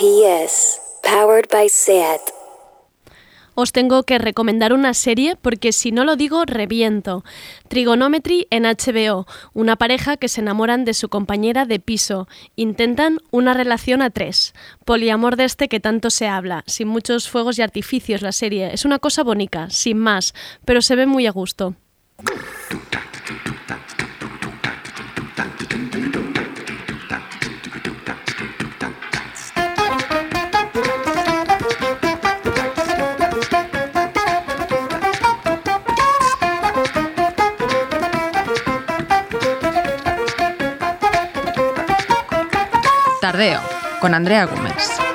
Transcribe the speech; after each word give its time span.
RPS, 0.00 0.80
powered 1.02 1.44
by 1.52 1.68
SAT. 1.68 2.20
Os 3.54 3.72
tengo 3.72 4.04
que 4.04 4.18
recomendar 4.18 4.72
una 4.72 4.94
serie 4.94 5.36
porque 5.36 5.72
si 5.72 5.92
no 5.92 6.04
lo 6.04 6.16
digo, 6.16 6.46
reviento. 6.46 7.22
Trigonometry 7.68 8.46
en 8.48 8.62
HBO, 8.62 9.26
una 9.52 9.76
pareja 9.76 10.16
que 10.16 10.28
se 10.28 10.40
enamoran 10.40 10.86
de 10.86 10.94
su 10.94 11.10
compañera 11.10 11.66
de 11.66 11.80
piso. 11.80 12.28
Intentan 12.56 13.18
una 13.30 13.52
relación 13.52 14.00
a 14.00 14.08
tres. 14.08 14.54
Poliamor 14.86 15.36
de 15.36 15.44
este 15.44 15.68
que 15.68 15.80
tanto 15.80 16.08
se 16.08 16.28
habla, 16.28 16.64
sin 16.66 16.88
muchos 16.88 17.28
fuegos 17.28 17.58
y 17.58 17.62
artificios 17.62 18.22
la 18.22 18.32
serie. 18.32 18.72
Es 18.72 18.86
una 18.86 19.00
cosa 19.00 19.22
bonita, 19.22 19.68
sin 19.68 19.98
más, 19.98 20.32
pero 20.64 20.80
se 20.80 20.96
ve 20.96 21.04
muy 21.04 21.26
a 21.26 21.30
gusto. 21.30 21.74
Con 44.00 44.12
Andrea 44.12 44.44
Gómez. 44.44 45.09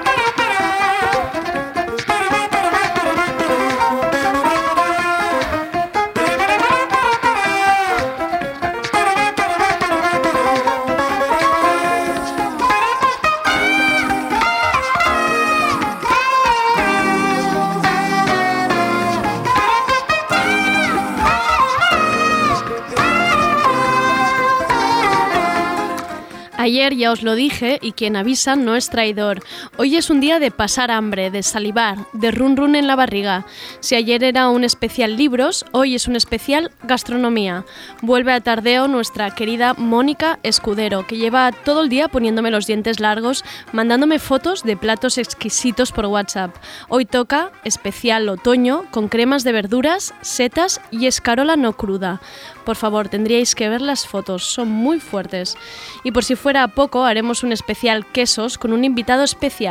Ayer 26.66 26.96
ya 26.96 27.12
os 27.12 27.22
lo 27.22 27.36
dije 27.36 27.78
y 27.80 27.92
quien 27.92 28.16
avisa 28.16 28.56
no 28.56 28.76
es 28.76 28.90
traidor. 28.90 29.44
Hoy 29.78 29.98
es 29.98 30.10
un 30.10 30.22
día 30.22 30.40
de 30.40 30.52
pasar 30.52 30.90
hambre, 30.90 31.32
de 31.32 31.44
salivar, 31.44 31.98
de 32.14 32.32
run 32.32 32.56
run 32.56 32.76
en 32.76 32.88
la 32.88 32.96
barriga. 32.96 33.46
Si 33.82 33.94
ayer 33.96 34.24
era 34.24 34.48
un 34.48 34.64
especial 34.64 35.18
libros, 35.18 35.66
hoy 35.74 35.96
es 35.96 36.08
un 36.08 36.16
especial 36.16 36.72
gastronomía. 36.84 37.66
Vuelve 38.02 38.32
a 38.32 38.40
tardeo 38.40 38.88
nuestra 38.88 39.36
querida 39.36 39.74
Mónica 39.74 40.40
Escudero, 40.44 41.06
que 41.06 41.18
lleva 41.18 41.52
todo 41.52 41.84
el 41.84 41.90
día 41.90 42.08
poniéndome 42.08 42.52
los 42.52 42.68
dientes 42.68 43.02
largos, 43.02 43.44
mandándome 43.74 44.18
fotos 44.18 44.64
de 44.64 44.78
platos 44.78 45.18
exquisitos 45.18 45.92
por 45.92 46.06
WhatsApp. 46.06 46.56
Hoy 46.88 47.06
toca 47.06 47.52
especial 47.66 48.30
otoño 48.30 48.86
con 48.92 49.10
cremas 49.10 49.44
de 49.44 49.52
verduras, 49.52 50.14
setas 50.22 50.80
y 50.90 51.08
escarola 51.08 51.58
no 51.58 51.74
cruda. 51.74 52.22
Por 52.64 52.78
favor, 52.78 53.10
tendríais 53.10 53.56
que 53.56 53.70
ver 53.70 53.82
las 53.82 54.08
fotos, 54.08 54.46
son 54.46 54.70
muy 54.70 55.02
fuertes. 55.02 55.58
Y 56.06 56.12
por 56.12 56.24
si 56.24 56.36
fuera 56.36 56.68
poco, 56.70 57.04
haremos 57.04 57.44
un 57.44 57.52
especial 57.52 58.06
quesos 58.06 58.58
con 58.58 58.72
un 58.72 58.86
invitado 58.86 59.24
especial, 59.24 59.65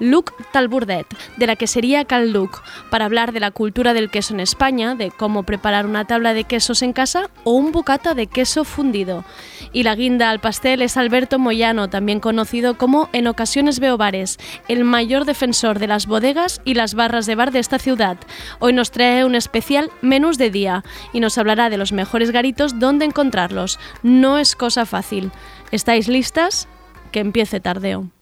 Luc 0.00 0.32
Talburdet, 0.52 1.06
de 1.36 1.46
la 1.46 1.56
quesería 1.56 2.04
Cal 2.04 2.32
Luc, 2.32 2.62
para 2.90 3.04
hablar 3.04 3.32
de 3.32 3.40
la 3.40 3.50
cultura 3.50 3.94
del 3.94 4.10
queso 4.10 4.34
en 4.34 4.40
España, 4.40 4.94
de 4.94 5.10
cómo 5.10 5.44
preparar 5.44 5.86
una 5.86 6.04
tabla 6.04 6.34
de 6.34 6.44
quesos 6.44 6.82
en 6.82 6.92
casa 6.92 7.30
o 7.44 7.52
un 7.52 7.70
bocata 7.70 8.14
de 8.14 8.26
queso 8.26 8.64
fundido. 8.64 9.24
Y 9.72 9.84
la 9.84 9.94
guinda 9.94 10.30
al 10.30 10.40
pastel 10.40 10.82
es 10.82 10.96
Alberto 10.96 11.38
Moyano, 11.38 11.88
también 11.88 12.20
conocido 12.20 12.76
como 12.76 13.08
En 13.12 13.26
ocasiones 13.26 13.78
veo 13.78 13.96
bares, 13.96 14.38
el 14.68 14.84
mayor 14.84 15.24
defensor 15.24 15.78
de 15.78 15.86
las 15.86 16.06
bodegas 16.06 16.60
y 16.64 16.74
las 16.74 16.94
barras 16.94 17.26
de 17.26 17.34
bar 17.36 17.52
de 17.52 17.60
esta 17.60 17.78
ciudad. 17.78 18.16
Hoy 18.58 18.72
nos 18.72 18.90
trae 18.90 19.24
un 19.24 19.34
especial 19.34 19.90
menús 20.02 20.38
de 20.38 20.50
día 20.50 20.84
y 21.12 21.20
nos 21.20 21.38
hablará 21.38 21.70
de 21.70 21.78
los 21.78 21.92
mejores 21.92 22.30
garitos 22.30 22.78
donde 22.78 23.04
encontrarlos. 23.04 23.78
No 24.02 24.38
es 24.38 24.56
cosa 24.56 24.86
fácil. 24.86 25.30
¿Estáis 25.70 26.08
listas? 26.08 26.68
Que 27.12 27.20
empiece 27.20 27.60
tardeo. 27.60 28.13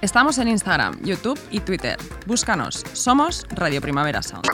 Estamos 0.00 0.38
en 0.38 0.46
Instagram, 0.46 1.02
YouTube 1.02 1.38
y 1.50 1.58
Twitter. 1.58 1.98
Búscanos. 2.24 2.84
Somos 2.92 3.44
Radio 3.50 3.80
Primavera 3.80 4.22
Sound. 4.22 4.46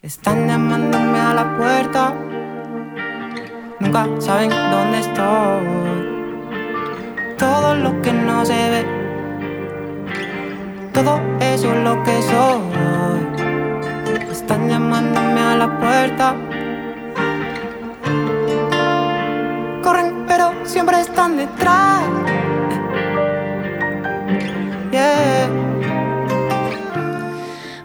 Están 0.00 0.46
llamándome 0.46 1.18
a 1.18 1.34
la 1.34 1.56
puerta. 1.56 2.14
Nunca 3.80 4.06
saben 4.20 4.50
dónde 4.70 5.00
estoy. 5.00 5.66
Todo 7.36 7.74
lo 7.74 8.00
que 8.00 8.12
no 8.12 8.46
se 8.46 8.70
ve. 8.70 8.86
Todo 10.94 11.20
eso 11.40 11.74
es 11.74 11.84
lo 11.84 12.02
que 12.04 12.22
soy. 12.22 12.62
Están 14.30 14.68
llamándome 14.68 15.40
a 15.40 15.56
la 15.56 15.78
puerta. 15.80 16.49
Están 20.94 21.36
detrás. 21.36 22.02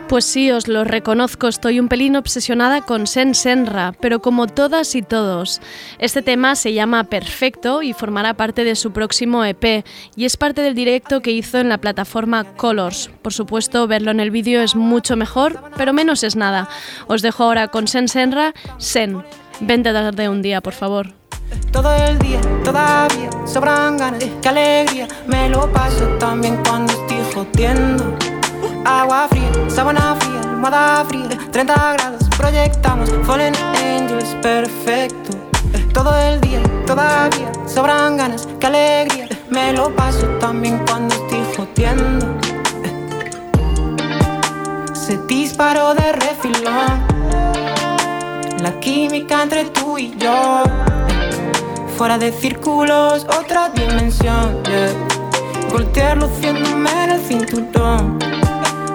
Pues 0.07 0.23
sí, 0.23 0.49
os 0.51 0.67
lo 0.67 0.83
reconozco, 0.83 1.47
estoy 1.47 1.79
un 1.79 1.89
pelín 1.89 2.15
obsesionada 2.15 2.81
con 2.81 3.05
Sen 3.05 3.35
Senra, 3.35 3.93
pero 3.99 4.21
como 4.21 4.47
todas 4.47 4.95
y 4.95 5.01
todos. 5.01 5.61
Este 5.99 6.21
tema 6.21 6.55
se 6.55 6.73
llama 6.73 7.05
Perfecto 7.05 7.81
y 7.81 7.91
formará 7.91 8.35
parte 8.35 8.63
de 8.63 8.75
su 8.75 8.93
próximo 8.93 9.43
EP 9.43 9.83
y 10.15 10.25
es 10.25 10.37
parte 10.37 10.61
del 10.61 10.75
directo 10.75 11.21
que 11.21 11.31
hizo 11.31 11.57
en 11.57 11.69
la 11.69 11.79
plataforma 11.79 12.43
Colors. 12.55 13.09
Por 13.23 13.33
supuesto, 13.33 13.87
verlo 13.87 14.11
en 14.11 14.19
el 14.19 14.31
vídeo 14.31 14.61
es 14.61 14.75
mucho 14.75 15.17
mejor, 15.17 15.59
pero 15.75 15.91
menos 15.91 16.23
es 16.23 16.35
nada. 16.35 16.69
Os 17.07 17.21
dejo 17.21 17.43
ahora 17.43 17.67
con 17.67 17.87
Sen 17.87 18.07
Senra, 18.07 18.53
Sen. 18.77 19.23
Vente 19.59 19.89
a 19.89 19.93
tarde 19.93 20.29
un 20.29 20.41
día, 20.41 20.61
por 20.61 20.73
favor. 20.73 21.24
Todo 21.71 21.93
el 21.93 22.17
día, 22.19 22.39
todavía 22.63 23.29
sobran 23.45 23.97
ganas, 23.97 24.23
qué 24.41 24.49
alegría. 24.49 25.07
Me 25.27 25.49
lo 25.49 25.71
paso 25.71 26.05
también 26.19 26.57
cuando 26.67 26.93
estoy 26.93 27.17
jodiendo. 27.33 28.15
Agua 28.85 29.27
fría, 29.29 29.51
sábana 29.67 30.15
fría, 30.19 30.41
almohada 30.41 31.05
fría, 31.05 31.37
30 31.51 31.93
grados, 31.93 32.29
proyectamos 32.37 33.11
Fallen 33.23 33.55
Angels, 33.55 34.35
perfecto. 34.41 35.37
Todo 35.93 36.15
el 36.17 36.39
día, 36.41 36.61
todavía 36.85 37.51
sobran 37.67 38.17
ganas, 38.17 38.47
qué 38.59 38.67
alegría. 38.67 39.27
Me 39.49 39.73
lo 39.73 39.95
paso 39.95 40.27
también 40.39 40.83
cuando 40.87 41.15
estoy 41.15 41.43
jodiendo. 41.55 42.25
Se 44.93 45.17
disparó 45.27 45.93
de 45.93 46.11
refilón. 46.11 47.03
La 48.59 48.79
química 48.79 49.43
entre 49.43 49.65
tú 49.65 49.97
y 49.97 50.15
yo. 50.17 50.63
Fuera 51.97 52.17
de 52.17 52.33
círculos, 52.33 53.25
otra 53.39 53.69
dimensión. 53.69 54.61
Yeah. 54.65 54.91
Voltear 55.71 56.17
luciéndome 56.17 56.89
en 57.05 57.11
el 57.11 57.21
cinturón. 57.21 58.19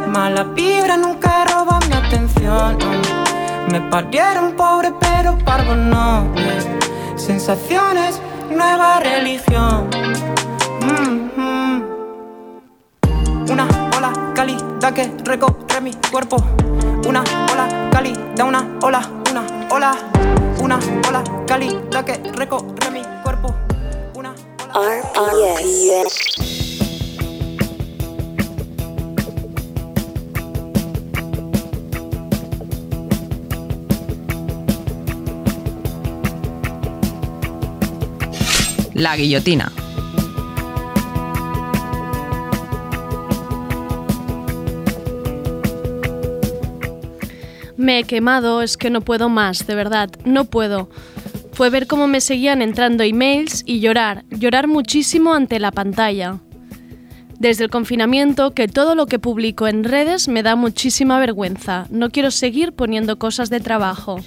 Mala 0.08 0.44
vibra 0.44 0.98
nunca 0.98 1.46
roba 1.46 1.78
mi 1.88 1.94
atención. 1.94 2.76
no. 2.78 3.72
Me 3.72 3.80
parieron 3.90 4.52
pobre, 4.52 4.92
pero 5.00 5.38
parvo 5.38 5.74
no. 5.74 6.30
yeah. 6.34 7.16
Sensaciones, 7.16 8.20
nueva 8.50 9.00
religión. 9.00 9.88
Mhm. 10.82 11.82
Una 13.50 13.66
ola 13.96 14.12
cálida 14.34 14.92
que 14.92 15.10
recorre 15.24 15.80
mi 15.80 15.94
cuerpo. 16.10 16.36
Una 17.08 17.24
ola 17.50 17.88
cálida, 17.90 18.44
una 18.44 18.68
ola, 18.82 19.00
una 19.30 19.42
ola. 19.70 19.96
Una 20.60 20.78
ola 21.08 21.39
cálida 21.50 22.04
que 22.04 22.12
recorre 22.34 22.92
mi 22.92 23.02
cuerpo. 23.24 23.52
Una. 24.14 24.32
RPS. 24.72 26.36
La 38.94 39.16
guillotina. 39.16 39.72
Me 47.76 47.98
he 47.98 48.04
quemado, 48.04 48.62
es 48.62 48.76
que 48.76 48.90
no 48.90 49.00
puedo 49.00 49.28
más, 49.28 49.66
de 49.66 49.74
verdad, 49.74 50.10
no 50.24 50.44
puedo. 50.44 50.88
Fue 51.60 51.68
ver 51.68 51.86
cómo 51.86 52.08
me 52.08 52.22
seguían 52.22 52.62
entrando 52.62 53.04
emails 53.04 53.64
y 53.66 53.80
llorar, 53.80 54.24
llorar 54.30 54.66
muchísimo 54.66 55.34
ante 55.34 55.58
la 55.58 55.70
pantalla. 55.70 56.38
Desde 57.38 57.64
el 57.64 57.70
confinamiento, 57.70 58.52
que 58.52 58.66
todo 58.66 58.94
lo 58.94 59.04
que 59.04 59.18
publico 59.18 59.68
en 59.68 59.84
redes 59.84 60.26
me 60.26 60.42
da 60.42 60.56
muchísima 60.56 61.18
vergüenza. 61.18 61.86
No 61.90 62.08
quiero 62.08 62.30
seguir 62.30 62.72
poniendo 62.72 63.18
cosas 63.18 63.50
de 63.50 63.60
trabajo. 63.60 64.20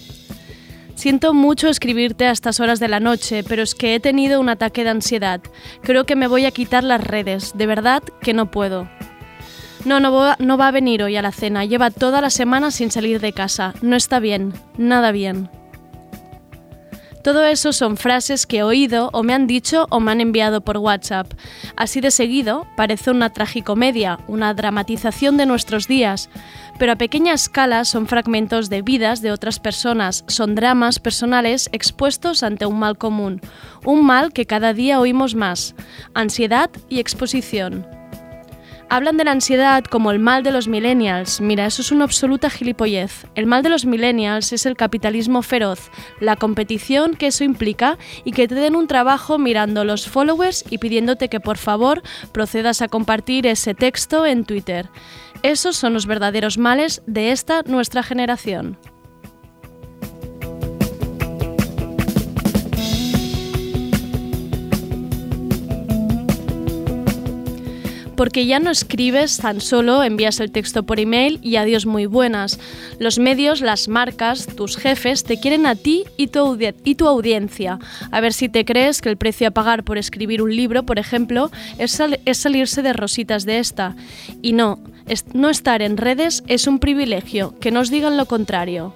Siento 0.93 1.33
mucho 1.33 1.69
escribirte 1.69 2.27
a 2.27 2.31
estas 2.31 2.59
horas 2.59 2.79
de 2.79 2.87
la 2.87 2.99
noche, 2.99 3.43
pero 3.43 3.63
es 3.63 3.73
que 3.73 3.95
he 3.95 3.99
tenido 3.99 4.39
un 4.39 4.49
ataque 4.49 4.83
de 4.83 4.91
ansiedad. 4.91 5.41
Creo 5.81 6.05
que 6.05 6.15
me 6.15 6.27
voy 6.27 6.45
a 6.45 6.51
quitar 6.51 6.83
las 6.83 7.03
redes, 7.03 7.53
de 7.55 7.65
verdad 7.65 8.03
que 8.21 8.35
no 8.35 8.51
puedo. 8.51 8.87
No, 9.85 9.99
no 9.99 10.13
va, 10.13 10.35
no 10.37 10.55
va 10.55 10.67
a 10.67 10.71
venir 10.71 11.01
hoy 11.01 11.15
a 11.15 11.23
la 11.23 11.31
cena, 11.31 11.65
lleva 11.65 11.89
toda 11.89 12.21
la 12.21 12.29
semana 12.29 12.69
sin 12.69 12.91
salir 12.91 13.19
de 13.19 13.33
casa. 13.33 13.73
No 13.81 13.95
está 13.95 14.19
bien, 14.19 14.53
nada 14.77 15.11
bien. 15.11 15.49
Todo 17.23 17.45
eso 17.45 17.71
son 17.71 17.95
frases 17.95 18.45
que 18.45 18.57
he 18.57 18.63
oído 18.63 19.09
o 19.13 19.23
me 19.23 19.33
han 19.33 19.47
dicho 19.47 19.87
o 19.89 20.01
me 20.01 20.11
han 20.11 20.19
enviado 20.19 20.59
por 20.59 20.77
WhatsApp. 20.77 21.31
Así 21.77 22.01
de 22.01 22.11
seguido, 22.11 22.67
parece 22.75 23.11
una 23.11 23.29
tragicomedia, 23.31 24.19
una 24.27 24.53
dramatización 24.53 25.37
de 25.37 25.45
nuestros 25.45 25.87
días, 25.87 26.29
pero 26.77 26.91
a 26.91 26.97
pequeña 26.97 27.33
escala 27.33 27.85
son 27.85 28.07
fragmentos 28.07 28.69
de 28.69 28.81
vidas 28.81 29.21
de 29.21 29.31
otras 29.31 29.59
personas, 29.59 30.25
son 30.27 30.53
dramas 30.53 30.99
personales 30.99 31.69
expuestos 31.71 32.43
ante 32.43 32.65
un 32.65 32.77
mal 32.77 32.97
común, 32.97 33.39
un 33.85 34.05
mal 34.05 34.33
que 34.33 34.45
cada 34.45 34.73
día 34.73 34.99
oímos 34.99 35.33
más, 35.33 35.75
ansiedad 36.13 36.69
y 36.89 36.99
exposición. 36.99 38.02
Hablan 38.89 39.17
de 39.17 39.23
la 39.23 39.31
ansiedad 39.31 39.83
como 39.83 40.11
el 40.11 40.19
mal 40.19 40.43
de 40.43 40.51
los 40.51 40.67
millennials. 40.67 41.41
Mira, 41.41 41.65
eso 41.65 41.81
es 41.81 41.91
una 41.91 42.03
absoluta 42.03 42.49
gilipollez. 42.49 43.25
El 43.35 43.47
mal 43.47 43.63
de 43.63 43.69
los 43.69 43.85
millennials 43.85 44.53
es 44.53 44.65
el 44.65 44.75
capitalismo 44.75 45.41
feroz, 45.41 45.89
la 46.19 46.35
competición 46.35 47.15
que 47.15 47.27
eso 47.27 47.43
implica 47.43 47.97
y 48.23 48.31
que 48.31 48.47
te 48.47 48.55
den 48.55 48.75
un 48.75 48.87
trabajo 48.87 49.39
mirando 49.39 49.83
los 49.83 50.07
followers 50.07 50.63
y 50.69 50.77
pidiéndote 50.77 51.29
que 51.29 51.39
por 51.39 51.57
favor 51.57 52.03
procedas 52.31 52.81
a 52.81 52.87
compartir 52.87 53.47
ese 53.47 53.73
texto 53.73 54.25
en 54.25 54.45
Twitter. 54.45 54.89
Esos 55.41 55.75
son 55.75 55.93
los 55.93 56.05
verdaderos 56.05 56.57
males 56.57 57.01
de 57.07 57.31
esta 57.31 57.63
nuestra 57.63 58.03
generación. 58.03 58.77
Porque 68.15 68.45
ya 68.45 68.59
no 68.59 68.71
escribes 68.71 69.37
tan 69.37 69.61
solo, 69.61 70.03
envías 70.03 70.39
el 70.39 70.51
texto 70.51 70.83
por 70.83 70.99
email 70.99 71.39
y 71.41 71.55
adiós 71.55 71.85
muy 71.85 72.05
buenas. 72.05 72.59
Los 72.99 73.19
medios, 73.19 73.61
las 73.61 73.87
marcas, 73.87 74.47
tus 74.47 74.77
jefes 74.77 75.23
te 75.23 75.39
quieren 75.39 75.65
a 75.65 75.75
ti 75.75 76.03
y 76.17 76.27
tu, 76.27 77.07
audiencia. 77.07 77.79
A 78.11 78.21
ver 78.21 78.33
si 78.33 78.49
te 78.49 78.65
crees 78.65 79.01
que 79.01 79.09
el 79.09 79.17
precio 79.17 79.47
a 79.47 79.51
pagar 79.51 79.83
por 79.83 79.97
escribir 79.97 80.41
un 80.41 80.55
libro, 80.55 80.83
por 80.83 80.99
ejemplo, 80.99 81.51
es, 81.77 82.01
es 82.25 82.37
salirse 82.37 82.81
de 82.81 82.93
rositas 82.93 83.45
de 83.45 83.59
esta. 83.59 83.95
Y 84.41 84.53
no, 84.53 84.79
no 85.33 85.49
estar 85.49 85.81
en 85.81 85.97
redes 85.97 86.43
es 86.47 86.67
un 86.67 86.79
privilegio, 86.79 87.57
que 87.59 87.71
nos 87.71 87.89
digan 87.89 88.17
lo 88.17 88.25
contrario. 88.25 88.93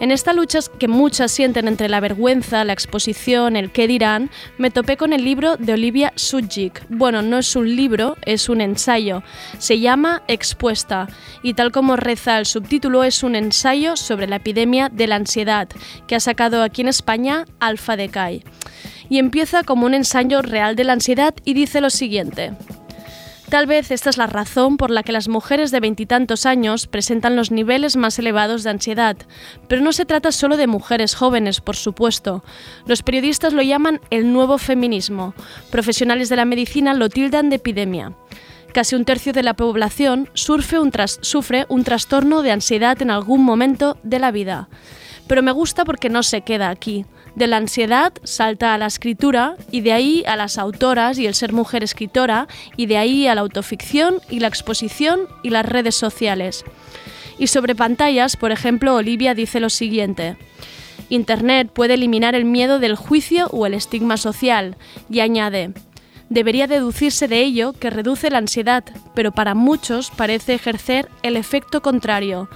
En 0.00 0.10
esta 0.10 0.32
lucha 0.32 0.60
que 0.78 0.88
muchas 0.88 1.30
sienten 1.30 1.68
entre 1.68 1.90
la 1.90 2.00
vergüenza, 2.00 2.64
la 2.64 2.72
exposición, 2.72 3.54
el 3.54 3.70
qué 3.70 3.86
dirán, 3.86 4.30
me 4.56 4.70
topé 4.70 4.96
con 4.96 5.12
el 5.12 5.26
libro 5.26 5.58
de 5.58 5.74
Olivia 5.74 6.14
Sudjik. 6.16 6.86
Bueno, 6.88 7.20
no 7.20 7.36
es 7.36 7.54
un 7.54 7.76
libro, 7.76 8.16
es 8.24 8.48
un 8.48 8.62
ensayo. 8.62 9.22
Se 9.58 9.78
llama 9.78 10.22
Expuesta 10.26 11.06
y 11.42 11.52
tal 11.52 11.70
como 11.70 11.96
reza 11.96 12.38
el 12.38 12.46
subtítulo 12.46 13.04
es 13.04 13.22
un 13.22 13.36
ensayo 13.36 13.94
sobre 13.94 14.26
la 14.26 14.36
epidemia 14.36 14.88
de 14.88 15.06
la 15.06 15.16
ansiedad 15.16 15.68
que 16.06 16.16
ha 16.16 16.20
sacado 16.20 16.62
aquí 16.62 16.80
en 16.80 16.88
España 16.88 17.44
Alfa 17.58 17.96
Decay. 17.96 18.42
Y 19.10 19.18
empieza 19.18 19.64
como 19.64 19.84
un 19.84 19.92
ensayo 19.92 20.40
real 20.40 20.76
de 20.76 20.84
la 20.84 20.94
ansiedad 20.94 21.34
y 21.44 21.52
dice 21.52 21.82
lo 21.82 21.90
siguiente. 21.90 22.52
Tal 23.50 23.66
vez 23.66 23.90
esta 23.90 24.10
es 24.10 24.16
la 24.16 24.28
razón 24.28 24.76
por 24.76 24.92
la 24.92 25.02
que 25.02 25.10
las 25.10 25.26
mujeres 25.26 25.72
de 25.72 25.80
veintitantos 25.80 26.46
años 26.46 26.86
presentan 26.86 27.34
los 27.34 27.50
niveles 27.50 27.96
más 27.96 28.16
elevados 28.20 28.62
de 28.62 28.70
ansiedad, 28.70 29.16
pero 29.66 29.82
no 29.82 29.92
se 29.92 30.04
trata 30.04 30.30
solo 30.30 30.56
de 30.56 30.68
mujeres 30.68 31.16
jóvenes, 31.16 31.60
por 31.60 31.74
supuesto. 31.74 32.44
Los 32.86 33.02
periodistas 33.02 33.52
lo 33.52 33.62
llaman 33.62 34.00
el 34.10 34.32
nuevo 34.32 34.56
feminismo. 34.56 35.34
Profesionales 35.68 36.28
de 36.28 36.36
la 36.36 36.44
medicina 36.44 36.94
lo 36.94 37.08
tildan 37.08 37.50
de 37.50 37.56
epidemia. 37.56 38.12
Casi 38.72 38.94
un 38.94 39.04
tercio 39.04 39.32
de 39.32 39.42
la 39.42 39.54
población 39.54 40.30
sufre 40.32 40.78
un, 40.78 40.92
sufre 41.20 41.66
un 41.68 41.82
trastorno 41.82 42.42
de 42.42 42.52
ansiedad 42.52 43.02
en 43.02 43.10
algún 43.10 43.42
momento 43.42 43.98
de 44.04 44.20
la 44.20 44.30
vida. 44.30 44.68
Pero 45.30 45.44
me 45.44 45.52
gusta 45.52 45.84
porque 45.84 46.08
no 46.08 46.24
se 46.24 46.40
queda 46.40 46.70
aquí. 46.70 47.06
De 47.36 47.46
la 47.46 47.58
ansiedad 47.58 48.12
salta 48.24 48.74
a 48.74 48.78
la 48.78 48.86
escritura 48.86 49.54
y 49.70 49.80
de 49.80 49.92
ahí 49.92 50.24
a 50.26 50.34
las 50.34 50.58
autoras 50.58 51.20
y 51.20 51.26
el 51.28 51.36
ser 51.36 51.52
mujer 51.52 51.84
escritora 51.84 52.48
y 52.76 52.86
de 52.86 52.96
ahí 52.96 53.28
a 53.28 53.36
la 53.36 53.42
autoficción 53.42 54.16
y 54.28 54.40
la 54.40 54.48
exposición 54.48 55.28
y 55.44 55.50
las 55.50 55.64
redes 55.64 55.94
sociales. 55.94 56.64
Y 57.38 57.46
sobre 57.46 57.76
pantallas, 57.76 58.36
por 58.36 58.50
ejemplo, 58.50 58.96
Olivia 58.96 59.36
dice 59.36 59.60
lo 59.60 59.70
siguiente. 59.70 60.36
Internet 61.10 61.70
puede 61.72 61.94
eliminar 61.94 62.34
el 62.34 62.44
miedo 62.44 62.80
del 62.80 62.96
juicio 62.96 63.46
o 63.52 63.66
el 63.66 63.74
estigma 63.74 64.16
social 64.16 64.76
y 65.08 65.20
añade, 65.20 65.72
debería 66.30 66.66
deducirse 66.66 67.28
de 67.28 67.42
ello 67.42 67.74
que 67.74 67.90
reduce 67.90 68.30
la 68.30 68.38
ansiedad, 68.38 68.84
pero 69.14 69.32
para 69.32 69.54
muchos 69.54 70.10
parece 70.10 70.54
ejercer 70.54 71.10
el 71.22 71.36
efecto 71.36 71.82
contrario, 71.82 72.48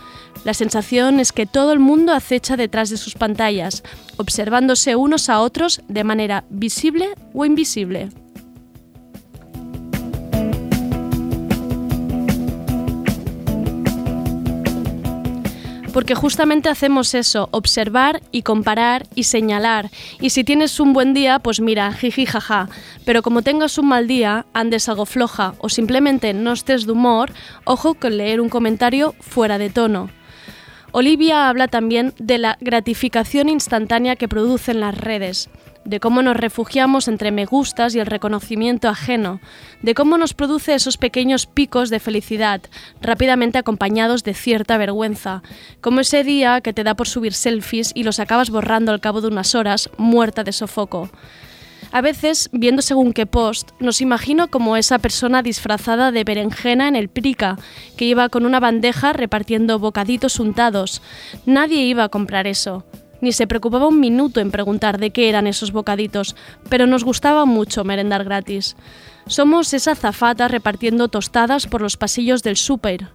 la 0.45 0.53
sensación 0.53 1.21
es 1.21 1.33
que 1.33 1.47
todo 1.47 1.73
el 1.73 1.79
mundo 1.79 2.13
acecha 2.13 2.57
detrás 2.57 2.91
de 2.91 2.99
sus 2.99 3.15
pantallas, 3.15 3.83
observándose 4.19 4.95
unos 4.95 5.31
a 5.31 5.41
otros 5.41 5.81
de 5.89 6.05
manera 6.05 6.45
visible 6.51 7.09
o 7.33 7.47
invisible. 7.47 8.11
Porque 15.95 16.17
justamente 16.17 16.69
hacemos 16.69 17.15
eso, 17.15 17.49
observar 17.53 18.21
y 18.33 18.43
comparar 18.43 19.07
y 19.15 19.23
señalar. 19.23 19.91
Y 20.21 20.31
si 20.31 20.43
tienes 20.43 20.81
un 20.81 20.93
buen 20.93 21.15
día, 21.15 21.39
pues 21.39 21.61
mira, 21.61 21.93
jiji 21.93 22.27
jaja. 22.27 22.69
Pero 23.05 23.23
como 23.23 23.43
tengas 23.43 23.79
un 23.79 23.87
mal 23.87 24.09
día, 24.09 24.45
andes 24.53 24.89
algo 24.89 25.07
floja 25.07 25.55
o 25.59 25.69
simplemente 25.69 26.35
no 26.35 26.53
estés 26.53 26.87
de 26.87 26.93
humor, 26.93 27.31
ojo 27.63 27.95
con 27.95 28.19
leer 28.19 28.41
un 28.41 28.49
comentario 28.49 29.15
fuera 29.21 29.57
de 29.57 29.71
tono. 29.71 30.11
Olivia 30.97 31.49
habla 31.49 31.67
también 31.67 32.15
de 32.21 32.39
la 32.39 32.57
gratificación 32.61 33.49
instantánea 33.49 34.15
que 34.15 34.29
producen 34.29 34.79
las 34.79 34.97
redes, 34.97 35.51
de 35.85 35.99
cómo 35.99 36.23
nos 36.23 36.37
refugiamos 36.37 37.09
entre 37.09 37.33
me 37.33 37.47
gustas 37.47 37.97
y 37.97 37.99
el 37.99 38.07
reconocimiento 38.07 38.89
ajeno, 38.89 39.41
de 39.83 39.93
cómo 39.93 40.19
nos 40.19 40.35
produce 40.35 40.73
esos 40.73 40.97
pequeños 40.97 41.47
picos 41.47 41.91
de 41.91 41.99
felicidad, 41.99 42.61
rápidamente 43.01 43.59
acompañados 43.59 44.23
de 44.23 44.35
cierta 44.35 44.79
vergüenza, 44.79 45.43
como 45.81 45.99
ese 45.99 46.23
día 46.23 46.61
que 46.61 46.73
te 46.73 46.85
da 46.85 46.95
por 46.95 47.09
subir 47.09 47.33
selfies 47.33 47.91
y 47.93 48.05
los 48.05 48.21
acabas 48.21 48.51
borrando 48.51 48.93
al 48.93 49.01
cabo 49.01 49.21
de 49.21 49.27
unas 49.27 49.57
horas, 49.57 49.91
muerta 49.99 50.45
de 50.45 50.53
sofoco. 50.53 51.11
A 51.95 52.01
veces, 52.01 52.51
viendo 52.51 52.83
según 52.83 53.13
qué 53.13 53.25
post, 53.25 53.71
nos 53.79 54.01
imagino 54.01 54.49
como 54.49 54.77
esa 54.77 54.99
persona 54.99 55.45
disfrazada 55.45 56.11
de 56.11 56.25
berenjena 56.25 56.89
en 56.89 56.97
el 56.97 57.09
prica, 57.09 57.57
que 57.97 58.05
iba 58.05 58.29
con 58.31 58.47
una 58.47 58.59
bandeja 58.59 59.13
repartiendo 59.13 59.79
bocaditos 59.79 60.41
untados. 60.41 61.03
Nadie 61.47 61.85
iba 61.85 62.03
a 62.03 62.09
comprar 62.09 62.49
eso. 62.49 62.85
Ni 63.21 63.31
se 63.31 63.47
preocupaba 63.47 63.87
un 63.87 64.01
minuto 64.01 64.41
en 64.41 64.51
preguntar 64.51 64.99
de 64.99 65.11
qué 65.11 65.29
eran 65.29 65.47
esos 65.47 65.71
bocaditos, 65.71 66.35
pero 66.69 66.89
nos 66.89 67.05
gustaba 67.05 67.45
mucho 67.45 67.85
merendar 67.85 68.25
gratis. 68.25 68.75
Somos 69.29 69.73
esa 69.73 69.95
zafata 69.95 70.49
repartiendo 70.49 71.07
tostadas 71.07 71.69
por 71.69 71.81
los 71.81 71.97
pasillos 71.97 72.43
del 72.43 72.57
súper. 72.57 73.07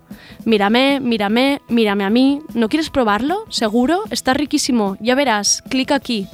Mírame, 0.46 1.01
mírame, 1.01 1.62
mírame 1.68 2.06
a 2.06 2.10
mí. 2.10 2.39
¿No 2.53 2.70
quieres 2.70 2.89
probarlo? 2.89 3.44
¿Seguro? 3.50 4.03
Está 4.10 4.34
riquísimo. 4.34 4.96
Ya 5.01 5.15
verás. 5.15 5.63
Clic 5.70 5.92
aquí. 5.92 6.30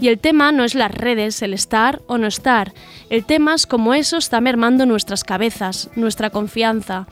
Y 0.00 0.08
el 0.08 0.18
tema 0.20 0.52
no 0.52 0.62
es 0.62 0.76
las 0.76 0.92
redes, 0.92 1.42
el 1.42 1.52
estar 1.52 2.02
o 2.06 2.18
no 2.18 2.28
estar. 2.28 2.72
El 3.10 3.24
tema 3.24 3.54
es 3.54 3.66
cómo 3.66 3.94
eso 3.94 4.16
está 4.16 4.40
mermando 4.40 4.86
nuestras 4.86 5.24
cabezas, 5.24 5.90
nuestra 5.96 6.30
confianza. 6.30 7.08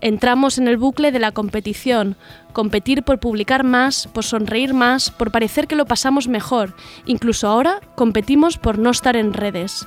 Entramos 0.00 0.56
en 0.56 0.66
el 0.66 0.78
bucle 0.78 1.12
de 1.12 1.18
la 1.18 1.32
competición, 1.32 2.16
competir 2.54 3.02
por 3.02 3.20
publicar 3.20 3.62
más, 3.62 4.06
por 4.06 4.24
sonreír 4.24 4.72
más, 4.72 5.10
por 5.10 5.30
parecer 5.30 5.66
que 5.66 5.76
lo 5.76 5.84
pasamos 5.84 6.28
mejor. 6.28 6.74
Incluso 7.04 7.46
ahora 7.46 7.80
competimos 7.94 8.56
por 8.56 8.78
no 8.78 8.90
estar 8.90 9.16
en 9.16 9.34
redes. 9.34 9.86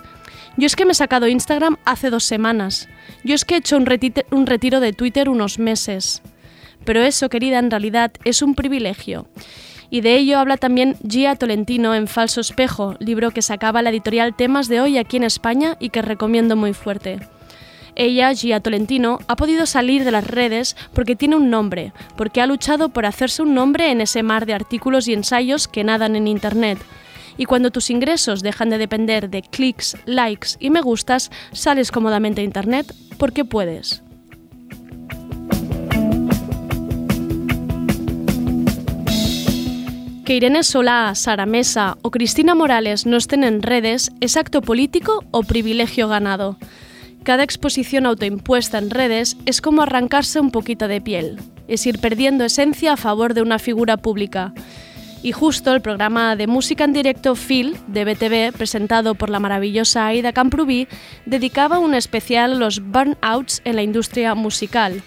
Yo 0.56 0.68
es 0.68 0.76
que 0.76 0.86
me 0.86 0.92
he 0.92 0.96
sacado 0.96 1.28
Instagram 1.28 1.78
hace 1.86 2.12
dos 2.12 2.24
semanas. 2.24 2.88
Yo 3.24 3.34
es 3.34 3.46
que 3.46 3.56
he 3.56 3.58
hecho 3.58 3.78
un, 3.78 3.88
un 4.30 4.46
retiro 4.46 4.80
de 4.80 4.94
Twitter 4.94 5.28
unos 5.28 5.58
meses. 5.58 6.22
Pero 6.86 7.02
eso, 7.02 7.30
querida, 7.30 7.58
en 7.58 7.72
realidad 7.72 8.12
es 8.24 8.44
un 8.44 8.54
privilegio 8.54 9.26
y 9.94 10.02
de 10.02 10.18
ello 10.18 10.40
habla 10.40 10.58
también 10.58 10.98
Gia 11.08 11.36
Tolentino 11.36 11.94
en 11.94 12.08
Falso 12.08 12.42
Espejo, 12.42 12.96
libro 12.98 13.30
que 13.30 13.44
sacaba 13.44 13.84
la 13.84 13.92
editorial 13.92 14.36
Temas 14.36 14.68
de 14.68 14.82
hoy 14.82 14.98
aquí 14.98 15.18
en 15.18 15.24
España 15.24 15.78
y 15.80 15.90
que 15.90 16.02
recomiendo 16.02 16.56
muy 16.56 16.74
fuerte. 16.74 17.20
Ella, 17.94 18.34
Gia 18.34 18.60
Tolentino, 18.60 19.20
ha 19.28 19.36
podido 19.36 19.68
salir 19.68 20.04
de 20.04 20.10
las 20.10 20.26
redes 20.26 20.76
porque 20.94 21.16
tiene 21.16 21.36
un 21.36 21.52
nombre, 21.52 21.94
porque 22.18 22.42
ha 22.42 22.48
luchado 22.48 22.90
por 22.90 23.06
hacerse 23.06 23.44
un 23.44 23.54
nombre 23.54 23.92
en 23.92 24.02
ese 24.02 24.24
mar 24.24 24.48
de 24.48 24.56
artículos 24.56 25.08
y 25.08 25.14
ensayos 25.14 25.68
que 25.68 25.84
nadan 25.84 26.16
en 26.16 26.28
Internet. 26.28 26.80
Y 27.38 27.46
cuando 27.46 27.70
tus 27.70 27.92
ingresos 27.92 28.42
dejan 28.42 28.72
de 28.72 28.80
depender 28.80 29.30
de 29.30 29.44
clics, 29.44 29.96
likes 30.06 30.50
y 30.60 30.72
me 30.72 30.82
gustas, 30.82 31.30
sales 31.52 31.92
cómodamente 31.92 32.42
a 32.42 32.46
Internet 32.46 32.92
porque 33.20 33.46
puedes. 33.46 34.03
Que 40.34 40.38
Irene 40.38 40.64
Solá, 40.64 41.14
Sara 41.14 41.46
Mesa 41.46 41.96
o 42.02 42.10
Cristina 42.10 42.56
Morales 42.56 43.06
no 43.06 43.18
estén 43.18 43.44
en 43.44 43.62
redes 43.62 44.10
es 44.20 44.36
acto 44.36 44.64
político 44.64 45.24
o 45.30 45.44
privilegio 45.44 46.08
ganado. 46.08 46.58
Cada 47.22 47.44
exposición 47.44 48.08
autoimpuesta 48.08 48.80
en 48.80 48.90
redes 48.90 49.38
es 49.46 49.62
como 49.62 49.84
arrancarse 49.84 50.40
un 50.40 50.50
poquito 50.50 50.88
de 50.88 51.02
piel, 51.02 51.40
es 51.68 51.86
ir 51.86 52.00
perdiendo 52.00 52.46
esencia 52.46 52.94
a 52.94 52.98
favor 52.98 53.36
de 53.36 53.44
una 53.44 53.60
figura 53.60 53.98
pública. 53.98 54.56
Y 55.22 55.34
justo 55.34 55.72
el 55.72 55.84
programa 55.84 56.36
de 56.36 56.48
música 56.48 56.84
en 56.84 56.94
directo 56.94 57.36
Phil 57.36 57.78
de 57.86 58.04
BTV, 58.04 58.58
presentado 58.58 59.14
por 59.14 59.30
la 59.30 59.40
maravillosa 59.40 60.08
Aida 60.08 60.34
Camprubí, 60.34 60.88
dedicaba 61.28 61.78
un 61.78 61.94
especial 61.94 62.54
a 62.54 62.56
los 62.56 62.80
burnouts 62.80 63.62
en 63.66 63.76
la 63.76 63.84
industria 63.84 64.34
musical. 64.34 65.04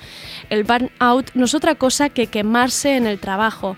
El 0.50 0.62
burnout 0.62 1.32
no 1.34 1.46
es 1.46 1.54
otra 1.54 1.74
cosa 1.74 2.10
que 2.10 2.28
quemarse 2.28 2.96
en 2.96 3.08
el 3.08 3.18
trabajo. 3.18 3.76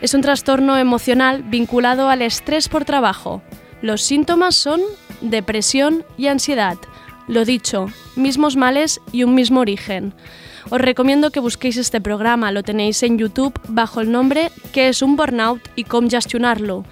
Es 0.00 0.14
un 0.14 0.20
trastorno 0.20 0.76
emocional 0.76 1.42
vinculado 1.42 2.08
al 2.08 2.22
estrés 2.22 2.68
por 2.68 2.84
trabajo. 2.84 3.42
Los 3.82 4.02
síntomas 4.02 4.54
son 4.54 4.80
depresión 5.20 6.04
y 6.16 6.28
ansiedad. 6.28 6.76
Lo 7.26 7.44
dicho, 7.44 7.88
mismos 8.14 8.56
males 8.56 9.00
y 9.10 9.24
un 9.24 9.34
mismo 9.34 9.60
origen. 9.60 10.14
Os 10.70 10.80
recomiendo 10.80 11.30
que 11.30 11.40
busquéis 11.40 11.78
este 11.78 12.00
programa, 12.00 12.52
lo 12.52 12.62
tenéis 12.62 13.02
en 13.02 13.18
YouTube 13.18 13.58
bajo 13.68 14.00
el 14.00 14.12
nombre 14.12 14.50
¿Qué 14.72 14.88
es 14.88 15.02
un 15.02 15.16
burnout 15.16 15.60
y 15.74 15.84
cómo 15.84 16.08
gestionarlo? 16.08 16.84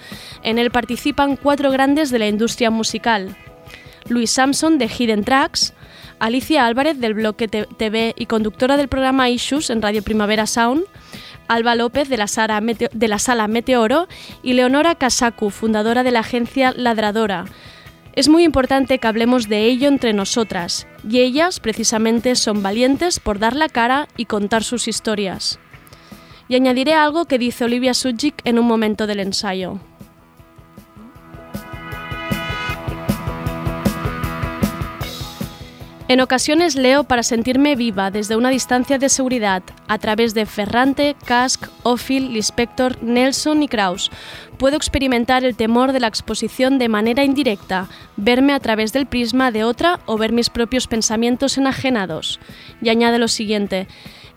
En 0.43 0.59
él 0.59 0.71
participan 0.71 1.37
cuatro 1.37 1.71
grandes 1.71 2.11
de 2.11 2.19
la 2.19 2.27
industria 2.27 2.71
musical. 2.71 3.37
Luis 4.09 4.31
Samson 4.31 4.79
de 4.79 4.89
Hidden 4.89 5.25
Tracks, 5.25 5.75
Alicia 6.19 6.67
Álvarez 6.67 6.99
del 6.99 7.15
Bloque 7.15 7.49
TV 7.49 8.15
y 8.17 8.27
conductora 8.27 8.77
del 8.77 8.89
programa 8.89 9.29
Issues 9.29 9.71
en 9.71 9.83
Radio 9.83 10.03
Primavera 10.03 10.47
Sound, 10.47 10.85
Alba 11.49 11.75
López 11.75 12.09
de 12.09 12.17
la, 12.17 12.27
Sala 12.27 13.49
Meteoro 13.49 14.09
y 14.43 14.53
Leonora 14.55 14.95
Casacu, 14.95 15.51
fundadora 15.51 16.03
de 16.03 16.11
la 16.11 16.21
agencia 16.21 16.73
Ladradora, 16.77 17.47
es 18.17 18.31
muy 18.31 18.45
importante 18.45 18.99
que 18.99 19.07
hablemos 19.07 19.47
de 19.49 19.65
ello 19.67 19.89
entre 19.89 20.15
nosotras, 20.15 20.87
y 21.07 21.21
ellas 21.21 21.61
precisamente 21.61 22.35
son 22.35 22.63
valientes 22.63 23.21
por 23.21 23.39
dar 23.39 23.55
la 23.55 23.69
cara 23.69 24.09
y 24.17 24.25
contar 24.25 24.65
sus 24.65 24.89
historias. 24.89 25.59
Y 26.49 26.55
añadiré 26.55 26.95
algo 26.95 27.27
que 27.27 27.39
dice 27.39 27.65
Olivia 27.65 27.93
Sujic 27.93 28.41
en 28.45 28.59
un 28.59 28.67
momento 28.67 29.07
del 29.07 29.21
ensayo. 29.21 29.81
En 36.09 36.21
ocasiones 36.21 36.77
leo 36.77 37.03
para 37.03 37.25
sentirme 37.25 37.75
viva 37.75 38.13
desde 38.13 38.37
una 38.37 38.51
distancia 38.51 38.97
de 38.97 39.09
seguridad, 39.09 39.65
a 39.89 39.99
través 39.99 40.35
de 40.35 40.47
Ferrante, 40.47 41.17
Kask, 41.25 41.67
Ophil, 41.83 42.33
Lispector, 42.33 43.03
Nelson 43.03 43.65
y 43.65 43.69
Kraus. 43.69 44.13
Puedo 44.57 44.77
experimentar 44.77 45.45
el 45.45 45.57
temor 45.57 45.91
de 45.91 45.99
la 45.99 46.07
exposición 46.07 46.79
de 46.79 46.89
manera 46.89 47.25
indirecta, 47.25 47.89
verme 48.17 48.53
a 48.53 48.61
través 48.61 48.93
del 48.93 49.07
prisma 49.07 49.51
de 49.51 49.65
otra 49.65 49.99
o 50.07 50.17
ver 50.17 50.31
mis 50.31 50.49
propios 50.49 50.87
pensamientos 50.87 51.59
enajenados. 51.59 52.39
Y 52.81 52.89
añade 52.91 53.19
lo 53.19 53.27
siguiente, 53.27 53.89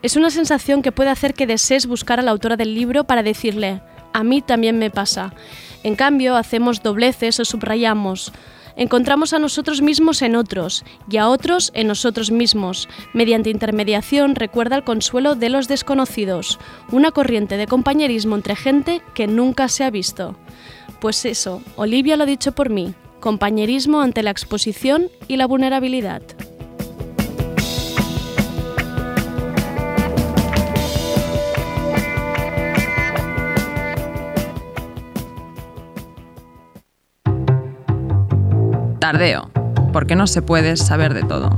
es 0.02 0.16
una 0.16 0.32
sensación 0.32 0.82
que 0.82 0.92
puede 0.92 1.12
hacer 1.12 1.36
que 1.36 1.46
desees 1.46 1.86
buscar 1.86 2.20
a 2.20 2.24
la 2.24 2.32
autora 2.32 2.58
del 2.58 2.74
libro 2.74 3.04
para 3.04 3.22
decirle, 3.22 3.82
a 4.12 4.24
mí 4.24 4.42
también 4.42 4.80
me 4.80 4.90
pasa. 4.90 5.34
En 5.84 5.96
cambio, 5.96 6.36
hacemos 6.36 6.82
dobleces 6.82 7.40
o 7.40 7.46
subrayamos 7.46 8.34
encontramos 8.80 9.34
a 9.34 9.40
nosotros 9.40 9.82
mismos 9.82 10.22
en 10.22 10.38
otros 10.38 10.86
y 11.12 11.18
a 11.18 11.28
otros 11.28 11.72
en 11.76 11.88
nosotros 11.88 12.32
mismos. 12.32 12.88
Mediante 13.14 13.50
intermediación 13.50 14.36
recuerda 14.36 14.78
el 14.78 14.86
consuelo 14.86 15.36
de 15.36 15.50
los 15.50 15.68
desconocidos, 15.68 16.60
una 16.90 17.12
corriente 17.12 17.58
de 17.58 17.68
compañerismo 17.68 18.38
entre 18.38 18.56
gente 18.56 19.02
que 19.14 19.28
nunca 19.28 19.68
se 19.68 19.84
ha 19.84 19.90
visto. 19.90 20.38
Pues 21.02 21.26
eso, 21.26 21.62
Olivia 21.76 22.16
lo 22.16 22.24
ha 22.24 22.26
dicho 22.26 22.54
por 22.54 22.70
mí, 22.70 22.94
compañerismo 23.20 24.00
ante 24.00 24.24
la 24.24 24.32
exposición 24.32 25.10
y 25.28 25.36
la 25.36 25.46
vulnerabilidad. 25.46 26.22
Tardeo, 39.12 39.50
porque 39.92 40.16
no 40.16 40.28
se 40.28 40.44
puede 40.44 40.78
saber 40.78 41.16
de 41.16 41.24
todo. 41.24 41.50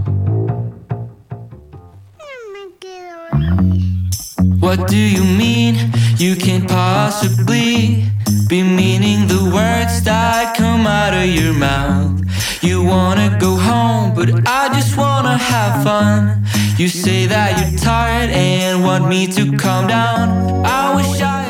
What 4.62 4.88
do 4.88 4.96
you 4.96 5.26
mean? 5.26 5.76
You 6.18 6.38
can't 6.38 6.66
possibly 6.66 8.06
be 8.48 8.64
meaning 8.64 9.28
the 9.28 9.52
words 9.54 10.02
that 10.06 10.56
come 10.56 10.88
out 10.88 11.14
of 11.14 11.26
your 11.26 11.52
mouth. 11.52 12.22
You 12.62 12.86
wanna 12.86 13.38
go 13.38 13.58
home, 13.58 14.14
but 14.16 14.30
I 14.48 14.70
just 14.74 14.96
wanna 14.96 15.38
have 15.38 15.84
fun. 15.84 16.46
You 16.78 16.88
say 16.88 17.28
that 17.28 17.60
you're 17.60 17.78
tired 17.78 18.30
and 18.30 18.82
want 18.82 19.10
me 19.10 19.28
to 19.28 19.58
calm 19.58 19.88
down. 19.88 20.64
I 20.66 20.96
wish 20.96 21.20
I 21.20 21.41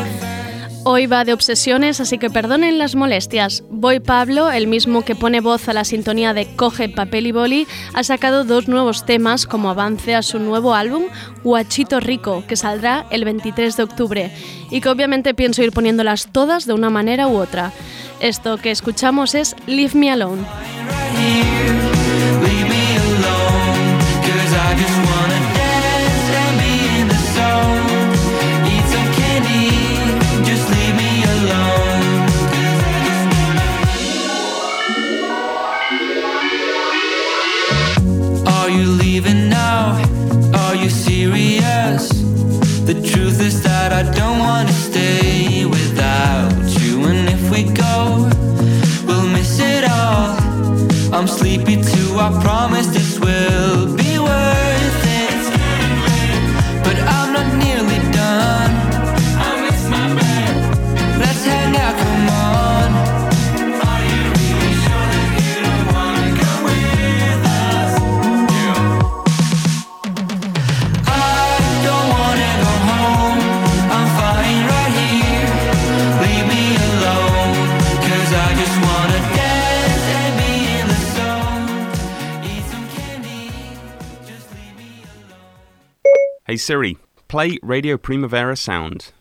Hoy 0.84 1.06
va 1.06 1.26
de 1.26 1.34
obsesiones, 1.34 2.02
así 2.02 2.18
que 2.18 2.32
perdonen 2.32 2.80
las 2.80 2.96
molestias. 2.96 3.64
Boy 3.70 4.00
Pablo, 4.00 4.50
el 4.50 4.66
mismo 4.66 5.04
que 5.04 5.16
pone 5.16 5.40
voz 5.40 5.70
a 5.70 5.74
la 5.74 5.86
sintonía 5.86 6.34
de 6.34 6.56
Coge 6.56 6.90
papel 6.90 7.28
y 7.28 7.32
boli, 7.32 7.68
ha 7.94 8.04
sacado 8.04 8.46
dos 8.46 8.68
nuevos 8.68 9.06
temas 9.06 9.46
como 9.46 9.70
avance 9.70 10.16
a 10.16 10.24
su 10.24 10.40
nuevo 10.40 10.74
álbum, 10.74 11.04
Guachito 11.44 12.00
Rico, 12.00 12.44
que 12.48 12.56
saldrá 12.56 13.06
el 13.12 13.26
23 13.26 13.78
de 13.78 13.84
octubre, 13.84 14.32
y 14.72 14.82
que 14.82 14.90
obviamente 14.90 15.36
pienso 15.36 15.62
ir 15.62 15.72
poniéndolas 15.72 16.30
todas 16.32 16.66
de 16.66 16.74
una 16.74 16.90
manera 16.90 17.28
u 17.28 17.38
otra. 17.38 17.72
Esto 18.20 18.58
que 18.58 18.72
escuchamos 18.72 19.36
es 19.36 19.56
Leave 19.68 19.94
Me 19.94 20.12
Alone. 20.12 20.42
Truth 43.12 43.42
is 43.42 43.62
that 43.64 43.92
I 43.92 44.04
don't 44.04 44.40
wanna 44.40 44.72
stay 44.72 45.66
without 45.66 46.54
you. 46.80 47.04
And 47.12 47.28
if 47.28 47.44
we 47.52 47.64
go, 47.64 48.30
we'll 49.06 49.28
miss 49.28 49.60
it 49.60 49.84
all. 49.84 50.30
I'm 51.14 51.28
sleepy 51.28 51.76
too, 51.76 52.10
I 52.18 52.30
promise 52.42 53.01
Hey 86.52 86.58
Siri, 86.58 86.98
play 87.30 87.58
Radio 87.64 87.96
Primavera 87.98 88.58
Sound. 88.58 89.14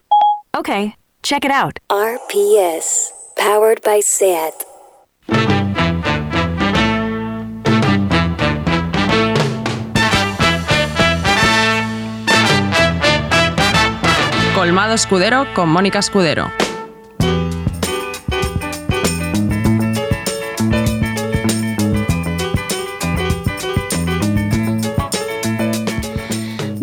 Okay, 0.53 0.97
check 1.23 1.45
it 1.45 1.53
out. 1.53 1.79
RPS, 1.89 3.13
powered 3.37 3.81
by 3.85 4.01
SAT. 4.01 4.65
Colmado 14.57 14.95
Escudero 14.95 15.47
con 15.55 15.69
Mónica 15.69 16.01
Escudero. 16.01 16.51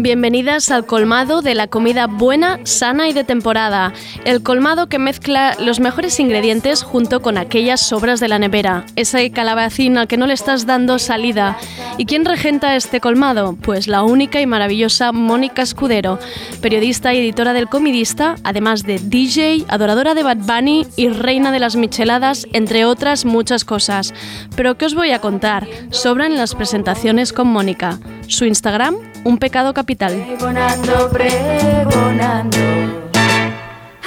Bienvenidas 0.08 0.72
al 0.72 0.86
colmado 0.86 1.42
de 1.42 1.54
la 1.54 1.68
comida 1.68 2.08
buena, 2.08 2.62
sana 2.64 3.10
y 3.10 3.14
de 3.14 3.26
temporada. 3.26 3.92
El 4.24 4.42
colmado 4.42 4.88
que 4.88 5.00
mezcla 5.00 5.58
los 5.60 5.82
mejores 5.82 6.18
ingredientes 6.22 6.82
junto 6.82 7.22
con 7.22 7.38
aquellas 7.38 7.82
sobras 7.82 8.22
de 8.22 8.30
la 8.30 8.40
nevera. 8.40 8.86
Ese 8.96 9.30
calabacín 9.32 9.98
al 9.98 10.08
que 10.08 10.16
no 10.16 10.26
le 10.26 10.34
estás 10.34 10.66
dando 10.66 10.98
salida. 10.98 11.58
¿Y 11.98 12.06
quién 12.06 12.24
regenta 12.24 12.78
este 12.78 13.02
colmado? 13.02 13.58
Pues 13.62 13.90
la 13.90 14.04
única 14.04 14.40
y 14.40 14.46
maravillosa 14.46 15.12
Mónica 15.12 15.62
Escudero, 15.62 16.20
periodista 16.62 17.14
y 17.14 17.18
editora 17.18 17.52
del 17.52 17.68
Comidista, 17.68 18.36
además 18.46 18.84
de 18.84 19.00
DJ, 19.00 19.66
adoradora 19.68 20.14
de 20.14 20.24
Bad 20.24 20.38
Bunny 20.38 20.88
y 20.96 21.10
reina 21.10 21.52
de 21.52 21.60
las 21.60 21.76
micheladas, 21.76 22.48
entre 22.54 22.86
otras 22.86 23.26
muchas 23.26 23.66
cosas. 23.66 24.14
Pero 24.56 24.78
¿qué 24.78 24.86
os 24.86 24.96
voy 24.96 25.12
a 25.12 25.20
contar? 25.20 25.68
Sobran 25.90 26.38
las 26.38 26.56
presentaciones 26.56 27.34
con 27.34 27.48
Mónica. 27.48 28.00
Su 28.28 28.46
Instagram, 28.46 28.96
un 29.28 29.38
pecado 29.38 29.74
capital. 29.74 30.14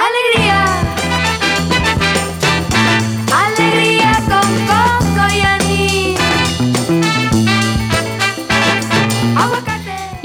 Alegría. 0.07 0.50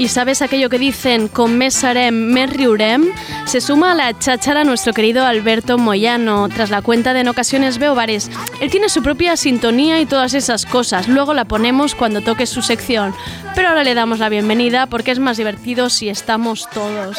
Y 0.06 0.08
sabes 0.08 0.40
aquello 0.40 0.70
que 0.70 0.78
dicen 0.78 1.26
con 1.26 1.58
mesarem, 1.58 2.14
me 2.14 2.46
riurem? 2.46 3.12
Se 3.44 3.60
suma 3.60 3.90
a 3.90 3.94
la 3.96 4.16
cháchara 4.16 4.62
nuestro 4.62 4.92
querido 4.92 5.26
Alberto 5.26 5.78
Moyano. 5.78 6.48
Tras 6.48 6.70
la 6.70 6.80
cuenta 6.80 7.12
de 7.12 7.22
En 7.22 7.28
ocasiones 7.28 7.78
veo 7.78 7.96
bares. 7.96 8.30
Él 8.60 8.70
tiene 8.70 8.88
su 8.88 9.02
propia 9.02 9.36
sintonía 9.36 10.00
y 10.00 10.06
todas 10.06 10.34
esas 10.34 10.64
cosas. 10.64 11.08
Luego 11.08 11.34
la 11.34 11.44
ponemos 11.44 11.96
cuando 11.96 12.20
toque 12.20 12.46
su 12.46 12.62
sección. 12.62 13.16
Pero 13.56 13.70
ahora 13.70 13.82
le 13.82 13.94
damos 13.94 14.20
la 14.20 14.28
bienvenida 14.28 14.86
porque 14.86 15.10
es 15.10 15.18
más 15.18 15.38
divertido 15.38 15.90
si 15.90 16.08
estamos 16.08 16.70
todos. 16.70 17.18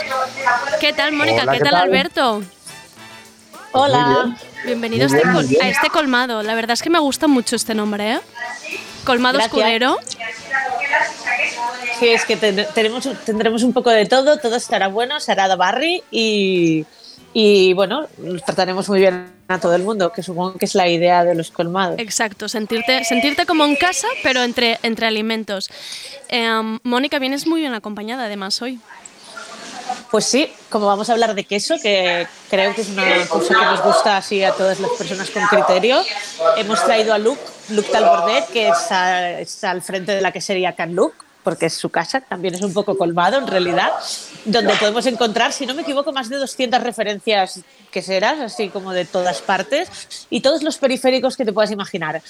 ¿Qué 0.80 0.94
tal, 0.94 1.12
Mónica? 1.12 1.42
Hola, 1.42 1.52
¿Qué 1.52 1.58
¿qué 1.58 1.64
tal, 1.66 1.74
tal? 1.74 1.84
Este 1.84 1.90
Alberto? 1.90 2.44
Hola. 3.74 4.38
Bienvenido 4.64 5.08
a 5.08 5.10
Muy 5.10 5.42
este, 5.44 5.56
bien, 5.56 5.62
a 5.62 5.68
este 5.68 5.90
colmado. 5.90 6.42
La 6.42 6.56
verdad 6.56 6.72
es 6.76 6.82
que 6.82 6.90
me 6.90 7.00
gusta 7.00 7.28
mucho 7.28 7.58
este 7.58 7.76
nombre, 7.76 8.14
¿eh? 8.14 8.20
Colmado 9.04 9.40
Gracias. 9.40 9.58
Escudero. 9.58 9.98
Sí, 12.00 12.10
es 12.10 12.26
que 12.26 12.38
ten- 12.38 12.68
tenemos, 12.76 13.08
tendremos 13.26 13.64
un 13.64 13.74
poco 13.74 13.90
de 13.90 14.06
todo, 14.06 14.38
todo 14.38 14.56
estará 14.56 14.88
bueno, 14.88 15.20
será 15.20 15.48
de 15.48 15.56
Barry 15.56 16.04
y, 16.12 16.86
y 17.34 17.74
bueno, 17.74 18.08
nos 18.20 18.44
trataremos 18.44 18.88
muy 18.90 19.00
bien 19.00 19.34
a 19.48 19.60
todo 19.60 19.74
el 19.76 19.84
mundo, 19.84 20.12
que 20.12 20.22
supongo 20.22 20.54
que 20.58 20.66
es 20.66 20.76
la 20.76 20.88
idea 20.88 21.24
de 21.24 21.34
los 21.34 21.50
colmados. 21.50 21.98
Exacto, 22.00 22.48
sentirte, 22.50 23.04
sentirte 23.04 23.46
como 23.46 23.66
en 23.66 23.76
casa, 23.78 24.08
pero 24.22 24.44
entre, 24.44 24.78
entre 24.84 25.08
alimentos. 25.08 25.70
Em, 26.28 26.78
Mónica, 26.84 27.18
vienes 27.18 27.48
muy 27.48 27.62
bien 27.62 27.74
acompañada 27.74 28.26
además 28.26 28.62
hoy. 28.62 28.80
Pues 30.12 30.26
sí, 30.26 30.52
como 30.70 30.86
vamos 30.86 31.10
a 31.10 31.14
hablar 31.14 31.34
de 31.34 31.46
queso, 31.46 31.76
que 31.82 32.28
creo 32.50 32.76
que 32.76 32.82
es 32.82 32.90
una 32.90 33.26
cosa 33.28 33.54
que 33.56 33.66
nos 33.66 33.84
gusta 33.84 34.18
así 34.18 34.44
a 34.44 34.52
todas 34.52 34.80
las 34.80 34.92
personas 34.92 35.30
con 35.32 35.44
criterio, 35.48 36.02
hemos 36.58 36.84
traído 36.86 37.14
a 37.14 37.18
Luke, 37.18 37.42
Luke 37.70 37.90
Talbordet, 37.92 38.48
que 38.50 38.68
es, 38.68 38.92
a- 38.92 39.40
es 39.40 39.64
al 39.64 39.82
frente 39.82 40.12
de 40.14 40.22
la 40.22 40.32
quesería 40.32 40.74
Can 40.76 40.94
Luke, 40.94 41.16
porque 41.48 41.68
es 41.68 41.76
su 41.76 41.90
casa, 41.90 42.20
también 42.20 42.56
es 42.56 42.62
un 42.62 42.74
poco 42.74 42.98
colmado 42.98 43.38
en 43.38 43.48
realidad, 43.48 43.94
donde 44.44 44.74
podemos 44.74 45.06
encontrar, 45.06 45.54
si 45.54 45.66
no 45.66 45.74
me 45.74 45.84
equivoco, 45.84 46.12
más 46.12 46.28
de 46.28 46.36
200 46.36 46.84
referencias 46.84 47.62
queseras, 47.90 48.42
así 48.42 48.68
como 48.68 48.92
de 48.92 49.06
todas 49.06 49.42
partes, 49.42 50.28
y 50.30 50.42
todos 50.42 50.62
los 50.62 50.78
periféricos 50.78 51.38
que 51.38 51.46
te 51.46 51.54
puedas 51.54 51.72
imaginar 51.72 52.22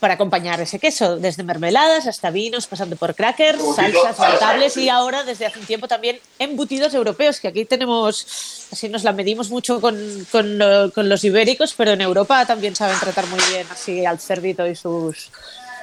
para 0.00 0.14
acompañar 0.14 0.60
ese 0.60 0.80
queso, 0.80 1.18
desde 1.18 1.44
mermeladas 1.44 2.08
hasta 2.08 2.32
vinos, 2.32 2.66
pasando 2.66 2.96
por 2.96 3.14
crackers, 3.14 3.62
salsas, 3.76 4.18
notables 4.18 4.76
y 4.76 4.88
ahora 4.88 5.22
desde 5.22 5.46
hace 5.46 5.60
un 5.60 5.66
tiempo 5.66 5.86
también 5.86 6.18
embutidos 6.40 6.94
europeos, 6.94 7.38
que 7.38 7.46
aquí 7.46 7.64
tenemos, 7.66 8.66
así 8.72 8.88
nos 8.88 9.04
la 9.04 9.12
medimos 9.12 9.50
mucho 9.50 9.80
con, 9.80 9.96
con, 10.32 10.58
con 10.92 11.08
los 11.08 11.22
ibéricos, 11.22 11.74
pero 11.74 11.92
en 11.92 12.00
Europa 12.00 12.44
también 12.44 12.74
saben 12.74 12.98
tratar 12.98 13.28
muy 13.28 13.38
bien 13.52 13.68
así 13.70 14.04
al 14.04 14.18
cerdito 14.18 14.66
y 14.66 14.74
sus 14.74 15.30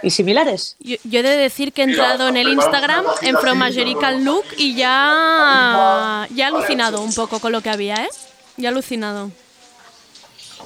y 0.03 0.09
similares. 0.11 0.75
Yo, 0.79 0.97
yo 1.03 1.19
he 1.19 1.23
de 1.23 1.37
decir 1.37 1.73
que 1.73 1.81
he 1.81 1.85
entrado 1.85 2.27
en 2.27 2.37
el 2.37 2.47
Instagram, 2.49 3.05
en 3.21 3.35
Can 3.99 4.25
Look, 4.25 4.45
y 4.57 4.75
ya, 4.75 6.27
ya 6.33 6.45
he 6.45 6.47
alucinado 6.47 7.01
un 7.01 7.13
poco 7.13 7.39
con 7.39 7.51
lo 7.51 7.61
que 7.61 7.69
había, 7.69 7.95
¿eh? 7.95 8.09
Ya 8.57 8.69
he 8.69 8.71
alucinado. 8.71 9.31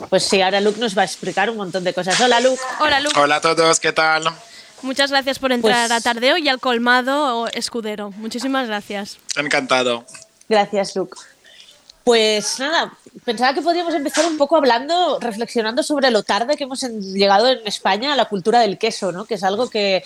Pues 0.09 0.23
sí, 0.23 0.41
ahora 0.41 0.59
Luke 0.61 0.79
nos 0.79 0.97
va 0.97 1.03
a 1.03 1.05
explicar 1.05 1.49
un 1.49 1.57
montón 1.57 1.83
de 1.83 1.93
cosas. 1.93 2.19
Hola 2.19 2.39
Luke. 2.41 2.61
Hola, 2.79 2.99
Lu. 2.99 3.09
Hola 3.15 3.37
a 3.37 3.41
todos, 3.41 3.79
¿qué 3.79 3.93
tal? 3.93 4.23
Muchas 4.81 5.09
gracias 5.09 5.39
por 5.39 5.51
entrar 5.51 5.87
Pues- 5.87 5.99
a 5.99 6.01
Tardeo 6.01 6.37
y 6.37 6.49
al 6.49 6.59
colmado 6.59 7.47
escudero. 7.47 8.11
Muchísimas 8.17 8.67
gracias. 8.67 9.17
Encantado. 9.35 10.05
Gracias, 10.49 10.95
Luke. 10.95 11.17
Pues 12.05 12.59
nada, 12.59 12.93
pensaba 13.25 13.55
que 13.55 13.63
podríamos 13.63 13.95
empezar 13.95 14.27
un 14.27 14.37
poco 14.37 14.55
hablando, 14.55 15.17
reflexionando 15.19 15.81
sobre 15.81 16.11
lo 16.11 16.21
tarde 16.21 16.55
que 16.55 16.65
hemos 16.65 16.81
llegado 16.83 17.47
en 17.49 17.65
España 17.65 18.13
a 18.13 18.15
la 18.15 18.25
cultura 18.25 18.59
del 18.59 18.77
queso, 18.77 19.11
¿no? 19.11 19.25
Que 19.25 19.33
es 19.33 19.43
algo 19.43 19.71
que, 19.71 20.03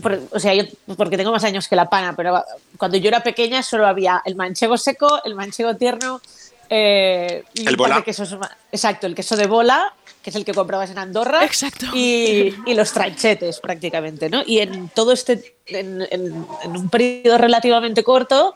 por- 0.00 0.20
o 0.30 0.38
sea, 0.38 0.54
yo 0.54 0.62
porque 0.96 1.16
tengo 1.16 1.32
más 1.32 1.42
años 1.42 1.66
que 1.66 1.74
la 1.74 1.90
pana, 1.90 2.14
pero 2.16 2.44
cuando 2.78 2.98
yo 2.98 3.08
era 3.08 3.24
pequeña 3.24 3.64
solo 3.64 3.88
había 3.88 4.22
el 4.24 4.36
manchego 4.36 4.78
seco, 4.78 5.20
el 5.24 5.34
manchego 5.34 5.74
tierno, 5.74 6.20
eh, 6.68 7.42
y 7.52 7.66
El 7.66 7.76
bola. 7.76 8.00
quesos 8.02 8.36
exacto, 8.70 9.08
el 9.08 9.16
queso 9.16 9.36
de 9.36 9.48
bola, 9.48 9.92
que 10.22 10.30
es 10.30 10.36
el 10.36 10.44
que 10.44 10.54
comprabas 10.54 10.90
en 10.90 10.98
Andorra, 10.98 11.44
Exacto. 11.44 11.86
y, 11.94 12.54
y 12.64 12.74
los 12.74 12.92
tranchetes 12.92 13.58
prácticamente, 13.58 14.30
¿no? 14.30 14.42
Y 14.46 14.60
en 14.60 14.88
todo 14.90 15.10
este, 15.10 15.56
en, 15.66 16.00
en- 16.12 16.46
en 16.62 16.76
un 16.76 16.88
periodo 16.88 17.38
relativamente 17.38 18.04
corto, 18.04 18.54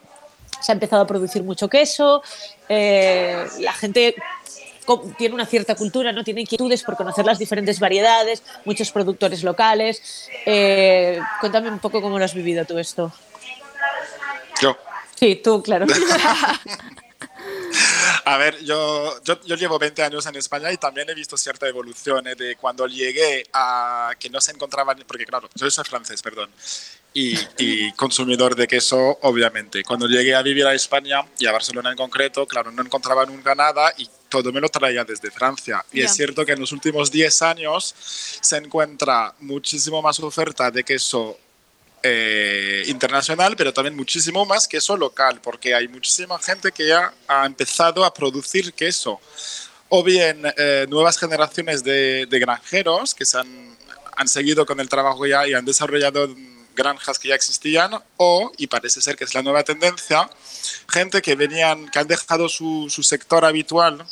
se 0.64 0.72
ha 0.72 0.74
empezado 0.74 1.02
a 1.02 1.06
producir 1.06 1.42
mucho 1.42 1.68
queso, 1.68 2.22
eh, 2.68 3.44
la 3.60 3.72
gente 3.72 4.14
tiene 5.16 5.34
una 5.34 5.46
cierta 5.46 5.74
cultura, 5.74 6.12
no 6.12 6.24
tiene 6.24 6.42
inquietudes 6.42 6.82
por 6.82 6.96
conocer 6.96 7.24
las 7.24 7.38
diferentes 7.38 7.80
variedades, 7.80 8.42
muchos 8.64 8.90
productores 8.90 9.42
locales. 9.42 10.28
Eh, 10.46 11.20
cuéntame 11.40 11.70
un 11.70 11.78
poco 11.78 12.00
cómo 12.00 12.18
lo 12.18 12.24
has 12.24 12.34
vivido 12.34 12.64
tú 12.64 12.78
esto. 12.78 13.12
Yo. 14.60 14.76
Sí, 15.14 15.36
tú, 15.36 15.62
claro. 15.62 15.86
A 18.24 18.36
ver, 18.38 18.62
yo, 18.64 19.22
yo, 19.22 19.40
yo 19.42 19.56
llevo 19.56 19.78
20 19.78 20.02
años 20.02 20.24
en 20.26 20.36
España 20.36 20.72
y 20.72 20.76
también 20.76 21.08
he 21.10 21.14
visto 21.14 21.36
cierta 21.36 21.68
evolución 21.68 22.26
eh, 22.26 22.34
de 22.34 22.56
cuando 22.56 22.86
llegué 22.86 23.44
a 23.52 24.12
que 24.18 24.30
no 24.30 24.40
se 24.40 24.52
encontraban, 24.52 25.02
porque 25.06 25.26
claro, 25.26 25.48
yo 25.54 25.70
soy 25.70 25.84
francés, 25.84 26.22
perdón, 26.22 26.50
y, 27.16 27.38
y 27.58 27.92
consumidor 27.92 28.56
de 28.56 28.66
queso, 28.66 29.18
obviamente. 29.22 29.84
Cuando 29.84 30.08
llegué 30.08 30.34
a 30.34 30.42
vivir 30.42 30.66
a 30.66 30.74
España 30.74 31.24
y 31.38 31.46
a 31.46 31.52
Barcelona 31.52 31.90
en 31.90 31.96
concreto, 31.96 32.44
claro, 32.46 32.72
no 32.72 32.82
encontraba 32.82 33.24
nunca 33.24 33.54
nada 33.54 33.94
y 33.96 34.08
todo 34.28 34.52
me 34.52 34.60
lo 34.60 34.68
traía 34.68 35.04
desde 35.04 35.30
Francia. 35.30 35.84
Y 35.92 36.00
Ya. 36.00 36.06
es 36.06 36.14
cierto 36.14 36.44
que 36.44 36.52
en 36.52 36.60
los 36.60 36.72
últimos 36.72 37.12
10 37.12 37.42
años 37.42 37.94
se 38.40 38.56
encuentra 38.56 39.32
muchísimo 39.38 40.02
más 40.02 40.18
oferta 40.18 40.72
de 40.72 40.82
queso 40.82 41.38
eh, 42.02 42.82
internacional, 42.88 43.54
pero 43.56 43.72
también 43.72 43.94
muchísimo 43.96 44.44
más 44.44 44.66
queso 44.66 44.96
local, 44.96 45.40
porque 45.40 45.72
hay 45.74 45.86
muchísima 45.88 46.38
gente 46.40 46.72
que 46.72 46.88
ya 46.88 47.14
ha 47.28 47.46
empezado 47.46 48.04
a 48.04 48.12
producir 48.12 48.72
queso. 48.74 49.20
O 49.88 50.02
bien 50.02 50.42
eh, 50.56 50.86
nuevas 50.88 51.16
generaciones 51.16 51.84
de, 51.84 52.26
de 52.28 52.38
granjeros 52.40 53.14
que 53.14 53.24
se 53.24 53.38
han, 53.38 53.76
han 54.16 54.26
seguido 54.28 54.66
con 54.66 54.80
el 54.80 54.88
trabajo 54.88 55.24
ya 55.26 55.46
y 55.46 55.54
han 55.54 55.64
desarrollado 55.64 56.28
granjas 56.74 57.18
que 57.18 57.28
ya 57.28 57.34
existían, 57.34 57.92
o, 58.16 58.52
y 58.58 58.66
parece 58.66 59.00
ser 59.00 59.16
que 59.16 59.24
es 59.24 59.34
la 59.34 59.42
nueva 59.42 59.62
tendencia, 59.62 60.28
gente 60.88 61.22
que 61.22 61.34
venían, 61.36 61.88
que 61.90 61.98
han 61.98 62.06
dejado 62.08 62.48
su, 62.48 62.86
su 62.90 63.02
sector 63.02 63.44
habitual, 63.44 64.04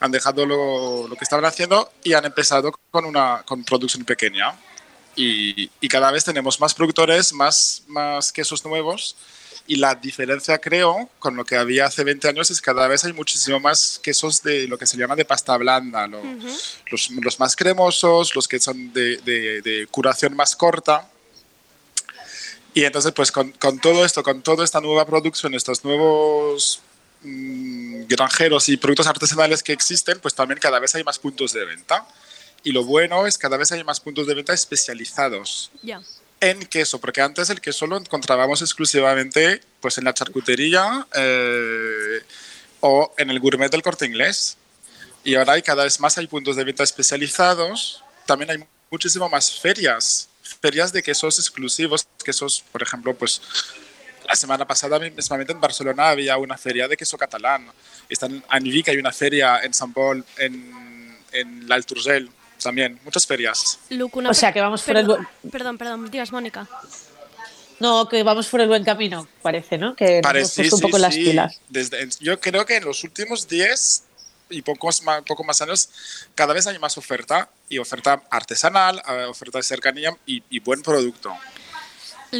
han 0.00 0.10
dejado 0.12 0.44
lo, 0.44 1.08
lo 1.08 1.16
que 1.16 1.24
estaban 1.24 1.44
haciendo 1.44 1.90
y 2.04 2.12
han 2.12 2.24
empezado 2.24 2.72
con 2.90 3.04
una 3.06 3.42
con 3.46 3.64
producción 3.64 4.04
pequeña 4.04 4.54
y, 5.14 5.70
y 5.80 5.88
cada 5.88 6.10
vez 6.10 6.24
tenemos 6.24 6.60
más 6.60 6.74
productores, 6.74 7.32
más, 7.32 7.82
más 7.88 8.32
quesos 8.32 8.64
nuevos. 8.64 9.16
Y 9.68 9.76
la 9.76 9.96
diferencia, 9.96 10.58
creo, 10.58 11.10
con 11.18 11.34
lo 11.34 11.44
que 11.44 11.56
había 11.56 11.86
hace 11.86 12.04
20 12.04 12.28
años 12.28 12.50
es 12.52 12.60
que 12.60 12.66
cada 12.66 12.86
vez 12.86 13.04
hay 13.04 13.12
muchísimo 13.12 13.58
más 13.58 13.98
quesos 14.00 14.40
de 14.44 14.68
lo 14.68 14.78
que 14.78 14.86
se 14.86 14.96
llama 14.96 15.16
de 15.16 15.24
pasta 15.24 15.56
blanda, 15.56 16.06
lo- 16.06 16.22
los, 16.92 17.10
los 17.10 17.40
más 17.40 17.56
cremosos, 17.56 18.36
los 18.36 18.46
que 18.46 18.60
son 18.60 18.92
de, 18.92 19.16
de- 19.24 19.62
de 19.62 19.86
curación 19.90 20.36
más 20.36 20.54
corta. 20.54 21.10
Y 22.76 22.84
entonces, 22.84 23.12
pues 23.12 23.32
con, 23.32 23.52
con 23.52 23.78
todo 23.80 24.04
esto, 24.04 24.22
con 24.22 24.42
toda 24.42 24.62
esta 24.62 24.82
nueva 24.82 25.06
producción, 25.06 25.54
estos 25.54 25.82
nuevos 25.82 26.80
mm, 27.22 28.02
granjeros 28.06 28.68
y 28.68 28.76
productos 28.76 29.06
artesanales 29.06 29.62
que 29.62 29.72
existen, 29.72 30.20
pues 30.20 30.34
también 30.34 30.60
cada 30.60 30.78
vez 30.78 30.94
hay 30.94 31.02
más 31.02 31.18
puntos 31.18 31.54
de 31.54 31.64
venta. 31.64 32.06
Y 32.62 32.72
lo 32.72 32.84
bueno 32.84 33.26
es 33.26 33.38
que 33.38 33.42
cada 33.42 33.56
vez 33.56 33.72
hay 33.72 33.82
más 33.82 33.98
puntos 34.00 34.26
de 34.26 34.34
venta 34.34 34.52
especializados 34.52 35.70
Ya. 35.82 36.02
en 36.42 36.66
queso, 36.66 37.00
porque 37.00 37.22
antes 37.22 37.48
el 37.48 37.62
queso 37.62 37.86
lo 37.86 37.96
encontrábamos 37.96 38.60
exclusivamente 38.60 39.62
pues 39.80 39.96
en 39.96 40.04
la 40.04 40.12
charcutería 40.12 41.06
eh, 41.14 42.20
o 42.80 43.14
en 43.16 43.30
el 43.30 43.40
gourmet 43.40 43.70
del 43.70 43.80
corte 43.80 44.04
inglés. 44.04 44.58
Y 45.24 45.34
ahora 45.36 45.54
hay 45.54 45.62
cada 45.62 45.84
vez 45.84 45.98
más 45.98 46.18
hay 46.18 46.26
puntos 46.26 46.56
de 46.56 46.64
venta 46.64 46.82
especializados. 46.84 48.02
También 48.26 48.50
hay 48.50 48.58
muchísimo 48.90 49.30
más 49.30 49.50
ferias, 49.50 50.28
ferias 50.66 50.92
de 50.92 51.00
quesos 51.00 51.38
exclusivos, 51.38 52.08
quesos, 52.24 52.64
por 52.72 52.82
ejemplo, 52.82 53.14
pues 53.14 53.40
la 54.26 54.34
semana 54.34 54.66
pasada 54.66 54.98
mismamente 54.98 55.52
en 55.52 55.60
Barcelona 55.60 56.08
había 56.08 56.36
una 56.38 56.58
feria 56.58 56.88
de 56.88 56.96
queso 56.96 57.16
catalán. 57.16 57.68
Están 58.08 58.42
en 58.50 58.64
Vic 58.64 58.88
hay 58.88 58.96
una 58.96 59.12
feria 59.12 59.60
en 59.62 59.72
Sant 59.72 59.94
Pol, 59.94 60.24
en, 60.38 61.16
en 61.30 61.68
l'Alt 61.68 61.88
Urgell 61.92 62.28
también, 62.60 62.98
muchas 63.04 63.24
ferias. 63.26 63.78
Luke, 63.90 64.18
una 64.18 64.30
O 64.30 64.34
sea, 64.34 64.52
que 64.52 64.60
vamos 64.60 64.82
por 64.82 64.96
el 64.96 65.06
perdón, 65.06 65.28
Perdón, 65.52 65.78
perdón, 65.78 66.10
digas, 66.10 66.32
Mónica. 66.32 66.68
No, 67.78 68.08
que 68.08 68.24
vamos 68.24 68.48
por 68.48 68.60
el 68.60 68.68
buen 68.68 68.82
camino, 68.82 69.28
parece, 69.42 69.78
¿no? 69.78 69.94
Que 69.94 70.04
nos 70.04 70.12
hemos 70.14 70.22
Parece, 70.22 70.62
un 70.62 70.70
sí, 70.70 70.82
poco 70.82 70.98
las 70.98 71.14
sí. 71.14 71.24
pilas. 71.26 71.60
Desde, 71.68 72.08
yo 72.18 72.40
creo 72.40 72.66
que 72.66 72.76
en 72.76 72.86
los 72.86 73.04
últimos 73.04 73.46
10 73.46 74.02
y 74.50 74.62
pocos 74.62 75.02
más, 75.02 75.22
poco 75.22 75.44
más 75.44 75.60
años, 75.62 75.88
cada 76.34 76.54
vez 76.54 76.66
hay 76.66 76.78
más 76.78 76.96
oferta 76.98 77.50
y 77.68 77.78
oferta 77.78 78.22
artesanal, 78.30 79.02
eh, 79.08 79.24
oferta 79.24 79.62
cercanía 79.62 80.16
y 80.26 80.60
buen 80.60 80.82
producto. 80.82 81.32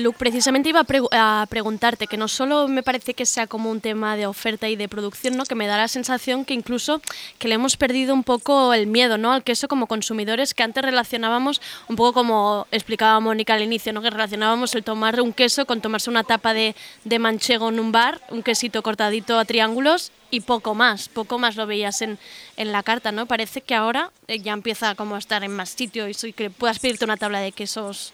Luke, 0.02 0.18
precisamente 0.18 0.68
iba 0.68 0.84
a, 1.12 1.42
a 1.42 1.46
preguntarte 1.46 2.06
que 2.06 2.16
no 2.16 2.28
solo 2.28 2.68
me 2.68 2.82
parece 2.82 3.14
que 3.14 3.26
sea 3.26 3.46
como 3.46 3.70
un 3.70 3.80
tema 3.80 4.16
de 4.16 4.26
oferta 4.26 4.68
y 4.68 4.76
de 4.76 4.88
producción, 4.88 5.36
¿no? 5.36 5.44
que 5.44 5.54
me 5.54 5.66
da 5.66 5.76
la 5.76 5.88
sensación 5.88 6.44
que 6.44 6.54
incluso 6.54 7.00
que 7.38 7.48
le 7.48 7.54
hemos 7.54 7.76
perdido 7.76 8.14
un 8.14 8.24
poco 8.24 8.74
el 8.74 8.86
miedo 8.86 9.18
¿no? 9.18 9.32
al 9.32 9.42
queso 9.42 9.68
como 9.68 9.86
consumidores, 9.86 10.54
que 10.54 10.62
antes 10.62 10.84
relacionábamos 10.84 11.60
un 11.88 11.96
poco 11.96 12.12
como 12.12 12.66
explicaba 12.70 13.20
Mónica 13.20 13.54
al 13.54 13.62
inicio, 13.62 13.92
¿no? 13.92 14.02
que 14.02 14.10
relacionábamos 14.10 14.74
el 14.74 14.84
tomar 14.84 15.20
un 15.20 15.32
queso 15.32 15.66
con 15.66 15.80
tomarse 15.80 16.10
una 16.10 16.24
tapa 16.24 16.54
de, 16.54 16.74
de 17.04 17.18
manchego 17.18 17.68
en 17.68 17.80
un 17.80 17.92
bar, 17.92 18.20
un 18.30 18.42
quesito 18.42 18.82
cortadito 18.82 19.38
a 19.38 19.44
triángulos 19.44 20.12
y 20.30 20.40
poco 20.40 20.74
más, 20.74 21.08
poco 21.08 21.38
más 21.38 21.56
lo 21.56 21.66
veías 21.66 22.02
en, 22.02 22.18
en 22.56 22.72
la 22.72 22.82
carta, 22.82 23.12
¿no? 23.12 23.26
Parece 23.26 23.60
que 23.60 23.74
ahora 23.74 24.10
eh, 24.28 24.40
ya 24.40 24.52
empieza 24.52 24.94
como 24.94 25.14
a 25.14 25.18
estar 25.18 25.44
en 25.44 25.54
más 25.54 25.70
sitios 25.70 26.24
y 26.24 26.32
que 26.32 26.50
puedas 26.50 26.78
pedirte 26.78 27.04
una 27.04 27.16
tabla 27.16 27.40
de 27.40 27.52
quesos 27.52 28.12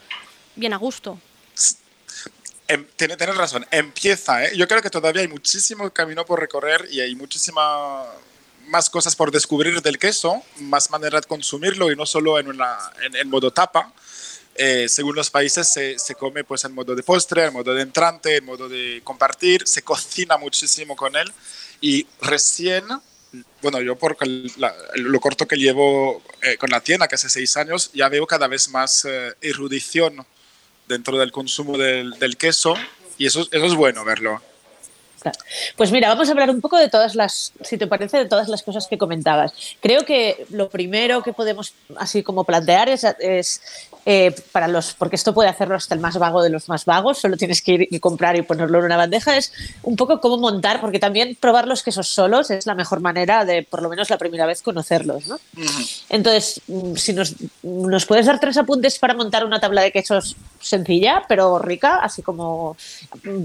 bien 0.56 0.72
a 0.72 0.76
gusto. 0.76 1.18
Em, 2.68 2.86
tiene- 2.96 3.16
tienes 3.16 3.36
razón, 3.36 3.66
empieza. 3.70 4.44
¿eh? 4.44 4.52
Yo 4.56 4.66
creo 4.68 4.80
que 4.82 4.90
todavía 4.90 5.22
hay 5.22 5.28
muchísimo 5.28 5.90
camino 5.90 6.24
por 6.24 6.40
recorrer 6.40 6.88
y 6.90 7.00
hay 7.00 7.14
muchísima 7.14 8.04
más 8.68 8.88
cosas 8.88 9.16
por 9.16 9.30
descubrir 9.30 9.82
del 9.82 9.98
queso, 9.98 10.42
más 10.60 10.88
manera 10.90 11.20
de 11.20 11.26
consumirlo 11.26 11.90
y 11.90 11.96
no 11.96 12.06
solo 12.06 12.38
en, 12.38 12.48
una, 12.48 12.78
en, 13.02 13.16
en 13.16 13.28
modo 13.28 13.52
tapa. 13.52 13.92
Eh, 14.54 14.86
según 14.88 15.16
los 15.16 15.30
países 15.30 15.68
se, 15.68 15.98
se 15.98 16.14
come 16.14 16.44
pues 16.44 16.64
en 16.64 16.72
modo 16.74 16.94
de 16.94 17.02
postre, 17.02 17.46
en 17.46 17.52
modo 17.52 17.74
de 17.74 17.82
entrante, 17.82 18.36
en 18.36 18.44
modo 18.44 18.68
de 18.68 19.00
compartir, 19.02 19.66
se 19.66 19.82
cocina 19.82 20.36
muchísimo 20.36 20.94
con 20.94 21.16
él 21.16 21.30
y 21.80 22.06
recién, 22.20 22.84
bueno, 23.62 23.80
yo 23.80 23.96
por 23.96 24.16
la- 24.58 24.74
lo 24.94 25.20
corto 25.20 25.46
que 25.48 25.56
llevo 25.56 26.22
eh, 26.42 26.56
con 26.58 26.70
la 26.70 26.80
tienda, 26.80 27.08
que 27.08 27.14
hace 27.16 27.28
seis 27.30 27.56
años, 27.56 27.90
ya 27.94 28.08
veo 28.08 28.26
cada 28.26 28.46
vez 28.46 28.68
más 28.68 29.04
eh, 29.06 29.34
erudición 29.40 30.24
dentro 30.92 31.18
del 31.18 31.32
consumo 31.32 31.76
del, 31.78 32.12
del 32.18 32.36
queso 32.36 32.74
y 33.18 33.26
eso, 33.26 33.40
eso 33.50 33.66
es 33.66 33.74
bueno 33.74 34.04
verlo. 34.04 34.40
Pues 35.76 35.92
mira, 35.92 36.08
vamos 36.08 36.28
a 36.28 36.32
hablar 36.32 36.50
un 36.50 36.60
poco 36.60 36.76
de 36.78 36.88
todas 36.88 37.14
las, 37.14 37.52
si 37.62 37.78
te 37.78 37.86
parece, 37.86 38.18
de 38.18 38.26
todas 38.26 38.48
las 38.48 38.62
cosas 38.62 38.86
que 38.88 38.98
comentabas. 38.98 39.52
Creo 39.80 40.04
que 40.04 40.46
lo 40.50 40.68
primero 40.68 41.22
que 41.22 41.32
podemos 41.32 41.74
así 41.96 42.22
como 42.22 42.44
plantear 42.44 42.88
es, 42.88 43.04
es, 43.20 43.60
eh, 44.04 44.34
para 44.50 44.66
los, 44.68 44.94
porque 44.94 45.16
esto 45.16 45.32
puede 45.32 45.48
hacerlo 45.48 45.76
hasta 45.76 45.94
el 45.94 46.00
más 46.00 46.18
vago 46.18 46.42
de 46.42 46.50
los 46.50 46.68
más 46.68 46.84
vagos, 46.84 47.18
solo 47.18 47.36
tienes 47.36 47.62
que 47.62 47.72
ir 47.72 47.88
y 47.90 48.00
comprar 48.00 48.36
y 48.36 48.42
ponerlo 48.42 48.80
en 48.80 48.86
una 48.86 48.96
bandeja, 48.96 49.36
es 49.36 49.52
un 49.82 49.96
poco 49.96 50.20
cómo 50.20 50.38
montar, 50.38 50.80
porque 50.80 50.98
también 50.98 51.36
probar 51.38 51.68
los 51.68 51.82
quesos 51.82 52.08
solos 52.08 52.50
es 52.50 52.66
la 52.66 52.74
mejor 52.74 53.00
manera 53.00 53.44
de, 53.44 53.62
por 53.62 53.82
lo 53.82 53.88
menos 53.88 54.10
la 54.10 54.18
primera 54.18 54.46
vez, 54.46 54.62
conocerlos, 54.62 55.28
¿no? 55.28 55.38
Entonces, 56.08 56.60
mm, 56.66 56.96
si 56.96 57.12
nos, 57.12 57.36
nos 57.62 58.06
puedes 58.06 58.26
dar 58.26 58.40
tres 58.40 58.56
apuntes 58.56 58.98
para 58.98 59.14
montar 59.14 59.44
una 59.44 59.60
tabla 59.60 59.82
de 59.82 59.92
quesos 59.92 60.36
sencilla, 60.62 61.24
pero 61.28 61.58
rica, 61.58 61.96
así 61.96 62.22
como 62.22 62.76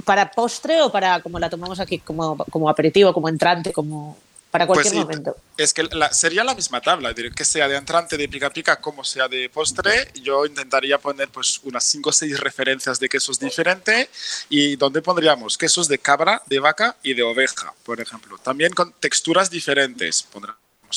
para 0.06 0.32
postre 0.32 0.82
o 0.82 0.92
para, 0.92 1.22
como 1.22 1.40
la 1.40 1.50
tomamos 1.50 1.80
aquí, 1.80 2.00
como, 2.00 2.38
como 2.50 2.70
aperitivo, 2.70 3.14
como 3.14 3.28
entrante, 3.30 3.74
como 3.74 4.18
para 4.52 4.66
cualquier 4.66 4.94
Pues 4.94 5.02
sí, 5.02 5.06
momento. 5.06 5.36
Es 5.58 5.74
que 5.74 5.84
la- 5.84 6.12
sería 6.14 6.44
la 6.44 6.56
misma 6.56 6.80
tabla, 6.80 7.14
que 7.14 7.44
sea 7.46 7.68
de 7.68 7.76
entrante, 7.76 8.16
de 8.18 8.30
pica 8.30 8.50
pica, 8.50 8.80
como 8.80 9.04
sea 9.04 9.28
de 9.28 9.50
postre. 9.50 10.10
Yo 10.24 10.46
intentaría 10.46 10.98
poner 10.98 11.28
pues 11.30 11.60
unas 11.64 11.84
5 11.84 12.10
o 12.10 12.14
6 12.14 12.40
referencias 12.40 13.00
de 13.00 13.10
quesos 13.10 13.40
diferentes 13.40 14.08
y 14.50 14.76
donde 14.78 15.02
pondríamos 15.02 15.58
quesos 15.58 15.88
de 15.88 15.98
cabra, 16.00 16.42
de 16.46 16.60
vaca 16.60 16.96
y 17.04 17.14
de 17.14 17.24
oveja, 17.24 17.74
por 17.84 18.00
ejemplo. 18.00 18.38
También 18.38 18.74
con 18.74 18.94
texturas 18.94 19.50
diferentes. 19.50 20.24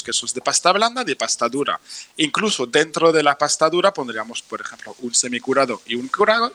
Quesos 0.05 0.33
de 0.33 0.41
pasta 0.41 0.73
blanda, 0.73 1.05
de 1.05 1.17
pasta 1.17 1.49
dura. 1.49 1.81
Incluso 2.17 2.67
dentro 2.67 3.13
de 3.13 3.23
la 3.23 3.37
pasta 3.37 3.69
dura 3.69 3.93
pondríamos, 3.93 4.43
por 4.43 4.61
ejemplo, 4.61 4.95
un 5.01 5.15
semicurado 5.15 5.83
y 5.87 5.95
un 5.97 6.09
curado. 6.09 6.55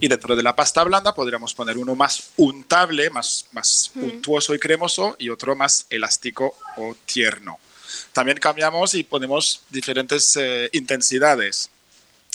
Y 0.00 0.08
dentro 0.08 0.34
de 0.34 0.42
la 0.42 0.56
pasta 0.56 0.82
blanda 0.84 1.14
podríamos 1.14 1.54
poner 1.54 1.76
uno 1.76 1.94
más 1.94 2.30
untable, 2.36 3.10
más, 3.10 3.46
más 3.52 3.90
untuoso 3.94 4.54
y 4.54 4.58
cremoso, 4.58 5.16
y 5.18 5.28
otro 5.28 5.54
más 5.54 5.86
elástico 5.90 6.56
o 6.76 6.96
tierno. 7.04 7.58
También 8.12 8.38
cambiamos 8.38 8.94
y 8.94 9.04
ponemos 9.04 9.62
diferentes 9.70 10.36
eh, 10.36 10.70
intensidades. 10.72 11.70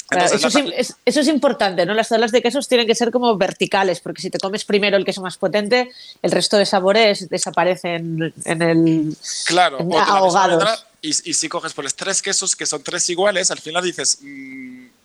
Claro, 0.09 0.25
Entonces, 0.33 0.55
eso, 0.55 0.71
es, 0.73 0.95
eso 1.05 1.19
es 1.19 1.27
importante, 1.27 1.85
¿no? 1.85 1.93
Las 1.93 2.07
tablas 2.07 2.31
de 2.31 2.41
quesos 2.41 2.67
tienen 2.69 2.87
que 2.87 2.95
ser 2.95 3.11
como 3.11 3.35
verticales, 3.37 3.99
porque 3.99 4.21
si 4.21 4.29
te 4.29 4.39
comes 4.39 4.63
primero 4.63 4.95
el 4.95 5.03
queso 5.03 5.21
más 5.21 5.37
potente, 5.37 5.91
el 6.21 6.31
resto 6.31 6.55
de 6.57 6.65
sabores 6.65 7.27
desaparecen 7.27 8.33
en 8.45 8.61
el 8.61 9.17
Claro, 9.45 9.79
en- 9.81 9.93
ahogados. 9.93 10.85
y, 11.01 11.09
y 11.09 11.33
si 11.33 11.49
coges 11.49 11.73
pues 11.73 11.93
tres 11.93 12.21
quesos 12.21 12.55
que 12.55 12.65
son 12.65 12.81
tres 12.83 13.09
iguales, 13.09 13.51
al 13.51 13.59
final 13.59 13.83
dices, 13.83 14.19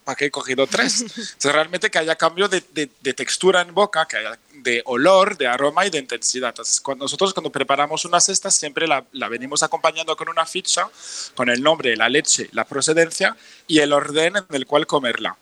¿para 0.03 0.15
qué 0.15 0.25
he 0.25 0.31
cogido 0.31 0.67
tres? 0.67 1.01
Entonces 1.01 1.51
realmente 1.51 1.89
que 1.89 1.97
haya 1.99 2.15
cambio 2.15 2.47
de, 2.47 2.63
de- 2.71 2.89
de 2.99 3.13
textura 3.13 3.61
en 3.61 3.73
boca, 3.73 4.05
que 4.07 4.17
haya 4.17 4.37
de 4.55 4.81
olor, 4.85 5.37
de 5.37 5.47
aroma 5.47 5.85
y 5.85 5.89
de 5.89 5.99
intensidad. 5.99 6.49
Entonces 6.49 6.79
cuando 6.81 7.05
nosotros 7.05 7.33
cuando 7.33 7.51
preparamos 7.51 8.05
una 8.05 8.19
cesta 8.19 8.51
siempre 8.51 8.87
la, 8.87 9.03
la 9.13 9.27
venimos 9.29 9.63
acompañando 9.63 10.15
con 10.15 10.29
una 10.29 10.45
ficha, 10.45 10.87
con 11.35 11.49
el 11.49 11.61
nombre, 11.61 11.95
la 11.95 12.09
leche, 12.09 12.49
la 12.53 12.65
procedencia 12.65 13.35
y 13.67 13.79
el 13.79 13.93
orden 13.93 14.35
en 14.37 14.45
el 14.55 14.65
cual 14.65 14.85
comerla. 14.87 15.35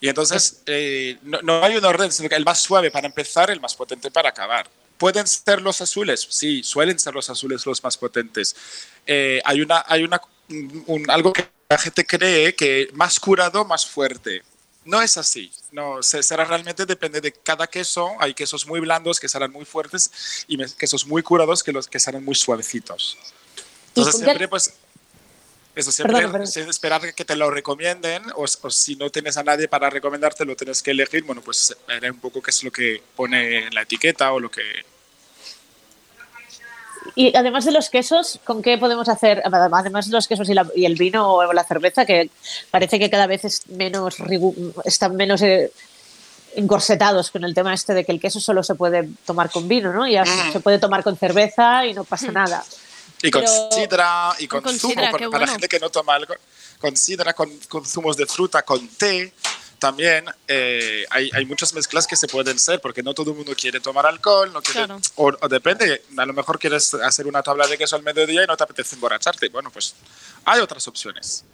Y 0.00 0.08
entonces 0.08 0.62
eh, 0.66 1.18
no, 1.22 1.40
no 1.42 1.62
hay 1.62 1.76
un 1.76 1.84
orden, 1.84 2.10
sino 2.10 2.28
que 2.28 2.34
el 2.36 2.44
más 2.44 2.58
suave 2.60 2.90
para 2.90 3.06
empezar, 3.06 3.50
el 3.50 3.60
más 3.60 3.74
potente 3.74 4.10
para 4.10 4.30
acabar. 4.30 4.66
¿Pueden 4.96 5.26
ser 5.26 5.62
los 5.62 5.80
azules? 5.80 6.26
Sí, 6.30 6.62
suelen 6.62 6.98
ser 6.98 7.14
los 7.14 7.28
azules 7.30 7.64
los 7.66 7.82
más 7.82 7.96
potentes. 7.96 8.54
Eh, 9.06 9.40
hay 9.44 9.60
una, 9.60 9.84
hay 9.86 10.02
una, 10.04 10.20
un- 10.48 10.84
un- 10.86 11.10
algo 11.10 11.32
que 11.32 11.46
la 11.70 11.78
gente 11.78 12.04
cree 12.04 12.54
que 12.56 12.90
más 12.94 13.20
curado, 13.20 13.64
más 13.64 13.86
fuerte. 13.86 14.42
No 14.84 15.00
es 15.00 15.16
así. 15.16 15.52
No, 15.70 16.02
se- 16.02 16.22
será 16.22 16.44
realmente 16.44 16.84
depende 16.84 17.20
de 17.20 17.32
cada 17.32 17.68
queso. 17.68 18.10
Hay 18.18 18.34
quesos 18.34 18.66
muy 18.66 18.80
blandos 18.80 19.20
que 19.20 19.28
serán 19.28 19.52
muy 19.52 19.64
fuertes 19.64 20.44
y 20.48 20.58
quesos 20.74 21.06
muy 21.06 21.22
curados 21.22 21.62
que 21.62 21.70
los 21.70 21.86
que 21.86 22.00
serán 22.00 22.24
muy 22.24 22.34
suavecitos. 22.34 23.16
Entonces 23.88 24.16
siempre 24.16 24.48
pues 24.48 24.72
eso 25.76 25.92
siempre 25.92 26.22
perdona. 26.22 26.46
sin 26.46 26.68
esperar 26.68 27.14
que 27.14 27.24
te 27.24 27.36
lo 27.36 27.48
recomienden 27.50 28.24
o, 28.34 28.44
o 28.62 28.70
si 28.70 28.96
no 28.96 29.08
tienes 29.10 29.36
a 29.36 29.44
nadie 29.44 29.68
para 29.68 29.88
recomendarte 29.88 30.44
lo 30.44 30.56
tienes 30.56 30.82
que 30.82 30.90
elegir 30.90 31.22
bueno 31.22 31.40
pues 31.42 31.76
ver 31.86 32.10
un 32.10 32.18
poco 32.18 32.42
qué 32.42 32.50
es 32.50 32.64
lo 32.64 32.72
que 32.72 33.00
pone 33.14 33.66
en 33.66 33.74
la 33.74 33.82
etiqueta 33.82 34.32
o 34.32 34.40
lo 34.40 34.50
que 34.50 34.62
Y 37.14 37.36
además 37.36 37.64
de 37.64 37.72
los 37.72 37.90
quesos, 37.90 38.38
¿con 38.44 38.62
qué 38.62 38.78
podemos 38.78 39.08
hacer? 39.08 39.42
Además 39.44 40.06
de 40.06 40.12
los 40.12 40.26
quesos 40.28 40.48
y, 40.48 40.54
la- 40.54 40.66
y 40.74 40.84
el 40.84 40.94
vino 40.94 41.32
o 41.34 41.52
la 41.52 41.64
cerveza, 41.64 42.04
que 42.06 42.30
parece 42.70 42.98
que 42.98 43.10
cada 43.10 43.26
vez 43.26 43.44
es 43.44 43.66
menos 43.68 44.16
están 44.84 45.16
menos 45.16 45.42
eh, 45.42 45.72
encorsetados 46.56 47.30
con 47.30 47.44
el 47.44 47.54
tema 47.54 47.72
este 47.74 47.94
de 47.94 48.04
que 48.04 48.12
el 48.12 48.20
queso 48.20 48.40
solo 48.40 48.62
se 48.62 48.74
puede 48.74 49.08
tomar 49.24 49.50
con 49.50 49.68
vino, 49.68 49.92
¿no? 49.92 50.06
Ya 50.06 50.24
Mm. 50.24 50.52
se 50.52 50.60
puede 50.60 50.78
tomar 50.78 51.02
con 51.02 51.16
cerveza 51.16 51.86
y 51.86 51.94
no 51.94 52.04
pasa 52.04 52.30
nada. 52.32 52.64
y 53.22 53.30
con 53.30 53.42
Pero- 53.42 53.70
sidra 53.70 54.32
y 54.38 54.48
con, 54.48 54.62
con 54.62 54.78
zumo 54.78 54.94
sidra, 54.94 55.10
para, 55.10 55.28
bueno. 55.28 55.46
gente 55.46 55.68
que 55.68 55.78
no 55.78 55.90
toma 55.90 56.14
algo 56.14 56.34
con 56.80 56.96
sidra 56.96 57.34
con, 57.34 57.50
con 57.68 57.84
zumos 57.84 58.16
de 58.16 58.24
fruta 58.24 58.62
con 58.62 58.88
té 58.88 59.34
también 59.80 60.26
eh, 60.46 61.04
hay, 61.10 61.30
hay 61.32 61.44
muchas 61.44 61.72
mezclas 61.74 62.06
que 62.06 62.14
se 62.14 62.28
pueden 62.28 62.56
hacer 62.56 62.80
porque 62.80 63.02
no 63.02 63.12
todo 63.14 63.32
el 63.32 63.36
mundo 63.38 63.52
quiere 63.56 63.80
tomar 63.80 64.06
alcohol 64.06 64.52
no 64.52 64.62
quiere, 64.62 64.84
Claro. 64.86 65.00
o, 65.16 65.32
o 65.40 65.48
depende 65.48 66.02
a 66.16 66.24
lo 66.26 66.32
mejor 66.32 66.58
quieres 66.60 66.94
hacer 66.94 67.26
una 67.26 67.42
tabla 67.42 67.66
de 67.66 67.76
queso 67.76 67.96
al 67.96 68.02
mediodía 68.04 68.44
y 68.44 68.46
no 68.46 68.56
te 68.56 68.62
apetece 68.64 68.94
emborracharte 68.94 69.48
bueno 69.48 69.70
pues 69.72 69.94
hay 70.44 70.60
otras 70.60 70.86
opciones 70.86 71.44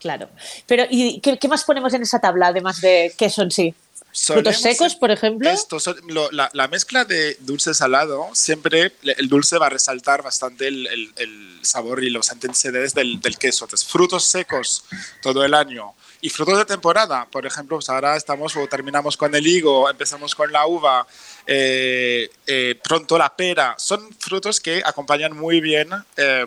Claro. 0.00 0.28
Pero, 0.66 0.84
¿y 0.90 1.18
qué, 1.20 1.38
qué 1.38 1.48
más 1.48 1.64
ponemos 1.64 1.94
en 1.94 2.02
esa 2.02 2.18
tabla, 2.18 2.48
además 2.48 2.82
de 2.82 3.14
queso 3.16 3.40
en 3.40 3.50
sí? 3.50 3.74
¿Frutos 4.12 4.58
secos, 4.60 4.94
por 4.96 5.10
ejemplo? 5.10 5.48
Esto, 5.48 5.78
lo- 6.08 6.30
la, 6.30 6.50
la 6.52 6.68
mezcla 6.68 7.06
de 7.06 7.38
dulce-salado, 7.40 8.28
siempre 8.34 8.92
el 9.02 9.28
dulce 9.30 9.56
va 9.56 9.68
a 9.68 9.70
resaltar 9.70 10.22
bastante 10.22 10.68
el, 10.68 10.86
el- 10.88 11.12
el 11.16 11.58
sabor 11.62 12.04
y 12.04 12.10
las 12.10 12.30
intensidades 12.30 12.92
del, 12.92 13.18
del 13.22 13.38
queso. 13.38 13.64
Entonces, 13.64 13.88
frutos 13.88 14.24
secos 14.26 14.84
todo 15.22 15.42
el 15.42 15.54
año 15.54 15.94
y 16.24 16.30
frutos 16.30 16.56
de 16.56 16.64
temporada. 16.64 17.28
Por 17.30 17.44
ejemplo, 17.44 17.76
pues 17.76 17.90
ahora 17.90 18.16
estamos 18.16 18.56
o 18.56 18.66
terminamos 18.66 19.14
con 19.14 19.34
el 19.34 19.46
higo, 19.46 19.90
empezamos 19.90 20.34
con 20.34 20.50
la 20.50 20.66
uva, 20.66 21.06
eh, 21.46 22.30
eh, 22.46 22.80
pronto 22.82 23.18
la 23.18 23.36
pera. 23.36 23.74
Son 23.76 24.10
frutos 24.18 24.58
que 24.58 24.80
acompañan 24.82 25.36
muy 25.36 25.60
bien. 25.60 25.90
eh, 26.16 26.46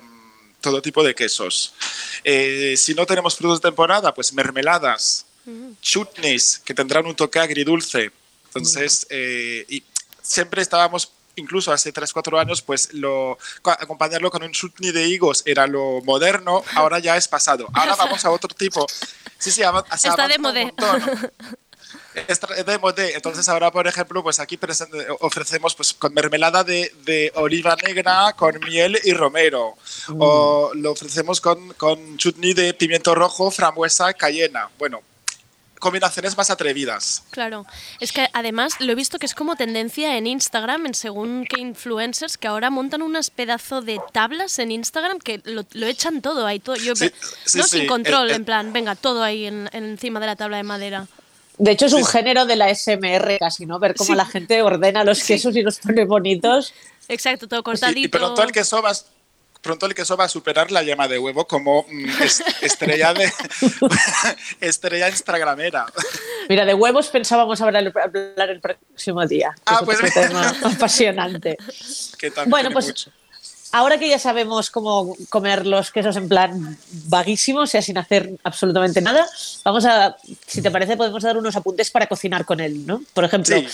todo 0.61 0.81
tipo 0.81 1.03
de 1.03 1.13
quesos. 1.13 1.75
Eh, 2.23 2.73
si 2.75 2.95
no 2.95 3.05
tenemos 3.05 3.35
frutos 3.35 3.61
de 3.61 3.69
temporada, 3.69 4.11
pues 4.11 4.33
mermeladas, 4.33 5.27
chutneys 5.79 6.59
que 6.65 6.73
tendrán 6.73 7.05
un 7.05 7.15
toque 7.15 7.37
agridulce. 7.37 8.09
Entonces, 8.47 9.05
y 9.11 9.83
siempre 10.23 10.63
estábamos 10.63 11.11
incluso 11.37 11.71
hace 11.71 11.91
3, 11.91 12.11
4 12.13 12.39
años, 12.39 12.61
pues 12.61 12.93
lo, 12.93 13.37
co- 13.61 13.71
acompañarlo 13.71 14.29
con 14.29 14.43
un 14.43 14.51
chutney 14.51 14.91
de 14.91 15.07
higos 15.07 15.43
era 15.45 15.65
lo 15.67 16.01
moderno, 16.03 16.63
ahora 16.75 16.99
ya 16.99 17.15
es 17.17 17.27
pasado. 17.27 17.67
Ahora 17.73 17.95
vamos 17.95 18.23
a 18.25 18.29
otro 18.31 18.49
tipo. 18.55 18.85
Sí, 19.39 19.51
sí, 19.51 19.63
se 19.97 20.07
Está 20.09 20.27
de 20.27 20.37
tra- 22.41 22.63
de 22.65 22.77
modé. 22.79 23.13
Entonces 23.15 23.47
ahora, 23.47 23.71
por 23.71 23.87
ejemplo, 23.87 24.23
pues 24.23 24.39
aquí 24.39 24.59
ofrecemos 25.19 25.75
pues 25.75 25.93
con 25.93 26.13
mermelada 26.13 26.63
de, 26.63 26.91
de 27.03 27.31
oliva 27.35 27.75
negra, 27.85 28.33
con 28.33 28.59
miel 28.61 28.99
y 29.03 29.13
romero. 29.13 29.75
O 30.17 30.71
lo 30.73 30.91
ofrecemos 30.91 31.39
con, 31.39 31.73
con 31.73 32.17
chutney 32.17 32.53
de 32.53 32.73
pimiento 32.73 33.13
rojo, 33.13 33.51
frambuesa, 33.51 34.13
cayena. 34.13 34.69
Bueno, 34.79 35.01
combinaciones 35.79 36.35
más 36.37 36.49
atrevidas. 36.49 37.23
Claro, 37.31 37.65
es 37.99 38.11
que 38.11 38.27
además 38.33 38.73
lo 38.79 38.91
he 38.91 38.95
visto 38.95 39.19
que 39.19 39.25
es 39.25 39.33
como 39.35 39.55
tendencia 39.55 40.17
en 40.17 40.27
Instagram, 40.27 40.85
en 40.87 40.93
según 40.93 41.45
qué 41.47 41.61
influencers, 41.61 42.37
que 42.37 42.47
ahora 42.47 42.69
montan 42.69 43.01
unas 43.01 43.29
pedazo 43.29 43.81
de 43.81 43.99
tablas 44.13 44.59
en 44.59 44.71
Instagram 44.71 45.19
que 45.19 45.41
lo, 45.45 45.65
lo 45.73 45.85
echan 45.87 46.21
todo 46.21 46.45
ahí, 46.45 46.59
todo. 46.59 46.75
Yo, 46.75 46.95
Sí, 46.95 47.05
ve- 47.05 47.13
sí, 47.45 47.57
no 47.59 47.63
sí, 47.65 47.79
sin 47.79 47.87
control, 47.87 48.25
el- 48.25 48.29
el- 48.31 48.35
en 48.37 48.45
plan, 48.45 48.73
venga, 48.73 48.95
todo 48.95 49.23
ahí 49.23 49.45
en, 49.45 49.69
en 49.73 49.83
encima 49.85 50.19
de 50.19 50.25
la 50.27 50.35
tabla 50.35 50.57
de 50.57 50.63
madera. 50.63 51.07
De 51.59 51.71
hecho, 51.71 51.87
es 51.87 51.93
un 51.93 52.05
género 52.05 52.45
de 52.45 52.55
la 52.55 52.69
SMR 52.69 53.39
casi, 53.39 53.65
¿no? 53.65 53.79
Ver 53.79 53.95
cómo 53.95 54.09
Sí. 54.11 54.15
la 54.15 54.25
gente 54.25 54.61
ordena 54.61 55.03
los 55.03 55.23
quesos 55.23 55.55
y 55.55 55.63
los 55.63 55.79
pone 55.79 56.05
bonitos. 56.05 56.73
Exacto, 57.07 57.47
todo 57.47 57.63
cortadito. 57.63 57.99
y 57.99 58.07
pronto 58.09 58.43
el 58.43 58.51
queso 58.51 58.81
va, 58.81 58.91
pronto 59.67 59.85
el 59.85 59.93
queso 59.93 60.17
va 60.17 60.23
a 60.25 60.29
superar 60.29 60.71
la 60.71 60.81
yema 60.81 61.07
de 61.07 61.19
huevo 61.19 61.45
como 61.45 61.85
mm, 61.89 62.21
es- 62.23 62.43
estrella 62.61 63.13
de 63.13 63.31
estrella 64.61 65.09
instagramera. 65.09 65.85
Mira, 66.49 66.65
de 66.65 66.73
huevos 66.73 67.07
pensábamos 67.07 67.61
hablar, 67.61 67.91
hablar 68.03 68.49
el 68.49 68.59
próximo 68.61 69.25
día. 69.27 69.51
que 69.55 69.61
Ah, 69.65 69.77
es 69.81 69.85
pues 69.85 69.97
otro 69.99 70.09
tema 70.21 70.55
apasionante. 70.63 71.57
Que 72.17 72.31
Bueno, 72.47 72.71
pues 72.71 72.87
mucho. 72.87 73.11
ahora 73.73 73.97
que 73.97 74.07
ya 74.09 74.17
sabemos 74.19 74.69
cómo 74.71 75.15
comer 75.29 75.65
los 75.65 75.91
quesos 75.91 76.15
en 76.15 76.27
plan 76.29 76.77
vaguísimo, 77.05 77.61
o 77.61 77.67
sea, 77.67 77.81
sin 77.81 77.97
hacer 77.97 78.31
absolutamente 78.43 79.01
nada, 79.01 79.27
vamos 79.63 79.85
a, 79.85 80.15
si 80.47 80.61
te 80.61 80.71
parece, 80.71 80.95
podemos 80.97 81.21
dar 81.23 81.37
unos 81.37 81.55
apuntes 81.55 81.91
para 81.91 82.07
cocinar 82.07 82.45
con 82.45 82.59
él, 82.59 82.85
¿no? 82.85 83.01
Por 83.13 83.25
ejemplo, 83.25 83.57
Sí. 83.59 83.67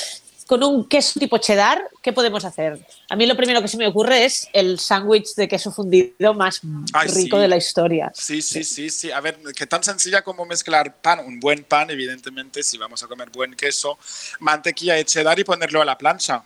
Con 0.47 0.63
un 0.63 0.87
queso 0.87 1.19
tipo 1.19 1.37
cheddar, 1.37 1.89
¿qué 2.01 2.13
podemos 2.13 2.45
hacer? 2.45 2.79
A 3.09 3.15
mí 3.15 3.25
lo 3.25 3.35
primero 3.35 3.61
que 3.61 3.67
se 3.67 3.77
me 3.77 3.87
ocurre 3.87 4.25
es 4.25 4.47
el 4.53 4.79
sándwich 4.79 5.35
de 5.35 5.47
queso 5.47 5.71
fundido 5.71 6.33
más 6.33 6.61
Ay, 6.93 7.09
rico 7.09 7.37
sí. 7.37 7.41
de 7.41 7.47
la 7.47 7.57
historia. 7.57 8.11
Sí, 8.13 8.41
sí, 8.41 8.63
sí, 8.63 8.89
sí. 8.89 9.11
A 9.11 9.19
ver, 9.21 9.37
que 9.55 9.67
tan 9.67 9.83
sencilla 9.83 10.21
como 10.21 10.45
mezclar 10.45 10.95
pan, 10.97 11.19
un 11.25 11.39
buen 11.39 11.63
pan, 11.63 11.89
evidentemente, 11.89 12.63
si 12.63 12.77
vamos 12.77 13.03
a 13.03 13.07
comer 13.07 13.29
buen 13.29 13.55
queso, 13.55 13.97
mantequilla 14.39 14.99
y 14.99 15.05
cheddar 15.05 15.39
y 15.39 15.43
ponerlo 15.43 15.81
a 15.81 15.85
la 15.85 15.97
plancha. 15.97 16.43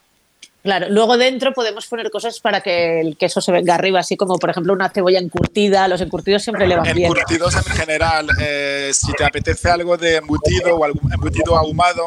Claro, 0.64 0.88
luego 0.90 1.18
dentro 1.18 1.54
podemos 1.54 1.88
poner 1.88 2.12
cosas 2.12 2.42
para 2.42 2.60
que 2.60 3.00
el 3.00 3.16
queso 3.16 3.40
se 3.40 3.54
venga 3.54 3.76
arriba, 3.76 4.02
así 4.02 4.18
como 4.18 4.38
por 4.38 4.50
ejemplo 4.50 4.74
una 4.74 4.90
cebolla 4.90 5.18
encurtida. 5.18 5.88
Los 5.88 6.02
encurtidos 6.02 6.44
siempre 6.44 6.68
le 6.68 6.76
van 6.76 6.94
bien. 6.94 7.10
Encurtidos 7.10 7.56
en 7.56 7.64
general, 7.64 8.28
eh, 8.42 8.92
si 8.94 9.14
te 9.14 9.24
apetece 9.24 9.70
algo 9.70 9.96
de 9.96 10.16
embutido 10.18 10.76
o 10.76 10.84
algún 10.84 11.14
embutido 11.14 11.56
ahumado, 11.56 12.04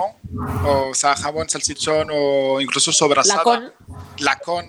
o 0.65 0.95
sea, 0.95 1.17
jamón, 1.17 1.49
salchichón 1.49 2.09
o 2.13 2.61
incluso 2.61 2.93
sobrasada. 2.93 3.39
Lacón. 3.39 3.73
Lacón. 4.19 4.67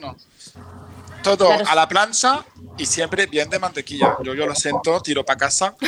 Todo 1.24 1.48
Claro. 1.50 1.66
a 1.70 1.76
la 1.76 1.88
plancha 1.88 2.44
y 2.78 2.86
siempre 2.86 3.28
bien 3.28 3.50
de 3.50 3.60
mantequilla. 3.60 4.18
Yo, 4.24 4.34
yo 4.34 4.46
lo 4.48 4.56
siento, 4.56 5.00
tiro 5.02 5.24
para 5.24 5.38
casa. 5.38 5.76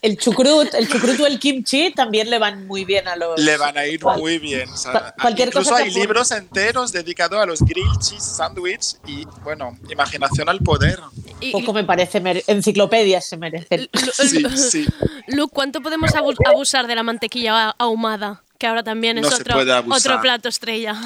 El 0.00 0.16
chucrut, 0.16 0.72
el 0.74 0.88
chucrut 0.88 1.18
o 1.20 1.26
el 1.26 1.38
kimchi 1.40 1.90
también 1.92 2.30
le 2.30 2.38
van 2.38 2.66
muy 2.66 2.84
bien 2.84 3.08
a 3.08 3.16
los. 3.16 3.40
Le 3.40 3.56
van 3.56 3.76
a 3.76 3.86
ir 3.86 4.00
Cual- 4.00 4.18
muy 4.20 4.38
bien. 4.38 4.68
o 4.68 4.76
sea, 4.76 5.14
cualquier 5.20 5.48
incluso 5.48 5.70
cosa 5.70 5.82
hay 5.82 5.90
libros 5.90 6.30
enteros 6.30 6.92
dedicados 6.92 7.40
a 7.40 7.46
los 7.46 7.60
grilled 7.62 7.98
cheese 8.00 8.22
sandwich 8.36 8.94
y, 9.06 9.24
bueno, 9.42 9.76
imaginación 9.90 10.48
al 10.48 10.60
poder. 10.60 11.00
Y- 11.40 11.50
Poco 11.52 11.72
me 11.72 11.84
parece, 11.84 12.22
enciclopedias 12.46 13.24
se 13.26 13.36
merecen. 13.36 13.88
Sí, 14.12 14.44
sí. 14.56 14.86
Luke, 15.28 15.52
¿cuánto 15.54 15.80
podemos 15.82 16.14
abu- 16.14 16.34
abusar 16.46 16.86
de 16.86 16.94
la 16.94 17.02
mantequilla 17.02 17.70
ahumada? 17.78 18.42
Que 18.58 18.66
ahora 18.66 18.82
también 18.82 19.18
es 19.18 19.22
No 19.22 19.30
se 19.30 19.42
otro, 19.42 20.20
plato 20.20 20.48
estrella. 20.48 20.96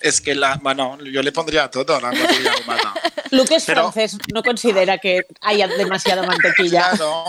Es 0.00 0.20
que 0.20 0.34
la, 0.34 0.56
bueno, 0.62 0.98
yo 1.02 1.22
le 1.22 1.32
pondría 1.32 1.70
todo 1.70 1.98
la 2.00 2.12
mantequilla 2.12 2.52
ahumada. 2.52 2.94
Luke 3.30 3.54
es 3.54 3.64
Pero- 3.64 3.90
francés, 3.92 4.18
no 4.32 4.42
considera 4.42 4.98
que 4.98 5.22
haya 5.40 5.66
demasiada 5.66 6.24
mantequilla. 6.26 6.90
Claro. 6.90 7.24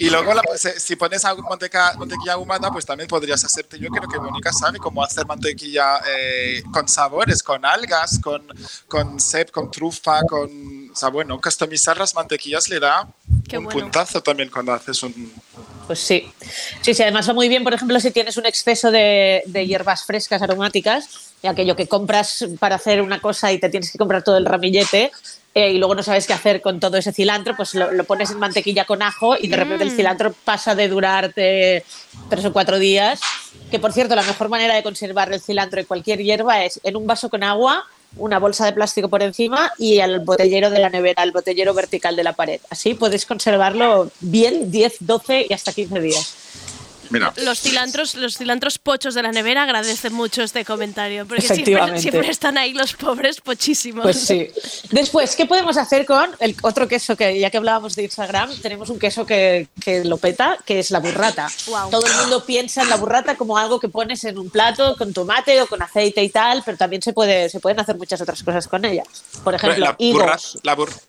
Y 0.00 0.10
luego, 0.10 0.32
la- 0.32 0.42
se- 0.56 0.78
si 0.78 0.94
pones 0.94 1.24
manteca, 1.48 1.92
mantequilla 1.98 2.34
ahumada, 2.34 2.70
pues 2.70 2.86
también 2.86 3.08
podrías 3.08 3.44
hacerte. 3.44 3.80
Yo 3.80 3.88
creo 3.88 4.08
que 4.08 4.20
Mónica 4.20 4.52
sabe 4.52 4.78
cómo 4.78 5.02
hacer 5.02 5.26
mantequilla 5.26 6.00
eh, 6.08 6.62
con 6.72 6.86
sabores, 6.88 7.42
con 7.42 7.64
algas, 7.64 8.20
con, 8.20 8.46
con 8.86 9.18
sep, 9.18 9.50
con 9.50 9.70
trufa, 9.72 10.22
con. 10.22 10.90
O 10.92 10.94
sea, 10.96 11.08
bueno, 11.08 11.40
customizar 11.40 11.98
las 11.98 12.14
mantequillas 12.14 12.68
le 12.68 12.78
da 12.78 13.08
Qué 13.48 13.58
un 13.58 13.64
bueno. 13.64 13.80
puntazo 13.80 14.22
también 14.22 14.50
cuando 14.50 14.72
haces 14.72 15.02
un. 15.02 15.32
Pues 15.88 15.98
sí. 15.98 16.32
Sí, 16.80 16.94
sí, 16.94 17.02
además 17.02 17.28
va 17.28 17.34
muy 17.34 17.48
bien, 17.48 17.64
por 17.64 17.74
ejemplo, 17.74 17.98
si 17.98 18.12
tienes 18.12 18.36
un 18.36 18.46
exceso 18.46 18.92
de, 18.92 19.42
de 19.46 19.66
hierbas 19.66 20.04
frescas 20.04 20.40
aromáticas, 20.42 21.32
y 21.42 21.46
aquello 21.48 21.74
que 21.74 21.88
compras 21.88 22.44
para 22.60 22.76
hacer 22.76 23.00
una 23.02 23.20
cosa 23.20 23.52
y 23.52 23.58
te 23.58 23.68
tienes 23.68 23.90
que 23.90 23.98
comprar 23.98 24.22
todo 24.22 24.36
el 24.36 24.44
ramillete. 24.46 25.10
Eh, 25.54 25.72
y 25.72 25.78
luego 25.78 25.94
no 25.94 26.02
sabes 26.02 26.26
qué 26.26 26.32
hacer 26.34 26.60
con 26.60 26.78
todo 26.80 26.96
ese 26.98 27.12
cilantro, 27.12 27.56
pues 27.56 27.74
lo, 27.74 27.90
lo 27.92 28.04
pones 28.04 28.30
en 28.30 28.38
mantequilla 28.38 28.84
con 28.84 29.02
ajo 29.02 29.36
y 29.38 29.48
de 29.48 29.56
repente 29.56 29.84
el 29.84 29.90
Mm. 29.92 29.96
cilantro 29.96 30.32
pasa 30.44 30.74
de 30.74 30.88
durarte 30.88 31.84
tres 32.28 32.44
o 32.44 32.52
cuatro 32.52 32.78
días. 32.78 33.20
Que 33.70 33.78
por 33.78 33.92
cierto, 33.92 34.14
la 34.14 34.22
mejor 34.22 34.48
manera 34.48 34.74
de 34.74 34.82
conservar 34.82 35.32
el 35.32 35.40
cilantro 35.40 35.80
y 35.80 35.84
cualquier 35.84 36.20
hierba 36.22 36.64
es 36.64 36.80
en 36.84 36.96
un 36.96 37.06
vaso 37.06 37.28
con 37.28 37.42
agua, 37.42 37.84
una 38.16 38.38
bolsa 38.38 38.64
de 38.64 38.72
plástico 38.72 39.08
por 39.08 39.22
encima 39.22 39.70
y 39.78 40.00
al 40.00 40.20
botellero 40.20 40.70
de 40.70 40.78
la 40.78 40.88
nevera, 40.88 41.22
al 41.22 41.32
botellero 41.32 41.74
vertical 41.74 42.16
de 42.16 42.24
la 42.24 42.32
pared. 42.32 42.60
Así 42.70 42.94
puedes 42.94 43.26
conservarlo 43.26 44.10
bien 44.20 44.70
10, 44.70 44.96
12 45.00 45.46
y 45.50 45.52
hasta 45.52 45.72
15 45.72 46.00
días. 46.00 46.34
Mira. 47.10 47.32
Los 47.36 47.60
cilantros, 47.60 48.14
los 48.14 48.36
cilantros 48.36 48.78
pochos 48.78 49.14
de 49.14 49.22
la 49.22 49.32
nevera 49.32 49.62
agradecen 49.62 50.12
mucho 50.12 50.42
este 50.42 50.64
comentario, 50.64 51.26
porque 51.26 51.40
siempre, 51.42 51.62
Efectivamente. 51.62 52.02
siempre 52.02 52.28
están 52.30 52.58
ahí 52.58 52.72
los 52.74 52.94
pobres 52.94 53.40
pochísimos. 53.40 54.02
Pues 54.02 54.20
sí. 54.20 54.50
Después, 54.90 55.34
¿qué 55.36 55.46
podemos 55.46 55.76
hacer 55.76 56.04
con 56.06 56.30
el 56.40 56.56
otro 56.62 56.86
queso 56.88 57.16
que 57.16 57.38
ya 57.38 57.50
que 57.50 57.56
hablábamos 57.58 57.94
de 57.96 58.04
Instagram, 58.04 58.50
tenemos 58.60 58.90
un 58.90 58.98
queso 58.98 59.24
que, 59.26 59.68
que 59.80 60.04
lo 60.04 60.16
peta, 60.18 60.58
que 60.64 60.78
es 60.78 60.90
la 60.90 61.00
burrata. 61.00 61.48
Todo 61.90 62.06
el 62.06 62.14
mundo 62.16 62.44
piensa 62.44 62.82
en 62.82 62.90
la 62.90 62.96
burrata 62.96 63.36
como 63.36 63.56
algo 63.58 63.80
que 63.80 63.88
pones 63.88 64.24
en 64.24 64.38
un 64.38 64.50
plato 64.50 64.96
con 64.96 65.12
tomate 65.12 65.60
o 65.62 65.66
con 65.66 65.82
aceite 65.82 66.22
y 66.22 66.28
tal, 66.28 66.62
pero 66.64 66.76
también 66.76 67.02
se 67.02 67.12
puede 67.12 67.48
se 67.48 67.60
pueden 67.60 67.80
hacer 67.80 67.96
muchas 67.96 68.20
otras 68.20 68.42
cosas 68.42 68.68
con 68.68 68.84
ella. 68.84 69.02
Por 69.44 69.54
ejemplo, 69.54 69.78
la 69.84 69.92
burra- 69.92 69.96
higos. 69.98 70.58
la 70.62 70.76
bur- 70.76 71.00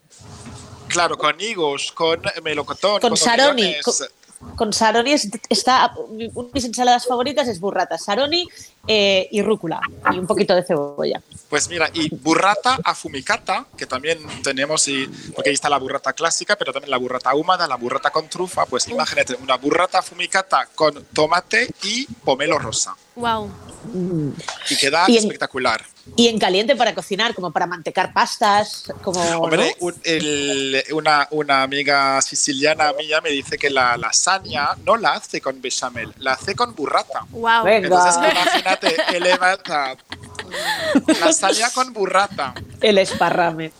claro, 0.88 1.18
con 1.18 1.40
higos, 1.40 1.92
con 1.92 2.22
melocotón, 2.44 3.00
Con 3.02 3.10
con- 3.12 3.18
Con 4.56 4.72
saroni 4.74 5.12
es- 5.14 5.30
está 5.50 5.94
una 5.98 6.48
de 6.48 6.50
mis 6.54 6.66
ensaladas 6.66 7.06
favoritas 7.06 7.48
es 7.48 7.60
burrata, 7.60 7.98
saroni 7.98 8.48
eh, 8.92 9.28
y 9.32 9.44
rúcula 9.44 9.80
y 10.12 10.18
un 10.18 10.26
poquito 10.26 10.56
de 10.56 10.64
cebolla. 10.64 11.22
Pues 11.48 11.70
mira, 11.70 11.90
y 11.94 12.10
burrata 12.16 12.80
afumicata, 12.84 13.66
que 13.78 13.86
también 13.86 14.18
tenemos, 14.44 14.88
y, 14.88 15.06
porque 15.36 15.50
ahí 15.52 15.54
está 15.54 15.70
la 15.70 15.78
burrata 15.78 16.12
clásica, 16.14 16.56
pero 16.56 16.74
también 16.74 16.90
la 16.90 16.98
burrata 16.98 17.30
ahumada, 17.30 17.68
la 17.68 17.76
burrata 17.76 18.10
con 18.10 18.28
trufa, 18.28 18.66
pues 18.66 18.88
imagínate, 18.88 19.36
una 19.36 19.58
burrata 19.58 20.00
afumicata 20.00 20.68
con 20.74 21.06
tomate 21.14 21.70
y 21.84 22.06
pomelo 22.26 22.58
rosa. 22.58 22.96
Wow. 23.16 23.52
Y 24.70 24.76
queda 24.78 25.06
Y 25.08 25.14
en- 25.18 25.20
espectacular. 25.20 25.84
Y 26.16 26.28
en 26.28 26.40
caliente 26.40 26.76
para 26.76 26.96
cocinar, 26.96 27.36
como 27.36 27.52
para 27.52 27.68
mantecar 27.68 28.12
pastas, 28.14 28.86
como 29.04 29.22
Hombre, 29.42 29.76
¿no? 29.80 29.86
un- 29.88 30.02
el- 30.04 30.84
una, 30.94 31.28
una 31.32 31.62
amiga 31.62 32.20
siciliana 32.22 32.92
mía 32.94 33.22
me 33.22 33.30
dice 33.30 33.58
que 33.60 33.70
la 33.70 33.96
lasaña 33.96 34.70
no 34.86 34.98
la 34.98 35.14
hace 35.14 35.40
con 35.40 35.62
bechamel, 35.62 36.12
la 36.18 36.32
hace 36.34 36.56
con 36.56 36.74
burrata. 36.74 37.26
Wow. 37.30 37.64
Venga. 37.64 37.88
Entonces, 37.88 38.16
imagínate, 38.18 38.79
elevada 39.14 39.96
lasaña 41.20 41.70
con 41.72 41.94
burrata. 41.94 42.54
el 42.82 42.98
esparrame. 42.98 43.72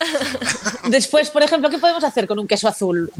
Después, 0.88 1.30
por 1.30 1.42
ejemplo, 1.42 1.70
¿qué 1.70 1.78
podemos 1.78 2.04
hacer 2.04 2.26
con 2.26 2.38
un 2.38 2.46
queso 2.46 2.68
azul? 2.68 3.12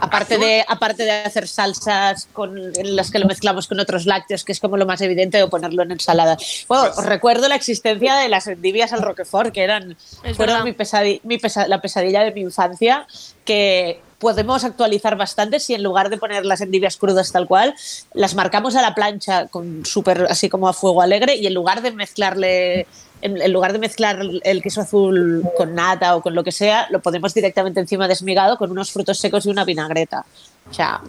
Aparte 0.00 0.38
de, 0.38 0.64
aparte 0.68 1.02
de 1.04 1.10
hacer 1.10 1.48
salsas 1.48 2.28
con, 2.32 2.56
en 2.76 2.96
las 2.96 3.10
que 3.10 3.18
lo 3.18 3.26
mezclamos 3.26 3.66
con 3.66 3.80
otros 3.80 4.06
lácteos, 4.06 4.44
que 4.44 4.52
es 4.52 4.60
como 4.60 4.76
lo 4.76 4.86
más 4.86 5.00
evidente, 5.00 5.42
o 5.42 5.50
ponerlo 5.50 5.82
en 5.82 5.92
ensalada. 5.92 6.36
Bueno, 6.68 6.84
Pues- 6.84 6.98
os 6.98 7.04
recuerdo 7.06 7.48
la 7.48 7.56
existencia 7.56 8.14
de 8.16 8.28
las 8.28 8.46
endivias 8.46 8.92
al 8.92 9.02
Roquefort, 9.02 9.52
que 9.52 9.62
eran 9.62 9.96
fueron 10.36 10.64
mi 10.64 10.72
pesadi- 10.72 11.20
mi 11.24 11.38
pesa- 11.38 11.66
la 11.68 11.80
pesadilla 11.80 12.22
de 12.22 12.32
mi 12.32 12.42
infancia, 12.42 13.06
que 13.44 14.00
podemos 14.18 14.64
actualizar 14.64 15.16
bastante 15.16 15.60
si 15.60 15.74
en 15.74 15.82
lugar 15.82 16.10
de 16.10 16.16
poner 16.18 16.44
las 16.44 16.60
endivias 16.60 16.96
crudas 16.96 17.30
tal 17.30 17.46
cual, 17.46 17.74
las 18.14 18.34
marcamos 18.34 18.74
a 18.76 18.82
la 18.82 18.94
plancha 18.94 19.46
con 19.46 19.84
súper 19.86 20.26
así 20.28 20.48
como 20.48 20.68
a 20.68 20.72
fuego 20.72 21.02
alegre 21.02 21.36
y 21.36 21.46
en 21.46 21.54
lugar 21.54 21.82
de 21.82 21.92
mezclarle 21.92 22.86
en, 23.22 23.52
lugar 23.52 23.72
de 23.72 23.78
mezclar 23.78 24.20
el 24.42 24.62
queso 24.62 24.80
azul 24.80 25.44
con 25.56 25.74
nata 25.74 26.16
o 26.16 26.22
con 26.22 26.34
lo 26.34 26.44
que 26.44 26.52
sea, 26.52 26.86
lo 26.90 27.00
ponemos 27.00 27.34
directamente 27.34 27.80
encima 27.80 28.08
desmigado 28.08 28.56
con 28.56 28.70
unos 28.70 28.92
frutos 28.92 29.18
secos 29.18 29.46
y 29.46 29.50
una 29.50 29.64
vinagreta. 29.64 30.24
O 30.70 30.74
sea, 30.74 31.00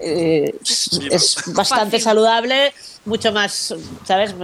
eh, 0.00 0.54
es, 1.10 1.36
bastante 1.46 1.98
saludable, 2.00 2.72
mucho 3.04 3.30
más, 3.32 3.72
¿sabes? 4.06 4.34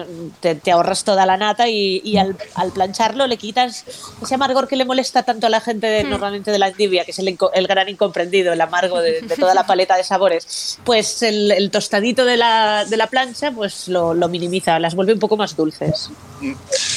Te, 0.40 0.54
te 0.54 0.70
ahorras 0.70 1.02
toda 1.02 1.26
la 1.26 1.36
nata 1.36 1.68
y, 1.68 2.00
y 2.04 2.16
al, 2.18 2.36
al 2.54 2.70
plancharlo 2.70 3.26
le 3.26 3.36
quitas 3.36 3.84
ese 4.22 4.34
amargor 4.36 4.68
que 4.68 4.76
le 4.76 4.84
molesta 4.84 5.24
tanto 5.24 5.46
a 5.48 5.50
la 5.50 5.60
gente 5.60 5.86
de- 5.88 6.04
Hmm. 6.04 6.10
normalmente 6.10 6.50
de 6.50 6.58
la 6.58 6.68
endivia, 6.68 7.04
que 7.04 7.10
es 7.10 7.18
el, 7.18 7.36
el 7.54 7.66
gran 7.66 7.88
incomprendido, 7.88 8.52
el 8.52 8.60
amargo 8.60 9.00
de, 9.00 9.20
de 9.22 9.36
toda 9.36 9.54
la 9.54 9.66
paleta 9.66 9.96
de 9.96 10.04
sabores. 10.04 10.78
Pues 10.84 11.22
el, 11.22 11.50
el 11.52 11.70
tostadito 11.70 12.24
de 12.24 12.36
la, 12.36 12.84
de 12.84 12.96
la 12.96 13.08
plancha 13.08 13.50
pues 13.50 13.88
lo, 13.88 14.14
lo 14.14 14.28
minimiza, 14.28 14.78
las 14.78 14.94
vuelve 14.94 15.12
un 15.12 15.18
poco 15.20 15.36
más 15.36 15.56
dulces. 15.56 16.10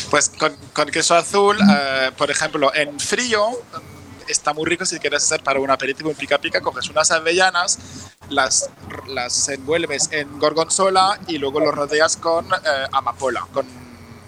Pues 0.10 0.30
con, 0.30 0.56
con 0.74 0.90
queso 0.90 1.16
azul, 1.16 1.58
eh, 1.60 2.12
por 2.18 2.30
ejemplo, 2.32 2.74
en 2.76 3.00
frío 3.00 3.50
mm, 3.52 3.95
está 4.28 4.54
muy 4.54 4.66
rico 4.66 4.86
si 4.86 5.00
quieres 5.00 5.24
hacer 5.24 5.44
para 5.44 5.60
un 5.60 5.70
aperitivo 5.70 6.10
en 6.10 6.16
pica 6.16 6.38
pica, 6.38 6.62
coges 6.62 6.90
unas 6.90 7.12
avellanas, 7.12 7.80
las, 8.30 8.70
las 9.08 9.50
envuelves 9.50 10.10
en 10.12 10.40
gorgonzola 10.40 11.20
y 11.28 11.38
luego 11.38 11.60
lo 11.60 11.72
rodeas 11.72 12.18
con 12.18 12.46
eh, 12.46 12.88
amapola, 12.92 13.46
con 13.52 13.66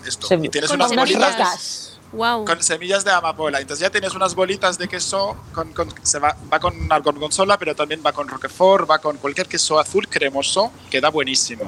esto. 0.05 0.27
Y 0.33 0.49
tienes 0.49 0.69
Con 0.69 0.81
unas 0.81 0.95
bolitas. 0.95 1.86
Wow. 2.13 2.45
con 2.45 2.61
semillas 2.63 3.03
de 3.03 3.11
amapola. 3.11 3.59
Entonces 3.59 3.81
ya 3.83 3.89
tienes 3.89 4.13
unas 4.15 4.33
bolitas 4.33 4.77
de 4.77 4.87
queso, 4.87 5.35
con, 5.53 5.73
con- 5.73 5.93
se 6.03 6.19
va, 6.19 6.35
va 6.51 6.59
con 6.59 6.87
la 6.87 6.99
gorgonzola, 6.99 7.57
pero 7.57 7.75
también 7.75 8.01
va 8.05 8.11
con 8.13 8.27
roquefort, 8.27 8.89
va 8.89 8.99
con 8.99 9.17
cualquier 9.17 9.47
queso 9.47 9.79
azul 9.79 10.07
cremoso, 10.07 10.71
queda 10.89 11.09
buenísimo. 11.09 11.63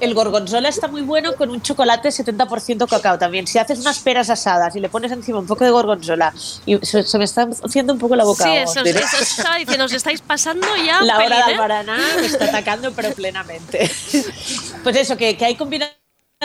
El 0.00 0.14
gorgonzola 0.14 0.68
está 0.68 0.88
muy 0.88 1.02
bueno 1.02 1.34
con 1.36 1.50
un 1.50 1.62
chocolate 1.62 2.08
70% 2.08 2.88
cacao 2.88 3.18
también. 3.18 3.46
Si 3.46 3.58
haces 3.58 3.78
unas 3.78 4.00
peras 4.00 4.30
asadas 4.30 4.74
y 4.74 4.80
le 4.80 4.88
pones 4.88 5.12
encima 5.12 5.38
un 5.38 5.46
poco 5.46 5.64
de 5.64 5.70
gorgonzola, 5.70 6.34
y 6.66 6.78
se, 6.84 7.04
se 7.04 7.18
me 7.18 7.24
está 7.24 7.48
haciendo 7.64 7.92
un 7.92 7.98
poco 7.98 8.16
la 8.16 8.24
boca. 8.24 8.44
Sí, 8.44 8.50
eso, 8.56 8.80
Diré- 8.82 9.00
eso 9.04 9.16
estaba 9.22 9.56
diciendo, 9.56 9.84
os 9.84 9.92
estáis 9.92 10.20
pasando 10.20 10.66
ya 10.84 11.00
La 11.02 11.18
hora 11.18 11.26
pelín, 11.28 11.46
de 11.46 11.52
¿eh? 11.52 11.54
Albarana 11.54 11.98
me 12.20 12.26
está 12.26 12.44
atacando, 12.46 12.92
pero 12.92 13.12
plenamente. 13.12 13.90
Pues 14.82 14.96
eso, 14.96 15.16
que, 15.16 15.36
que 15.36 15.44
hay 15.44 15.54
combinaciones 15.54 16.01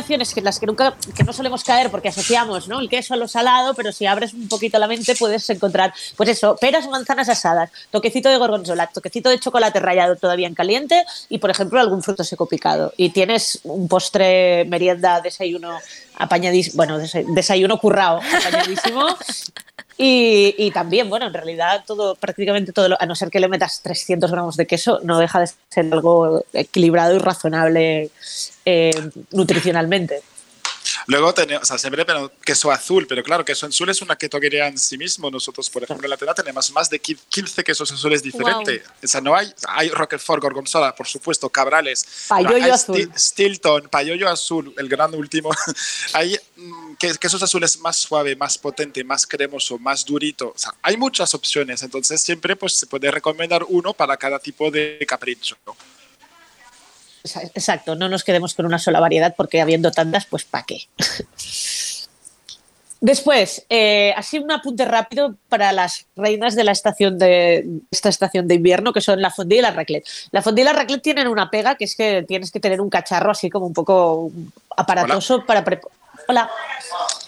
que 0.07 0.41
las 0.41 0.59
que 0.59 0.65
nunca 0.67 0.95
que 1.15 1.23
no 1.23 1.33
solemos 1.33 1.63
caer 1.63 1.89
porque 1.89 2.09
asociamos 2.09 2.67
¿no? 2.67 2.79
el 2.79 2.89
queso 2.89 3.13
a 3.13 3.17
lo 3.17 3.27
salado, 3.27 3.73
pero 3.73 3.91
si 3.91 4.05
abres 4.05 4.33
un 4.33 4.47
poquito 4.47 4.77
la 4.79 4.87
mente 4.87 5.15
puedes 5.15 5.49
encontrar, 5.49 5.93
pues 6.15 6.29
eso, 6.29 6.55
peras 6.59 6.85
o 6.85 6.89
manzanas 6.91 7.29
asadas, 7.29 7.71
toquecito 7.91 8.29
de 8.29 8.37
gorgonzola, 8.37 8.87
toquecito 8.87 9.29
de 9.29 9.39
chocolate 9.39 9.79
rallado 9.79 10.15
todavía 10.15 10.47
en 10.47 10.55
caliente 10.55 11.03
y, 11.29 11.39
por 11.39 11.49
ejemplo, 11.49 11.79
algún 11.79 12.03
fruto 12.03 12.23
seco 12.23 12.45
picado. 12.47 12.93
Y 12.97 13.09
tienes 13.09 13.59
un 13.63 13.87
postre, 13.87 14.65
merienda, 14.65 15.19
desayuno 15.21 15.77
apañadísimo, 16.17 16.77
bueno, 16.77 16.99
desa- 16.99 17.25
desayuno 17.33 17.77
currao 17.79 18.19
apañadísimo. 18.21 19.05
Y, 19.99 20.53
y 20.59 20.69
también, 20.71 21.09
bueno, 21.09 21.25
en 21.25 21.33
realidad 21.33 21.83
todo, 21.87 22.13
prácticamente 22.15 22.71
todo, 22.71 22.89
lo- 22.89 23.01
a 23.01 23.05
no 23.07 23.15
ser 23.15 23.29
que 23.31 23.39
le 23.39 23.47
metas 23.47 23.81
300 23.81 24.31
gramos 24.31 24.55
de 24.55 24.67
queso, 24.67 24.99
no 25.03 25.17
deja 25.17 25.39
de 25.39 25.47
ser 25.69 25.91
algo 25.91 26.45
equilibrado 26.53 27.15
y 27.15 27.19
razonable 27.19 28.11
eh, 28.65 28.91
nutricionalmente. 29.31 30.21
Luego 31.05 31.33
tenemos, 31.33 31.63
o 31.63 31.65
sea, 31.65 31.77
siempre 31.77 32.03
pero 32.05 32.31
queso 32.43 32.71
azul, 32.71 33.05
pero 33.07 33.23
claro, 33.23 33.45
queso 33.45 33.65
azul 33.67 33.89
es 33.89 34.01
una 34.01 34.15
categoría 34.15 34.67
en 34.67 34.77
sí 34.77 34.97
mismo. 34.97 35.29
Nosotros, 35.29 35.69
por 35.69 35.83
ejemplo, 35.83 36.05
en 36.05 36.09
la 36.09 36.17
tienda 36.17 36.33
tenemos 36.33 36.71
más 36.71 36.89
de 36.89 36.99
15 36.99 37.63
quesos 37.63 37.91
azules 37.91 38.23
diferentes. 38.23 38.83
O 39.03 39.07
sea, 39.07 39.21
no 39.21 39.35
hay, 39.35 39.53
hay 39.67 39.89
Roquefort, 39.89 40.41
Gorgonzola, 40.41 40.95
por 40.95 41.07
supuesto, 41.07 41.49
Cabrales, 41.49 42.05
Payoyo 42.27 42.73
azul. 42.73 42.95
Sti- 42.97 43.17
Stilton, 43.17 43.89
Payoyo 43.89 44.27
azul, 44.29 44.73
el 44.77 44.89
gran 44.89 45.13
último. 45.13 45.51
hay 46.13 46.37
mm, 46.55 46.95
que- 46.95 47.15
quesos 47.17 47.41
azules 47.43 47.79
más 47.79 47.95
suave, 47.97 48.35
más 48.35 48.57
potente, 48.57 49.03
más 49.03 49.25
cremoso, 49.27 49.77
más 49.77 50.03
durito. 50.05 50.49
O 50.49 50.57
sea, 50.57 50.73
hay 50.81 50.97
muchas 50.97 51.33
opciones. 51.33 51.83
Entonces, 51.83 52.21
siempre 52.21 52.55
pues, 52.55 52.73
se 52.73 52.87
puede 52.87 53.11
recomendar 53.11 53.63
uno 53.67 53.93
para 53.93 54.17
cada 54.17 54.39
tipo 54.39 54.71
de 54.71 55.03
capricho. 55.07 55.57
Exacto, 57.23 57.95
no 57.95 58.09
nos 58.09 58.23
quedemos 58.23 58.53
con 58.53 58.65
una 58.65 58.79
sola 58.79 58.99
variedad 58.99 59.33
porque 59.35 59.61
habiendo 59.61 59.91
tantas, 59.91 60.25
pues 60.25 60.45
¿para 60.45 60.65
qué? 60.65 60.81
Después, 62.99 63.63
eh, 63.69 64.11
así 64.17 64.39
un 64.39 64.51
apunte 64.51 64.83
rápido 64.83 65.35
para 65.49 65.71
las 65.71 66.07
reinas 66.15 66.55
de 66.55 66.63
la 66.63 66.71
estación 66.71 67.19
de 67.19 67.81
esta 67.91 68.09
estación 68.09 68.47
de 68.47 68.55
invierno, 68.55 68.91
que 68.91 69.01
son 69.01 69.21
la 69.21 69.29
fondue 69.29 69.59
y 69.59 69.61
la 69.61 69.69
raclette. 69.69 70.07
La 70.31 70.41
fondue 70.41 70.63
y 70.63 70.65
la 70.65 70.73
raclette 70.73 71.03
tienen 71.03 71.27
una 71.27 71.51
pega, 71.51 71.75
que 71.75 71.85
es 71.85 71.95
que 71.95 72.25
tienes 72.27 72.51
que 72.51 72.59
tener 72.59 72.81
un 72.81 72.89
cacharro 72.89 73.31
así 73.31 73.51
como 73.51 73.67
un 73.67 73.73
poco 73.73 74.31
aparatoso 74.75 75.45
para 75.45 75.63
preparar. 75.63 75.95
Hola. 76.27 76.49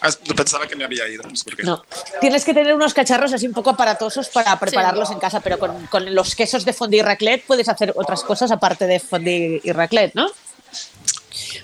Ah, 0.01 0.09
Pensaba 0.35 0.67
que 0.67 0.75
me 0.75 0.83
había 0.85 1.07
ido. 1.07 1.23
no 1.23 1.35
sé 1.35 1.43
por 1.43 1.55
qué. 1.55 1.63
No. 1.63 1.83
Tienes 2.21 2.43
que 2.45 2.53
tener 2.53 2.73
unos 2.73 2.93
cacharros 2.93 3.33
así 3.33 3.47
un 3.47 3.53
poco 3.53 3.69
aparatosos 3.71 4.29
para 4.29 4.57
prepararlos 4.59 5.11
en 5.11 5.19
casa, 5.19 5.39
pero 5.41 5.59
con, 5.59 5.87
con 5.87 6.13
los 6.15 6.35
quesos 6.35 6.65
de 6.65 6.73
fondue 6.73 6.99
y 6.99 7.01
raclette 7.01 7.45
puedes 7.45 7.69
hacer 7.69 7.93
otras 7.95 8.23
cosas 8.23 8.51
aparte 8.51 8.85
de 8.87 8.99
fondue 8.99 9.61
y 9.63 9.71
raclette, 9.71 10.15
¿no? 10.15 10.29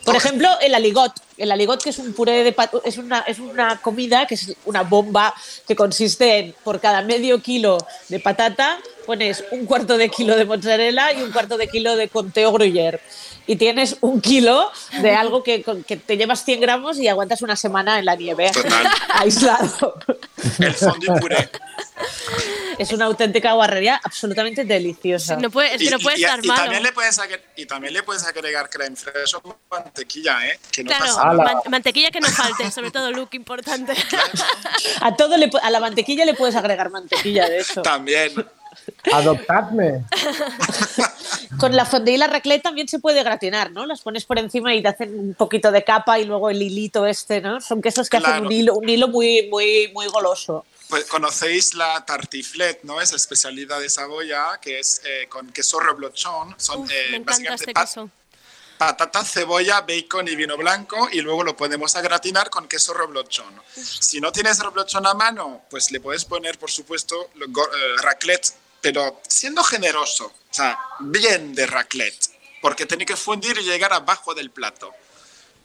Por 0.03 0.15
ejemplo, 0.15 0.47
el 0.61 0.73
aligot. 0.75 1.13
El 1.37 1.51
aligot, 1.51 1.81
que 1.83 1.89
es 1.89 1.97
un 1.97 2.13
puré 2.13 2.43
de 2.43 2.53
pat- 2.53 2.73
es 2.85 2.97
una, 2.97 3.19
es 3.21 3.39
una 3.39 3.81
comida 3.81 4.25
que 4.25 4.35
es 4.35 4.55
una 4.65 4.83
bomba 4.83 5.33
que 5.67 5.75
consiste 5.75 6.37
en 6.39 6.55
por 6.63 6.79
cada 6.79 7.01
medio 7.01 7.41
kilo 7.41 7.77
de 8.07 8.19
patata 8.19 8.77
pones 9.05 9.43
un 9.51 9.65
cuarto 9.65 9.97
de 9.97 10.09
kilo 10.09 10.35
de 10.35 10.45
mozzarella 10.45 11.11
y 11.13 11.21
un 11.21 11.31
cuarto 11.31 11.57
de 11.57 11.67
kilo 11.67 11.95
de 11.95 12.07
conteo 12.09 12.51
gruyère. 12.53 12.99
Y 13.47 13.57
tienes 13.57 13.97
un 14.01 14.21
kilo 14.21 14.71
de 15.01 15.11
algo 15.15 15.43
que, 15.43 15.63
que 15.87 15.97
te 15.97 16.17
llevas 16.17 16.43
100 16.45 16.61
gramos 16.61 16.97
y 16.99 17.07
aguantas 17.07 17.41
una 17.43 17.55
semana 17.55 17.99
en 17.99 18.05
la 18.05 18.15
nieve, 18.15 18.49
Total. 18.51 18.87
aislado. 19.13 19.99
El 20.59 20.73
fondue 20.73 21.19
puré. 21.19 21.49
Es 22.77 22.91
una 22.91 23.05
auténtica 23.05 23.53
guarrería 23.53 24.01
absolutamente 24.03 24.65
deliciosa. 24.65 25.37
No 25.37 25.49
puede, 25.49 25.75
es 25.75 25.81
que 25.81 25.89
no 25.89 25.99
puede 25.99 26.19
y, 26.19 26.23
estar 26.25 26.43
y 26.43 26.47
malo. 26.47 26.61
también 26.63 26.83
le 26.83 26.91
puedes 26.91 27.17
agregar, 27.19 27.45
y 27.55 27.65
también 27.65 27.93
le 27.93 28.03
puedes 28.03 28.25
agregar 28.25 28.69
creme 28.69 28.95
fraiche 28.97 29.37
o 29.41 29.57
mantequilla, 29.71 30.45
¿eh? 30.47 30.59
Que 30.71 30.83
no 30.83 30.89
Claro, 30.89 31.05
pasa 31.05 31.23
nada. 31.25 31.35
man- 31.43 31.57
mantequilla 31.69 32.11
que 32.11 32.19
no 32.19 32.27
falte, 32.27 32.69
sobre 32.71 32.91
todo 32.91 33.11
look 33.11 33.29
importante. 33.33 33.93
A 35.01 35.15
todo 35.15 35.37
le 35.37 35.49
a 35.61 35.69
la 35.69 35.79
mantequilla 35.79 36.25
le 36.25 36.33
puedes 36.33 36.55
agregar 36.55 36.89
mantequilla, 36.89 37.47
de 37.47 37.59
eso. 37.59 37.81
También. 37.81 38.33
Adoptadme. 39.11 40.03
Con 41.59 41.75
la 41.75 41.85
fondue 41.85 42.13
y 42.13 42.17
la 42.17 42.27
raclette 42.27 42.63
también 42.63 42.87
se 42.87 42.99
puede 42.99 43.23
gratinar, 43.23 43.71
¿no? 43.71 43.85
Las 43.85 44.01
pones 44.01 44.25
por 44.25 44.37
encima 44.39 44.73
y 44.75 44.81
te 44.81 44.89
hacen 44.89 45.17
un 45.17 45.33
poquito 45.35 45.71
de 45.71 45.83
capa 45.83 46.19
y 46.19 46.25
luego 46.25 46.49
el 46.49 46.61
hilito 46.61 47.05
este, 47.05 47.39
¿no? 47.41 47.61
Son 47.61 47.81
quesos 47.81 48.09
que 48.09 48.17
hacen 48.17 48.45
un 48.45 48.51
hilo, 48.51 48.75
un 48.75 48.89
hilo 48.89 49.07
muy, 49.07 49.47
muy, 49.49 49.89
muy 49.93 50.07
goloso. 50.07 50.65
Pues 50.89 51.05
conocéis 51.05 51.73
la 51.73 52.03
tartiflette, 52.05 52.83
¿no? 52.83 52.99
Es 53.01 53.13
especialidad 53.13 53.79
de 53.79 53.89
Saboya, 53.89 54.59
que 54.61 54.79
es 54.79 55.01
eh, 55.05 55.27
con 55.29 55.49
queso 55.51 55.79
reblochón. 55.79 56.55
Son 56.57 56.81
Uf, 56.81 56.91
eh, 56.91 56.93
me 57.11 57.17
encanta 57.17 57.31
básicamente 57.31 57.63
este 57.63 57.73
queso. 57.73 58.09
patata, 58.77 59.23
cebolla, 59.23 59.81
bacon 59.81 60.27
y 60.27 60.35
vino 60.35 60.57
blanco 60.57 61.07
y 61.11 61.21
luego 61.21 61.43
lo 61.43 61.55
podemos 61.55 61.95
a 61.95 62.01
gratinar 62.01 62.49
con 62.49 62.67
queso 62.67 62.93
reblochón. 62.93 63.61
Si 63.73 64.19
no 64.19 64.31
tienes 64.31 64.59
reblochón 64.59 65.07
a 65.07 65.13
mano, 65.13 65.61
pues 65.69 65.89
le 65.91 65.99
puedes 66.01 66.25
poner, 66.25 66.59
por 66.59 66.69
supuesto, 66.69 67.29
lo- 67.35 67.45
eh, 67.47 67.95
raclette, 68.03 68.53
pero 68.85 69.19
siendo 69.27 69.63
generoso, 69.63 70.27
o 70.27 70.53
sea, 70.53 70.77
bien 70.99 71.55
de 71.55 71.65
raclette, 71.65 72.27
porque 72.61 72.85
tiene 72.85 73.03
que 73.03 73.15
fundir 73.15 73.57
y 73.57 73.63
llegar 73.63 73.91
abajo 73.91 74.35
del 74.35 74.51
plato. 74.51 74.91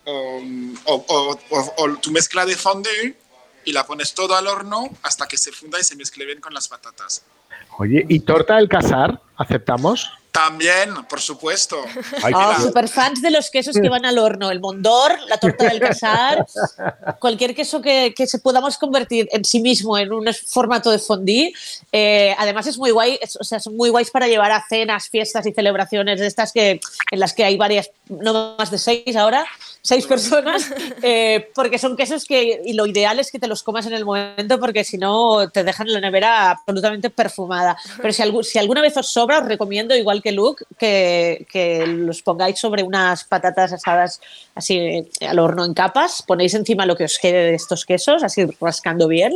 O, 0.07 0.41
o- 0.87 1.39
o- 1.77 1.97
tu 1.99 2.11
mezcla 2.13 2.47
de 2.47 2.57
fondue 2.57 3.15
y 3.67 3.73
la 3.73 3.85
pones 3.85 4.15
todo 4.15 4.35
al 4.35 4.47
horno 4.47 4.89
hasta 5.03 5.29
que 5.29 5.37
se 5.37 5.53
funda 5.53 5.79
y 5.79 5.85
se 5.85 5.97
mezcle 5.97 6.25
bien 6.25 6.41
con 6.41 6.55
las 6.55 6.67
patatas. 6.69 7.23
Oye, 7.77 8.07
¿y 8.09 8.21
torta 8.21 8.57
del 8.57 8.71
casar? 8.71 9.21
¿Aceptamos? 9.41 10.11
También, 10.33 10.95
por 11.09 11.21
supuesto. 11.21 11.77
Ay, 12.23 12.33
Ah, 12.37 12.55
Mira, 12.59 12.61
super 12.69 12.89
fans 12.89 13.21
de 13.21 13.33
los 13.33 13.51
quesos 13.51 13.75
que 13.77 13.89
van 13.89 14.05
al 14.05 14.17
horno, 14.19 14.51
el 14.53 14.61
mondor, 14.61 15.19
la 15.29 15.39
torta 15.39 15.65
del 15.69 15.81
casar, 15.81 16.47
cualquier 17.19 17.53
queso 17.55 17.81
que, 17.83 18.15
que 18.17 18.27
se 18.29 18.39
podamos 18.39 18.79
convertir 18.79 19.29
en 19.33 19.45
sí 19.45 19.61
mismo 19.61 19.99
en 19.99 20.13
un 20.13 20.29
formato 20.47 20.91
de 20.93 20.99
fondue. 21.01 21.53
Eh, 21.91 22.33
además 22.39 22.67
es 22.69 22.79
muy 22.79 22.93
guay, 22.93 23.19
es- 23.21 23.37
o 23.41 23.45
sea, 23.45 23.59
son 23.59 23.77
muy 23.77 23.91
guays 23.91 24.11
para 24.13 24.29
llevar 24.29 24.53
a 24.53 24.65
cenas, 24.69 25.09
fiestas 25.09 25.47
y 25.47 25.53
celebraciones 25.53 26.21
de 26.21 26.27
estas 26.29 26.53
que 26.53 26.81
en 27.11 27.19
las 27.19 27.33
que 27.33 27.45
hay 27.45 27.57
varias, 27.57 27.91
no 28.09 28.55
más 28.57 28.71
de 28.71 28.79
seis 28.79 29.17
ahora, 29.17 29.45
seis 29.83 30.07
personas, 30.07 30.71
eh, 31.03 31.51
porque 31.57 31.79
son 31.79 31.97
quesos 31.97 32.25
que 32.25 32.61
y 32.65 32.75
lo 32.75 32.87
ideal 32.87 33.19
es 33.19 33.33
que 33.33 33.41
te 33.41 33.49
los 33.49 33.65
comas 33.65 33.87
en 33.87 33.95
el 33.95 34.05
momento 34.05 34.61
porque 34.61 34.85
si 34.85 34.97
no 34.97 35.51
te 35.51 35.65
dejan 35.65 35.89
en 35.89 35.95
la 35.95 36.01
nevera 36.01 36.51
absolutamente 36.53 37.11
perfumada. 37.11 37.77
Pero 38.01 38.13
si, 38.13 38.23
si 38.53 38.59
alguna 38.61 38.81
vez 38.81 38.97
os 38.97 39.09
sobra, 39.09 39.30
os 39.39 39.47
recomiendo, 39.47 39.95
igual 39.95 40.21
que 40.23 40.33
Luke, 40.33 40.65
que, 40.79 41.47
que 41.51 41.87
los 41.87 42.23
pongáis 42.23 42.59
sobre 42.59 42.83
unas 42.83 43.25
patatas 43.25 43.73
asadas 43.73 44.21
así 44.55 44.77
eh, 44.77 45.09
al 45.29 45.39
horno 45.39 45.65
en 45.65 45.75
capas, 45.75 46.23
ponéis 46.27 46.55
encima 46.55 46.85
lo 46.87 46.97
que 46.97 47.05
os 47.05 47.19
quede 47.19 47.51
de 47.51 47.55
estos 47.55 47.85
quesos, 47.87 48.23
así 48.23 48.45
rascando 48.61 49.07
bien, 49.09 49.35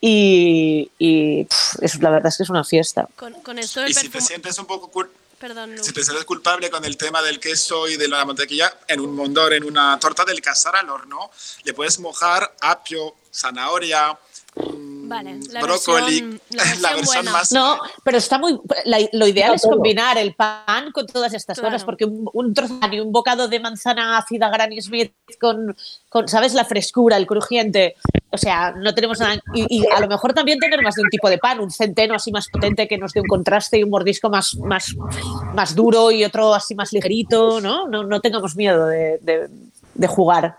y, 0.00 0.90
y, 0.98 1.44
pff, 1.44 1.82
es, 1.82 2.02
la 2.02 2.10
verdad 2.10 2.28
es 2.28 2.36
que 2.36 2.42
es 2.42 2.50
una 2.50 2.64
fiesta. 2.64 3.08
Con, 3.16 3.32
con 3.42 3.58
esto 3.58 3.80
del 3.80 3.90
y 3.90 3.94
si 3.94 4.08
te 4.08 4.20
sientes 4.20 4.58
un 4.58 4.66
poco 4.66 4.90
cul- 4.90 5.10
Perdón. 5.38 5.74
Si 5.82 5.92
te 5.92 6.02
sientes 6.02 6.24
culpable 6.24 6.70
con 6.70 6.82
el 6.86 6.96
tema 6.96 7.20
del 7.20 7.38
queso 7.38 7.86
y 7.88 7.98
de 7.98 8.08
la 8.08 8.24
mantequilla, 8.24 8.72
en 8.88 9.00
un 9.00 9.14
mondor, 9.14 9.52
en 9.52 9.64
una 9.64 9.98
torta 9.98 10.24
del 10.24 10.40
casar 10.40 10.76
al 10.76 10.88
horno, 10.88 11.30
le 11.62 11.74
puedes 11.74 11.98
mojar 11.98 12.54
apio, 12.62 13.14
zanahoria, 13.30 14.16
Vale, 15.08 15.38
la 15.52 15.60
brócoli, 15.60 16.20
versión- 16.20 16.40
la 16.50 16.56
la 16.56 16.64
versión, 16.64 16.82
versión 16.96 17.04
buena. 17.24 17.30
más... 17.32 17.52
No, 17.52 17.78
pero 18.02 18.18
está 18.18 18.38
muy. 18.38 18.58
la- 18.86 18.98
lo 19.12 19.28
ideal 19.28 19.54
es 19.54 19.62
combinar 19.62 20.18
el 20.18 20.34
pan 20.34 20.90
con 20.90 21.06
todas 21.06 21.32
estas 21.32 21.58
Claro. 21.60 21.72
cosas, 21.74 21.84
porque 21.84 22.04
un, 22.04 22.28
un 22.32 22.52
pan 22.54 22.92
y 22.92 22.98
un 22.98 23.12
bocado 23.12 23.46
de 23.46 23.60
manzana 23.60 24.18
ácida 24.18 24.48
Granny 24.50 24.82
Smith 24.82 25.12
con, 25.40 25.76
con, 26.08 26.26
¿sabes? 26.26 26.54
La 26.54 26.64
frescura, 26.64 27.16
el 27.18 27.26
crujiente. 27.28 27.94
O 28.30 28.36
sea, 28.38 28.72
no 28.72 28.94
tenemos 28.96 29.20
nada. 29.20 29.40
Y, 29.54 29.78
y 29.82 29.86
a 29.86 30.00
lo 30.00 30.08
mejor 30.08 30.34
también 30.34 30.58
tener 30.58 30.82
más 30.82 30.96
de 30.96 31.02
un 31.02 31.08
tipo 31.08 31.30
de 31.30 31.38
pan, 31.38 31.60
un 31.60 31.70
centeno 31.70 32.14
así 32.16 32.32
más 32.32 32.48
potente 32.48 32.88
que 32.88 32.98
nos 32.98 33.12
dé 33.12 33.20
un 33.20 33.28
contraste 33.28 33.78
y 33.78 33.84
un 33.84 33.90
mordisco 33.90 34.28
más, 34.28 34.56
más, 34.56 34.92
más 35.54 35.76
duro 35.76 36.10
y 36.10 36.24
otro 36.24 36.52
así 36.52 36.74
más 36.74 36.92
ligerito, 36.92 37.60
¿no? 37.60 37.86
No, 37.86 38.02
no 38.02 38.20
tengamos 38.20 38.56
miedo 38.56 38.86
de, 38.88 39.18
de- 39.22 39.48
de 39.94 40.06
jugar. 40.08 40.56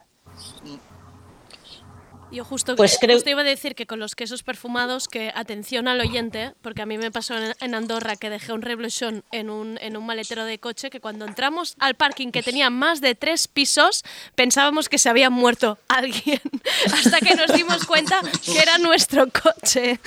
Yo 2.29 2.43
justo, 2.43 2.75
Pues 2.75 2.97
creo- 2.99 3.15
justo 3.15 3.29
iba 3.29 3.39
a 3.41 3.45
decir 3.45 3.73
que 3.73 3.85
con 3.85 3.99
los 3.99 4.13
quesos 4.13 4.43
perfumados, 4.43 5.07
que 5.07 5.31
atención 5.33 5.87
al 5.87 6.01
oyente, 6.01 6.51
porque 6.61 6.81
a 6.81 6.85
mí 6.85 6.97
me 6.97 7.09
pasó 7.09 7.35
en, 7.37 7.53
en 7.61 7.73
Andorra 7.73 8.17
que 8.17 8.29
dejé 8.29 8.51
un 8.51 8.61
reblochón 8.61 9.23
en 9.31 9.49
un, 9.49 9.77
en 9.81 9.95
un 9.95 10.05
maletero 10.05 10.43
de 10.43 10.59
coche 10.59 10.89
que 10.89 10.99
cuando 10.99 11.25
entramos 11.25 11.75
al 11.79 11.95
parking 11.95 12.31
que 12.31 12.43
tenía 12.43 12.69
más 12.69 12.99
de 12.99 13.15
tres 13.15 13.47
pisos, 13.47 14.03
pensábamos 14.35 14.89
que 14.89 14.97
se 14.97 15.07
había 15.07 15.29
muerto 15.29 15.77
alguien, 15.87 16.41
hasta 16.93 17.19
que 17.19 17.33
nos 17.35 17.53
dimos 17.53 17.85
cuenta 17.85 18.19
que 18.43 18.59
era 18.59 18.77
nuestro 18.77 19.27
coche. 19.29 19.99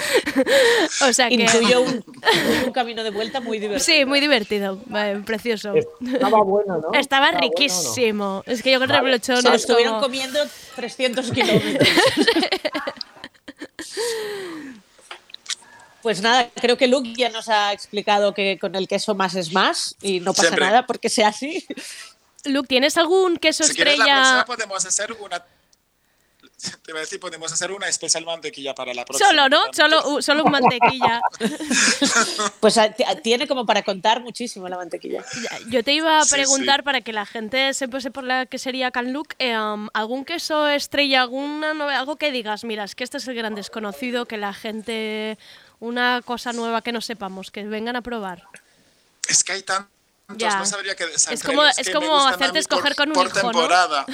o 1.09 1.13
sea 1.15 1.29
que... 1.31 1.37
Intuyo 1.37 1.81
un, 1.81 2.05
un 2.67 2.73
camino 2.73 3.03
de 3.03 3.11
vuelta 3.11 3.41
muy 3.41 3.59
divertido. 3.59 3.85
Sí, 3.85 4.05
muy 4.05 4.21
divertido, 4.21 4.79
vale, 4.87 5.21
precioso. 5.21 5.73
Estaba 5.75 6.43
bueno, 6.43 6.79
¿no? 6.83 6.99
Estaba 6.99 7.31
bueno, 7.31 7.41
¿no? 7.41 7.49
riquísimo. 7.49 8.43
Es 8.47 8.63
que 8.63 8.73
yo 8.73 8.79
con 8.79 8.91
reblochón 8.91 9.41
Se 9.41 9.55
estuvieron 9.55 9.95
como- 9.95 10.03
comiendo 10.05 10.39
300 10.77 11.31
kilómetros. 11.33 11.89
Pues 16.03 16.23
nada, 16.23 16.49
creo 16.59 16.79
que 16.79 16.87
Luke 16.89 17.13
ya 17.15 17.29
nos 17.29 17.49
ha 17.51 17.73
explicado 17.75 18.33
que 18.33 18.59
con 18.59 18.75
el 18.75 18.89
queso 18.89 19.15
más 19.15 19.35
es 19.35 19.53
más 19.53 19.97
y 20.01 20.21
no 20.21 20.33
pasa 20.33 20.49
Siempre. 20.49 20.65
nada 20.65 20.87
porque 20.87 21.11
sea 21.11 21.29
así. 21.29 21.67
Luke, 22.47 22.69
¿tienes 22.69 22.97
algún 22.97 23.37
queso 23.37 23.65
Si 23.65 23.75
quieres 23.75 23.99
la 23.99 24.05
estrella? 24.05 24.23
próxima 24.23 24.45
podemos 24.47 24.87
hacer 24.87 25.13
una... 25.21 25.45
Te 26.83 26.91
iba 26.91 26.99
a 26.99 27.03
decir, 27.03 27.21
podemos 27.21 27.53
hacer 27.53 27.71
una 27.73 27.89
especial 27.89 28.25
mantequilla 28.25 28.75
para 28.75 28.93
la 28.95 29.05
próxima. 29.05 29.29
Solo, 29.29 29.49
¿no? 29.49 29.61
Solo, 29.73 30.23
solo 30.23 30.45
un 30.45 30.53
mantequilla. 30.53 31.21
Pues 32.61 32.79
tiene 33.23 33.47
como 33.47 33.65
para 33.65 33.83
contar 33.83 34.21
muchísimo 34.21 34.69
la 34.69 34.77
mantequilla. 34.77 35.25
Yo 35.69 35.83
te 35.83 35.93
iba 35.93 36.21
a 36.21 36.25
preguntar 36.25 36.81
sí. 36.81 36.83
para 36.83 37.01
que 37.01 37.13
la 37.13 37.25
gente 37.25 37.73
se 37.75 37.89
pase 37.89 38.11
por 38.11 38.25
la 38.25 38.47
que 38.47 38.59
sería 38.59 38.91
Can 38.91 39.13
Luke, 39.13 39.35
eh, 39.39 39.59
um, 39.59 39.89
algún 39.95 40.25
queso 40.25 40.69
estrella, 40.69 41.23
alguna 41.23 41.71
algo 41.99 42.17
que 42.17 42.31
digas, 42.31 42.65
mira, 42.65 42.85
es 42.85 42.95
que 42.95 43.05
este 43.05 43.19
es 43.19 43.29
el 43.29 43.35
gran 43.35 43.55
desconocido, 43.55 44.27
que 44.27 44.37
la 44.37 44.53
gente, 44.53 45.39
una 45.79 46.23
cosa 46.25 46.53
nueva 46.53 46.83
que 46.83 46.93
no 46.93 47.01
sepamos, 47.01 47.51
que 47.51 47.65
vengan 47.65 47.97
a 47.97 48.03
probar. 48.03 48.45
Es 49.29 49.45
que 49.45 49.53
hay 49.53 49.63
tantos, 50.39 50.53
Ya. 50.53 50.59
no 50.59 50.67
sabría 50.67 50.95
que 50.97 51.05
Es 51.05 51.43
como- 51.45 51.65
es 51.65 51.91
como 51.91 52.27
hacerte 52.27 52.59
escoger 52.59 52.95
con 52.95 53.09
un 53.09 53.15
por 53.15 53.27
hijo, 53.27 53.37
¿no? 53.37 53.43
temporada. 53.51 54.07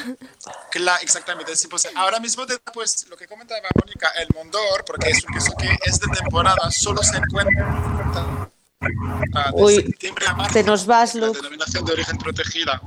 Exactamente, 1.01 1.53
es 1.53 1.64
imposible. 1.64 1.99
Ahora 1.99 2.21
mismo, 2.21 2.47
te- 2.47 2.59
pues 2.73 3.07
lo 3.09 3.17
que 3.17 3.27
comentaba 3.27 3.61
Mónica, 3.75 4.09
el 4.19 4.29
Mondor, 4.35 4.85
porque 4.87 5.11
es 5.11 5.25
un 5.25 5.33
queso 5.35 5.53
que 5.59 5.69
es 5.85 6.01
de 6.01 6.09
temporada, 6.09 6.71
solo 6.71 7.03
se 7.03 7.17
encuentra 7.17 8.49
de 8.81 9.62
Uy, 9.62 9.77
septiembre 9.77 10.27
a 10.27 10.35
marzo. 10.35 10.53
te 10.55 10.62
nos 10.62 10.87
vas, 10.87 11.14
La 11.14 11.27
Luke. 11.27 11.39
denominación 11.39 11.85
de 11.85 11.93
origen 11.93 12.19
protegida. 12.19 12.81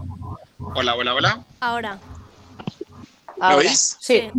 Hola, 0.75 0.95
hola, 0.95 1.13
hola. 1.13 1.43
Ahora, 1.59 1.99
Ahora. 3.39 3.55
oís? 3.57 3.97
Sí. 3.99 4.29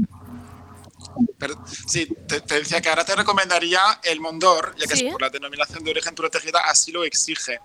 Pero- 1.39 1.63
sí, 1.89 2.07
te, 2.29 2.41
te 2.43 2.55
decía 2.61 2.81
que 2.81 2.89
ahora 2.89 3.05
te 3.05 3.17
recomendaría 3.17 3.81
el 4.05 4.21
Mondor, 4.21 4.75
ya 4.79 4.87
que 4.87 4.97
Sí. 4.97 5.07
es 5.07 5.13
por 5.13 5.23
la 5.23 5.31
denominación 5.31 5.83
de 5.83 5.91
origen 5.91 6.15
protegida, 6.15 6.61
así 6.67 6.93
lo 6.93 7.05
exige. 7.05 7.59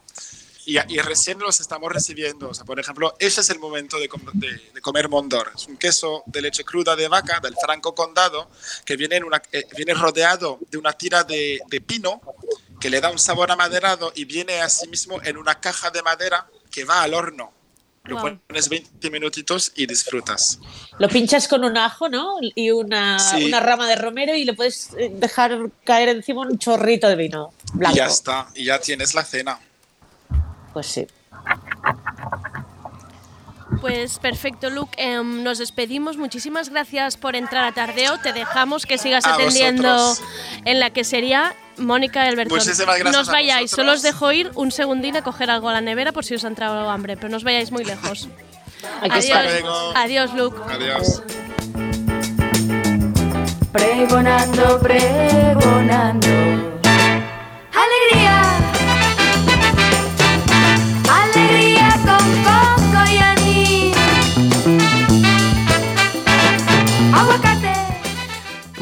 Y, 0.66 0.78
y 0.94 0.98
recién 1.00 1.38
los 1.40 1.60
estamos 1.60 1.92
recibiendo. 1.92 2.50
O 2.50 2.54
sea, 2.54 2.66
por 2.66 2.80
ejemplo, 2.80 3.16
ese 3.20 3.42
es 3.42 3.50
el 3.52 3.60
momento 3.60 4.00
de, 4.00 4.08
com- 4.10 4.22
de- 4.34 4.72
de 4.74 4.82
comer 4.82 5.10
Mondor. 5.10 5.52
Es 5.56 5.68
un 5.68 5.78
queso 5.78 6.24
de 6.26 6.42
leche 6.42 6.64
cruda 6.64 6.96
de 6.96 7.08
vaca, 7.08 7.40
del 7.40 7.56
Franco 7.56 7.94
Condado, 7.94 8.50
que 8.84 8.96
viene, 8.98 9.18
en 9.18 9.24
una, 9.26 9.42
eh, 9.52 9.66
viene 9.76 9.94
rodeado 9.94 10.58
de 10.72 10.78
una 10.78 10.94
tira 10.94 11.24
de, 11.24 11.60
de 11.68 11.82
pino 11.82 12.20
que 12.80 12.90
le 12.90 13.00
da 13.00 13.12
un 13.12 13.20
sabor 13.20 13.52
amaderado 13.52 14.12
y 14.16 14.26
viene 14.26 14.62
asimismo 14.62 15.22
en 15.24 15.38
una 15.38 15.60
caja 15.60 15.92
de 15.92 16.02
madera 16.02 16.48
que 16.72 16.84
va 16.84 17.04
al 17.04 17.14
horno. 17.14 17.52
Lo 18.04 18.20
Guau. 18.20 18.38
pones 18.48 18.70
20 18.70 19.10
minutitos 19.10 19.72
y 19.76 19.88
disfrutas. 19.88 20.60
Lo 21.00 21.08
pinchas 21.10 21.48
con 21.48 21.64
un 21.64 21.76
ajo, 21.76 22.08
¿no? 22.08 22.36
Y 22.54 22.70
una, 22.70 23.18
Sí. 23.18 23.46
una 23.46 23.60
rama 23.60 23.88
de 23.88 23.96
romero 23.96 24.36
y 24.36 24.46
le 24.46 24.54
puedes 24.54 24.92
eh, 24.98 25.10
dejar 25.12 25.72
caer 25.84 26.10
encima 26.10 26.42
un 26.42 26.60
chorrito 26.60 27.08
de 27.08 27.16
vino 27.16 27.54
blanco. 27.74 27.96
Y 27.96 27.98
ya 27.98 28.06
está, 28.06 28.48
y 28.54 28.66
ya 28.66 28.80
tienes 28.80 29.16
la 29.16 29.24
cena. 29.24 29.60
Pues 30.76 30.88
sí. 30.88 31.08
pues 33.80 34.20
perfecto, 34.20 34.70
Luke. 34.70 34.94
em, 34.98 35.42
nos 35.42 35.58
despedimos. 35.58 36.18
Muchísimas 36.18 36.68
gracias 36.68 37.16
por 37.16 37.38
entrar 37.38 37.64
a 37.64 37.72
Tardeo. 37.72 38.18
Te 38.20 38.34
dejamos 38.34 38.86
que 38.86 38.98
sigas 38.98 39.26
A 39.26 39.36
atendiendo 39.36 39.94
vosotros. 39.94 40.28
en 40.66 40.82
la 40.82 40.90
que 40.90 41.06
sería 41.06 41.56
Mónica 41.78 42.28
Elberton. 42.28 42.58
Muchísimas 42.58 42.98
gracias 43.00 43.14
No 43.16 43.22
os 43.22 43.30
vayáis, 43.30 43.72
solo 43.72 43.94
os 43.94 44.02
dejo 44.02 44.34
ir 44.34 44.52
un 44.56 44.72
segundín 44.74 45.16
a 45.16 45.22
coger 45.24 45.50
algo 45.50 45.70
a 45.70 45.74
la 45.74 45.80
nevera 45.82 46.12
por 46.12 46.26
si 46.26 46.36
os 46.36 46.44
ha 46.44 46.50
entrado 46.50 46.90
hambre, 46.90 47.16
pero 47.16 47.30
no 47.30 47.38
os 47.38 47.46
vayáis 47.46 47.72
muy 47.72 47.86
lejos. 47.86 48.28
Hasta 49.02 49.16
Adiós, 49.16 49.94
adiós 49.96 50.34
Luke. 50.34 50.58
Adiós. 50.70 51.24
Pregonando, 53.72 54.80
pregonando. 54.80 56.28
Alegría 57.74 58.25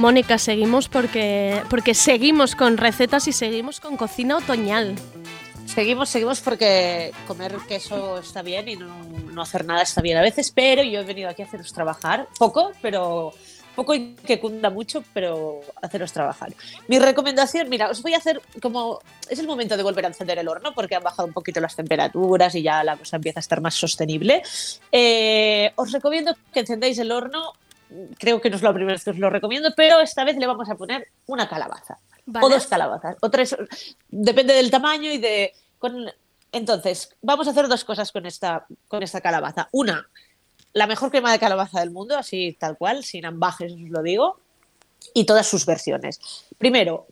Mónica, 0.04 0.38
seguimos 0.38 0.89
porque, 0.89 1.64
porque 1.70 1.93
seguimos 1.93 2.56
con 2.56 2.76
recetas 2.76 3.26
y 3.30 3.32
seguimos 3.32 3.80
con 3.80 3.95
cocina 3.95 4.36
otoñal. 4.36 4.95
Seguimos, 5.66 6.10
seguimos 6.10 6.41
porque 6.41 7.14
comer 7.26 7.56
queso 7.70 8.18
está 8.18 8.41
bien 8.41 8.68
y 8.68 8.76
no, 8.76 8.93
no 9.32 9.41
hacer 9.41 9.64
nada 9.64 9.82
está 9.82 10.01
bien 10.01 10.18
a 10.18 10.22
veces, 10.22 10.51
pero 10.51 10.84
yo 10.84 10.99
he 10.99 11.04
venido 11.06 11.30
aquí 11.30 11.41
a 11.41 11.45
haceros 11.45 11.72
trabajar, 11.72 12.28
poco, 12.38 12.74
pero 12.82 13.34
poco 13.76 13.93
que 14.26 14.39
cunda 14.39 14.70
mucho, 14.70 15.04
pero 15.14 15.62
haceros 15.82 16.12
trabajar. 16.12 16.54
Mi 16.88 16.99
recomendación, 16.99 17.70
mira, 17.70 17.89
os 17.89 18.01
voy 18.01 18.14
a 18.14 18.18
hacer 18.18 18.41
como, 18.62 18.99
es 19.30 19.39
el 19.39 19.47
momento 19.47 19.78
de 19.78 19.84
volver 19.84 20.06
a 20.06 20.10
encender 20.10 20.38
el 20.38 20.47
horno 20.47 20.74
porque 20.74 20.95
han 20.95 21.04
bajado 21.04 21.28
un 21.28 21.34
poquito 21.34 21.60
las 21.60 21.76
temperaturas 21.76 22.54
y 22.56 22.62
ya 22.62 22.84
la 22.84 22.97
cosa 22.97 23.16
empieza 23.16 23.39
a 23.39 23.41
estar 23.41 23.62
más 23.62 23.76
sostenible. 23.76 24.43
Eh, 24.91 25.72
os 25.76 25.91
recomiendo 25.91 26.36
que 26.54 26.60
encendáis 26.60 26.99
el 26.99 27.12
horno, 27.12 27.54
creo 28.18 28.41
que 28.41 28.50
no 28.50 28.56
es 28.56 28.62
la 28.62 28.74
primera 28.74 28.94
vez 28.94 29.04
que 29.04 29.12
os 29.12 29.20
lo 29.20 29.30
recomiendo, 29.30 29.70
pero 29.76 30.00
esta 30.00 30.24
vez 30.24 30.38
le 30.38 30.48
vamos 30.48 30.70
a 30.70 30.76
poner 30.76 31.08
una 31.28 31.48
calabaza. 31.48 32.00
Vale. 32.26 32.46
O 32.46 32.50
dos 32.50 32.68
calabazas, 32.68 33.18
o 33.22 33.30
tres, 33.30 33.56
depende 34.10 34.54
del 34.54 34.72
tamaño 34.72 35.12
y 35.12 35.18
de... 35.18 35.54
Con, 35.78 36.10
entonces, 36.52 37.10
vamos 37.22 37.48
a 37.48 37.52
hacer 37.52 37.68
dos 37.68 37.84
cosas 37.84 38.12
con 38.12 38.26
esta, 38.26 38.66
con 38.88 39.04
esta 39.04 39.22
calabaza. 39.22 39.68
Una, 39.72 40.08
la 40.74 40.88
mejor 40.88 41.12
crema 41.12 41.32
de 41.32 41.39
calabaza 41.39 41.80
del 41.80 41.91
mundo, 41.91 42.18
así 42.18 42.56
tal 42.60 42.78
cual, 42.78 43.04
sin 43.04 43.26
ambajes 43.26 43.74
os 43.74 43.89
lo 43.89 44.02
digo, 44.02 44.39
y 45.14 45.26
todas 45.26 45.48
sus 45.48 45.66
versiones. 45.66 46.20
Primero, 46.58 47.08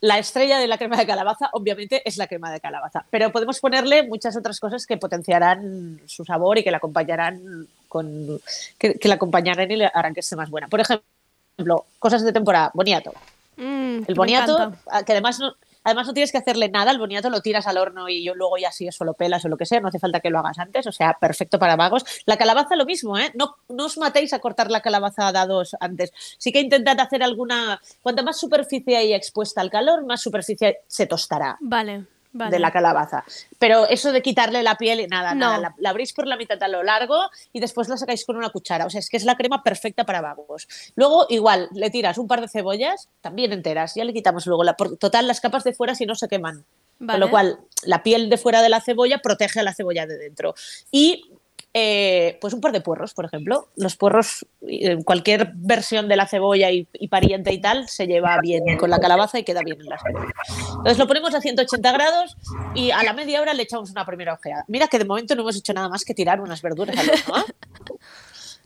la 0.00 0.18
estrella 0.18 0.58
de 0.58 0.66
la 0.66 0.78
crema 0.78 0.96
de 0.96 1.06
calabaza, 1.06 1.50
obviamente, 1.52 2.02
es 2.08 2.16
la 2.16 2.26
crema 2.26 2.50
de 2.52 2.60
calabaza, 2.60 3.06
pero 3.10 3.32
podemos 3.32 3.60
ponerle 3.60 4.02
muchas 4.02 4.36
otras 4.36 4.60
cosas 4.60 4.86
que 4.86 4.96
potenciarán 4.96 6.00
su 6.06 6.24
sabor 6.24 6.58
y 6.58 6.64
que 6.64 6.70
la 6.70 6.76
acompañarán 6.76 7.68
con 7.96 8.40
que, 8.78 8.94
que 8.94 9.08
la 9.08 9.14
acompañarán 9.14 9.70
y 9.70 9.76
le 9.76 9.90
harán 9.92 10.12
que 10.12 10.20
esté 10.20 10.36
más 10.36 10.50
buena. 10.50 10.68
Por 10.68 10.80
ejemplo, 10.80 11.86
cosas 11.98 12.22
de 12.22 12.32
temporada, 12.32 12.70
boniato. 12.74 13.12
Mm, 13.56 14.02
El 14.06 14.14
boniato, 14.14 14.72
que 15.06 15.12
además 15.12 15.38
no, 15.38 15.54
además 15.82 16.06
no 16.06 16.12
tienes 16.12 16.30
que 16.30 16.38
hacerle 16.38 16.68
nada, 16.68 16.90
el 16.90 16.98
boniato 16.98 17.30
lo 17.30 17.40
tiras 17.40 17.66
al 17.66 17.78
horno 17.78 18.08
y 18.08 18.22
yo 18.22 18.34
luego 18.34 18.58
ya 18.58 18.70
sí 18.70 18.86
eso 18.86 19.04
lo 19.04 19.14
pelas 19.14 19.44
o 19.44 19.48
lo 19.48 19.56
que 19.56 19.64
sea, 19.64 19.80
no 19.80 19.88
hace 19.88 19.98
falta 19.98 20.20
que 20.20 20.30
lo 20.30 20.40
hagas 20.40 20.58
antes, 20.58 20.86
o 20.86 20.92
sea, 20.92 21.16
perfecto 21.18 21.58
para 21.58 21.76
vagos. 21.76 22.04
La 22.26 22.36
calabaza 22.36 22.76
lo 22.76 22.84
mismo, 22.84 23.16
¿eh? 23.16 23.30
No, 23.34 23.56
no 23.68 23.86
os 23.86 23.96
matéis 23.96 24.32
a 24.32 24.40
cortar 24.40 24.70
la 24.70 24.82
calabaza 24.82 25.28
a 25.28 25.32
dados 25.32 25.74
antes. 25.80 26.12
Sí 26.38 26.52
que 26.52 26.60
intentad 26.60 27.00
hacer 27.00 27.22
alguna, 27.22 27.80
cuanta 28.02 28.22
más 28.22 28.38
superficie 28.38 28.96
hay 28.96 29.14
expuesta 29.14 29.60
al 29.60 29.70
calor, 29.70 30.04
más 30.04 30.20
superficie 30.20 30.78
se 30.86 31.06
tostará 31.06 31.56
Vale, 31.60 32.04
vale. 32.36 32.50
de 32.50 32.58
la 32.58 32.70
calabaza. 32.70 33.24
Pero 33.58 33.86
eso 33.88 34.12
de 34.12 34.22
quitarle 34.22 34.62
la 34.62 34.76
piel 34.76 35.00
y 35.00 35.06
nada, 35.06 35.34
No. 35.34 35.40
nada, 35.46 35.58
la, 35.58 35.74
la 35.78 35.90
abrís 35.90 36.12
por 36.12 36.26
la 36.26 36.36
mitad 36.36 36.62
a 36.62 36.68
lo 36.68 36.82
largo 36.82 37.16
y 37.52 37.60
después 37.60 37.88
la 37.88 37.96
sacáis 37.96 38.24
con 38.24 38.36
una 38.36 38.50
cuchara. 38.50 38.86
O 38.86 38.90
sea, 38.90 39.00
es 39.00 39.08
que 39.08 39.16
es 39.16 39.24
la 39.24 39.36
crema 39.36 39.62
perfecta 39.62 40.04
para 40.04 40.20
vagos. 40.20 40.68
Luego, 40.94 41.26
igual, 41.28 41.68
le 41.72 41.90
tiras 41.90 42.18
un 42.18 42.26
par 42.28 42.40
de 42.40 42.48
cebollas, 42.48 43.08
también 43.20 43.52
enteras, 43.52 43.94
ya 43.94 44.04
le 44.04 44.12
quitamos 44.12 44.46
luego 44.46 44.64
la. 44.64 44.74
por- 44.76 44.96
Total, 44.96 45.26
las 45.26 45.40
capas 45.40 45.64
de 45.64 45.72
fuera 45.74 45.94
si 45.94 46.06
no 46.06 46.14
se 46.14 46.28
queman. 46.28 46.64
Vale. 46.98 47.18
Con 47.18 47.20
lo 47.20 47.30
cual, 47.30 47.58
la 47.82 48.02
piel 48.02 48.30
de 48.30 48.38
fuera 48.38 48.62
de 48.62 48.70
la 48.70 48.80
cebolla 48.80 49.18
protege 49.18 49.60
a 49.60 49.62
la 49.62 49.74
cebolla 49.74 50.06
de 50.06 50.16
dentro. 50.16 50.54
Y 50.90 51.30
eh, 51.78 52.38
pues 52.40 52.54
un 52.54 52.62
par 52.62 52.72
de 52.72 52.80
puerros, 52.80 53.12
por 53.12 53.26
ejemplo. 53.26 53.68
Los 53.76 53.96
puerros, 53.96 54.46
eh, 54.66 54.96
cualquier 55.04 55.52
versión 55.56 56.08
de 56.08 56.16
la 56.16 56.26
cebolla 56.26 56.70
y, 56.70 56.88
y 56.94 57.08
pariente 57.08 57.52
y 57.52 57.60
tal, 57.60 57.86
se 57.86 58.06
lleva 58.06 58.38
bien 58.40 58.78
con 58.78 58.88
la 58.88 58.98
calabaza 58.98 59.38
y 59.38 59.44
queda 59.44 59.60
bien 59.62 59.78
en 59.82 59.88
la 59.90 59.98
cebolla. 59.98 60.32
Entonces 60.70 60.96
lo 60.96 61.06
ponemos 61.06 61.34
a 61.34 61.42
180 61.42 61.92
grados 61.92 62.38
y 62.74 62.92
a 62.92 63.02
la 63.02 63.12
media 63.12 63.42
hora 63.42 63.52
le 63.52 63.64
echamos 63.64 63.90
una 63.90 64.06
primera 64.06 64.32
ojeada. 64.32 64.64
Mira 64.68 64.88
que 64.88 64.98
de 64.98 65.04
momento 65.04 65.34
no 65.34 65.42
hemos 65.42 65.54
hecho 65.56 65.74
nada 65.74 65.90
más 65.90 66.06
que 66.06 66.14
tirar 66.14 66.40
unas 66.40 66.62
verduras 66.62 66.96
al 66.96 67.10
horno, 67.10 67.44
¿eh? 67.46 67.94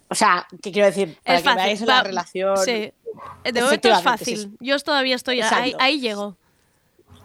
O 0.08 0.14
sea, 0.14 0.46
¿qué 0.62 0.70
quiero 0.70 0.86
decir? 0.86 1.18
Para 1.24 1.36
Es 1.36 1.42
que 1.42 1.48
fácil, 1.48 1.64
veáis 1.64 1.80
la 1.80 2.02
relación. 2.04 2.56
Sí. 2.58 2.92
De 3.42 3.60
momento 3.60 3.88
es 3.88 3.98
sí, 3.98 4.04
fácil. 4.04 4.56
Yo 4.60 4.78
todavía 4.78 5.16
estoy 5.16 5.40
ahí, 5.40 5.74
ahí 5.80 5.98
llego. 5.98 6.36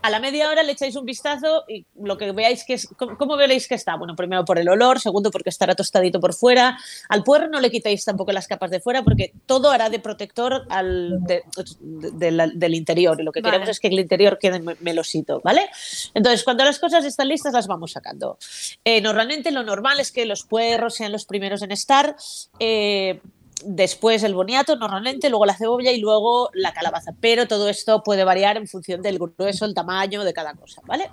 A 0.05 0.09
la 0.11 0.19
media 0.19 0.49
hora 0.51 0.61
le 0.61 0.73
echáis 0.73 0.95
un 0.95 1.03
vistazo 1.05 1.63
y 1.67 1.83
lo 1.99 2.15
que 2.15 2.31
veáis 2.31 2.63
que 2.63 2.75
es. 2.75 2.87
¿Cómo, 2.95 3.17
cómo 3.17 3.35
veréis 3.37 3.67
que 3.67 3.73
está? 3.73 3.95
Bueno, 3.95 4.15
primero 4.15 4.45
por 4.45 4.59
el 4.59 4.69
olor, 4.69 4.99
segundo 4.99 5.31
porque 5.31 5.49
estará 5.49 5.73
tostadito 5.73 6.19
por 6.19 6.35
fuera. 6.35 6.77
Al 7.09 7.23
puerro 7.23 7.47
no 7.47 7.59
le 7.59 7.71
quitéis 7.71 8.05
tampoco 8.05 8.31
las 8.31 8.47
capas 8.47 8.69
de 8.69 8.79
fuera 8.79 9.01
porque 9.03 9.33
todo 9.47 9.71
hará 9.71 9.89
de 9.89 9.97
protector 9.99 10.67
al, 10.69 11.23
de- 11.23 11.41
de 11.89 12.31
la- 12.31 12.47
del 12.53 12.75
interior 12.75 13.19
y 13.19 13.23
lo 13.23 13.31
que 13.31 13.41
Vale. 13.41 13.53
queremos 13.53 13.69
es 13.69 13.79
que 13.79 13.87
el 13.87 13.99
interior 13.99 14.37
quede 14.39 14.59
me- 14.59 14.75
melosito, 14.81 15.41
¿vale? 15.43 15.67
Entonces, 16.13 16.43
cuando 16.43 16.63
las 16.65 16.77
cosas 16.77 17.03
están 17.03 17.27
listas, 17.27 17.53
las 17.53 17.65
vamos 17.65 17.93
sacando. 17.93 18.37
Eh, 18.83 19.01
normalmente 19.01 19.49
lo 19.51 19.63
normal 19.63 19.99
es 19.99 20.11
que 20.11 20.25
los 20.27 20.43
puerros 20.43 20.93
sean 20.93 21.11
los 21.11 21.25
primeros 21.25 21.63
en 21.63 21.71
estar. 21.71 22.15
eh, 22.59 23.21
después 23.63 24.23
el 24.23 24.33
boniato 24.33 24.75
normalmente, 24.75 25.29
luego 25.29 25.45
la 25.45 25.55
cebolla 25.57 25.91
y 25.91 25.99
luego 25.99 26.49
la 26.53 26.73
calabaza. 26.73 27.13
Pero 27.19 27.47
todo 27.47 27.69
esto 27.69 28.03
puede 28.03 28.23
variar 28.23 28.57
en 28.57 28.67
función 28.67 29.01
del 29.01 29.19
grueso, 29.19 29.65
el 29.65 29.73
tamaño 29.73 30.23
de 30.23 30.33
cada 30.33 30.53
cosa, 30.53 30.81
¿vale? 30.85 31.09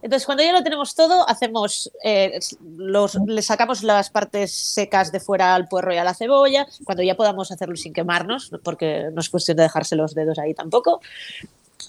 Entonces, 0.00 0.26
cuando 0.26 0.44
ya 0.44 0.52
lo 0.52 0.62
tenemos 0.62 0.94
todo, 0.94 1.28
hacemos, 1.28 1.90
eh, 2.04 2.38
los, 2.76 3.16
le 3.26 3.42
sacamos 3.42 3.82
las 3.82 4.10
partes 4.10 4.52
secas 4.52 5.10
de 5.10 5.18
fuera 5.18 5.54
al 5.54 5.66
puerro 5.66 5.92
y 5.92 5.96
a 5.96 6.04
la 6.04 6.14
cebolla, 6.14 6.68
cuando 6.84 7.02
ya 7.02 7.16
podamos 7.16 7.50
hacerlo 7.50 7.74
sin 7.74 7.92
quemarnos, 7.92 8.52
porque 8.62 9.08
no 9.12 9.20
es 9.20 9.28
cuestión 9.28 9.56
de 9.56 9.64
dejarse 9.64 9.96
los 9.96 10.14
dedos 10.14 10.38
ahí 10.38 10.54
tampoco. 10.54 11.00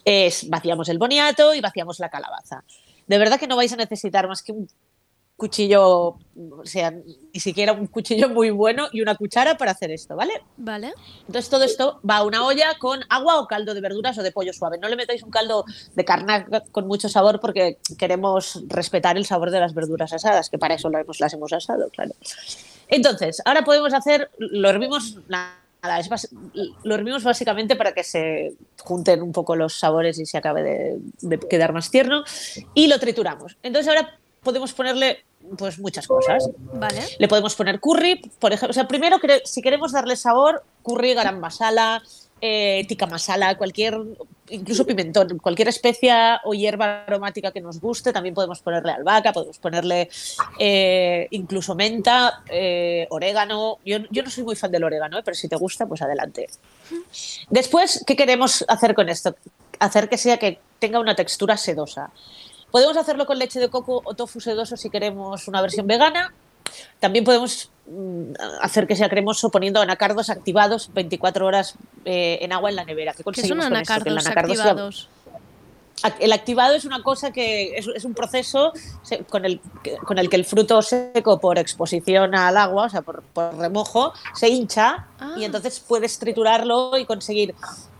Es, 0.05 0.49
vaciamos 0.49 0.89
el 0.89 0.97
boniato 0.97 1.53
y 1.53 1.61
vaciamos 1.61 1.99
la 1.99 2.09
calabaza. 2.09 2.63
De 3.05 3.17
verdad 3.17 3.39
que 3.39 3.47
no 3.47 3.55
vais 3.55 3.73
a 3.73 3.75
necesitar 3.75 4.27
más 4.27 4.41
que 4.41 4.53
un 4.53 4.67
cuchillo, 5.39 6.17
o 6.17 6.65
sea, 6.65 6.91
ni 6.91 7.39
siquiera 7.39 7.73
un 7.73 7.87
cuchillo 7.87 8.29
muy 8.29 8.51
bueno 8.51 8.89
y 8.91 9.01
una 9.01 9.15
cuchara 9.15 9.57
para 9.57 9.71
hacer 9.71 9.89
esto, 9.89 10.15
¿vale? 10.15 10.33
Vale. 10.57 10.93
Entonces 11.25 11.49
todo 11.49 11.63
esto 11.63 11.99
va 12.07 12.17
a 12.17 12.23
una 12.23 12.45
olla 12.45 12.77
con 12.77 12.99
agua 13.09 13.39
o 13.39 13.47
caldo 13.47 13.73
de 13.73 13.81
verduras 13.81 14.15
o 14.19 14.21
de 14.23 14.31
pollo 14.31 14.53
suave. 14.53 14.77
No 14.77 14.87
le 14.87 14.95
metáis 14.95 15.23
un 15.23 15.31
caldo 15.31 15.65
de 15.95 16.05
carne 16.05 16.45
con 16.71 16.85
mucho 16.85 17.09
sabor 17.09 17.39
porque 17.39 17.79
queremos 17.97 18.61
respetar 18.67 19.17
el 19.17 19.25
sabor 19.25 19.49
de 19.49 19.59
las 19.59 19.73
verduras 19.73 20.13
asadas, 20.13 20.51
que 20.51 20.59
para 20.59 20.75
eso 20.75 20.89
las 20.91 21.01
hemos, 21.01 21.19
las 21.19 21.33
hemos 21.33 21.51
asado, 21.53 21.89
claro. 21.89 22.11
Entonces, 22.87 23.41
ahora 23.45 23.63
podemos 23.63 23.93
hacer, 23.93 24.29
lo 24.37 24.69
hervimos, 24.69 25.17
nada, 25.27 25.99
es 25.99 26.09
bas- 26.09 26.29
lo 26.83 26.95
hervimos 26.95 27.23
básicamente 27.23 27.75
para 27.75 27.93
que 27.93 28.03
se 28.03 28.53
junten 28.83 29.21
un 29.21 29.31
poco 29.31 29.55
los 29.55 29.73
sabores 29.73 30.19
y 30.19 30.25
se 30.25 30.37
acabe 30.37 30.61
de, 30.63 30.97
de 31.21 31.39
quedar 31.39 31.71
más 31.71 31.89
tierno 31.89 32.23
y 32.73 32.87
lo 32.87 32.99
trituramos. 32.99 33.57
Entonces 33.63 33.87
ahora 33.87 34.19
podemos 34.43 34.73
ponerle 34.73 35.23
pues 35.57 35.79
muchas 35.79 36.07
cosas. 36.07 36.49
Vale. 36.73 37.01
Le 37.17 37.27
podemos 37.27 37.55
poner 37.55 37.79
curry, 37.79 38.21
por 38.39 38.53
ejemplo. 38.53 38.71
O 38.71 38.73
sea, 38.73 38.87
primero, 38.87 39.17
si 39.43 39.61
queremos 39.61 39.91
darle 39.91 40.15
sabor, 40.15 40.63
curry, 40.83 41.13
garam 41.13 41.39
masala, 41.39 42.01
eh, 42.41 42.85
tikka 42.87 43.05
masala, 43.05 43.57
cualquier, 43.57 43.97
incluso 44.49 44.85
pimentón, 44.85 45.39
cualquier 45.39 45.67
especia 45.67 46.41
o 46.43 46.53
hierba 46.53 47.03
aromática 47.05 47.51
que 47.51 47.61
nos 47.61 47.79
guste. 47.79 48.13
También 48.13 48.35
podemos 48.35 48.61
ponerle 48.61 48.91
albahaca, 48.91 49.33
podemos 49.33 49.57
ponerle 49.57 50.09
eh, 50.59 51.27
incluso 51.31 51.75
menta, 51.75 52.43
eh, 52.49 53.07
orégano. 53.09 53.79
Yo, 53.85 53.99
yo 54.09 54.23
no 54.23 54.29
soy 54.29 54.43
muy 54.43 54.55
fan 54.55 54.71
del 54.71 54.83
orégano, 54.83 55.17
eh, 55.17 55.21
pero 55.23 55.35
si 55.35 55.47
te 55.47 55.55
gusta, 55.55 55.85
pues 55.85 56.01
adelante. 56.01 56.47
Después, 57.49 58.03
¿qué 58.05 58.15
queremos 58.15 58.63
hacer 58.67 58.93
con 58.93 59.09
esto? 59.09 59.35
Hacer 59.79 60.09
que 60.09 60.17
sea 60.17 60.37
que 60.37 60.59
tenga 60.79 60.99
una 60.99 61.15
textura 61.15 61.57
sedosa. 61.57 62.11
Podemos 62.71 62.97
hacerlo 62.97 63.25
con 63.25 63.37
leche 63.39 63.59
de 63.59 63.69
coco 63.69 64.01
o 64.03 64.13
tofu 64.13 64.39
sedoso 64.39 64.77
si 64.77 64.89
queremos 64.89 65.47
una 65.47 65.61
versión 65.61 65.87
vegana. 65.87 66.33
También 66.99 67.25
podemos 67.25 67.71
mm, 67.87 68.33
hacer 68.61 68.85
que 68.85 68.95
sea 68.95 69.09
cremoso 69.09 69.49
poniendo 69.49 69.81
anacardos 69.81 70.29
activados 70.29 70.91
24 70.93 71.45
horas 71.45 71.75
eh, 72.05 72.37
en 72.41 72.53
agua 72.53 72.69
en 72.69 72.75
la 72.75 72.85
nevera. 72.85 73.13
¿Qué 73.13 73.23
¿Qué 73.23 73.47
son 73.47 73.57
con 73.59 73.75
esto? 73.75 74.03
Que 74.03 74.09
el 74.09 74.17
anacardos 74.17 74.25
anacardo 74.25 74.53
sea- 74.55 74.63
activados? 74.65 75.09
Ac- 76.01 76.15
El 76.21 76.31
activado 76.31 76.75
es 76.75 76.85
una 76.85 77.03
cosa 77.03 77.31
que 77.31 77.77
es, 77.77 77.85
es 77.93 78.05
un 78.05 78.13
proceso 78.13 78.71
con 79.29 79.43
el, 79.43 79.59
que- 79.83 79.97
con 79.97 80.17
el 80.17 80.29
que 80.29 80.37
el 80.37 80.45
fruto 80.45 80.81
seco 80.81 81.39
por 81.41 81.57
exposición 81.59 82.35
al 82.35 82.55
agua, 82.55 82.85
o 82.85 82.89
sea, 82.89 83.01
por, 83.01 83.21
por 83.33 83.57
remojo, 83.57 84.13
se 84.33 84.47
hincha 84.47 85.07
Ah. 85.19 85.33
y 85.37 85.43
entonces 85.43 85.81
puedes 85.85 86.17
triturarlo 86.19 86.97
y 86.97 87.03
conseguir, 87.05 87.53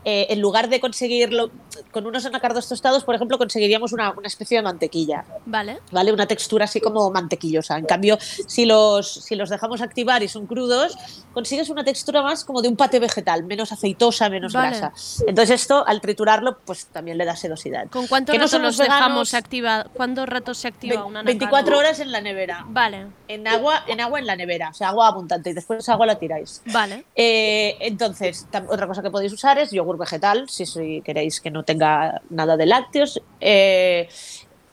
eh, 0.05 0.27
en 0.29 0.39
lugar 0.39 0.69
de 0.69 0.79
conseguirlo 0.79 1.51
con 1.91 2.05
unos 2.05 2.25
anacardos 2.25 2.67
tostados, 2.69 3.03
por 3.03 3.15
ejemplo, 3.15 3.37
conseguiríamos 3.37 3.91
una, 3.93 4.11
una 4.11 4.27
especie 4.27 4.57
de 4.57 4.63
mantequilla. 4.63 5.25
Vale. 5.45 5.79
¿vale? 5.91 6.11
Una 6.13 6.25
textura 6.27 6.65
así 6.65 6.79
como 6.79 7.09
mantequillosa. 7.11 7.77
En 7.77 7.85
cambio, 7.85 8.17
si 8.21 8.65
los, 8.65 9.11
si 9.11 9.35
los 9.35 9.49
dejamos 9.49 9.81
activar 9.81 10.23
y 10.23 10.27
son 10.27 10.45
crudos, 10.47 10.97
consigues 11.33 11.69
una 11.69 11.83
textura 11.83 12.21
más 12.21 12.45
como 12.45 12.61
de 12.61 12.67
un 12.69 12.75
pate 12.75 12.99
vegetal, 12.99 13.43
menos 13.43 13.71
aceitosa, 13.71 14.29
menos 14.29 14.53
Vale. 14.53 14.77
grasa. 14.77 14.93
Entonces 15.27 15.61
esto, 15.61 15.85
al 15.85 15.99
triturarlo, 16.01 16.59
pues 16.65 16.85
también 16.87 17.17
le 17.17 17.25
da 17.25 17.35
sedosidad. 17.35 17.87
¿Con 17.89 18.07
cuánto 18.07 18.31
no 18.33 18.39
rato 18.39 18.47
son 18.49 18.61
los 18.61 18.77
los 18.77 18.87
veganos, 18.87 19.31
dejamos? 19.31 19.89
¿Cuántos 19.93 20.29
ratos 20.29 20.57
se 20.57 20.67
activa 20.67 20.95
Ve- 20.95 21.01
un 21.01 21.17
anacardo? 21.17 21.25
24 21.25 21.77
horas 21.77 21.99
en 21.99 22.11
la 22.11 22.21
nevera. 22.21 22.63
Vale, 22.67 23.07
En 23.27 23.47
agua, 23.47 23.83
en 23.87 23.99
agua 24.01 24.19
en 24.19 24.25
la 24.27 24.35
nevera, 24.35 24.69
o 24.69 24.73
sea, 24.73 24.89
agua 24.89 25.07
abundante, 25.07 25.49
y 25.49 25.53
después 25.53 25.87
agua 25.89 26.05
la 26.05 26.15
tiráis. 26.15 26.61
vale. 26.71 27.05
Eh, 27.15 27.77
entonces, 27.81 28.47
otra 28.69 28.87
cosa 28.87 29.01
que 29.01 29.09
podéis 29.09 29.33
usar 29.33 29.57
es 29.59 29.71
yogur 29.71 29.88
vegetal, 29.97 30.49
si, 30.49 30.65
si 30.65 31.01
queréis 31.01 31.39
que 31.41 31.51
no 31.51 31.63
tenga 31.63 32.21
nada 32.29 32.57
de 32.57 32.65
lácteos. 32.65 33.21
Eh, 33.39 34.07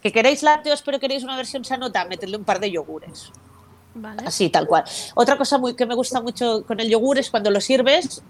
que 0.02 0.12
queréis 0.12 0.42
lácteos 0.42 0.82
pero 0.82 1.00
queréis 1.00 1.24
una 1.24 1.36
versión 1.36 1.64
sanota, 1.64 2.04
metedle 2.04 2.36
un 2.36 2.44
par 2.44 2.60
de 2.60 2.70
yogures. 2.70 3.32
Vale. 3.94 4.22
Así, 4.26 4.50
tal 4.50 4.66
cual. 4.66 4.84
Otra 5.14 5.36
cosa 5.36 5.58
muy, 5.58 5.74
que 5.74 5.86
me 5.86 5.94
gusta 5.94 6.20
mucho 6.20 6.64
con 6.66 6.78
el 6.80 6.88
yogur 6.88 7.18
es 7.18 7.30
cuando 7.30 7.50
lo 7.50 7.60
sirves, 7.60 8.22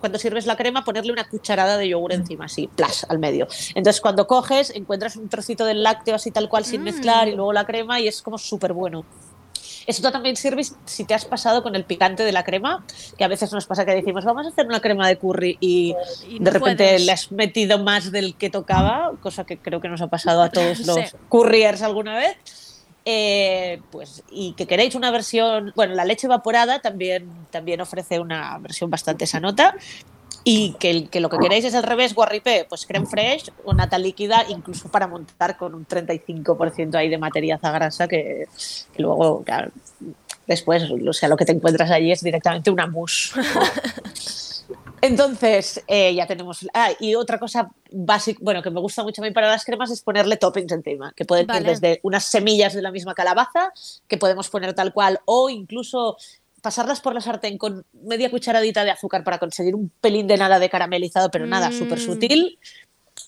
cuando 0.00 0.18
sirves 0.18 0.46
la 0.46 0.56
crema, 0.56 0.82
ponerle 0.82 1.12
una 1.12 1.28
cucharada 1.28 1.76
de 1.76 1.88
yogur 1.90 2.14
encima, 2.14 2.46
así, 2.46 2.68
plas, 2.68 3.04
al 3.08 3.18
medio. 3.18 3.46
Entonces, 3.74 4.00
cuando 4.00 4.26
coges, 4.26 4.70
encuentras 4.74 5.16
un 5.16 5.28
trocito 5.28 5.66
del 5.66 5.82
lácteo 5.82 6.14
así 6.14 6.30
tal 6.30 6.48
cual 6.48 6.64
sin 6.64 6.80
Mm. 6.80 6.84
mezclar 6.84 7.28
y 7.28 7.32
luego 7.36 7.52
la 7.52 7.66
crema 7.66 8.00
y 8.00 8.08
es 8.08 8.22
como 8.22 8.38
súper 8.38 8.72
bueno. 8.72 9.04
Esto 9.90 10.12
también 10.12 10.36
sirve 10.36 10.62
si 10.84 11.04
te 11.04 11.14
has 11.14 11.24
pasado 11.24 11.62
con 11.64 11.74
el 11.74 11.84
picante 11.84 12.22
de 12.22 12.30
la 12.32 12.44
crema, 12.44 12.84
que 13.18 13.24
a 13.24 13.28
veces 13.28 13.52
nos 13.52 13.66
pasa 13.66 13.84
que 13.84 13.92
decimos, 13.94 14.24
vamos 14.24 14.46
a 14.46 14.50
hacer 14.50 14.66
una 14.66 14.80
crema 14.80 15.08
de 15.08 15.18
curry 15.18 15.58
y, 15.60 15.94
Y 16.28 16.34
de 16.38 16.44
no 16.44 16.50
repente 16.52 16.84
puedes. 16.84 17.04
le 17.06 17.12
has 17.12 17.32
metido 17.32 17.78
más 17.82 18.12
del 18.12 18.36
que 18.36 18.50
tocaba, 18.50 19.12
cosa 19.20 19.44
que 19.44 19.58
creo 19.58 19.80
que 19.80 19.88
nos 19.88 20.00
ha 20.00 20.06
pasado 20.06 20.42
a 20.42 20.48
todos 20.50 20.86
los 20.86 20.96
Sí. 20.96 21.16
couriers 21.28 21.82
alguna 21.82 22.16
vez. 22.16 22.36
Eh, 23.06 23.80
pues, 23.90 24.22
y 24.30 24.52
que 24.52 24.66
queréis 24.66 24.94
una 24.94 25.10
versión, 25.10 25.72
bueno, 25.74 25.94
la 25.94 26.04
leche 26.04 26.26
evaporada 26.26 26.80
también, 26.80 27.28
también 27.50 27.80
ofrece 27.80 28.20
una 28.20 28.56
versión 28.58 28.90
bastante 28.90 29.26
sanota. 29.26 29.74
Y 30.42 30.74
que, 30.74 31.08
lo 31.20 31.28
que 31.28 31.38
queréis 31.38 31.64
es 31.64 31.74
al 31.74 31.82
revés, 31.82 32.14
guarripé, 32.14 32.66
pues 32.68 32.86
creme 32.86 33.06
fresh 33.06 33.50
o 33.64 33.74
nata 33.74 33.98
líquida, 33.98 34.44
incluso 34.48 34.88
para 34.88 35.06
montar 35.06 35.56
con 35.56 35.74
un 35.74 35.86
35% 35.86 36.94
ahí 36.94 37.08
de 37.08 37.18
materiaza 37.18 37.70
grasa 37.70 38.08
que, 38.08 38.46
que 38.92 39.02
luego, 39.02 39.42
claro, 39.44 39.70
después, 40.46 40.84
o 40.90 41.12
sea, 41.12 41.28
lo 41.28 41.36
que 41.36 41.44
te 41.44 41.52
encuentras 41.52 41.90
allí 41.90 42.10
es 42.10 42.22
directamente 42.22 42.70
una 42.70 42.86
mousse. 42.86 43.32
Entonces, 45.02 45.82
eh, 45.86 46.14
ya 46.14 46.26
tenemos. 46.26 46.66
Ah, 46.74 46.90
y 47.00 47.14
otra 47.14 47.38
cosa 47.38 47.70
básica, 47.90 48.38
bueno, 48.42 48.62
que 48.62 48.70
me 48.70 48.80
gusta 48.80 49.02
mucho 49.02 49.22
a 49.22 49.24
mí 49.24 49.30
para 49.30 49.48
las 49.48 49.64
cremas 49.64 49.90
es 49.90 50.02
ponerle 50.02 50.36
toppings 50.36 50.72
encima, 50.72 51.12
que 51.16 51.24
pueden 51.24 51.46
Vale. 51.46 51.60
ir 51.60 51.66
desde 51.66 52.00
unas 52.02 52.24
semillas 52.24 52.74
de 52.74 52.82
la 52.82 52.90
misma 52.90 53.14
calabaza, 53.14 53.72
que 54.06 54.18
podemos 54.18 54.50
poner 54.50 54.74
tal 54.74 54.92
cual, 54.92 55.20
o 55.24 55.48
incluso 55.48 56.16
pasarlas 56.60 57.00
por 57.00 57.14
la 57.14 57.20
sartén 57.20 57.58
con 57.58 57.84
media 57.92 58.30
cucharadita 58.30 58.84
de 58.84 58.90
azúcar 58.90 59.24
para 59.24 59.38
conseguir 59.38 59.74
un 59.74 59.90
pelín 60.00 60.26
de 60.26 60.36
nada 60.36 60.58
de 60.58 60.68
caramelizado, 60.70 61.30
pero 61.30 61.46
nada, 61.46 61.70
Mm. 61.70 61.72
súper 61.72 62.00
sutil. 62.00 62.58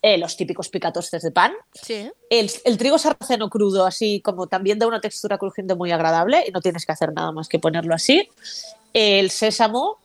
Eh, 0.00 0.18
los 0.18 0.36
típicos 0.36 0.68
picatostes 0.68 1.22
de 1.22 1.30
pan. 1.30 1.52
Sí. 1.74 2.10
El, 2.30 2.50
el 2.64 2.78
trigo 2.78 2.98
sarraceno 2.98 3.48
crudo, 3.48 3.86
así 3.86 4.20
como 4.20 4.46
también 4.48 4.78
da 4.78 4.86
una 4.86 5.00
textura 5.00 5.38
crujiente 5.38 5.74
muy 5.76 5.92
agradable 5.92 6.44
y 6.46 6.50
no 6.50 6.60
tienes 6.60 6.84
que 6.86 6.92
hacer 6.92 7.12
nada 7.12 7.30
más 7.30 7.48
que 7.48 7.58
ponerlo 7.60 7.94
así. 7.94 8.28
El 8.94 9.30
sésamo, 9.30 9.98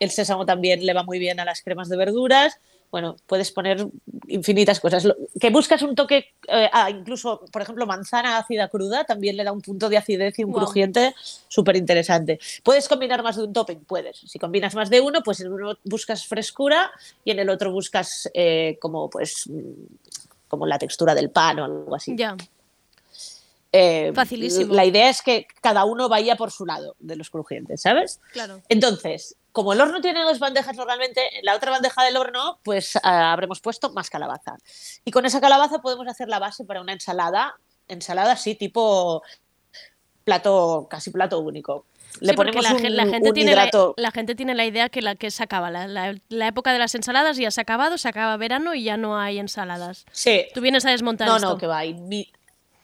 el 0.00 0.10
sésamo 0.10 0.44
también 0.44 0.84
le 0.84 0.92
va 0.92 1.02
muy 1.02 1.18
bien 1.18 1.40
a 1.40 1.44
las 1.46 1.62
cremas 1.62 1.88
de 1.88 1.96
verduras. 1.96 2.58
Bueno, 2.90 3.16
puedes 3.26 3.50
poner 3.50 3.86
infinitas 4.28 4.80
cosas. 4.80 5.06
Que 5.38 5.50
buscas 5.50 5.82
un 5.82 5.94
toque, 5.94 6.32
eh, 6.48 6.70
ah, 6.72 6.90
incluso, 6.90 7.44
por 7.52 7.62
ejemplo, 7.62 7.86
manzana 7.86 8.38
ácida 8.38 8.68
cruda 8.68 9.04
también 9.04 9.36
le 9.36 9.44
da 9.44 9.52
un 9.52 9.60
punto 9.60 9.88
de 9.88 9.98
acidez 9.98 10.38
y 10.38 10.44
un 10.44 10.52
crujiente 10.52 11.14
súper 11.48 11.76
interesante. 11.76 12.38
¿Puedes 12.62 12.88
combinar 12.88 13.22
más 13.22 13.36
de 13.36 13.44
un 13.44 13.52
topping? 13.52 13.84
Puedes. 13.84 14.18
Si 14.18 14.38
combinas 14.38 14.74
más 14.74 14.88
de 14.88 15.00
uno, 15.00 15.22
pues 15.22 15.40
en 15.40 15.52
uno 15.52 15.76
buscas 15.84 16.26
frescura 16.26 16.90
y 17.24 17.30
en 17.30 17.40
el 17.40 17.50
otro 17.50 17.72
buscas 17.72 18.30
eh, 18.32 18.78
como, 18.80 19.10
pues, 19.10 19.48
mm, 19.48 20.48
como 20.48 20.66
la 20.66 20.78
textura 20.78 21.14
del 21.14 21.30
pan 21.30 21.58
o 21.60 21.64
algo 21.64 21.94
así. 21.94 22.14
Ya. 22.16 22.36
Eh, 23.70 24.12
Facilísimo. 24.14 24.72
La 24.74 24.86
idea 24.86 25.10
es 25.10 25.20
que 25.20 25.46
cada 25.60 25.84
uno 25.84 26.08
vaya 26.08 26.36
por 26.36 26.50
su 26.50 26.64
lado 26.64 26.96
de 27.00 27.16
los 27.16 27.28
crujientes, 27.28 27.82
¿sabes? 27.82 28.20
Claro. 28.32 28.62
Entonces, 28.68 29.36
como 29.58 29.72
el 29.72 29.80
horno 29.80 30.00
tiene 30.00 30.22
dos 30.22 30.38
bandejas 30.38 30.76
normalmente, 30.76 31.36
en 31.40 31.44
la 31.44 31.56
otra 31.56 31.72
bandeja 31.72 32.04
del 32.04 32.16
horno, 32.16 32.60
pues 32.62 32.96
ah, 33.02 33.32
habremos 33.32 33.58
puesto 33.60 33.90
más 33.90 34.08
calabaza. 34.08 34.56
Y 35.04 35.10
con 35.10 35.26
esa 35.26 35.40
calabaza 35.40 35.80
podemos 35.80 36.06
hacer 36.06 36.28
la 36.28 36.38
base 36.38 36.64
para 36.64 36.80
una 36.80 36.92
ensalada, 36.92 37.56
ensalada 37.88 38.30
así, 38.32 38.54
tipo 38.54 39.22
plato, 40.22 40.86
casi 40.88 41.10
plato 41.10 41.40
único. 41.40 41.86
Le 42.20 42.30
Sí, 42.30 42.36
ponemos 42.36 42.62
la, 42.64 42.74
un, 42.74 42.96
la 42.96 43.06
gente 43.06 43.28
un 43.30 43.34
tiene 43.34 43.54
la, 43.56 43.68
la 43.96 44.10
gente 44.12 44.34
tiene 44.36 44.54
la 44.54 44.64
idea 44.64 44.88
que 44.88 45.02
la 45.02 45.16
que 45.16 45.30
se 45.32 45.42
acaba 45.42 45.70
la, 45.70 45.86
la- 46.28 46.46
época 46.46 46.72
de 46.72 46.78
las 46.78 46.94
ensaladas 46.94 47.36
ya 47.36 47.50
se 47.50 47.60
ha 47.60 47.62
acabado, 47.62 47.98
se 47.98 48.08
acaba 48.08 48.36
verano 48.36 48.74
y 48.74 48.84
ya 48.84 48.96
no 48.96 49.18
hay 49.18 49.40
ensaladas. 49.40 50.06
Sí. 50.12 50.46
Tú 50.54 50.60
vienes 50.60 50.86
a 50.86 50.90
desmontar 50.90 51.26
No, 51.28 51.36
esto. 51.36 51.48
no, 51.50 51.58
que 51.58 51.66
va. 51.66 51.82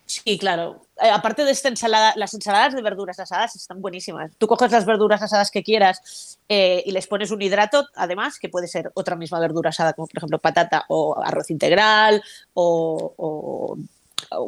Sí, 0.06 0.38
claro. 0.38 0.82
Eh, 1.02 1.08
aparte 1.10 1.44
de 1.44 1.50
esta 1.50 1.68
ensalada, 1.68 2.12
las 2.16 2.34
ensaladas 2.34 2.74
de 2.74 2.82
verduras 2.82 3.18
asadas 3.18 3.56
están 3.56 3.80
buenísimas. 3.80 4.32
Tú 4.36 4.46
coges 4.46 4.70
las 4.70 4.84
verduras 4.84 5.22
asadas 5.22 5.50
que 5.50 5.62
quieras 5.62 6.38
eh, 6.48 6.82
y 6.84 6.92
les 6.92 7.06
pones 7.06 7.30
un 7.30 7.40
hidrato, 7.40 7.86
además, 7.94 8.38
que 8.38 8.50
puede 8.50 8.68
ser 8.68 8.90
otra 8.94 9.16
misma 9.16 9.40
verdura 9.40 9.70
asada, 9.70 9.94
como 9.94 10.06
por 10.06 10.18
ejemplo 10.18 10.38
patata 10.38 10.84
o 10.88 11.18
arroz 11.22 11.50
integral 11.50 12.22
o, 12.52 13.14
o- 13.16 13.78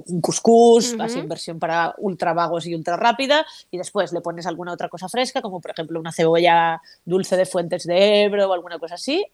un 0.07 0.21
cuscús, 0.21 0.95
así 0.99 1.19
en 1.21 1.29
versión 1.29 1.59
para 1.59 1.95
ultra 1.99 2.33
vagos 2.33 2.67
y 2.67 2.75
ultra 2.75 2.97
rápida. 2.97 3.47
Y 3.71 3.79
después 3.79 4.13
le 4.13 4.21
pones 4.21 4.47
alguna 4.47 4.73
otra 4.73 4.89
cosa 4.89 5.09
fresca, 5.09 5.41
como 5.43 5.61
por 5.61 5.71
ejemplo 5.71 5.99
una 6.01 6.13
cebolla 6.13 6.81
dulce 7.05 7.37
de 7.37 7.47
Fuentes 7.47 7.85
de 7.85 8.25
Ebro 8.25 8.49
o 8.49 8.53
alguna 8.53 8.79
cosa 8.79 8.95
así. 8.97 9.25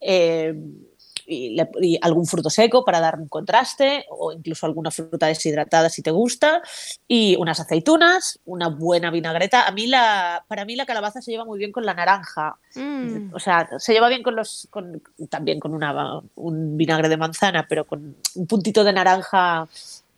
Eh, 0.00 0.54
y, 1.26 1.50
le- 1.56 1.70
y 1.80 1.98
algún 2.02 2.26
fruto 2.26 2.50
seco 2.50 2.84
para 2.84 3.00
dar 3.00 3.18
un 3.18 3.28
contraste 3.28 4.04
o 4.10 4.32
incluso 4.32 4.66
alguna 4.66 4.90
fruta 4.90 5.26
deshidratada 5.26 5.88
si 5.88 6.02
te 6.02 6.10
gusta 6.10 6.62
y 7.08 7.36
unas 7.36 7.60
aceitunas, 7.60 8.38
una 8.44 8.68
buena 8.68 9.10
vinagreta. 9.10 9.66
A 9.66 9.72
mí 9.72 9.86
la, 9.86 10.44
para 10.48 10.64
mí 10.64 10.76
la 10.76 10.86
calabaza 10.86 11.20
se 11.22 11.30
lleva 11.30 11.44
muy 11.44 11.58
bien 11.58 11.72
con 11.72 11.84
la 11.86 11.94
naranja. 11.94 12.56
Mm. 12.74 13.34
O 13.34 13.38
sea, 13.38 13.68
se 13.78 13.92
lleva 13.92 14.08
bien 14.08 14.22
con 14.22 14.36
los, 14.36 14.68
con, 14.70 15.02
también 15.28 15.60
con 15.60 15.74
una, 15.74 16.20
un 16.34 16.76
vinagre 16.76 17.08
de 17.08 17.16
manzana, 17.16 17.66
pero 17.68 17.86
con 17.86 18.16
un 18.34 18.46
puntito 18.46 18.84
de 18.84 18.92
naranja, 18.92 19.68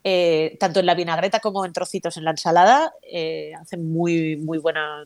eh, 0.04 0.56
tanto 0.60 0.80
en 0.80 0.86
la 0.86 0.94
vinagreta 0.94 1.40
como 1.40 1.64
en 1.64 1.72
trocitos 1.72 2.16
en 2.16 2.24
la 2.24 2.30
ensalada, 2.30 2.92
eh, 3.02 3.52
hacen 3.60 3.92
muy, 3.92 4.36
muy 4.36 4.58
buena, 4.58 5.04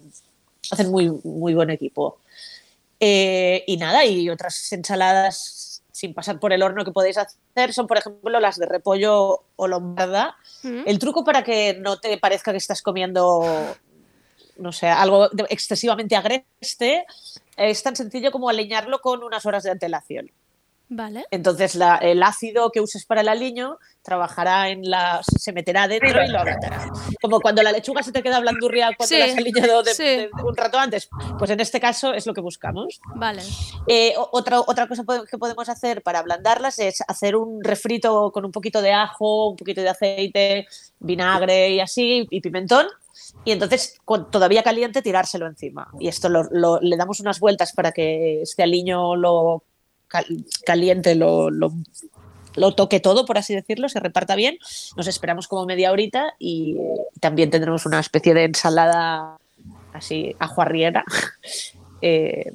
hacen 0.70 0.90
muy, 0.90 1.10
muy 1.24 1.54
buen 1.54 1.70
equipo. 1.70 2.18
Eh, 3.02 3.64
y 3.66 3.78
nada, 3.78 4.04
y 4.04 4.28
otras 4.28 4.70
ensaladas 4.72 5.69
sin 6.00 6.14
pasar 6.14 6.40
por 6.40 6.54
el 6.54 6.62
horno 6.62 6.82
que 6.82 6.92
podéis 6.92 7.18
hacer 7.18 7.74
son, 7.74 7.86
por 7.86 7.98
ejemplo, 7.98 8.40
las 8.40 8.56
de 8.58 8.64
repollo 8.64 9.44
o 9.56 9.68
lombarda. 9.68 10.34
Mm. 10.62 10.84
El 10.86 10.98
truco 10.98 11.24
para 11.24 11.44
que 11.44 11.74
no 11.74 12.00
te 12.00 12.16
parezca 12.16 12.52
que 12.52 12.56
estás 12.56 12.80
comiendo, 12.80 13.42
no 14.56 14.72
sé, 14.72 14.88
algo 14.88 15.28
excesivamente 15.50 16.16
agreste 16.16 17.04
es 17.58 17.82
tan 17.82 17.96
sencillo 17.96 18.30
como 18.30 18.48
aliñarlo 18.48 19.02
con 19.02 19.22
unas 19.22 19.44
horas 19.44 19.62
de 19.62 19.72
antelación. 19.72 20.30
Vale. 20.92 21.24
Entonces 21.30 21.76
la- 21.76 21.96
el 21.98 22.20
ácido 22.22 22.70
que 22.72 22.80
uses 22.80 23.06
para 23.06 23.20
el 23.20 23.28
aliño 23.28 23.78
trabajará 24.02 24.70
en 24.70 24.90
la 24.90 25.20
se 25.22 25.52
meterá 25.52 25.86
dentro 25.86 26.08
y 26.24 26.28
lo 26.28 26.40
ablandará. 26.40 26.90
Como 27.22 27.40
cuando 27.40 27.62
la 27.62 27.70
lechuga 27.70 28.02
se 28.02 28.10
te 28.10 28.24
queda 28.24 28.40
blandurria 28.40 28.88
cuando 28.96 29.06
Sí, 29.06 29.18
la 29.18 29.26
has 29.26 29.36
aliñado 29.36 29.82
de, 29.84 29.94
sí. 29.94 30.02
de 30.04 30.30
un 30.44 30.56
rato 30.56 30.78
antes. 30.80 31.08
Pues 31.38 31.48
en 31.52 31.60
este 31.60 31.78
caso 31.78 32.12
es 32.12 32.26
lo 32.26 32.34
que 32.34 32.40
buscamos. 32.40 33.00
Vale. 33.14 33.40
Eh, 33.86 34.14
otra, 34.32 34.60
otra 34.60 34.88
cosa 34.88 35.04
que 35.30 35.38
podemos 35.38 35.68
hacer 35.68 36.02
para 36.02 36.18
ablandarlas 36.18 36.80
es 36.80 37.02
hacer 37.06 37.36
un 37.36 37.62
refrito 37.62 38.32
con 38.32 38.44
un 38.44 38.50
poquito 38.50 38.82
de 38.82 38.92
ajo, 38.92 39.50
un 39.50 39.56
poquito 39.56 39.80
de 39.82 39.90
aceite, 39.90 40.66
vinagre 40.98 41.70
y 41.70 41.78
así, 41.80 42.26
y 42.30 42.40
pimentón. 42.40 42.88
Y 43.44 43.52
entonces, 43.52 43.96
todavía 44.32 44.64
caliente, 44.64 45.02
tirárselo 45.02 45.46
encima. 45.46 45.88
Y 46.00 46.08
esto 46.08 46.28
lo- 46.28 46.48
lo- 46.50 46.80
le 46.80 46.96
damos 46.96 47.20
unas 47.20 47.38
vueltas 47.38 47.72
para 47.72 47.92
que 47.92 48.42
este 48.42 48.62
aliño 48.64 49.14
lo 49.14 49.62
cal- 50.10 50.44
caliente 50.66 51.14
lo, 51.14 51.50
lo- 51.50 51.72
lo 52.56 52.74
toque 52.74 52.98
todo, 53.00 53.24
por 53.26 53.38
así 53.38 53.54
decirlo, 53.54 53.88
se 53.88 54.00
reparta 54.00 54.34
bien. 54.34 54.58
Nos 54.96 55.06
esperamos 55.06 55.46
como 55.48 55.66
media 55.66 55.92
horita 55.92 56.34
y 56.38 56.76
eh, 56.78 56.82
también 57.20 57.48
tendremos 57.50 57.86
una 57.86 58.00
especie 58.00 58.34
de 58.34 58.44
ensalada 58.44 59.38
así 59.92 60.34
ajuarriera, 60.38 61.04
eh, 62.02 62.52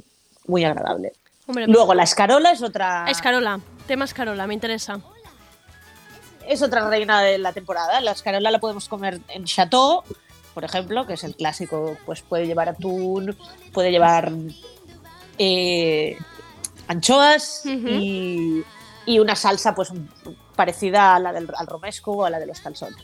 muy 0.48 0.64
agradable. 0.66 1.14
Hombre, 1.48 1.68
Luego 1.68 1.94
la 1.94 2.04
escarola 2.04 2.52
es 2.52 2.62
otra, 2.62 3.06
Escarola. 3.10 3.60
Tema 3.88 4.06
escarola, 4.06 4.48
me 4.48 4.54
interesa. 4.56 5.00
es 6.48 6.62
otra 6.62 6.90
reina 6.90 7.22
de 7.22 7.38
la 7.38 7.54
temporada. 7.54 8.02
La 8.02 8.12
escarola 8.12 8.52
la 8.52 8.60
podemos 8.60 8.90
comer 8.90 9.20
en 9.30 9.46
chateau, 9.46 10.04
por 10.54 10.64
ejemplo, 10.66 11.06
que 11.08 11.14
es 11.14 11.24
el 11.24 11.36
clásico. 11.36 11.98
Pues 12.06 12.22
puede 12.22 12.48
llevar 12.48 12.68
atún, 12.70 13.38
puede 13.74 13.92
llevar 13.92 14.32
eh, 15.38 16.18
anchoas 16.88 17.62
Ujú. 17.66 17.88
y, 17.88 18.64
y 19.06 19.20
una 19.20 19.36
salsa 19.36 19.74
pues 19.76 19.90
parecida 20.56 21.16
a 21.16 21.20
la 21.20 21.34
del 21.34 21.48
al 21.56 21.68
romesco 21.68 22.12
o 22.12 22.26
a 22.26 22.30
la 22.30 22.40
de 22.40 22.46
los 22.46 22.60
calzones. 22.60 22.98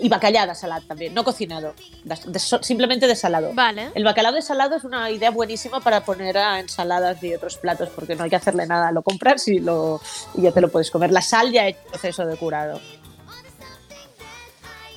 Y 0.00 0.08
bacallao 0.08 0.48
de 0.48 0.54
salad 0.56 0.82
también, 0.88 1.14
no 1.14 1.22
cocinado, 1.22 1.74
de- 2.02 2.16
de- 2.26 2.38
simplemente 2.40 3.06
desalado. 3.06 3.52
Vale. 3.54 3.90
El 3.94 4.02
bacalao 4.02 4.32
desalado 4.32 4.74
es 4.74 4.82
una 4.82 5.08
idea 5.12 5.30
buenísima 5.30 5.78
para 5.80 6.04
poner 6.04 6.36
a 6.38 6.58
ensaladas 6.58 7.22
y 7.22 7.32
otros 7.32 7.56
platos 7.58 7.88
porque 7.90 8.16
no 8.16 8.24
hay 8.24 8.30
que 8.30 8.34
hacerle 8.36 8.66
nada, 8.66 8.90
lo 8.90 9.02
compras 9.02 9.46
y, 9.46 9.60
lo, 9.60 10.00
y 10.34 10.42
ya 10.42 10.50
te 10.50 10.60
lo 10.60 10.70
puedes 10.72 10.90
comer. 10.90 11.12
La 11.12 11.22
sal 11.22 11.52
ya 11.52 11.68
el 11.68 11.76
proceso 11.76 12.26
de 12.26 12.36
curado. 12.36 12.80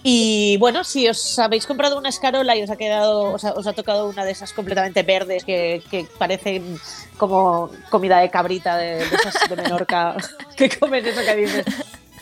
Y 0.08 0.58
bueno, 0.58 0.84
si 0.84 1.08
os 1.08 1.40
habéis 1.40 1.66
comprado 1.66 1.98
una 1.98 2.10
escarola 2.10 2.56
y 2.56 2.62
os 2.62 2.70
ha 2.70 2.76
quedado, 2.76 3.34
os 3.34 3.44
ha, 3.44 3.54
os 3.54 3.66
ha 3.66 3.74
tocado 3.74 4.08
una 4.08 4.24
de 4.24 4.34
esas 4.34 4.54
completamente 4.54 5.02
verdes 5.02 5.44
que, 5.44 5.82
que 5.90 6.06
parecen 6.20 6.78
como 7.18 7.72
comida 7.90 8.20
de 8.20 8.30
cabrita 8.30 8.78
de, 8.78 8.98
de 8.98 9.16
esas 9.16 9.50
de 9.50 9.56
Menorca 9.56 10.16
que 10.56 10.70
comes 10.78 11.04
eso 11.08 11.22
que 11.22 11.36
dices. 11.36 11.66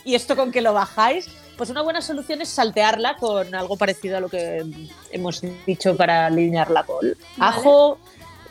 Y 0.06 0.16
esto 0.16 0.38
con 0.38 0.54
que 0.54 0.62
lo 0.62 0.74
bajáis, 0.74 1.28
pues 1.58 1.70
una 1.72 1.82
buena 1.82 2.02
solución 2.02 2.42
es 2.42 2.48
saltearla 2.48 3.18
con 3.18 3.54
algo 3.54 3.76
parecido 3.76 4.16
a 4.16 4.22
lo 4.22 4.30
que 4.30 4.64
hemos 5.12 5.42
dicho 5.66 5.98
para 5.98 6.28
alinear 6.28 6.72
la 6.72 6.84
col. 6.84 7.18
Vale. 7.38 7.52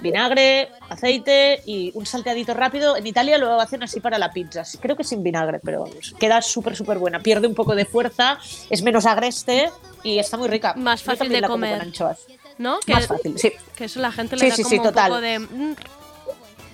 Vinagre, 0.03 0.69
aceite 0.89 1.63
y 1.65 1.91
un 1.95 2.05
salteadito 2.05 2.53
rápido. 2.55 2.97
En 2.97 3.07
Italia 3.07 3.39
lo 3.39 3.61
hacen 3.61 3.83
así 3.83 4.01
para 4.01 4.19
la 4.19 4.31
pizza. 4.33 4.63
Creo 4.81 4.97
que 4.97 5.05
sin 5.05 5.23
vinagre, 5.23 5.61
pero 5.61 5.83
vamos, 5.85 6.15
queda 6.19 6.43
súper, 6.43 6.77
súper 6.77 6.99
buena. 6.99 7.21
Pierde 7.21 7.47
un 7.47 7.55
poco 7.55 7.75
de 7.75 7.85
fuerza, 7.85 8.39
es 8.69 8.83
menos 8.83 9.07
agreste 9.07 9.71
y 10.03 10.19
está 10.19 10.37
muy 10.37 10.49
rica. 10.49 10.75
Más 10.75 11.03
fácil 11.03 11.29
de 11.29 11.41
la 11.41 11.47
como 11.49 11.55
comer. 11.65 11.79
con 11.79 11.87
anchoas. 11.89 12.19
¿No? 12.59 12.79
Que, 12.81 12.93
Más 12.93 13.07
fácil, 13.07 13.39
sí. 13.39 13.51
que 13.75 13.85
eso 13.87 13.99
la 14.01 14.13
gente 14.13 14.37
le 14.37 14.43
Sí, 14.45 14.51
da 14.51 14.57
sí, 14.57 14.63
como 14.65 14.77
un 14.77 14.83
total. 14.89 15.09
poco 15.09 15.21
de... 15.23 15.39
mm, 15.39 15.75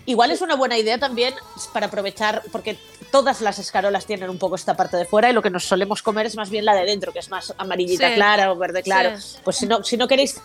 Igual 0.06 0.30
es 0.30 0.40
una 0.40 0.56
buena 0.56 0.78
idea 0.78 0.96
también 0.98 1.34
para 1.74 1.86
aprovechar, 1.88 2.42
porque 2.50 2.78
todas 3.12 3.42
las 3.42 3.58
escarolas 3.58 4.06
tienen 4.06 4.30
un 4.30 4.38
poco 4.38 4.54
esta 4.54 4.74
parte 4.74 4.96
de 4.96 5.04
fuera 5.04 5.28
y 5.28 5.34
lo 5.34 5.42
que 5.42 5.50
nos 5.50 5.64
solemos 5.64 6.00
comer 6.02 6.24
es 6.24 6.34
más 6.34 6.48
bien 6.48 6.64
la 6.64 6.74
de 6.74 6.84
dentro, 6.86 7.12
que 7.12 7.18
es 7.18 7.28
más 7.28 7.52
amarillita 7.58 8.08
Sí. 8.08 8.14
clara 8.14 8.50
o 8.50 8.56
verde 8.56 8.82
claro. 8.82 9.20
Sí. 9.20 9.36
Pues 9.44 9.56
si 9.56 9.66
no, 9.66 9.84
si 9.84 9.98
no 9.98 10.08
queréis 10.08 10.40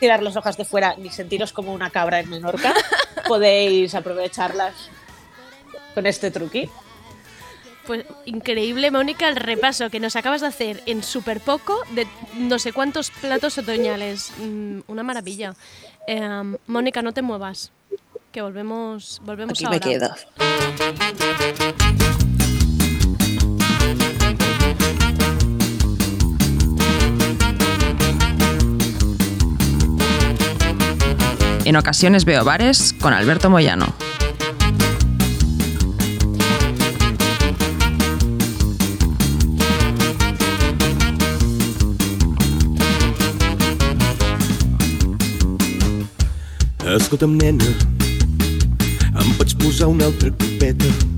tirar 0.00 0.22
las 0.22 0.36
hojas 0.36 0.56
de 0.56 0.64
fuera 0.64 0.94
ni 0.96 1.10
sentiros 1.10 1.52
como 1.52 1.72
una 1.72 1.90
cabra 1.90 2.20
en 2.20 2.28
Menorca, 2.30 2.74
podéis 3.28 3.94
aprovecharlas 3.94 4.74
con 5.94 6.06
este 6.06 6.30
truqui. 6.30 6.68
Pues 7.86 8.04
increíble, 8.24 8.90
Mónica, 8.90 9.28
el 9.28 9.36
repaso 9.36 9.90
que 9.90 10.00
nos 10.00 10.16
acabas 10.16 10.40
de 10.40 10.48
hacer 10.48 10.82
en 10.86 11.04
súper 11.04 11.40
poco 11.40 11.78
de 11.92 12.06
no 12.34 12.58
sé 12.58 12.72
cuántos 12.72 13.10
platos 13.12 13.58
otoñales. 13.58 14.32
Mm, 14.38 14.80
una 14.88 15.04
maravilla. 15.04 15.54
Eh, 16.08 16.56
Mónica, 16.66 17.02
no 17.02 17.12
te 17.12 17.22
muevas, 17.22 17.70
que 18.32 18.42
volvemos, 18.42 19.20
volvemos 19.24 19.52
Aquí 19.58 19.64
ahora. 19.66 19.76
me 19.76 19.80
quedo. 19.80 20.10
En 31.66 31.74
ocasiones 31.74 32.24
veo 32.24 32.44
bares 32.44 32.94
con 33.00 33.12
Alberto 33.12 33.50
Moyano. 33.50 33.92
Escolta'm, 46.84 47.34
nena, 47.34 47.64
em 49.18 49.34
pots 49.34 49.58
posar 49.58 49.88
una 49.88 50.06
altra 50.06 50.30
copeta? 50.30 51.15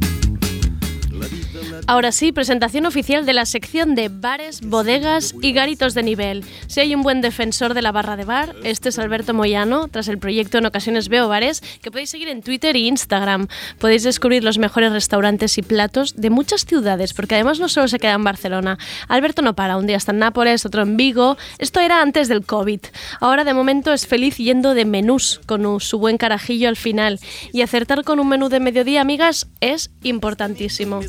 Ahora 1.89 2.13
sí, 2.13 2.33
presentación 2.33 2.85
oficial 2.85 3.25
de 3.25 3.33
la 3.33 3.47
sección 3.47 3.95
de 3.95 4.11
bares, 4.11 4.61
bodegas 4.61 5.35
y 5.41 5.53
garitos 5.53 5.95
de 5.95 6.03
nivel. 6.03 6.45
Si 6.67 6.81
hay 6.81 6.95
un 6.95 7.01
buen 7.01 7.23
defensor 7.23 7.73
de 7.73 7.81
la 7.81 7.93
barra 7.93 8.15
de 8.15 8.27
bar, 8.27 8.55
este 8.63 8.91
es 8.91 8.99
Alberto 8.99 9.33
Moyano, 9.33 9.89
tras 9.89 10.09
el 10.09 10.19
proyecto 10.19 10.59
En 10.59 10.67
Ocasiones 10.67 11.09
Veo 11.09 11.29
Bares, 11.29 11.63
que 11.81 11.91
podéis 11.91 12.11
seguir 12.11 12.29
en 12.29 12.43
Twitter 12.43 12.77
e 12.77 12.81
Instagram. 12.81 13.49
Podéis 13.79 14.03
descubrir 14.03 14.45
los 14.45 14.59
mejores 14.59 14.93
restaurantes 14.93 15.57
y 15.57 15.63
platos 15.63 16.15
de 16.15 16.29
muchas 16.29 16.67
ciudades, 16.67 17.15
porque 17.15 17.37
además 17.37 17.59
no 17.59 17.71
solo 17.71 17.89
se 17.89 17.99
queda 17.99 18.13
en 18.13 18.25
Barcelona. 18.25 18.77
Alberto 19.09 19.41
no 19.41 19.55
para, 19.55 19.79
un 19.79 19.87
día 19.87 19.97
está 19.97 20.13
en 20.13 20.19
Nápoles, 20.19 20.67
otro 20.67 20.83
en 20.83 20.99
Vigo. 20.99 21.39
Esto 21.57 21.81
era 21.81 22.03
antes 22.03 22.29
del 22.29 22.45
COVID. 22.45 22.81
Ahora 23.19 23.45
de 23.45 23.55
momento 23.55 23.95
es 23.95 24.07
feliz 24.07 24.37
yendo 24.37 24.75
de 24.75 24.85
menús, 24.85 25.41
con 25.47 25.81
su 25.81 25.99
buen 25.99 26.19
carajillo 26.19 26.69
al 26.69 26.77
final. 26.77 27.19
Y 27.55 27.63
acertar 27.63 28.05
con 28.05 28.21
un 28.21 28.29
menú 28.29 28.51
de 28.51 28.61
mediodía, 28.61 29.01
amigas, 29.01 29.47
es 29.63 29.91
importantísimo. 30.03 31.01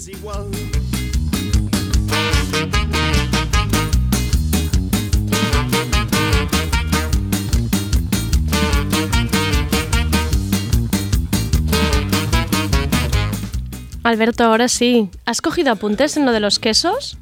Alberto, 14.09 14.43
ahora 14.43 14.67
sí. 14.67 15.11
¿Has 15.25 15.39
cogido 15.39 15.71
apuntes 15.71 16.17
en 16.17 16.25
lo 16.25 16.31
de 16.31 16.39
los 16.39 16.57
quesos? 16.57 17.19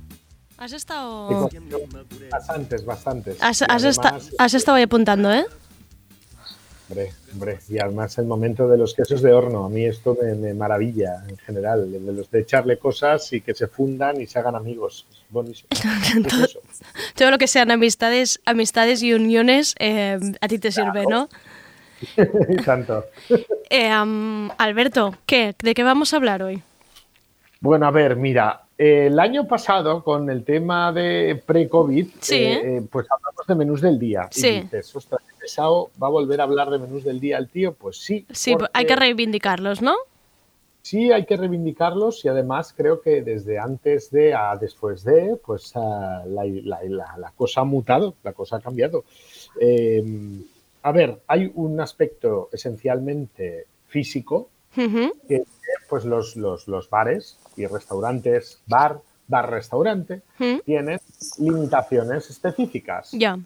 ¿Has 0.58 0.72
estado...? 0.72 1.50
Bastantes, 2.32 2.86
bastantes. 2.86 3.38
Has, 3.42 4.54
estado 4.54 4.78
ahí 4.78 4.84
apuntando, 4.84 5.34
¿eh? 5.34 5.46
Hombre, 6.88 7.12
hombre, 7.34 7.60
y 7.68 7.78
además 7.80 8.18
el 8.20 8.26
momento 8.26 8.70
de 8.70 8.78
los 8.78 8.94
quesos 8.94 9.22
de 9.22 9.34
horno, 9.34 9.66
a 9.66 9.70
mí 9.70 9.84
esto 9.84 10.18
me, 10.22 10.34
me 10.36 10.54
maravilla 10.54 11.26
en 11.28 11.36
general, 11.40 11.92
de 11.92 12.00
los 12.00 12.32
de 12.32 12.40
echarle 12.40 12.80
cosas 12.80 13.34
y 13.34 13.42
que 13.42 13.54
se 13.54 13.68
fundan 13.68 14.22
y 14.22 14.26
se 14.26 14.40
hagan 14.40 14.56
amigos. 14.56 15.06
Es 15.12 15.26
buenísimo. 15.30 15.68
todo, 16.30 16.48
todo 17.16 17.32
lo 17.32 17.38
que 17.38 17.48
sean 17.48 17.70
amistades, 17.70 18.40
amistades 18.46 19.04
y 19.04 19.14
uniones, 19.14 19.76
eh, 19.80 20.18
a 20.40 20.48
ti 20.48 20.58
te 20.58 20.72
sirve, 20.72 21.06
¿no? 21.06 21.28
tanto. 22.66 23.04
Eh, 23.70 23.92
Alberto, 24.58 25.16
¿qué? 25.26 25.54
¿De 25.60 25.74
qué 25.74 25.84
vamos 25.84 26.14
a 26.14 26.16
hablar 26.16 26.44
hoy? 26.44 26.64
Bueno, 27.60 27.88
a 27.88 27.92
ver, 27.92 28.16
mira, 28.16 28.64
el 28.78 29.20
año 29.20 29.48
pasado 29.48 30.04
con 30.04 30.30
el 30.30 30.44
tema 30.44 30.92
de 30.92 31.42
pre-COVID, 31.46 32.08
Sí. 32.22 32.36
eh, 32.36 32.78
eh, 32.78 32.82
pues 32.92 33.08
hablamos 33.10 33.48
de 33.48 33.56
menús 33.56 33.82
del 33.82 33.98
día. 33.98 34.28
Sí. 34.32 34.48
Y 34.48 34.62
dices, 34.62 34.96
ostras, 34.96 35.22
pesado, 35.40 35.90
¿va 36.02 36.08
a 36.08 36.12
volver 36.12 36.40
a 36.42 36.44
hablar 36.44 36.70
de 36.70 36.78
menús 36.78 37.04
del 37.04 37.20
día 37.20 37.38
el 37.38 37.50
tío? 37.50 37.74
Pues 37.74 37.98
sí. 37.98 38.26
Sí, 38.32 38.54
porque 38.54 38.70
hay 38.74 38.86
que 38.86 38.96
reivindicarlos, 38.96 39.82
¿no? 39.82 39.96
Sí, 40.84 41.12
hay 41.12 41.26
que 41.26 41.36
reivindicarlos 41.36 42.24
y 42.24 42.30
además 42.30 42.74
creo 42.78 43.02
que 43.02 43.22
desde 43.22 43.58
antes 43.60 44.10
de 44.12 44.34
a 44.34 44.56
después 44.56 45.04
de, 45.04 45.38
pues 45.46 45.74
la, 45.76 46.24
la- 46.26 46.46
la- 46.84 47.18
la 47.18 47.32
cosa 47.36 47.62
ha 47.62 47.66
mutado, 47.66 48.14
la 48.24 48.32
cosa 48.34 48.58
ha 48.58 48.62
cambiado. 48.62 49.04
Eh, 49.60 50.04
a 50.84 50.92
ver, 50.94 51.20
hay 51.28 51.52
un 51.56 51.82
aspecto 51.82 52.50
esencialmente 52.54 53.66
físico, 53.88 54.50
Ujú. 54.78 55.12
que 55.28 55.36
es 55.38 55.48
pues 55.90 56.06
los, 56.06 56.36
los, 56.36 56.68
los 56.68 56.90
bares 56.90 57.38
y 57.56 57.66
restaurantes, 57.66 58.62
bar, 58.68 59.00
bar-restaurante, 59.28 60.22
Mm. 60.40 60.60
tienen 60.66 61.00
limitaciones 61.40 62.30
específicas. 62.30 63.12
Ya. 63.12 63.38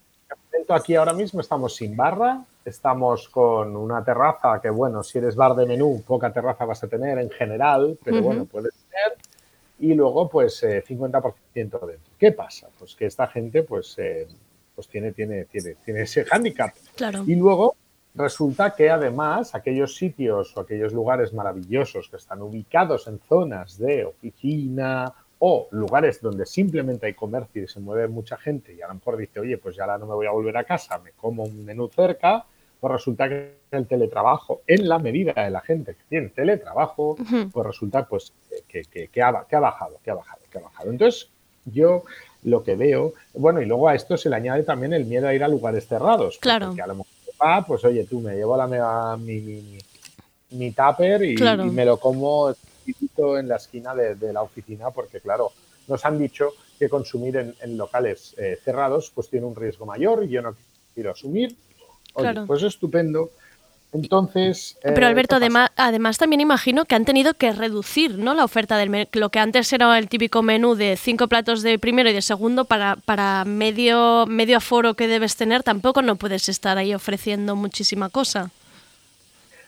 Momento 0.51 0.73
aquí 0.73 0.95
ahora 0.95 1.13
mismo 1.13 1.41
estamos 1.41 1.75
sin 1.75 1.95
barra, 1.95 2.43
estamos 2.65 3.29
con 3.29 3.75
una 3.75 4.03
terraza 4.03 4.59
que, 4.61 4.69
bueno, 4.69 5.01
si 5.03 5.17
eres 5.17 5.36
bar 5.36 5.55
de 5.55 5.65
menú, 5.65 6.03
poca 6.05 6.32
terraza 6.32 6.65
vas 6.65 6.84
a 6.84 6.88
tener 6.88 7.17
en 7.19 7.29
general, 7.32 7.97
pero 8.03 8.17
Ujú. 8.17 8.25
bueno, 8.25 8.45
puedes 8.45 8.73
tener. 8.89 9.17
Y 9.79 9.93
luego, 9.95 10.29
pues, 10.29 10.61
eh, 10.63 10.84
50% 10.88 11.79
dentro. 11.88 12.11
¿Qué 12.19 12.32
pasa? 12.32 12.67
Pues 12.77 12.95
que 12.95 13.05
esta 13.07 13.25
gente, 13.27 13.63
pues, 13.63 13.95
eh, 13.97 14.27
pues 14.75 14.88
tiene, 14.88 15.11
tiene, 15.11 15.45
tiene, 15.45 15.75
tiene 15.84 16.01
ese 16.03 16.23
hándicap. 16.25 16.73
Claro. 16.95 17.23
Y 17.25 17.36
luego 17.36 17.75
resulta 18.16 18.76
que 18.76 18.89
además 18.89 19.55
aquellos 19.55 19.95
sitios 19.95 20.55
o 20.57 20.62
aquellos 20.62 20.93
lugares 20.93 21.34
maravillosos 21.34 22.09
que 22.09 22.18
están 22.18 22.41
ubicados 22.41 23.07
en 23.07 23.20
zonas 23.20 23.78
de 23.78 24.05
oficina 24.05 25.14
o 25.39 25.68
lugares 25.72 26.22
donde 26.22 26.45
simplemente 26.45 27.07
hay 27.07 27.14
comercio 27.14 27.64
y 27.64 27.68
se 27.68 27.80
mueve 27.80 28.07
mucha 28.07 28.38
gente 28.38 28.74
y 28.74 28.82
a 28.82 28.88
lo 28.88 28.95
mejor 28.95 29.18
dice, 29.18 29.39
oye, 29.39 29.57
pues 29.57 29.76
ya 29.76 29.84
ahora 29.84 29.97
no 29.97 30.05
me 30.07 30.14
voy 30.14 30.28
a 30.28 30.32
volver 30.32 30.55
a 30.57 30.64
casa, 30.66 30.99
me 30.99 31.12
como 31.12 31.43
un 31.43 31.66
menú 31.66 31.88
cerca, 31.88 32.45
pues 32.80 32.91
resulta 32.93 33.28
que 33.30 33.53
el 33.72 33.88
teletrabajo, 33.88 34.62
en 34.68 34.88
la 34.89 34.99
medida 34.99 35.34
de 35.34 35.49
la 35.49 35.62
gente 35.62 35.93
que 35.95 36.03
tiene 36.09 36.30
teletrabajo, 36.30 37.16
pues 37.51 37.66
resulta 37.66 38.05
pues 38.05 38.34
que, 38.68 38.84
que- 38.84 39.07
que 39.07 39.22
ha, 39.22 39.45
que 39.49 39.55
ha 39.55 39.59
bajado, 39.59 39.97
que 40.03 40.12
ha 40.12 40.16
bajado, 40.16 40.41
que 40.51 40.57
ha 40.57 40.62
bajado. 40.62 40.89
Entonces, 40.91 41.30
yo 41.66 42.03
lo 42.43 42.64
que 42.64 42.76
veo, 42.76 43.14
bueno, 43.36 43.62
y 43.62 43.66
luego 43.66 43.88
a 43.88 43.95
esto 43.95 44.18
se 44.18 44.30
le 44.30 44.36
añade 44.36 44.64
también 44.64 44.93
el 44.93 45.05
miedo 45.05 45.28
a 45.28 45.34
ir 45.34 45.43
a 45.43 45.47
lugares 45.47 45.88
cerrados. 45.88 46.38
Claro. 46.41 46.68
Porque 46.68 46.82
a 46.82 46.88
lo 46.88 46.93
mejor, 46.95 47.07
ah, 47.42 47.64
pues 47.66 47.84
oye, 47.86 48.06
tú 48.06 48.20
me 48.20 48.36
llevo 48.36 48.56
la 48.56 49.18
mi, 49.18 49.39
mi, 49.42 49.78
mi, 50.52 50.72
tupper 50.72 51.24
y, 51.24 51.36
Claro. 51.36 51.66
y 51.66 51.70
me 51.70 51.86
lo 51.86 51.98
como 51.98 52.54
en 53.18 53.48
la 53.48 53.58
esquina 53.58 53.94
de, 53.96 54.16
de 54.16 54.34
la 54.34 54.42
oficina, 54.42 54.92
porque 54.92 55.20
claro, 55.22 55.52
nos 55.88 56.04
han 56.06 56.18
dicho 56.18 56.50
que 56.80 56.89
consumir 56.89 57.38
en, 57.38 57.56
en 57.62 57.78
locales 57.78 58.34
eh, 58.38 58.58
cerrados 58.64 59.12
pues 59.14 59.30
tiene 59.30 59.46
un 59.46 59.56
riesgo 59.56 59.86
mayor 59.86 60.24
y 60.24 60.30
yo 60.30 60.42
no 60.42 60.56
quiero 60.94 61.12
asumir. 61.12 61.56
Oye, 62.14 62.32
Claro. 62.32 62.46
pues 62.48 62.64
estupendo. 62.64 63.32
Entonces. 63.94 64.78
Pero 64.82 65.02
eh, 65.02 65.10
Alberto, 65.10 65.36
además, 65.36 65.70
además 65.76 66.18
también 66.18 66.39
imagino 66.39 66.86
que 66.86 66.96
han 66.96 67.04
tenido 67.06 67.34
que 67.34 67.52
reducir 67.52 68.18
¿no? 68.18 68.34
la 68.34 68.46
oferta 68.46 68.78
del. 68.78 69.08
Lo 69.12 69.30
que 69.30 69.39
antes 69.39 69.72
era 69.74 69.98
el 69.98 70.08
típico 70.08 70.42
menú 70.42 70.76
de 70.76 70.96
cinco 70.96 71.28
platos 71.28 71.62
de 71.62 71.78
primero 71.78 72.10
y 72.10 72.14
de 72.14 72.22
segundo 72.22 72.66
para, 72.66 72.96
para 72.96 73.44
medio, 73.46 74.26
medio 74.28 74.58
aforo 74.58 74.94
que 74.94 75.08
debes 75.08 75.36
tener, 75.36 75.64
tampoco 75.64 76.02
no 76.02 76.16
puedes 76.16 76.48
estar 76.48 76.78
ahí 76.78 76.94
ofreciendo 76.94 77.56
muchísima 77.56 78.10
cosa. 78.10 78.50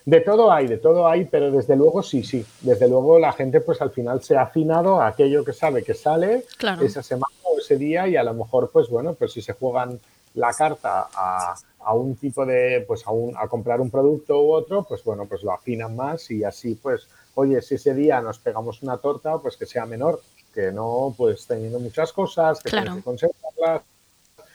De 0.06 0.20
todo 0.20 0.52
hay, 0.52 0.66
de 0.66 0.76
todo 0.76 1.08
hay, 1.08 1.24
pero 1.24 1.50
desde 1.50 1.76
luego 1.76 2.02
sí, 2.02 2.22
sí. 2.22 2.44
Desde 2.60 2.88
luego 2.88 3.18
la 3.18 3.32
gente 3.32 3.60
pues 3.62 3.80
al 3.80 3.90
final 3.90 4.22
se 4.22 4.36
ha 4.36 4.42
afinado 4.42 5.00
a 5.00 5.08
aquello 5.08 5.44
que 5.44 5.54
sabe 5.54 5.82
que 5.82 5.94
sale 5.94 6.44
Claro. 6.58 6.82
esa 6.84 7.02
semana 7.02 7.32
o 7.42 7.58
ese 7.58 7.78
día 7.78 8.06
y 8.06 8.16
a 8.16 8.22
lo 8.22 8.34
mejor 8.34 8.70
pues 8.70 8.88
bueno, 8.88 9.14
pues 9.14 9.32
si 9.32 9.40
se 9.40 9.54
juegan 9.54 9.98
la 10.34 10.52
carta 10.52 11.08
a, 11.14 11.54
a 11.80 11.94
un 11.94 12.16
tipo 12.16 12.44
de, 12.44 12.84
pues 12.86 13.06
a, 13.06 13.10
un, 13.10 13.36
a 13.36 13.46
comprar 13.48 13.80
un 13.80 13.90
producto 13.90 14.42
u 14.42 14.52
otro, 14.52 14.84
pues 14.84 15.02
bueno, 15.04 15.26
pues 15.26 15.42
lo 15.42 15.52
afinan 15.52 15.94
más 15.94 16.30
y 16.30 16.44
así 16.44 16.74
pues, 16.74 17.06
oye, 17.34 17.60
si 17.62 17.76
ese 17.76 17.94
día 17.94 18.20
nos 18.20 18.38
pegamos 18.38 18.82
una 18.82 18.96
torta, 18.98 19.38
pues 19.38 19.56
que 19.56 19.66
sea 19.66 19.86
menor, 19.86 20.20
que 20.52 20.72
no 20.72 21.14
pues 21.16 21.46
teniendo 21.46 21.78
muchas 21.80 22.12
cosas, 22.12 22.60
que 22.62 22.70
Claro. 22.70 22.84
tienes 22.86 23.02
que 23.02 23.04
conservarlas, 23.04 23.82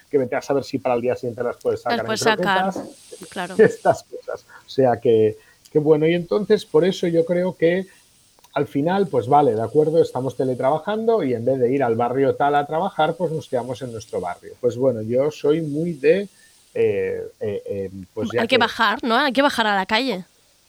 que 0.09 0.17
vete 0.17 0.35
a 0.35 0.41
saber 0.41 0.63
si 0.63 0.79
para 0.79 0.95
el 0.95 1.01
día 1.01 1.15
siguiente 1.15 1.43
las 1.43 1.57
puedes 1.57 1.81
sacar 1.81 1.97
Las 1.99 2.05
puedes 2.05 2.19
sacar, 2.21 2.73
claro. 3.29 3.55
estas 3.57 4.03
cosas. 4.03 4.45
O 4.65 4.69
sea 4.69 4.99
que, 4.99 5.37
que 5.71 5.79
bueno, 5.79 6.07
y 6.07 6.13
entonces 6.15 6.65
por 6.65 6.83
eso 6.83 7.05
yo 7.07 7.23
creo 7.25 7.55
que 7.55 7.85
al 8.53 8.67
final, 8.67 9.07
pues 9.07 9.27
vale, 9.27 9.53
de 9.55 9.61
acuerdo, 9.61 10.01
estamos 10.01 10.35
teletrabajando 10.35 11.23
y 11.23 11.33
en 11.33 11.45
vez 11.45 11.59
de 11.59 11.71
ir 11.71 11.83
al 11.83 11.95
barrio 11.95 12.35
tal 12.35 12.55
a 12.55 12.65
trabajar, 12.65 13.15
pues 13.15 13.31
nos 13.31 13.47
quedamos 13.47 13.81
en 13.81 13.91
nuestro 13.91 14.19
barrio. 14.19 14.53
Pues 14.59 14.75
bueno, 14.75 15.01
yo 15.01 15.29
soy 15.31 15.61
muy 15.61 15.93
de... 15.93 16.27
eh, 16.73 17.23
eh, 17.39 17.63
eh, 17.65 17.91
pues 18.13 18.29
ya 18.33 18.41
Hay 18.41 18.47
que 18.47 18.57
bajar, 18.57 18.99
¿no? 19.03 19.15
Hay 19.15 19.33
que 19.33 19.41
bajar 19.41 19.67
a 19.67 19.75
la 19.75 19.85
calle. 19.85 20.25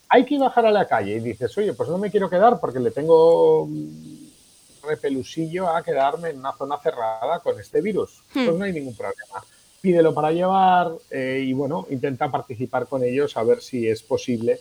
hay 0.08 0.24
que 0.24 0.38
bajar 0.38 0.66
a 0.66 0.70
la 0.72 0.86
calle 0.86 1.16
y 1.16 1.20
dices, 1.20 1.56
oye, 1.56 1.72
pues 1.72 1.88
no 1.88 1.96
me 1.96 2.10
quiero 2.10 2.28
quedar 2.28 2.58
porque 2.58 2.80
le 2.80 2.90
tengo 2.90 3.66
mm, 3.66 4.86
repelusillo 4.86 5.68
a 5.68 5.82
quedarme 5.82 6.30
en 6.30 6.38
una 6.38 6.52
zona 6.52 6.78
cerrada 6.78 7.38
con 7.40 7.58
este 7.60 7.80
virus. 7.80 8.22
Hmm. 8.34 8.44
Pues 8.44 8.56
no 8.56 8.64
hay 8.64 8.72
ningún 8.72 8.96
problema. 8.96 9.44
Pídelo 9.80 10.12
para 10.12 10.32
llevar 10.32 10.92
eh, 11.10 11.42
y 11.46 11.52
bueno, 11.52 11.86
intenta 11.90 12.30
participar 12.30 12.86
con 12.86 13.02
ellos 13.04 13.36
a 13.36 13.42
ver 13.44 13.62
si 13.62 13.88
es 13.88 14.02
posible 14.02 14.60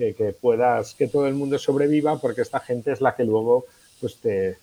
que, 0.00 0.14
que 0.14 0.32
puedas, 0.32 0.94
que 0.94 1.08
todo 1.08 1.26
el 1.26 1.34
mundo 1.34 1.58
sobreviva 1.58 2.18
porque 2.18 2.40
esta 2.40 2.58
gente 2.58 2.90
es 2.90 3.02
la 3.02 3.14
que 3.14 3.22
luego, 3.24 3.66
pues 4.00 4.16
te, 4.16 4.56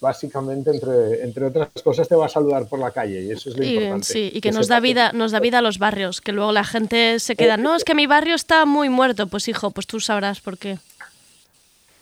básicamente, 0.00 0.70
entre, 0.70 1.22
entre 1.22 1.44
otras 1.44 1.68
cosas, 1.84 2.08
te 2.08 2.14
va 2.14 2.24
a 2.26 2.28
saludar 2.30 2.66
por 2.66 2.78
la 2.78 2.90
calle 2.92 3.20
y 3.20 3.30
eso 3.30 3.50
es 3.50 3.58
lo 3.58 3.62
Y, 3.64 3.74
importante. 3.74 4.06
sí, 4.06 4.30
y 4.32 4.40
que 4.40 4.50
nos 4.50 4.68
da 4.68 4.80
vida, 4.80 5.12
nos 5.12 5.32
da 5.32 5.38
vida 5.40 5.58
a 5.58 5.62
los 5.62 5.78
barrios, 5.78 6.22
que 6.22 6.32
luego 6.32 6.50
la 6.52 6.64
gente 6.64 7.20
se 7.20 7.36
queda, 7.36 7.58
no, 7.58 7.76
es 7.76 7.84
que 7.84 7.94
mi 7.94 8.06
barrio 8.06 8.34
está 8.34 8.64
muy 8.64 8.88
muerto. 8.88 9.26
Pues 9.26 9.46
hijo, 9.48 9.70
pues 9.70 9.86
tú 9.86 10.00
sabrás 10.00 10.40
por 10.40 10.56
qué. 10.56 10.78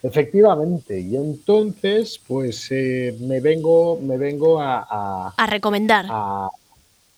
Efectivamente, 0.04 0.98
y 1.00 1.16
entonces 1.16 2.20
pues 2.26 2.68
eh, 2.70 3.14
me 3.20 3.40
vengo, 3.40 3.98
me 4.00 4.16
vengo 4.16 4.60
a, 4.60 4.86
a, 4.88 5.34
A 5.36 5.46
recomendar. 5.46 6.06
a- 6.08 6.48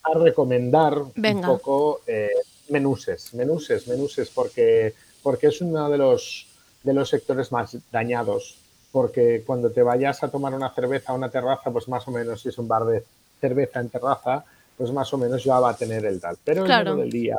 a 0.04 0.18
recomendar 0.18 0.96
Venga. 1.14 1.48
un 1.48 1.58
poco 1.58 2.00
eh, 2.08 2.28
menuses, 2.68 3.34
menuses, 3.34 3.86
menuses, 3.88 4.30
porque, 4.30 4.94
porque 5.22 5.48
es 5.48 5.60
uno 5.60 5.88
de 5.90 5.98
los, 5.98 6.46
de 6.82 6.92
los 6.94 7.08
sectores 7.08 7.52
más 7.52 7.76
dañados, 7.90 8.56
porque 8.90 9.42
cuando 9.46 9.70
te 9.70 9.82
vayas 9.82 10.22
a 10.22 10.28
tomar 10.28 10.54
una 10.54 10.70
cerveza 10.74 11.12
a 11.12 11.14
una 11.14 11.30
terraza, 11.30 11.70
pues 11.70 11.88
más 11.88 12.06
o 12.08 12.10
menos 12.10 12.42
si 12.42 12.48
es 12.50 12.58
un 12.58 12.68
bar 12.68 12.84
de 12.84 13.04
cerveza 13.40 13.80
en 13.80 13.88
terraza, 13.88 14.44
pues 14.76 14.90
más 14.92 15.12
o 15.12 15.18
menos 15.18 15.44
ya 15.44 15.58
va 15.60 15.70
a 15.70 15.76
tener 15.76 16.04
el 16.04 16.20
tal. 16.20 16.36
Pero 16.44 16.64
Claro. 16.64 16.90
el 16.92 16.96
menú 16.96 17.02
del 17.02 17.10
día 17.12 17.36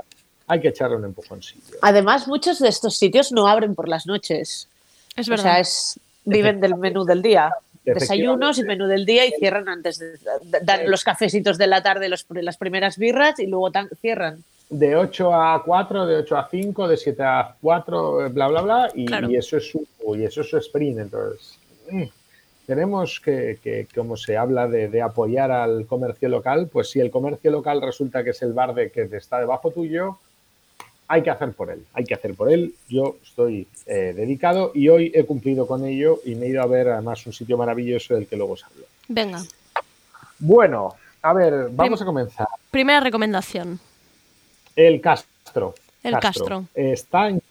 hay 0.47 0.59
que 0.61 0.69
echarle 0.69 0.97
un 0.97 1.05
empujoncillo. 1.05 1.77
Además, 1.81 2.27
muchos 2.27 2.59
de 2.59 2.67
estos 2.69 2.97
sitios 2.97 3.31
no 3.31 3.47
abren 3.47 3.75
por 3.75 3.87
las 3.87 4.05
noches. 4.05 4.67
Es 5.15 5.27
O 5.27 5.31
verdad. 5.31 5.43
sea, 5.43 5.59
es, 5.59 5.99
viven 6.25 6.59
del 6.59 6.75
menú 6.75 7.05
del 7.05 7.21
día. 7.21 7.51
desayunos 7.85 8.57
y 8.59 8.63
menú 8.63 8.87
del 8.87 9.05
día 9.05 9.25
y 9.25 9.31
cierran 9.39 9.67
antes 9.67 9.99
de, 9.99 10.17
dan 10.61 10.89
los 10.89 11.03
cafecitos 11.03 11.57
de 11.57 11.67
la 11.67 11.83
tarde, 11.83 12.07
los, 12.09 12.25
las 12.29 12.57
primeras 12.57 12.97
birras 12.97 13.39
y 13.39 13.45
luego 13.47 13.71
tan- 13.71 13.89
cierran. 14.01 14.43
De 14.73 14.95
8 14.95 15.33
a 15.33 15.63
4, 15.63 16.05
de 16.07 16.15
8 16.17 16.37
a 16.37 16.47
5, 16.49 16.87
de 16.87 16.97
7 16.97 17.23
a 17.23 17.55
4, 17.61 18.29
bla, 18.31 18.47
bla, 18.47 18.61
bla, 18.61 18.89
y, 18.95 19.05
Claro. 19.05 19.29
y 19.29 19.35
eso 19.37 19.57
es 19.57 19.69
su, 19.69 19.85
y 20.15 20.23
eso 20.23 20.41
es 20.41 20.49
su 20.49 20.57
sprint. 20.57 20.99
Entonces, 20.99 21.57
mm, 21.91 22.03
tenemos 22.65 23.19
que, 23.19 23.59
que, 23.63 23.87
como 23.93 24.17
se 24.17 24.35
habla 24.37 24.67
de, 24.67 24.87
de 24.87 25.01
apoyar 25.01 25.51
al 25.51 25.85
comercio 25.85 26.27
local, 26.29 26.69
pues 26.71 26.89
si 26.89 26.99
el 26.99 27.11
comercio 27.11 27.51
local 27.51 27.81
resulta 27.81 28.23
que 28.23 28.31
es 28.31 28.41
el 28.41 28.53
bar 28.53 28.73
de 28.73 28.89
que 28.91 29.03
está 29.11 29.39
debajo 29.39 29.69
tuyo, 29.71 30.17
hay 31.07 31.21
que 31.21 31.29
hacer 31.29 31.51
por 31.51 31.69
él, 31.69 31.85
hay 31.93 32.05
que 32.05 32.13
hacer 32.15 32.33
por 32.33 32.51
él. 32.51 32.73
Yo 32.89 33.17
estoy 33.21 33.67
eh, 33.85 34.13
dedicado 34.15 34.71
y 34.73 34.89
hoy 34.89 35.11
he 35.13 35.25
cumplido 35.25 35.67
con 35.67 35.85
ello 35.85 36.19
y 36.25 36.33
me 36.35 36.45
he 36.47 36.49
ido 36.49 36.63
a 36.63 36.65
ver 36.65 36.87
además 36.89 37.25
un 37.27 37.33
sitio 37.33 37.57
maravilloso 37.57 38.15
del 38.15 38.25
que 38.25 38.35
luego 38.37 38.53
os 38.53 38.63
hablo. 38.63 38.85
Venga, 39.07 39.43
Bueno, 40.39 40.95
a 41.21 41.33
ver, 41.33 41.67
vamos 41.71 42.01
a 42.01 42.05
comenzar. 42.05 42.47
primera 42.71 42.99
recomendación. 43.01 43.79
El 44.75 45.01
Castro. 45.01 45.75
El 46.03 46.13
Castro. 46.19 46.65
Está 46.73 47.29
en 47.29 47.41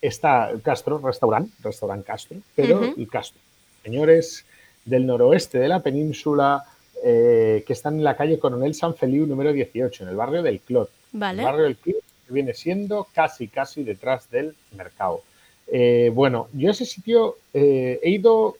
está 0.00 0.50
Castro, 0.64 0.98
restaurante, 0.98 1.52
restaurante 1.62 2.04
Castro, 2.06 2.36
pero 2.56 2.82
el 2.96 3.08
Castro. 3.08 3.40
Señores 3.84 4.44
del 4.84 5.06
noroeste 5.06 5.58
de 5.58 5.68
la 5.68 5.80
península 5.80 6.64
eh, 7.04 7.62
que 7.66 7.72
están 7.72 7.94
en 7.96 8.04
la 8.04 8.16
calle 8.16 8.38
Coronel 8.38 8.74
San 8.74 8.94
Feliu 8.96 9.26
número 9.26 9.52
18, 9.52 10.02
en 10.04 10.08
el 10.10 10.16
barrio 10.16 10.42
del 10.42 10.60
Clot. 10.60 10.90
Vale. 11.12 11.40
El 11.40 11.44
barrio 11.46 11.64
del 11.64 11.76
Clot 11.76 11.96
que 12.26 12.32
viene 12.32 12.54
siendo 12.54 13.06
casi, 13.14 13.46
casi 13.48 13.84
detrás 13.84 14.28
del 14.30 14.54
mercado. 14.76 15.22
Eh, 15.68 16.10
bueno, 16.12 16.48
yo 16.52 16.68
a 16.68 16.72
ese 16.72 16.84
sitio 16.84 17.36
eh, 17.54 18.00
he 18.02 18.10
ido 18.10 18.56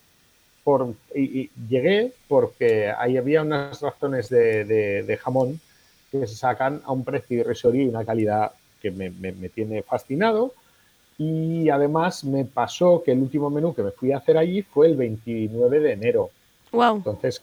por, 0.64 0.94
y, 1.14 1.40
y 1.40 1.50
llegué 1.68 2.12
porque 2.28 2.88
ahí 2.96 3.16
había 3.16 3.42
unas 3.42 3.80
razones 3.80 4.28
de, 4.28 4.64
de- 4.64 5.02
de 5.02 5.16
jamón 5.16 5.60
que 6.20 6.26
se 6.26 6.36
sacan 6.36 6.82
a 6.84 6.92
un 6.92 7.04
precio 7.04 7.40
irrisorio 7.40 7.82
y 7.82 7.88
una 7.88 8.04
calidad 8.04 8.52
que 8.80 8.90
me, 8.90 9.08
me- 9.10 9.32
me 9.32 9.48
tiene 9.48 9.82
fascinado. 9.82 10.52
Y 11.18 11.68
además 11.70 12.22
me 12.24 12.44
pasó 12.44 13.02
que 13.04 13.12
el 13.12 13.20
último 13.20 13.48
menú 13.48 13.74
que 13.74 13.82
me 13.82 13.90
fui 13.92 14.12
a 14.12 14.18
hacer 14.18 14.36
allí 14.36 14.62
fue 14.62 14.86
el 14.88 14.96
29 14.96 15.80
de 15.80 15.92
enero. 15.92 16.30
Wow. 16.70 16.96
Entonces 16.96 17.40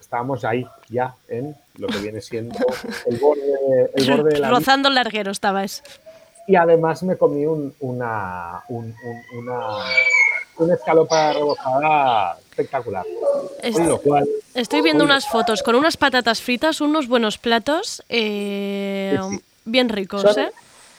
estábamos 0.00 0.44
ahí 0.44 0.64
ya 0.88 1.14
en 1.28 1.54
lo 1.78 1.88
que 1.88 1.98
viene 1.98 2.20
siendo 2.20 2.56
el 3.06 3.16
borde, 3.18 3.90
el 3.94 4.10
borde 4.16 4.34
de 4.34 4.38
la 4.38 4.50
Rozando 4.50 4.88
el 4.88 4.94
larguero 4.94 5.30
estabas. 5.30 5.82
y 6.46 6.54
además 6.56 7.02
me 7.02 7.16
comí 7.16 7.46
un- 7.46 7.74
una, 7.80 8.62
un- 8.68 8.94
un- 9.04 9.38
una, 9.38 9.60
una 10.58 10.74
escalopa 10.74 11.32
rebozada 11.32 12.36
espectacular. 12.50 13.06
Es- 13.62 13.74
Con 13.74 13.88
lo 13.88 14.00
cual, 14.00 14.28
Estoy 14.54 14.82
viendo 14.82 15.04
unas 15.04 15.26
fotos 15.26 15.62
con 15.62 15.74
unas 15.74 15.96
patatas 15.96 16.42
fritas, 16.42 16.80
unos 16.80 17.08
buenos 17.08 17.38
platos, 17.38 18.02
eh, 18.08 19.18
Sí, 19.30 19.36
sí. 19.36 19.42
bien 19.64 19.88
ricos, 19.88 20.20
son, 20.22 20.38
¿eh? 20.44 20.50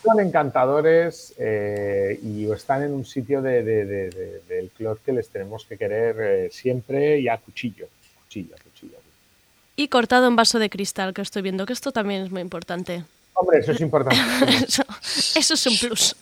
son 0.04 0.20
encantadores 0.20 1.34
eh, 1.38 2.20
y 2.24 2.50
están 2.52 2.84
en 2.84 2.94
un 2.94 3.06
sitio 3.06 3.42
de, 3.42 3.64
de- 3.64 3.86
de- 3.86 4.10
de- 4.10 4.40
del 4.48 4.70
club 4.70 5.00
que 5.06 5.12
les 5.14 5.30
tenemos 5.30 5.66
que 5.66 5.78
querer 5.78 6.16
eh, 6.20 6.50
siempre 6.52 7.20
y 7.20 7.28
a 7.28 7.38
cuchillo. 7.38 7.88
Cuchillo, 8.26 8.56
cuchillo. 8.64 8.98
Y 9.76 9.88
cortado 9.88 10.28
en 10.28 10.36
vaso 10.36 10.60
de 10.60 10.70
cristal, 10.70 11.14
que 11.14 11.22
estoy 11.22 11.42
viendo, 11.44 11.66
que 11.66 11.74
esto 11.74 11.92
también 11.92 12.24
es 12.24 12.32
muy 12.32 12.42
importante. 12.42 13.04
Hombre, 13.36 13.60
eso 13.60 13.72
es 13.72 13.82
importante. 13.82 14.20
Eso, 14.64 14.84
eso 15.36 15.54
es 15.56 15.68
un 15.68 15.78
plus. 15.78 16.16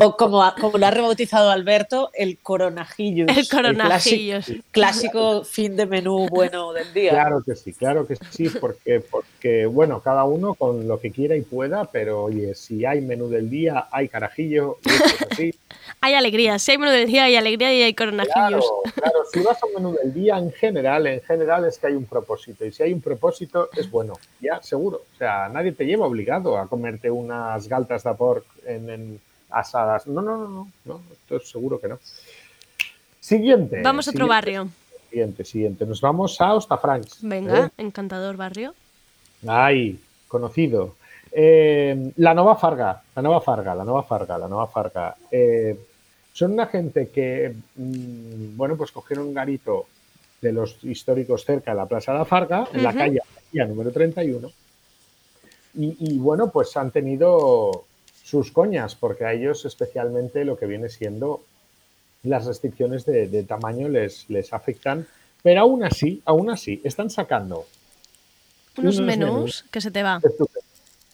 O 0.00 0.16
como, 0.16 0.42
como 0.60 0.78
lo 0.78 0.86
ha 0.86 0.90
rebautizado 0.90 1.50
Alberto, 1.50 2.10
el 2.12 2.38
coronajillos. 2.38 3.36
El 3.36 3.48
coronajillos. 3.48 4.44
clásico, 4.46 4.64
clásico 4.70 5.44
fin 5.44 5.76
de 5.76 5.86
menú 5.86 6.28
bueno 6.28 6.72
del 6.72 6.92
día. 6.92 7.10
Claro 7.10 7.42
que 7.42 7.56
sí, 7.56 7.72
claro 7.72 8.06
que 8.06 8.16
sí, 8.30 8.48
porque, 8.48 9.00
porque, 9.00 9.66
bueno, 9.66 10.00
cada 10.00 10.24
uno 10.24 10.54
con 10.54 10.86
lo 10.86 11.00
que 11.00 11.10
quiera 11.10 11.36
y 11.36 11.42
pueda, 11.42 11.86
pero 11.86 12.24
oye, 12.24 12.54
si 12.54 12.84
hay 12.84 13.00
menú 13.00 13.28
del 13.28 13.50
día, 13.50 13.88
hay 13.90 14.08
carajillo, 14.08 14.78
y 14.84 14.90
esto 14.90 15.04
es 15.04 15.32
así. 15.32 15.54
Hay 16.00 16.14
alegría, 16.14 16.58
si 16.58 16.72
hay 16.72 16.78
menú 16.78 16.90
del 16.90 17.06
día 17.06 17.24
hay 17.24 17.36
alegría 17.36 17.72
y 17.72 17.82
hay 17.82 17.94
coronajillos. 17.94 18.32
Claro, 18.34 18.62
claro, 18.94 19.18
si 19.32 19.40
vas 19.40 19.62
a 19.62 19.66
un 19.66 19.74
menú 19.74 19.96
del 19.96 20.12
día, 20.12 20.38
en 20.38 20.52
general, 20.52 21.06
en 21.06 21.20
general 21.20 21.64
es 21.64 21.78
que 21.78 21.88
hay 21.88 21.94
un 21.94 22.06
propósito, 22.06 22.64
y 22.64 22.72
si 22.72 22.82
hay 22.82 22.92
un 22.92 23.00
propósito, 23.00 23.68
es 23.76 23.90
bueno, 23.90 24.14
ya, 24.40 24.60
seguro. 24.62 25.02
O 25.12 25.16
sea, 25.16 25.48
nadie 25.48 25.72
te 25.72 25.84
lleva 25.84 26.06
obligado 26.06 26.41
a 26.58 26.66
comerte 26.66 27.10
unas 27.10 27.68
galtas 27.68 28.04
de 28.04 28.14
porc 28.14 28.44
en, 28.66 28.90
en 28.90 29.20
asadas. 29.50 30.06
No, 30.06 30.22
no, 30.22 30.36
no, 30.36 30.48
no, 30.48 30.68
no, 30.84 31.00
esto 31.12 31.36
es 31.36 31.48
seguro 31.48 31.80
que 31.80 31.88
no. 31.88 31.98
Siguiente. 33.20 33.82
Vamos 33.82 34.08
a 34.08 34.10
otro 34.10 34.26
siguiente, 34.26 34.34
barrio. 34.34 34.68
Siguiente, 35.10 35.44
siguiente. 35.44 35.86
Nos 35.86 36.00
vamos 36.00 36.40
a 36.40 36.54
Ostafrancs. 36.54 37.18
Venga, 37.22 37.66
¿eh? 37.66 37.70
encantador 37.78 38.36
barrio. 38.36 38.74
Ay, 39.46 40.00
conocido. 40.28 40.96
Eh, 41.30 42.12
la 42.16 42.34
Nova 42.34 42.56
Farga, 42.56 43.02
la 43.14 43.22
Nova 43.22 43.40
Farga, 43.40 43.74
la 43.74 43.84
Nova 43.84 44.02
Farga, 44.02 44.38
la 44.38 44.48
Nova 44.48 44.66
Farga. 44.66 45.16
Eh, 45.30 45.78
son 46.32 46.52
una 46.52 46.66
gente 46.66 47.08
que, 47.08 47.54
mm, 47.76 48.56
bueno, 48.56 48.76
pues 48.76 48.90
cogieron 48.90 49.28
un 49.28 49.34
garito 49.34 49.86
de 50.40 50.52
los 50.52 50.82
históricos 50.82 51.44
cerca 51.44 51.70
de 51.70 51.76
la 51.76 51.86
Plaza 51.86 52.12
de 52.12 52.18
la 52.18 52.24
Farga, 52.24 52.68
en 52.72 52.82
la 52.82 52.92
calle 52.92 53.20
número 53.52 53.92
31. 53.92 54.50
Y, 55.74 55.96
y, 55.98 56.18
bueno, 56.18 56.50
pues 56.50 56.76
han 56.76 56.90
tenido 56.90 57.84
sus 58.22 58.50
coñas, 58.52 58.94
porque 58.94 59.24
a 59.24 59.32
ellos 59.32 59.64
especialmente 59.64 60.44
lo 60.44 60.56
que 60.56 60.66
viene 60.66 60.88
siendo 60.88 61.42
las 62.22 62.46
restricciones 62.46 63.04
de, 63.04 63.28
de 63.28 63.42
tamaño 63.42 63.88
les, 63.88 64.28
les 64.30 64.52
afectan, 64.52 65.06
pero 65.42 65.62
aún 65.62 65.82
así, 65.84 66.22
aún 66.24 66.50
así, 66.50 66.80
están 66.84 67.10
sacando 67.10 67.66
Unos, 68.76 68.96
Unos 68.96 69.06
menús, 69.06 69.30
menús. 69.34 69.64
que 69.70 69.80
se 69.80 69.90
te 69.90 70.02
va. 70.02 70.20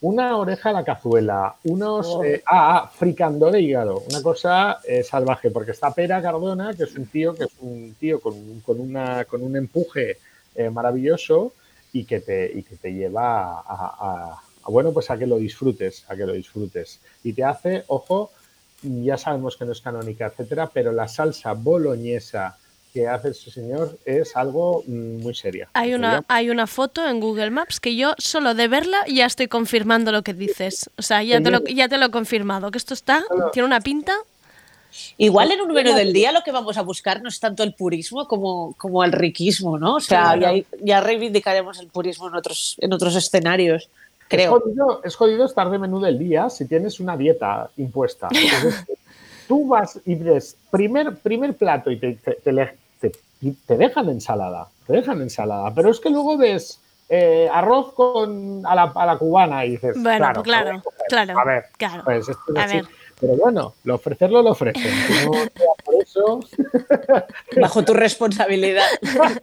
una 0.00 0.36
oreja 0.36 0.68
a 0.70 0.72
la 0.72 0.84
cazuela, 0.84 1.56
unos 1.64 2.18
eh, 2.24 2.42
ah, 2.46 2.84
ah, 2.84 2.90
fricandó 2.94 3.50
de 3.50 3.60
hígado, 3.62 4.04
una 4.10 4.22
cosa 4.22 4.78
eh, 4.86 5.02
salvaje, 5.02 5.50
porque 5.50 5.72
está 5.72 5.92
Pera 5.92 6.22
Cardona, 6.22 6.74
que 6.74 6.84
es 6.84 6.94
un 6.94 7.06
tío 7.06 7.34
que 7.34 7.44
es 7.44 7.52
un 7.60 7.96
tío 7.98 8.20
con, 8.20 8.60
con 8.60 8.78
una 8.80 9.24
con 9.24 9.42
un 9.42 9.56
empuje 9.56 10.18
eh, 10.54 10.70
maravilloso 10.70 11.52
y 11.92 12.04
que 12.04 12.20
te 12.20 12.52
y 12.54 12.62
que 12.62 12.76
te 12.76 12.92
lleva 12.92 13.60
a, 13.66 14.40
bueno 14.70 14.92
pues 14.92 15.10
a 15.10 15.18
que 15.18 15.26
lo 15.26 15.38
disfrutes, 15.38 16.04
a 16.08 16.16
que 16.16 16.26
lo 16.26 16.32
disfrutes 16.32 17.00
y 17.24 17.32
te 17.32 17.44
hace, 17.44 17.84
ojo, 17.88 18.30
ya 18.82 19.16
sabemos 19.16 19.56
que 19.56 19.64
no 19.64 19.72
es 19.72 19.80
canónica, 19.80 20.26
etcétera, 20.26 20.70
pero 20.72 20.92
la 20.92 21.08
salsa 21.08 21.52
boloñesa 21.52 22.56
que 22.92 23.06
hace 23.06 23.30
ese 23.30 23.50
señor 23.50 23.98
es 24.04 24.36
algo 24.36 24.82
mm, 24.86 25.22
muy 25.22 25.34
seria. 25.34 25.68
Hay 25.74 25.94
una, 25.94 26.24
hay 26.28 26.50
una 26.50 26.66
foto 26.66 27.06
en 27.06 27.20
Google 27.20 27.50
Maps 27.50 27.80
que 27.80 27.96
yo 27.96 28.14
solo 28.18 28.54
de 28.54 28.68
verla 28.68 29.04
ya 29.06 29.26
estoy 29.26 29.48
confirmando 29.48 30.10
lo 30.12 30.22
que 30.22 30.32
dices. 30.32 30.88
O 30.96 31.02
sea, 31.02 31.22
ya 31.22 31.40
te 31.40 31.50
lo, 31.50 31.62
ya 31.64 31.88
te 31.88 31.98
lo 31.98 32.06
he 32.06 32.10
confirmado, 32.10 32.70
que 32.70 32.78
esto 32.78 32.94
está, 32.94 33.24
tiene 33.52 33.66
una 33.66 33.80
pinta. 33.80 34.14
Igual 35.18 35.52
en 35.52 35.60
un 35.60 35.72
menú 35.72 35.94
del 35.94 36.14
día 36.14 36.32
lo 36.32 36.42
que 36.42 36.50
vamos 36.50 36.78
a 36.78 36.82
buscar 36.82 37.22
no 37.22 37.28
es 37.28 37.38
tanto 37.38 37.62
el 37.62 37.74
purismo 37.74 38.26
como, 38.26 38.74
como 38.78 39.04
el 39.04 39.12
riquismo, 39.12 39.78
¿no? 39.78 39.96
O 39.96 40.00
sea, 40.00 40.32
Claro. 40.34 40.56
ya, 40.56 40.64
ya 40.80 41.00
reivindicaremos 41.00 41.78
el 41.78 41.88
purismo 41.88 42.28
en 42.28 42.34
otros, 42.34 42.76
en 42.80 42.92
otros 42.94 43.14
escenarios, 43.14 43.90
Es 44.30 44.48
jodido, 44.48 45.00
es 45.04 45.16
jodido 45.16 45.44
estar 45.46 45.70
de 45.70 45.78
menú 45.78 46.00
del 46.00 46.18
día 46.18 46.50
si 46.50 46.66
tienes 46.66 47.00
una 47.00 47.16
dieta 47.16 47.70
impuesta. 47.76 48.28
Entonces, 48.32 48.84
tú 49.46 49.66
vas 49.68 49.98
y 50.04 50.14
ves 50.16 50.56
primer, 50.70 51.16
primer 51.16 51.54
plato 51.56 51.90
y 51.90 51.98
te, 51.98 52.14
te, 52.14 52.32
te 52.34 52.52
le- 52.52 52.76
te- 53.00 53.12
y 53.40 53.52
te 53.52 53.76
dejan 53.76 54.08
ensalada, 54.08 54.68
te 54.86 54.92
dejan 54.94 55.22
ensalada, 55.22 55.72
pero 55.74 55.90
es 55.90 56.00
que 56.00 56.10
luego 56.10 56.36
ves 56.36 56.80
eh, 57.08 57.48
arroz 57.50 57.94
con 57.94 58.66
a 58.66 58.74
la, 58.74 58.92
a 58.94 59.06
la 59.06 59.16
cubana 59.16 59.64
y 59.64 59.70
dices, 59.70 59.94
Bueno, 59.96 60.18
claro, 60.18 60.34
pues 60.34 60.44
claro, 60.44 60.80
joder, 60.82 60.98
claro. 61.08 61.38
a 61.40 61.44
ver, 61.44 61.64
claro. 61.78 62.04
pues 62.04 62.28
esto 62.28 62.42
es 62.52 62.56
A 62.58 62.64
así. 62.64 62.76
ver. 62.76 62.86
Pero 63.20 63.34
bueno, 63.36 63.74
lo 63.82 63.94
ofrecerlo 63.96 64.42
lo 64.42 64.50
ofrecen. 64.50 64.82
que 64.82 65.24
no 65.26 65.32
sea 65.32 65.50
por 65.84 65.94
eso. 66.00 66.40
Bajo 67.60 67.82
tu 67.84 67.94
responsabilidad. 67.94 68.84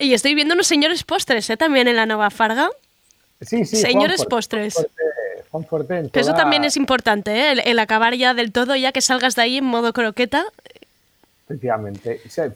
Y 0.00 0.12
estoy 0.14 0.34
viendo 0.36 0.54
unos 0.54 0.68
señores 0.68 1.02
postres, 1.02 1.50
¿eh? 1.50 1.56
También 1.56 1.88
en 1.88 1.96
la 1.96 2.06
Nova 2.06 2.30
Farga. 2.30 2.70
Sí, 3.40 3.64
sí, 3.64 3.76
Señores 3.76 4.18
Juan 4.18 4.28
postres. 4.28 4.74
Juan 4.74 4.86
Fuerte, 4.86 5.44
Juan 5.50 5.64
Fuerte 5.64 5.98
en 5.98 6.10
Que 6.10 6.20
eso 6.20 6.34
también 6.34 6.64
es 6.64 6.76
importante, 6.76 7.32
¿eh? 7.32 7.52
El, 7.52 7.60
el 7.60 7.78
acabar 7.78 8.14
ya 8.14 8.34
del 8.34 8.52
todo, 8.52 8.74
ya 8.76 8.92
que 8.92 9.00
salgas 9.00 9.36
de 9.36 9.42
ahí 9.42 9.58
en 9.58 9.64
modo 9.64 9.92
croqueta. 9.92 10.44
Efectivamente. 11.48 12.20
O 12.26 12.28
sea, 12.28 12.52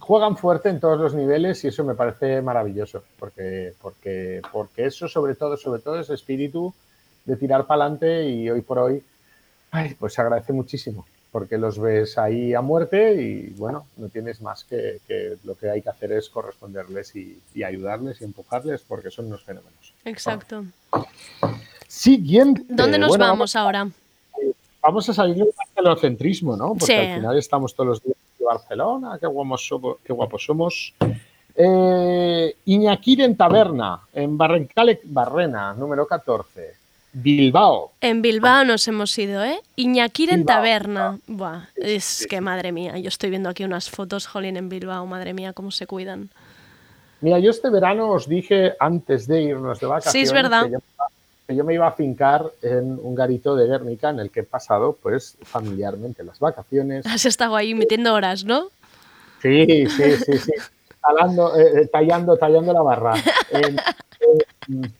juegan 0.00 0.36
fuerte 0.36 0.70
en 0.70 0.80
todos 0.80 0.98
los 0.98 1.14
niveles 1.14 1.62
y 1.62 1.68
eso 1.68 1.84
me 1.84 1.94
parece 1.94 2.42
maravilloso, 2.42 3.04
porque, 3.16 3.74
porque, 3.80 4.42
porque 4.50 4.86
eso 4.86 5.06
sobre 5.06 5.36
todo, 5.36 5.56
sobre 5.56 5.80
todo 5.80 6.00
ese 6.00 6.14
espíritu 6.14 6.74
de 7.24 7.36
tirar 7.36 7.66
para 7.66 7.84
adelante 7.84 8.28
y 8.28 8.50
hoy 8.50 8.62
por 8.62 8.78
hoy, 8.80 9.04
ay, 9.70 9.94
pues 9.94 10.14
se 10.14 10.20
agradece 10.20 10.52
muchísimo, 10.52 11.06
porque 11.32 11.58
los 11.58 11.78
ves 11.78 12.18
ahí 12.18 12.54
a 12.54 12.60
muerte 12.60 13.14
y 13.22 13.50
bueno, 13.56 13.86
no 13.96 14.08
tienes 14.08 14.40
más 14.40 14.64
que, 14.64 14.98
que 15.06 15.36
lo 15.44 15.54
que 15.54 15.70
hay 15.70 15.82
que 15.82 15.88
hacer 15.88 16.12
es 16.12 16.28
corresponderles 16.28 17.14
y, 17.16 17.40
y 17.54 17.62
ayudarles 17.62 18.20
y 18.20 18.24
empujarles 18.24 18.82
porque 18.82 19.10
son 19.10 19.26
unos 19.26 19.42
fenómenos. 19.44 19.94
Exacto. 20.04 20.64
Siguiente. 21.86 22.62
¿Dónde 22.68 22.98
nos 22.98 23.08
Bueno, 23.10 23.26
vamos 23.26 23.56
ahora? 23.56 23.88
vamos 24.82 25.06
a 25.10 25.12
salir 25.14 25.36
del 25.36 25.48
barcelocentrismo, 25.56 26.56
¿no? 26.56 26.68
Porque 26.70 26.86
Sí. 26.86 26.92
al 26.94 27.16
final 27.16 27.38
estamos 27.38 27.74
todos 27.74 27.88
los 27.88 28.02
días 28.02 28.16
Barcelona, 28.42 29.16
qué 29.20 29.26
guapos 29.26 29.66
somos. 29.66 29.96
Qué 30.02 30.12
guapos 30.12 30.44
somos. 30.44 30.94
Eh, 31.54 32.56
Iñakiren 32.64 33.36
Taberna, 33.36 34.00
en 34.14 34.36
Barrencale, 34.38 35.00
Barrena, 35.04 35.74
número 35.74 36.06
14. 36.06 36.74
Bilbao. 37.12 37.92
En 38.00 38.22
Bilbao 38.22 38.64
nos 38.64 38.86
hemos 38.88 39.16
ido, 39.18 39.42
¿eh? 39.44 39.60
Iñakir 39.76 40.30
en 40.30 40.40
Bilbao. 40.40 40.56
Taberna. 40.56 41.18
Buah, 41.26 41.64
es 41.76 42.26
que 42.30 42.40
madre 42.40 42.72
mía, 42.72 42.98
yo 42.98 43.08
estoy 43.08 43.30
viendo 43.30 43.48
aquí 43.48 43.64
unas 43.64 43.90
fotos, 43.90 44.26
jolín, 44.26 44.56
en 44.56 44.68
Bilbao, 44.68 45.06
madre 45.06 45.34
mía, 45.34 45.52
cómo 45.52 45.70
se 45.70 45.86
cuidan. 45.86 46.30
Mira, 47.20 47.38
yo 47.38 47.50
este 47.50 47.68
verano 47.68 48.10
os 48.10 48.28
dije 48.28 48.74
antes 48.78 49.26
de 49.26 49.42
irnos 49.42 49.78
de 49.80 49.86
vacaciones 49.86 50.12
Sí, 50.12 50.20
es 50.22 50.32
verdad. 50.32 50.64
Que, 50.64 50.70
yo, 50.70 50.78
que 51.48 51.56
yo 51.56 51.64
me 51.64 51.74
iba 51.74 51.86
a 51.86 51.92
fincar 51.92 52.50
en 52.62 52.98
un 53.02 53.14
garito 53.14 53.56
de 53.56 53.66
Guernica 53.66 54.08
en 54.10 54.20
el 54.20 54.30
que 54.30 54.40
he 54.40 54.44
pasado, 54.44 54.96
pues, 55.02 55.36
familiarmente 55.42 56.22
las 56.24 56.38
vacaciones. 56.38 57.04
Has 57.06 57.26
estado 57.26 57.56
ahí 57.56 57.74
metiendo 57.74 58.14
horas, 58.14 58.44
¿no? 58.44 58.68
Sí, 59.42 59.86
sí, 59.86 60.16
sí, 60.24 60.38
sí. 60.38 60.52
Talando, 61.02 61.58
eh, 61.58 61.82
eh, 61.82 61.86
tallando, 61.92 62.36
tallando 62.36 62.72
la 62.72 62.82
barra. 62.82 63.14
En- 63.50 64.92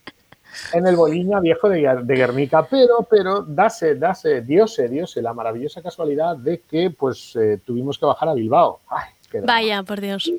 en 0.72 0.86
el 0.86 0.96
Boliña 0.96 1.40
viejo 1.40 1.68
de, 1.68 1.80
Guer- 1.80 2.02
de 2.02 2.14
Guernica, 2.16 2.66
pero, 2.68 3.06
pero, 3.08 3.42
dase, 3.42 3.94
dase, 3.96 4.42
diose, 4.42 4.88
diose, 4.88 5.22
la 5.22 5.32
maravillosa 5.34 5.82
casualidad 5.82 6.36
de 6.36 6.60
que, 6.60 6.90
pues, 6.90 7.34
eh, 7.36 7.58
tuvimos 7.64 7.98
que 7.98 8.06
bajar 8.06 8.28
a 8.28 8.34
Bilbao. 8.34 8.80
Ay, 8.88 9.10
qué. 9.30 9.40
Vaya, 9.40 9.82
por 9.82 10.00
Dios. 10.00 10.30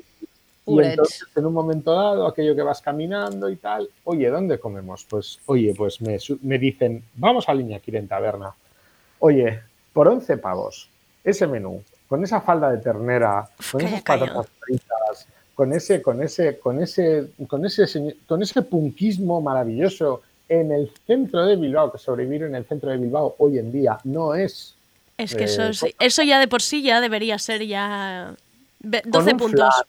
Y 0.64 0.80
entonces, 0.80 1.24
en 1.34 1.44
un 1.46 1.52
momento 1.52 1.92
dado, 1.92 2.26
aquello 2.26 2.54
que 2.54 2.62
vas 2.62 2.80
caminando 2.80 3.48
y 3.50 3.56
tal, 3.56 3.88
oye, 4.04 4.30
¿dónde 4.30 4.58
comemos? 4.60 5.04
Pues, 5.10 5.40
oye, 5.46 5.74
pues 5.76 6.00
me, 6.00 6.18
me 6.42 6.58
dicen, 6.58 7.02
vamos 7.14 7.48
a 7.48 7.54
Liñaquir 7.54 7.96
en 7.96 8.06
taberna. 8.06 8.54
Oye, 9.18 9.60
por 9.92 10.06
11 10.08 10.36
pavos, 10.38 10.88
ese 11.24 11.46
menú, 11.48 11.82
con 12.08 12.22
esa 12.22 12.40
falda 12.40 12.70
de 12.70 12.78
ternera, 12.78 13.48
con 13.72 13.80
calla, 13.80 13.90
esas 13.90 14.02
calla. 14.04 14.26
patatas 14.26 14.50
fritas, 14.60 15.28
con 15.54 15.72
ese, 15.72 16.00
con 16.02 16.22
ese, 16.22 16.58
con 16.58 16.80
ese, 16.82 17.28
con 17.46 17.64
ese, 17.64 18.16
con 18.26 18.42
ese 18.42 18.62
punkismo 18.62 19.40
maravilloso 19.40 20.22
en 20.48 20.72
el 20.72 20.90
centro 21.06 21.44
de 21.46 21.56
Bilbao, 21.56 21.92
que 21.92 21.98
sobrevivir 21.98 22.44
en 22.44 22.54
el 22.54 22.64
centro 22.64 22.90
de 22.90 22.96
Bilbao 22.98 23.34
hoy 23.38 23.58
en 23.58 23.70
día 23.72 23.98
no 24.04 24.34
es 24.34 24.74
Es 25.18 25.34
que 25.34 25.42
Eh, 25.42 25.44
eso, 25.44 25.62
es- 25.64 25.80
con- 25.80 25.90
eso 26.00 26.22
ya 26.22 26.38
de 26.40 26.48
por 26.48 26.62
sí 26.62 26.82
ya 26.82 27.00
debería 27.00 27.38
ser 27.38 27.64
ya 27.66 28.34
ve- 28.80 29.02
con 29.02 29.10
12 29.12 29.32
un 29.32 29.36
puntos. 29.38 29.74
flan, 29.74 29.86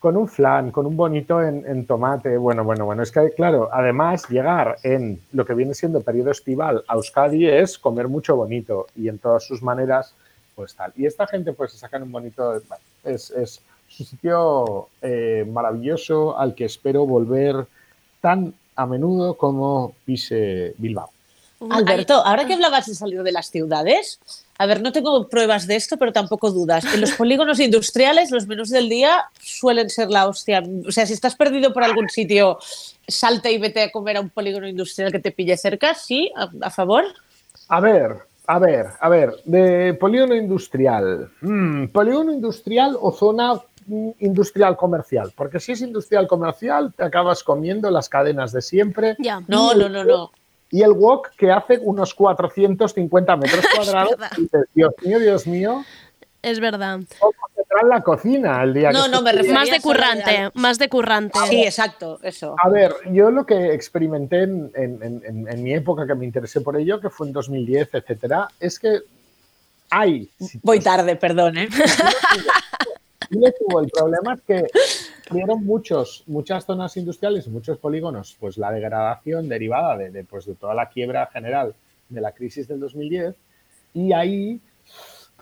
con 0.00 0.16
un 0.16 0.28
flan, 0.28 0.70
con 0.70 0.86
un 0.86 0.96
bonito 0.96 1.42
en, 1.42 1.64
en 1.66 1.86
tomate. 1.86 2.36
Bueno, 2.36 2.64
bueno, 2.64 2.84
bueno. 2.84 3.02
Es 3.02 3.10
que, 3.12 3.30
claro, 3.30 3.68
además, 3.72 4.28
llegar 4.28 4.76
en 4.82 5.20
lo 5.32 5.44
que 5.44 5.54
viene 5.54 5.74
siendo 5.74 6.00
periodo 6.02 6.30
estival 6.30 6.84
a 6.88 6.94
Euskadi 6.94 7.46
es 7.46 7.78
comer 7.78 8.08
mucho 8.08 8.34
bonito 8.36 8.86
y 8.96 9.08
en 9.08 9.18
todas 9.18 9.44
sus 9.44 9.62
maneras, 9.62 10.14
pues 10.54 10.74
tal. 10.74 10.92
Y 10.96 11.06
esta 11.06 11.26
gente, 11.26 11.52
pues, 11.52 11.72
se 11.72 11.78
sacan 11.78 12.02
un 12.02 12.12
bonito. 12.12 12.60
es, 13.04 13.30
es 13.90 14.00
un 14.00 14.06
sitio 14.06 14.88
eh, 15.02 15.44
maravilloso 15.50 16.38
al 16.38 16.54
que 16.54 16.64
espero 16.64 17.06
volver 17.06 17.66
tan 18.20 18.54
a 18.76 18.86
menudo 18.86 19.34
como 19.34 19.94
pise 20.04 20.74
Bilbao. 20.78 21.10
Alberto, 21.68 22.14
ahora 22.14 22.46
que 22.46 22.54
hablabas 22.54 22.86
de 22.86 22.94
salir 22.94 23.22
de 23.22 23.32
las 23.32 23.50
ciudades, 23.50 24.18
a 24.56 24.64
ver, 24.64 24.80
no 24.80 24.92
tengo 24.92 25.28
pruebas 25.28 25.66
de 25.66 25.76
esto, 25.76 25.98
pero 25.98 26.10
tampoco 26.10 26.50
dudas. 26.50 26.84
En 26.94 27.02
los 27.02 27.12
polígonos 27.12 27.60
industriales, 27.60 28.30
los 28.30 28.46
menús 28.46 28.70
del 28.70 28.88
día 28.88 29.24
suelen 29.38 29.90
ser 29.90 30.08
la 30.08 30.26
hostia. 30.26 30.62
O 30.86 30.92
sea, 30.92 31.04
si 31.04 31.12
estás 31.12 31.36
perdido 31.36 31.74
por 31.74 31.82
algún 31.82 32.08
sitio, 32.08 32.58
salta 33.06 33.50
y 33.50 33.58
vete 33.58 33.82
a 33.82 33.92
comer 33.92 34.16
a 34.16 34.20
un 34.22 34.30
polígono 34.30 34.66
industrial 34.66 35.12
que 35.12 35.18
te 35.18 35.32
pille 35.32 35.56
cerca, 35.58 35.94
¿sí? 35.94 36.32
¿A, 36.34 36.48
a 36.62 36.70
favor? 36.70 37.04
A 37.68 37.80
ver, 37.80 38.16
a 38.46 38.58
ver, 38.58 38.86
a 38.98 39.08
ver, 39.08 39.36
de 39.44 39.94
polígono 39.94 40.34
industrial. 40.34 41.30
Mm, 41.40 41.86
polígono 41.88 42.32
industrial 42.32 42.96
o 43.00 43.12
zona 43.12 43.60
industrial 44.18 44.76
comercial. 44.76 45.32
Porque 45.36 45.60
si 45.60 45.72
es 45.72 45.80
industrial 45.82 46.26
comercial, 46.26 46.92
te 46.96 47.04
acabas 47.04 47.42
comiendo 47.44 47.90
las 47.90 48.08
cadenas 48.08 48.52
de 48.52 48.62
siempre. 48.62 49.16
Ya. 49.18 49.40
No, 49.48 49.74
no, 49.74 49.88
no, 49.88 50.04
no. 50.04 50.30
Y 50.70 50.82
el 50.82 50.92
wok 50.92 51.30
que 51.36 51.50
hace 51.50 51.78
unos 51.82 52.14
450 52.14 53.36
metros 53.36 53.64
cuadrados. 53.76 54.14
Dios 54.74 54.92
mío, 55.02 55.18
Dios 55.18 55.46
mío, 55.46 55.84
Es 56.42 56.60
verdad. 56.60 57.00
¿cómo 57.18 57.32
se 57.56 57.62
trae 57.68 57.88
la 57.88 58.02
cocina 58.02 58.62
el 58.62 58.72
día 58.74 58.92
No, 58.92 59.04
que 59.04 59.10
no, 59.10 59.22
me 59.22 59.32
refiero- 59.32 59.54
Más 59.58 59.68
de 59.70 59.80
currante, 59.80 60.50
más 60.54 60.78
de 60.78 60.88
currante. 60.88 61.38
Sí, 61.48 61.62
exacto, 61.64 62.18
eso. 62.22 62.54
A 62.62 62.68
ver, 62.68 62.94
yo 63.12 63.30
lo 63.32 63.44
que 63.44 63.74
experimenté 63.74 64.42
en, 64.44 64.70
en- 64.76 65.02
en- 65.02 65.22
en- 65.24 65.48
en 65.48 65.62
mi 65.62 65.74
época 65.74 66.06
que 66.06 66.14
me 66.14 66.24
interesé 66.24 66.60
por 66.60 66.76
ello, 66.76 67.00
que 67.00 67.10
fue 67.10 67.26
en 67.26 67.32
2010, 67.32 67.88
etcétera, 67.94 68.48
es 68.60 68.78
que 68.78 69.00
hay 69.90 70.30
Voy 70.62 70.78
tarde, 70.78 71.16
perdón, 71.16 71.58
¿eh? 71.58 71.68
El 73.28 73.90
problema 73.90 74.34
es 74.34 74.40
que 74.42 74.66
tuvieron 75.28 75.64
muchos, 75.64 76.24
muchas 76.26 76.64
zonas 76.64 76.96
industriales, 76.96 77.46
muchos 77.48 77.78
polígonos, 77.78 78.36
pues 78.40 78.58
la 78.58 78.72
degradación 78.72 79.48
derivada 79.48 79.96
de, 79.96 80.10
de, 80.10 80.24
pues, 80.24 80.46
de 80.46 80.54
toda 80.54 80.74
la 80.74 80.88
quiebra 80.88 81.26
general 81.26 81.74
de 82.08 82.20
la 82.20 82.32
crisis 82.32 82.66
del 82.66 82.80
2010 82.80 83.34
y 83.94 84.12
ahí 84.12 84.60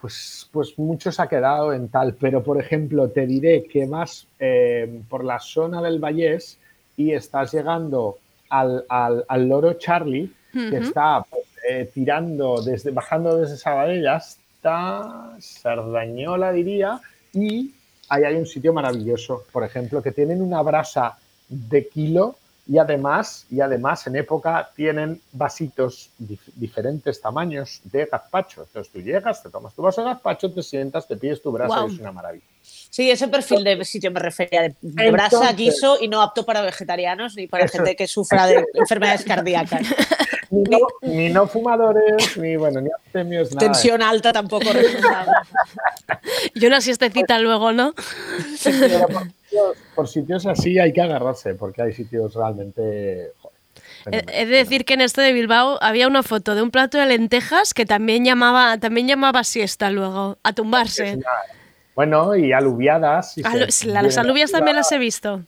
pues, 0.01 0.49
pues 0.53 0.79
mucho 0.79 1.11
se 1.11 1.23
ha 1.23 1.27
quedado 1.29 1.73
en 1.73 1.89
tal. 1.89 2.15
Pero, 2.15 2.43
por 2.43 2.61
ejemplo, 2.61 3.09
te 3.09 3.27
diré 3.27 3.65
que 3.65 3.87
vas 3.87 4.27
eh, 4.39 5.01
por 5.09 5.25
la 5.25 5.41
zona 5.41 5.81
del 5.83 5.99
Vallés 5.99 6.59
y 6.97 7.13
estás 7.13 7.53
llegando 7.53 8.19
al, 8.51 8.85
al- 8.89 9.25
al 9.29 9.49
loro 9.49 9.75
Charlie, 9.75 10.33
que 10.53 10.77
está 10.79 11.25
pues, 11.29 11.43
eh, 11.69 11.91
tirando, 11.93 12.61
desde, 12.63 12.91
bajando 12.91 13.37
desde 13.39 13.57
Sabadell 13.57 14.07
hasta 14.09 15.37
Sardañola, 15.41 16.53
diría, 16.53 17.01
y 17.33 17.75
ahí 18.09 18.25
hay 18.25 18.35
un 18.37 18.47
sitio 18.47 18.73
maravilloso, 18.73 19.45
por 19.53 19.65
ejemplo, 19.65 20.03
que 20.03 20.13
tienen 20.13 20.41
una 20.43 20.63
brasa 20.63 21.19
de 21.49 21.89
kilo 21.89 22.37
y 22.71 22.77
además, 22.77 23.47
y 23.51 23.61
además 23.63 24.07
en 24.07 24.17
época 24.17 24.69
tienen 24.77 25.19
vasitos 25.33 26.11
dif- 26.21 26.53
diferentes 26.55 27.19
tamaños 27.19 27.81
de 27.85 28.05
gazpacho. 28.05 28.63
Entonces 28.65 28.93
tú 28.93 29.01
llegas, 29.01 29.43
te 29.43 29.49
tomas 29.49 29.73
tu 29.73 29.81
vaso 29.81 30.03
de 30.03 30.09
gazpacho, 30.11 30.53
te 30.53 30.63
sientas, 30.63 31.07
te 31.09 31.17
pides 31.17 31.41
tu 31.41 31.51
brasa 31.51 31.87
y 31.89 31.95
es 31.95 31.99
una 32.01 32.13
maravilla. 32.13 32.45
Sí, 32.63 33.11
ese 33.11 33.29
perfil 33.29 33.65
de 33.65 33.83
sitio 33.87 34.11
me 34.11 34.21
refería 34.21 34.63
de, 34.63 34.75
de 34.83 35.11
brasa, 35.11 35.37
Entonces- 35.37 35.57
guiso 35.57 35.97
y 35.99 36.09
no 36.09 36.21
apto 36.21 36.45
para 36.45 36.61
vegetarianos 36.61 37.37
ni 37.37 37.47
para 37.47 37.65
Eso. 37.65 37.79
gente 37.79 37.97
que 37.97 38.07
sufra 38.07 38.47
de 38.47 38.63
enfermedades 38.75 39.25
cardíacas. 39.25 39.83
Ni 40.51 40.63
no, 40.63 40.79
ni 41.03 41.29
no 41.29 41.47
fumadores, 41.47 42.39
ni 42.39 42.57
bueno, 42.57 42.81
ni 42.81 42.89
abstemios, 42.91 43.55
nada. 43.55 43.67
Tensión 43.67 44.01
alta 44.01 44.33
tampoco. 44.33 44.65
Y 46.55 46.67
una 46.67 46.81
siestecita 46.81 47.39
luego, 47.39 47.73
¿no? 47.73 47.93
Por, 47.95 48.05
sitios, 48.57 49.77
por 49.95 50.09
sitios 50.09 50.47
así 50.47 50.79
hay 50.79 50.93
que 50.93 51.03
agarrarse, 51.03 51.55
porque 51.55 51.83
hay 51.83 51.93
sitios 51.93 52.35
realmente. 52.35 53.33
joder, 53.39 53.57
He, 53.79 54.05
fenomenales. 54.05 54.35
he 54.37 54.47
de 54.47 54.57
decir 54.57 54.85
que 54.85 54.95
en 54.95 55.01
este 55.03 55.21
de 55.21 55.33
Bilbao 55.33 55.79
había 55.83 56.09
una 56.09 56.23
foto 56.23 56.55
de 56.55 56.63
un 56.63 56.71
plato 56.71 56.99
de 56.99 57.07
lentejas 57.07 57.75
que 57.75 57.85
también 57.85 58.25
llamaba, 58.25 58.79
también 58.79 59.07
llamaba 59.07 59.45
siesta 59.45 59.91
luego, 59.91 60.39
a 60.43 60.53
tumbarse. 60.53 61.19
Bueno, 61.95 62.37
y 62.37 62.53
aluviadas. 62.53 63.37
y 63.39 63.43
Alu- 63.43 63.71
se- 63.71 63.89
las 63.89 64.17
alubias 64.19 64.51
también 64.53 64.77
las 64.77 64.91
he 64.93 64.99
visto. 64.99 65.43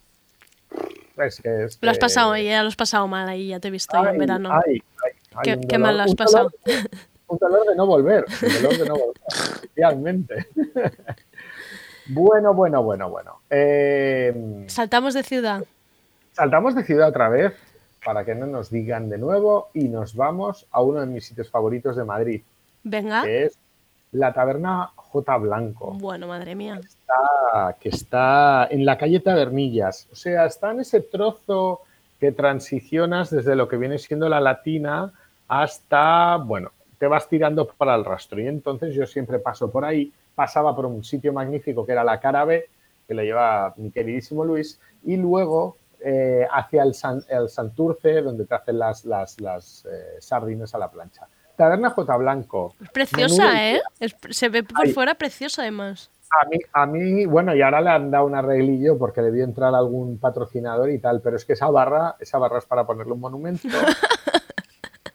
es 1.16 1.40
que 1.40 1.64
es 1.64 1.78
Lo 1.80 1.90
has 1.90 1.98
pasado, 1.98 2.36
ya 2.36 2.62
lo 2.62 2.68
has 2.68 2.76
pasado 2.76 3.06
mal 3.06 3.28
ahí, 3.28 3.48
ya 3.48 3.61
te 3.61 3.68
he 3.68 3.70
visto 3.70 3.96
en 4.06 4.18
verano. 4.18 4.50
ay, 4.52 4.82
ay, 5.04 5.12
ay, 5.34 5.42
Qué- 5.42 5.66
qué 5.68 5.78
mal 5.78 5.96
lo 5.96 6.02
has 6.02 6.14
pasado. 6.14 6.50
un 7.30 7.38
dolor 7.38 7.66
de 7.66 7.76
no 7.76 7.86
volver. 7.86 8.24
Un 8.42 8.62
dolor 8.62 8.78
de 8.78 8.88
no 8.88 8.94
volver, 8.94 9.22
efectivamente. 9.28 10.46
bueno, 12.08 12.54
bueno, 12.54 12.82
bueno, 12.82 13.08
bueno. 13.10 13.40
Eh, 13.48 14.64
Saltamos 14.68 15.14
de 15.14 15.22
ciudad. 15.22 15.64
saltamos 16.32 16.74
de 16.74 16.84
ciudad 16.84 17.08
otra 17.08 17.28
vez 17.28 17.52
para 18.04 18.24
que 18.24 18.34
no 18.34 18.46
nos 18.46 18.70
digan 18.70 19.08
de 19.08 19.18
nuevo 19.18 19.68
y 19.74 19.88
nos 19.88 20.14
vamos 20.14 20.66
a 20.70 20.80
uno 20.82 21.00
de 21.00 21.06
mis 21.06 21.26
sitios 21.26 21.50
favoritos 21.50 21.96
de 21.96 22.04
Madrid, 22.04 22.42
Venga. 22.82 23.22
que 23.22 23.44
es 23.44 23.58
la 24.12 24.32
taberna 24.32 24.90
J. 24.96 25.36
Blanco. 25.36 25.92
Bueno, 25.92 26.26
madre 26.26 26.54
mía. 26.54 26.80
está- 26.82 27.76
que 27.78 27.88
está 27.90 28.66
en 28.70 28.84
la 28.86 28.96
calle 28.96 29.20
Tabernillas. 29.20 30.08
O 30.12 30.16
sea, 30.16 30.46
está 30.46 30.70
en 30.70 30.80
ese 30.80 31.00
trozo 31.00 31.80
que 32.18 32.32
transicionas 32.32 33.30
desde 33.30 33.54
lo 33.56 33.68
que 33.68 33.76
viene 33.76 33.98
siendo 33.98 34.28
la 34.28 34.40
latina 34.40 35.12
hasta, 35.48 36.36
bueno, 36.36 36.70
te 37.01 37.07
vas 37.07 37.26
tirando 37.30 37.66
para 37.66 37.94
el 37.94 38.05
rastro. 38.05 38.38
Y 38.40 38.46
entonces 38.46 38.94
yo 38.94 39.07
siempre 39.07 39.38
paso 39.38 39.70
por 39.70 39.86
ahí, 39.86 40.12
pasaba 40.34 40.76
por 40.76 40.84
un 40.84 41.03
sitio 41.03 41.32
magnífico 41.32 41.86
que 41.86 41.92
era 41.92 42.05
la 42.05 42.20
Carabe, 42.20 42.66
que 43.09 43.14
lo 43.14 43.22
lleva 43.22 43.72
mi 43.78 43.90
queridísimo 43.90 44.44
Luis, 44.44 44.78
y 45.05 45.16
luego 45.16 45.78
eh, 45.98 46.46
hacia 46.53 46.82
el, 46.82 46.92
San- 46.92 47.24
el 47.30 47.48
Santurce, 47.48 48.20
donde 48.20 48.44
te 48.44 48.55
hacen 48.55 48.78
las, 48.78 49.07
las, 49.07 49.40
las 49.40 49.86
eh, 49.90 50.16
sardines 50.20 50.74
a 50.74 50.78
la 50.78 50.90
plancha. 50.90 51.26
Taberna 51.57 51.88
J. 51.88 52.16
Blanco. 52.18 52.74
Preciosa, 52.92 53.44
Menú 53.44 53.55
del 53.57 53.76
¿eh? 53.76 53.82
Es- 54.01 54.16
se 54.30 54.48
ve 54.51 54.62
por 54.62 54.86
fuera 54.90 55.14
preciosa 55.14 55.62
además. 55.62 56.11
A 56.42 56.46
mí, 56.48 56.59
a 56.72 56.86
mí, 56.86 57.24
bueno, 57.26 57.57
y 57.57 57.62
ahora 57.62 57.80
le 57.80 57.90
han 57.90 58.11
dado 58.11 58.26
un 58.26 58.34
arreglillo 58.34 58.96
porque 58.98 59.20
debió 59.22 59.42
entrar 59.42 59.74
algún 59.74 60.18
patrocinador 60.18 60.90
y 60.90 60.98
tal, 60.98 61.20
pero 61.22 61.36
es 61.36 61.44
que 61.46 61.55
esa 61.55 61.68
barra, 61.70 62.14
esa 62.20 62.38
barra 62.38 62.59
es 62.59 62.66
para 62.66 62.84
ponerle 62.86 63.14
un 63.14 63.20
monumento. 63.20 63.66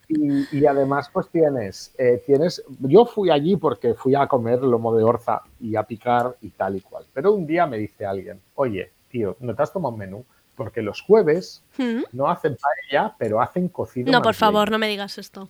Y, 0.07 0.57
y 0.57 0.65
además, 0.65 1.09
pues 1.11 1.29
tienes, 1.29 1.93
eh, 1.97 2.21
tienes. 2.25 2.63
Yo 2.79 3.05
fui 3.05 3.29
allí 3.29 3.57
porque 3.57 3.93
fui 3.93 4.15
a 4.15 4.27
comer 4.27 4.61
lomo 4.61 4.95
de 4.95 5.03
orza 5.03 5.41
y 5.59 5.75
a 5.75 5.83
picar 5.83 6.35
y 6.41 6.49
tal 6.49 6.75
y 6.75 6.81
cual. 6.81 7.05
Pero 7.13 7.33
un 7.33 7.45
día 7.45 7.65
me 7.65 7.77
dice 7.77 8.05
alguien, 8.05 8.41
oye, 8.55 8.91
tío, 9.09 9.35
¿no 9.39 9.55
te 9.55 9.63
has 9.63 9.73
tomado 9.73 9.93
un 9.93 9.99
menú? 9.99 10.25
Porque 10.55 10.81
los 10.81 11.01
jueves 11.01 11.63
¿Mm? 11.77 12.03
no 12.13 12.29
hacen 12.29 12.55
paella, 12.55 13.15
pero 13.17 13.41
hacen 13.41 13.67
cocido. 13.67 14.11
No, 14.11 14.21
por 14.21 14.35
favor, 14.35 14.71
no 14.71 14.77
me 14.77 14.87
digas 14.87 15.17
esto. 15.17 15.49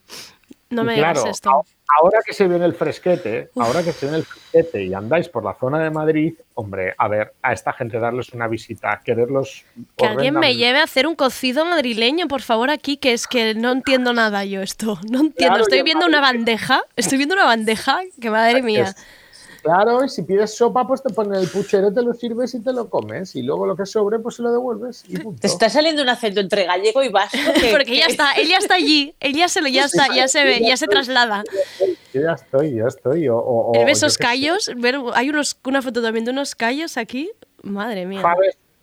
No 0.70 0.84
me 0.84 0.96
claro, 0.96 1.20
digas 1.20 1.36
esto. 1.36 1.64
Ahora 2.00 2.20
que 2.26 2.34
se 2.34 2.48
viene 2.48 2.66
el 2.66 2.74
fresquete, 2.74 3.50
ahora 3.56 3.84
que 3.84 3.92
se 3.92 4.08
viene 4.08 4.18
el 4.18 4.26
fresquete 4.26 4.84
y 4.84 4.94
andáis 4.96 5.30
por 5.30 5.44
la 5.44 5.54
zona 5.54 5.80
de 5.80 5.92
Madrid, 5.92 6.34
hombre, 6.56 6.96
a 6.98 7.08
ver, 7.08 7.34
a 7.44 7.54
esta 7.54 7.72
gente 7.74 8.00
darles 8.00 8.30
una 8.30 8.48
visita, 8.48 9.00
quererlos. 9.06 9.64
Que 9.96 10.08
alguien 10.08 10.40
me 10.40 10.56
lleve 10.56 10.80
a 10.80 10.84
hacer 10.84 11.06
un 11.06 11.16
cocido 11.16 11.64
madrileño, 11.66 12.28
por 12.28 12.42
favor, 12.42 12.72
aquí, 12.72 12.98
que 12.98 13.14
es 13.14 13.28
que 13.28 13.54
no 13.54 13.72
entiendo 13.72 14.14
nada 14.14 14.44
yo 14.46 14.62
esto. 14.62 15.00
No 15.10 15.20
entiendo. 15.20 15.34
Claro, 15.54 15.64
estoy 15.64 15.84
viendo 15.84 16.08
una 16.08 16.20
bandeja, 16.20 16.82
estoy 16.96 17.18
viendo 17.20 17.36
una 17.36 17.46
bandeja, 17.46 18.00
que 18.20 18.30
madre 18.32 18.62
mía. 18.64 18.84
Es- 18.84 18.96
Claro, 19.66 20.06
y 20.06 20.10
si 20.10 20.22
pides 20.22 20.56
sopa, 20.56 20.86
pues 20.88 21.02
te 21.02 21.12
ponen 21.12 21.40
el 21.42 21.48
puchero, 21.50 21.92
te 21.92 22.04
lo 22.04 22.14
sirves 22.14 22.54
y 22.54 22.62
te 22.62 22.72
lo 22.72 22.88
comes. 22.88 23.36
Y 23.36 23.42
luego 23.42 23.66
lo 23.66 23.76
que 23.76 23.88
sobre, 23.88 24.20
pues 24.20 24.36
se 24.36 24.44
lo 24.44 24.52
devuelves. 24.52 25.04
Y 25.08 25.18
punto. 25.18 25.42
Te 25.42 25.48
está 25.48 25.72
saliendo 25.72 26.04
un 26.04 26.10
acento 26.10 26.40
entre 26.40 26.66
gallego 26.66 27.02
y 27.02 27.10
vasco. 27.10 27.36
que- 27.60 27.72
Porque 27.72 27.98
ya 27.98 28.06
está, 28.06 28.34
él 28.34 28.48
ya 28.48 28.58
está 28.58 28.76
allí, 28.76 29.16
él 29.20 29.34
ya 29.34 29.48
se 29.48 29.62
lo, 29.62 29.68
ya 29.68 29.86
está, 29.86 30.06
ya 30.16 30.28
se 30.28 30.44
ve, 30.44 30.60
ya 30.68 30.78
se 30.78 30.86
traslada. 30.86 31.44
Yo 32.14 32.22
ya 32.22 32.34
estoy, 32.34 32.76
ya 32.76 32.86
estoy. 32.88 33.28
O, 33.28 33.72
esos 33.90 34.18
callos, 34.20 34.70
ver- 34.78 35.00
hay 35.16 35.30
unos, 35.32 35.58
una 35.66 35.82
foto 35.82 36.00
también 36.04 36.26
de 36.26 36.32
unos 36.32 36.54
callos 36.54 36.96
aquí. 36.98 37.32
Madre 37.64 38.06
mía. 38.06 38.22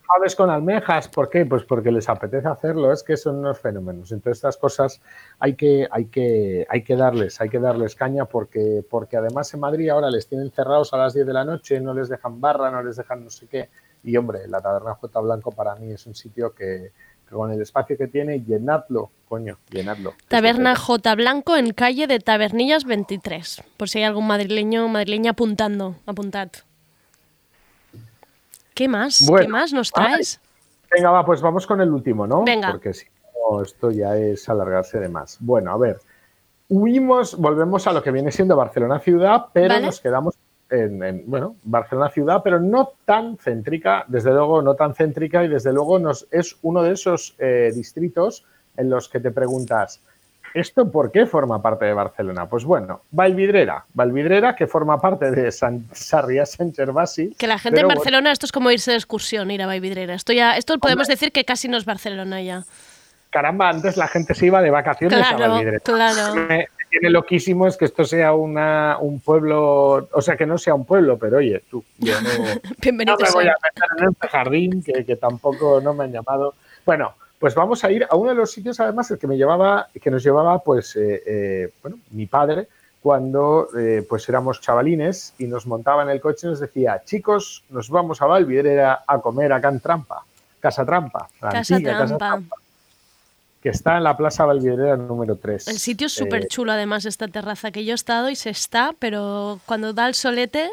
Faves 0.07 0.37
con 0.37 0.51
almejas, 0.51 1.09
¿por 1.09 1.29
qué? 1.29 1.47
Pues 1.47 1.65
porque 1.65 1.91
les 1.91 2.09
apetece 2.09 2.49
hacerlo, 2.49 2.93
es 2.93 3.03
que 3.03 3.17
son 3.17 3.39
unos 3.39 3.59
fenómenos. 3.59 4.13
Entonces 4.13 4.39
estas 4.39 4.57
cosas 4.57 5.01
hay 5.39 5.55
que, 5.55 5.89
hay 5.91 6.07
que, 6.07 6.67
hay 6.69 6.83
que 6.83 6.97
darles, 6.97 7.41
hay 7.41 7.49
que 7.49 7.59
darles 7.59 7.95
caña 7.95 8.27
porque, 8.27 8.85
porque 8.89 9.17
además 9.17 9.53
en 9.55 9.61
Madrid 9.61 9.89
ahora 9.89 10.11
les 10.11 10.27
tienen 10.27 10.51
cerrados 10.51 10.93
a 10.93 10.99
las 10.99 11.15
10 11.15 11.27
de 11.27 11.33
la 11.33 11.45
noche, 11.45 11.81
no 11.81 11.95
les 11.95 12.09
dejan 12.09 12.41
barra, 12.41 12.71
no 12.71 12.83
les 12.83 12.97
dejan 12.97 13.25
no 13.25 13.31
sé 13.31 13.47
qué. 13.47 13.71
Y 14.05 14.17
hombre, 14.17 14.49
la 14.49 14.61
taberna 14.61 14.95
J 14.95 15.21
Blanco 15.21 15.53
para 15.53 15.77
mí 15.77 15.93
es 15.93 16.07
un 16.07 16.15
sitio 16.15 16.53
que, 16.53 16.93
que 17.29 17.35
con 17.35 17.53
el 17.53 17.61
espacio 17.63 17.97
que 17.97 18.09
tiene, 18.09 18.41
llenadlo, 18.41 19.11
coño, 19.29 19.59
llenadlo. 19.71 20.15
Taberna 20.29 20.75
J 20.75 21.15
Blanco 21.15 21.57
en 21.57 21.73
calle 21.73 22.07
de 22.07 22.19
Tabernillas 22.19 22.85
23. 22.85 23.63
Por 23.77 23.89
si 23.89 23.99
hay 23.99 24.05
algún 24.05 24.27
madrileño 24.27 24.89
madrileña 24.89 25.31
apuntando. 25.31 25.95
Apuntad. 26.07 26.51
¿Qué 28.83 28.89
más? 28.89 29.25
Bueno, 29.29 29.47
¿Qué 29.47 29.53
más 29.53 29.73
nos 29.73 29.93
traes? 29.93 30.41
Venga, 30.91 31.13
va, 31.13 31.25
pues 31.25 31.41
vamos 31.41 31.69
con 31.69 31.81
el 31.81 31.91
último, 31.93 32.27
¿no? 32.27 32.43
Venga. 32.43 32.73
Porque 32.73 32.93
si 32.93 33.07
no, 33.33 33.63
esto 33.63 33.93
ya 33.93 34.17
es 34.17 34.49
alargarse 34.49 34.99
de 34.99 35.09
más. 35.09 35.37
Bueno, 35.39 35.71
a 35.71 35.79
ver. 35.79 36.01
Huimos, 36.69 37.37
volvemos 37.37 37.87
a 37.87 37.93
lo 37.93 38.03
que 38.03 38.11
viene 38.11 38.33
siendo 38.33 38.57
Barcelona 38.57 38.99
ciudad, 38.99 39.47
pero 39.53 39.69
Vale. 39.69 39.87
nos 39.87 40.01
quedamos 40.01 40.35
en, 40.69 41.01
en, 41.01 41.23
bueno, 41.27 41.55
Barcelona 41.63 42.11
ciudad, 42.11 42.41
pero 42.43 42.59
no 42.59 42.95
tan 43.05 43.37
céntrica, 43.39 44.05
desde 44.09 44.33
luego 44.33 44.63
no 44.63 44.75
tan 44.75 44.97
céntrica 44.97 45.45
y 45.45 45.49
desde 45.49 45.73
luego 45.73 46.01
nos, 46.01 46.27
es 46.33 46.57
uno 46.63 46.83
de 46.83 46.95
esos 46.95 47.37
eh, 47.39 47.71
distritos 47.73 48.45
en 48.77 48.91
los 48.91 49.09
que 49.09 49.21
te 49.21 49.31
preguntas, 49.31 50.03
¿esto 50.55 50.91
por 50.91 51.11
qué 51.11 51.27
forma 51.27 51.63
parte 51.63 51.85
de 51.85 51.93
Barcelona? 51.93 52.49
Pues 52.49 52.65
bueno, 52.65 53.03
Valvidrera, 53.11 53.85
Valvidrera 53.95 54.55
que 54.55 54.67
forma 54.67 55.01
parte 55.01 55.31
de 55.31 55.51
San, 55.53 55.87
Sarriá 55.93 56.47
Sant 56.47 56.77
Gervasi. 56.77 57.35
Que 57.39 57.47
la 57.47 57.59
gente 57.59 57.81
en 57.81 57.87
bueno, 57.87 58.01
Barcelona, 58.01 58.33
esto 58.33 58.47
es 58.47 58.53
como 58.53 58.71
irse 58.71 58.91
de 58.91 58.97
excursión, 58.97 59.51
ir 59.51 59.63
a 59.63 59.67
Valvidrera. 59.67 60.15
Esto 60.15 60.33
ya, 60.33 60.57
esto 60.57 60.79
podemos 60.79 61.09
decir 61.09 61.33
que 61.33 61.45
casi 61.45 61.69
no 61.69 61.77
es 61.77 61.85
Barcelona 61.85 62.43
ya. 62.43 62.65
caramba, 63.31 63.69
antes 63.69 63.97
la 63.97 64.09
gente 64.09 64.35
se 64.35 64.47
iba 64.47 64.61
de 64.63 64.71
vacaciones 64.71 65.19
a 65.21 65.37
Valvidrera. 65.37 65.81
claro. 65.81 66.35
Me, 66.35 66.69
tiene 66.93 67.09
loquísimo 67.09 67.67
es 67.67 67.79
que 67.79 67.87
esto 67.87 68.05
sea 68.05 68.35
una, 68.35 68.99
un 69.01 69.21
pueblo, 69.21 70.09
o 70.13 70.21
sea, 70.21 70.37
que 70.37 70.45
no 70.45 70.59
sea 70.59 70.75
un 70.75 70.85
pueblo, 70.85 71.17
pero 71.19 71.39
oye, 71.39 71.63
tú, 71.71 71.83
yo 71.99 72.21
no, 72.21 72.29
no 73.05 73.17
me 73.17 73.31
voy 73.33 73.47
a 73.47 73.55
meter 73.63 73.85
en 73.99 74.09
este 74.11 74.29
jardín, 74.29 74.83
que, 74.83 75.05
que 75.07 75.17
tampoco 75.17 75.81
no 75.81 75.95
me 75.95 76.05
han 76.05 76.13
llamado. 76.13 76.55
Bueno, 76.85 77.15
pues 77.43 77.57
vamos 77.57 77.83
a 77.83 77.91
ir 77.91 78.07
a 78.09 78.15
uno 78.15 78.31
de 78.31 78.37
los 78.37 78.53
sitios, 78.53 78.79
además, 78.79 79.11
el 79.11 79.19
que 79.19 79.27
me 79.27 79.37
llevaba, 79.37 79.89
que 80.01 80.13
nos 80.13 80.23
llevaba, 80.23 80.61
pues, 80.61 80.95
eh, 80.95 81.25
eh, 81.27 81.73
bueno, 81.83 81.99
mi 82.13 82.27
padre, 82.27 82.69
cuando 83.03 83.67
eh, 83.77 84.07
pues 84.09 84.29
éramos 84.29 84.61
chavalines 84.61 85.35
y 85.39 85.49
nos 85.49 85.67
montaba 85.67 86.05
en 86.05 86.11
el 86.11 86.21
coche 86.21 86.47
y 86.47 86.51
nos 86.51 86.61
decía, 86.61 87.03
chicos, 87.05 87.65
nos 87.71 87.91
vamos 87.91 88.23
a 88.23 88.27
Valvidrera 88.27 89.03
a 89.05 89.19
comer 89.19 89.53
acá 89.53 89.71
en 89.71 89.81
Trampa, 89.81 90.25
Casa 90.61 90.87
Trampa, 90.87 91.29
la 91.41 91.51
Casa 91.51 91.81
Trampa. 91.81 92.57
Que 93.61 93.71
está 93.71 93.97
en 93.97 94.05
la 94.05 94.17
Plaza 94.17 94.45
Valvidrera 94.45 94.97
número 94.97 95.35
3. 95.35 95.67
El 95.67 95.79
sitio 95.81 96.07
es 96.07 96.13
súper 96.13 96.47
chulo, 96.47 96.71
además, 96.71 97.07
esta 97.07 97.27
terraza 97.27 97.73
que 97.73 97.85
yo 97.85 97.91
he 97.91 97.97
estado 97.97 98.31
y 98.31 98.37
se 98.37 98.51
está, 98.51 98.95
pero 99.01 99.59
cuando 99.67 99.93
da 99.93 100.07
el 100.07 100.15
solete, 100.15 100.71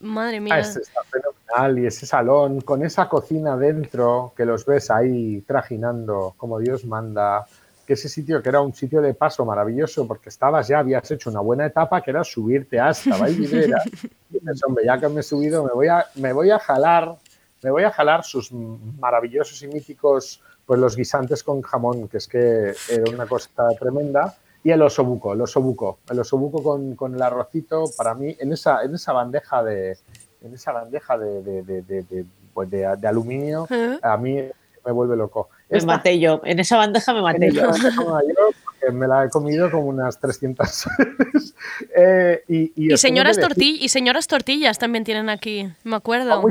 madre 0.00 0.40
mía. 0.40 0.56
Ah, 0.56 0.58
este 0.58 0.80
está 0.80 1.00
fenomenal 1.04 1.37
y 1.76 1.86
ese 1.86 2.06
salón 2.06 2.60
con 2.60 2.84
esa 2.84 3.08
cocina 3.08 3.56
dentro 3.56 4.32
que 4.36 4.44
los 4.44 4.64
ves 4.66 4.90
ahí 4.90 5.42
trajinando 5.46 6.34
como 6.36 6.58
Dios 6.58 6.84
manda, 6.84 7.46
que 7.86 7.94
ese 7.94 8.08
sitio 8.08 8.42
que 8.42 8.50
era 8.50 8.60
un 8.60 8.74
sitio 8.74 9.00
de 9.00 9.14
paso 9.14 9.44
maravilloso 9.44 10.06
porque 10.06 10.28
estabas 10.28 10.68
ya, 10.68 10.78
habías 10.80 11.10
hecho 11.10 11.30
una 11.30 11.40
buena 11.40 11.66
etapa 11.66 12.02
que 12.02 12.10
era 12.10 12.22
subirte 12.22 12.78
hasta 12.78 13.16
Valvidrera 13.16 13.82
y 14.30 14.34
dices, 14.38 14.62
hombre, 14.64 14.84
ya 14.84 14.98
que 14.98 15.08
me 15.08 15.20
he 15.20 15.22
subido 15.22 15.64
me 15.64 15.72
voy 15.72 15.88
a, 15.88 16.06
me 16.16 16.32
voy 16.32 16.50
a 16.50 16.58
jalar, 16.58 17.16
me 17.62 17.70
voy 17.70 17.84
a 17.84 17.90
jalar 17.90 18.24
sus 18.24 18.52
maravillosos 18.52 19.62
y 19.62 19.68
míticos 19.68 20.42
pues 20.66 20.78
los 20.78 20.96
guisantes 20.96 21.42
con 21.42 21.62
jamón, 21.62 22.08
que 22.08 22.18
es 22.18 22.28
que 22.28 22.74
era 22.90 23.10
una 23.10 23.26
cosa 23.26 23.48
tremenda. 23.80 24.36
Y 24.62 24.70
el 24.70 24.82
osobuco, 24.82 25.32
el 25.32 25.40
osobuco, 25.40 26.00
el 26.10 26.18
osobuco 26.18 26.62
con, 26.62 26.94
con 26.94 27.14
el 27.14 27.22
arrocito, 27.22 27.84
para 27.96 28.12
mí, 28.14 28.36
en 28.38 28.52
esa, 28.52 28.82
en 28.82 28.94
esa 28.94 29.14
bandeja 29.14 29.62
de, 29.62 29.96
en 30.42 30.54
esa 30.54 30.72
bandeja 30.72 31.18
de, 31.18 31.42
de, 31.42 31.62
de, 31.62 31.82
de- 31.82 32.02
de- 32.04 32.24
pues 32.54 32.70
de- 32.70 32.96
de 32.96 33.08
aluminio, 33.08 33.66
a 34.02 34.16
mí 34.16 34.36
me 34.84 34.92
vuelve 34.92 35.16
loco. 35.16 35.48
Me 35.70 35.80
maté 35.82 36.18
yo. 36.18 36.40
En 36.44 36.58
esa 36.58 36.76
bandeja 36.78 37.12
me 37.12 37.20
maté 37.22 37.50
yo. 37.52 37.70
me 37.70 37.78
la 37.78 38.20
llevo 38.22 38.50
porque 38.64 38.90
me 38.92 39.06
la 39.06 39.24
he 39.26 39.28
comido 39.30 39.70
como 39.70 39.84
unas 39.86 40.18
300 40.18 40.86
veces. 40.98 41.54
Eh, 41.94 42.42
y, 42.48 42.96
señoras, 42.96 43.38
y 43.58 43.88
señoras 43.88 44.26
tortillas 44.26 44.78
también 44.78 45.04
tienen 45.04 45.28
aquí, 45.28 45.68
me 45.84 45.96
acuerdo. 45.96 46.42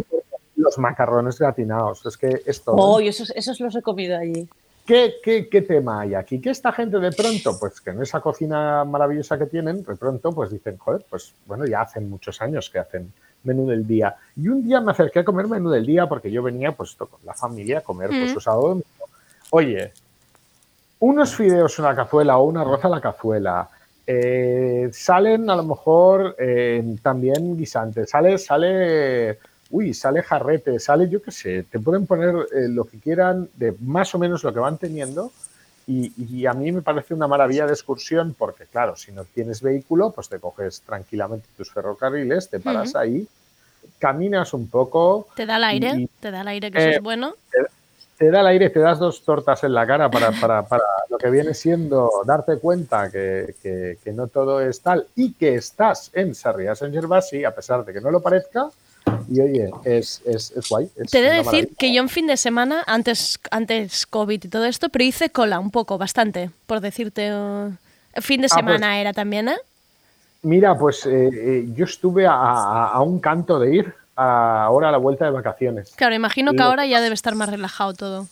Los 0.55 0.77
macarrones 0.77 1.39
gratinados, 1.39 2.05
es 2.05 2.17
que 2.17 2.41
esto... 2.45 2.71
Oh, 2.73 2.99
esos, 2.99 3.29
esos 3.31 3.59
los 3.59 3.75
he 3.75 3.81
comido 3.81 4.17
allí. 4.17 4.47
¿Qué, 4.85 5.15
qué, 5.23 5.49
qué 5.49 5.61
tema 5.61 6.01
hay 6.01 6.15
aquí? 6.15 6.39
Que 6.39 6.49
esta 6.49 6.71
gente 6.71 6.97
de 6.99 7.11
pronto, 7.11 7.57
pues 7.59 7.81
que 7.81 7.89
en 7.91 8.01
esa 8.01 8.19
cocina 8.21 8.83
maravillosa 8.85 9.37
que 9.37 9.45
tienen, 9.45 9.83
de 9.83 9.95
pronto 9.95 10.31
pues 10.31 10.49
dicen, 10.49 10.77
joder, 10.77 11.05
pues 11.09 11.33
bueno, 11.45 11.65
ya 11.65 11.81
hacen 11.81 12.09
muchos 12.09 12.41
años 12.41 12.69
que 12.69 12.79
hacen 12.79 13.11
menú 13.43 13.67
del 13.67 13.85
día. 13.87 14.15
Y 14.35 14.47
un 14.49 14.63
día 14.63 14.81
me 14.81 14.91
acerqué 14.91 15.19
a 15.19 15.23
comer 15.25 15.47
menú 15.47 15.69
del 15.69 15.85
día 15.85 16.07
porque 16.07 16.29
yo 16.31 16.43
venía 16.43 16.71
pues 16.71 16.95
con 16.95 17.07
la 17.25 17.33
familia 17.33 17.79
a 17.79 17.81
comer 17.81 18.09
pues 18.09 18.35
Mm. 18.35 18.39
sábado. 18.39 18.67
domingo. 18.69 18.85
Oye, 19.51 19.91
unos 20.99 21.35
fideos 21.35 21.77
en 21.79 21.85
la 21.85 21.95
cazuela 21.95 22.37
o 22.37 22.43
un 22.45 22.57
arroz 22.57 22.83
a 22.85 22.89
la 22.89 23.01
cazuela. 23.01 23.69
eh, 24.09 24.89
salen 24.93 25.49
a 25.49 25.55
lo 25.57 25.63
mejor 25.63 26.33
eh, 26.39 26.95
también 27.01 27.57
guisantes, 27.57 28.09
sale, 28.09 28.37
sale, 28.37 29.37
uy, 29.69 29.93
sale 29.93 30.23
jarrete, 30.23 30.79
sale 30.79 31.09
yo 31.09 31.21
qué 31.21 31.29
sé, 31.31 31.63
te 31.63 31.77
pueden 31.77 32.05
poner 32.07 32.33
eh, 32.55 32.69
lo 32.69 32.85
que 32.85 32.99
quieran 32.99 33.49
de 33.55 33.75
más 33.81 34.15
o 34.15 34.17
menos 34.19 34.45
lo 34.45 34.53
que 34.53 34.61
van 34.61 34.77
teniendo 34.77 35.33
y, 35.87 36.11
y 36.17 36.45
a 36.45 36.53
mí 36.53 36.71
me 36.71 36.81
parece 36.81 37.13
una 37.13 37.27
maravilla 37.27 37.65
de 37.65 37.73
excursión 37.73 38.35
porque 38.37 38.65
claro, 38.65 38.95
si 38.97 39.11
no 39.13 39.23
tienes 39.23 39.61
vehículo, 39.61 40.11
pues 40.11 40.27
te 40.29 40.39
coges 40.39 40.81
tranquilamente 40.81 41.47
tus 41.55 41.71
ferrocarriles, 41.71 42.49
te 42.49 42.59
paras 42.59 42.93
ahí, 42.95 43.25
caminas 43.97 44.53
un 44.53 44.67
poco, 44.69 45.27
Te 45.35 45.45
da 45.45 45.57
el 45.57 45.63
aire, 45.63 45.93
y- 45.95 46.07
te 46.19 46.29
da 46.31 46.41
el 46.41 46.47
aire, 46.49 46.71
que 46.71 46.77
eso 46.79 46.89
Eh, 46.89 46.95
es 46.97 47.01
bueno. 47.01 47.33
te 48.17 48.31
da 48.31 48.41
el 48.41 48.47
aire, 48.47 48.69
te 48.71 48.79
das 48.79 48.97
dos 48.99 49.23
tortas 49.23 49.63
en 49.63 49.73
la 49.73 49.85
cara 49.85 50.09
para, 50.09 50.31
para, 50.31 50.63
para 50.67 50.83
lo 51.09 51.17
que 51.19 51.29
viene 51.29 51.53
siendo 51.53 52.09
darte 52.25 52.57
cuenta 52.57 53.09
que, 53.11 53.55
que- 53.61 53.99
que 54.03 54.11
no 54.11 54.27
todo 54.27 54.59
es 54.59 54.81
tal 54.81 55.07
y 55.15 55.33
que 55.33 55.55
estás 55.55 56.09
en 56.13 56.33
Sarriá 56.35 56.75
Sant 56.75 56.93
Gervasi, 56.93 57.43
a 57.45 57.53
pesar 57.55 57.85
de 57.85 57.93
que 57.93 58.01
no 58.01 58.11
lo 58.11 58.21
parezca. 58.21 58.69
Y 59.29 59.41
oye, 59.41 59.71
es, 59.83 60.21
es, 60.25 60.51
es 60.51 60.69
guay. 60.69 60.89
es 60.95 61.11
Te 61.11 61.19
he 61.19 61.21
de 61.21 61.29
decir 61.29 61.45
maravilla. 61.45 61.69
que 61.77 61.93
yo 61.93 62.01
en 62.01 62.09
fin 62.09 62.27
de 62.27 62.37
semana, 62.37 62.83
antes, 62.87 63.39
antes 63.51 64.05
COVID 64.05 64.43
y 64.43 64.47
todo 64.47 64.65
esto, 64.65 64.89
pero 64.89 65.03
hice 65.03 65.29
cola 65.29 65.59
un 65.59 65.71
poco, 65.71 65.97
bastante, 65.97 66.49
por 66.65 66.79
decirte. 66.81 67.27
eh, 67.27 67.69
fin 68.21 68.41
de 68.41 68.47
Ah, 68.47 68.49
pues- 68.49 68.53
semana 68.53 68.99
era 68.99 69.13
también, 69.13 69.49
¿eh? 69.49 69.57
Mira, 70.43 70.77
pues 70.77 71.05
eh, 71.05 71.29
eh, 71.33 71.67
yo 71.75 71.85
estuve 71.85 72.25
a, 72.25 72.33
a- 72.33 72.87
a 72.93 73.01
un 73.01 73.19
canto 73.19 73.59
de 73.59 73.75
ir 73.75 73.93
a- 74.15 74.63
ahora 74.65 74.89
a 74.89 74.91
la 74.91 74.97
vuelta 74.97 75.25
de 75.25 75.31
vacaciones. 75.31 75.91
Claro, 75.95 76.15
imagino 76.15 76.51
que 76.51 76.57
Lo- 76.57 76.63
ahora 76.65 76.85
ya 76.85 77.01
debe 77.01 77.13
estar 77.15 77.35
más 77.35 77.49
relajado 77.49 77.93
todo. 77.93 78.27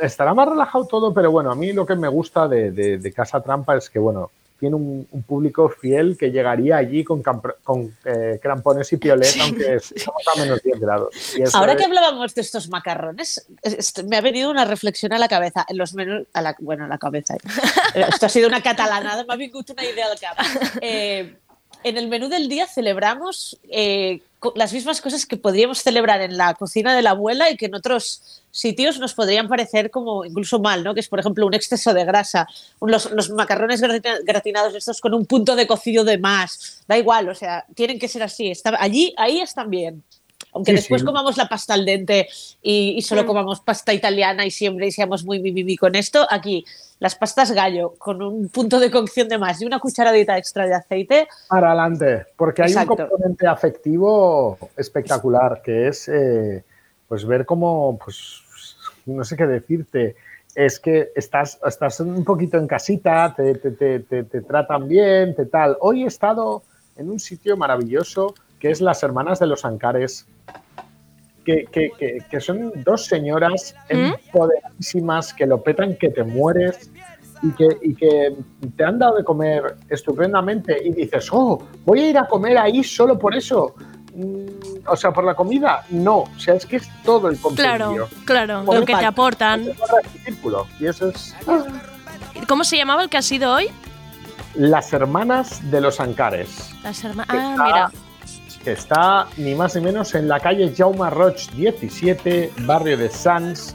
Estará 0.00 0.32
más 0.34 0.48
relajado 0.48 0.86
todo, 0.86 1.12
pero 1.12 1.30
bueno, 1.30 1.50
a 1.50 1.54
mí 1.54 1.72
lo 1.72 1.84
que 1.84 1.94
me 1.94 2.08
gusta 2.08 2.48
de, 2.48 2.70
de- 2.70 2.98
de 2.98 3.12
Casa 3.12 3.40
Trampa 3.42 3.76
es 3.76 3.90
que, 3.90 3.98
bueno, 3.98 4.30
tiene 4.62 4.76
un, 4.76 5.08
un 5.10 5.22
público 5.24 5.68
fiel 5.68 6.16
que 6.16 6.30
llegaría 6.30 6.76
allí 6.76 7.02
con, 7.02 7.20
eh, 8.04 8.38
crampones 8.40 8.92
y 8.92 8.96
piolet, 8.96 9.34
aunque 9.42 9.74
estamos 9.74 10.22
a 10.36 10.38
menos 10.38 10.62
10 10.62 10.78
grados. 10.78 11.08
Y 11.36 11.42
Ahora 11.52 11.72
es- 11.72 11.78
que 11.78 11.84
hablábamos 11.84 12.32
de 12.36 12.42
estos 12.42 12.68
macarrones, 12.68 13.44
es- 13.60 13.74
es- 13.98 14.04
me 14.04 14.16
ha 14.16 14.20
venido 14.20 14.52
una 14.52 14.64
reflexión 14.64 15.12
a 15.12 15.18
la 15.18 15.26
cabeza. 15.26 15.66
En 15.68 15.78
los 15.78 15.94
menús, 15.94 16.28
a 16.32 16.42
la, 16.42 16.54
bueno, 16.60 16.84
a 16.84 16.86
la 16.86 16.98
cabeza. 16.98 17.34
eh. 17.34 18.04
Esto 18.08 18.26
ha 18.26 18.28
sido 18.28 18.46
una 18.46 18.62
catalanada, 18.62 19.24
me 19.24 19.34
ha 19.34 19.36
venido 19.36 19.58
una 19.68 19.84
idea 19.84 20.06
al 20.06 20.20
cap. 20.20 20.38
Eh, 20.80 21.34
en 21.82 21.96
el 21.96 22.06
menú 22.06 22.28
del 22.28 22.48
día 22.48 22.68
celebramos 22.68 23.58
eh, 23.68 24.22
las 24.56 24.72
mismas 24.72 25.00
cosas 25.00 25.26
que 25.26 25.36
podríamos 25.36 25.82
celebrar 25.82 26.20
en 26.20 26.36
la 26.36 26.54
cocina 26.54 26.94
de 26.94 27.02
la 27.02 27.10
abuela 27.10 27.50
y 27.50 27.56
que 27.56 27.66
en 27.66 27.74
otros 27.74 28.42
sitios 28.50 28.98
nos 28.98 29.14
podrían 29.14 29.48
parecer 29.48 29.90
como 29.90 30.24
incluso 30.24 30.58
mal, 30.58 30.82
¿no? 30.84 30.94
Que 30.94 31.00
es, 31.00 31.08
por 31.08 31.20
ejemplo, 31.20 31.46
un 31.46 31.54
exceso 31.54 31.94
de 31.94 32.04
grasa, 32.04 32.46
los, 32.80 33.30
macarrones 33.30 33.80
gratina- 33.80 34.18
gratinados 34.24 34.74
estos 34.74 35.00
con 35.00 35.14
un 35.14 35.26
punto 35.26 35.56
de 35.56 35.66
cocido 35.66 36.04
de 36.04 36.18
más. 36.18 36.82
Da 36.88 36.98
igual, 36.98 37.28
o 37.28 37.34
sea, 37.34 37.64
tienen 37.74 37.98
que 37.98 38.08
ser 38.08 38.22
así. 38.22 38.52
Allí, 38.78 39.14
ahí 39.16 39.40
están 39.40 39.70
bien. 39.70 40.02
Aunque 40.54 40.72
Sí, 40.72 40.76
después 40.76 41.00
sí. 41.00 41.06
comamos 41.06 41.36
la 41.38 41.48
pasta 41.48 41.74
al 41.74 41.84
dente 41.86 42.28
y, 42.60 42.90
y 42.96 43.02
solo 43.02 43.24
comamos 43.26 43.60
pasta 43.60 43.94
italiana 43.94 44.44
y 44.44 44.50
siempre 44.50 44.86
y 44.86 44.92
seamos 44.92 45.24
muy 45.24 45.40
mimimi 45.40 45.76
con 45.76 45.94
esto, 45.94 46.26
aquí 46.30 46.64
las 46.98 47.14
pastas 47.16 47.50
gallo 47.52 47.94
con 47.98 48.22
un 48.22 48.48
punto 48.48 48.78
de 48.78 48.90
cocción 48.90 49.28
de 49.28 49.38
más 49.38 49.60
y 49.60 49.64
una 49.64 49.80
cucharadita 49.80 50.36
extra 50.38 50.66
de 50.66 50.74
aceite, 50.74 51.26
Para 51.48 51.68
adelante, 51.68 52.26
porque 52.36 52.62
hay 52.62 52.68
Exacto. 52.70 52.92
un 52.92 53.08
componente 53.08 53.46
afectivo 53.46 54.58
espectacular, 54.76 55.62
que 55.62 55.88
es 55.88 56.08
eh, 56.08 56.62
pues 57.08 57.24
ver 57.24 57.44
cómo, 57.46 57.98
pues 58.04 58.42
no 59.06 59.24
sé 59.24 59.36
qué 59.36 59.46
decirte, 59.46 60.16
es 60.54 60.78
que 60.78 61.10
estás, 61.16 61.58
estás 61.66 61.98
un 62.00 62.24
poquito 62.24 62.58
en 62.58 62.66
casita, 62.66 63.32
te, 63.34 63.54
te- 63.54 63.70
te- 63.72 64.00
te- 64.00 64.24
te 64.24 64.42
tratan 64.42 64.86
bien, 64.86 65.34
te 65.34 65.46
tal. 65.46 65.78
Hoy 65.80 66.04
he 66.04 66.06
estado 66.06 66.62
en 66.96 67.10
un 67.10 67.18
sitio 67.18 67.56
maravilloso 67.56 68.34
que 68.62 68.70
es 68.70 68.80
las 68.80 69.02
Hermanas 69.02 69.40
de 69.40 69.48
los 69.48 69.64
Ancares, 69.64 70.24
que, 71.44 71.64
que- 71.72 71.90
que- 71.98 72.18
que 72.30 72.40
son 72.40 72.70
dos 72.84 73.06
señoras 73.06 73.74
empoderadísimas 73.88 75.34
que 75.34 75.46
lo 75.46 75.60
petan 75.64 75.96
que 75.96 76.10
te 76.10 76.22
mueres 76.22 76.88
y 77.42 77.50
que, 77.50 77.66
y 77.82 77.92
que 77.96 78.36
te 78.76 78.84
han 78.84 79.00
dado 79.00 79.16
de 79.16 79.24
comer 79.24 79.74
estupendamente 79.88 80.78
y 80.80 80.92
dices, 80.92 81.28
oh, 81.32 81.60
voy 81.84 82.02
a 82.02 82.08
ir 82.10 82.18
a 82.18 82.28
comer 82.28 82.56
ahí 82.56 82.84
solo 82.84 83.18
por 83.18 83.34
eso. 83.34 83.74
Mm, 84.14 84.46
O 84.86 84.94
sea, 84.96 85.10
por 85.12 85.24
la 85.24 85.34
comida, 85.34 85.84
no. 85.90 86.18
O 86.18 86.38
sea, 86.38 86.54
es 86.54 86.64
que 86.64 86.76
es 86.76 86.88
todo 87.02 87.28
el 87.30 87.40
compendio. 87.40 88.08
Claro, 88.24 88.62
claro, 88.62 88.62
lo 88.80 88.84
que 88.86 88.94
te 88.94 89.04
aportan. 89.06 89.64
Círculo. 90.24 90.68
Y 90.78 90.86
eso 90.86 91.08
es 91.08 91.34
¿Cómo 92.46 92.62
se 92.62 92.76
llamaba 92.76 93.02
el 93.02 93.08
que 93.08 93.16
ha 93.16 93.22
sido 93.22 93.52
hoy? 93.52 93.68
Las 94.54 94.92
Hermanas 94.92 95.68
de 95.70 95.80
los 95.80 95.98
Ancares. 95.98 96.70
Las 96.84 97.02
hermanas. 97.02 97.34
Ah, 97.36 97.56
mira. 97.64 97.90
Que 98.62 98.72
está 98.72 99.26
ni 99.36 99.54
más 99.54 99.74
ni 99.74 99.82
menos 99.82 100.14
en 100.14 100.28
la 100.28 100.38
calle 100.40 100.72
Jaume 100.76 101.10
Roig 101.10 101.36
17, 101.56 102.52
barrio 102.60 102.96
de 102.96 103.10
Sants, 103.10 103.74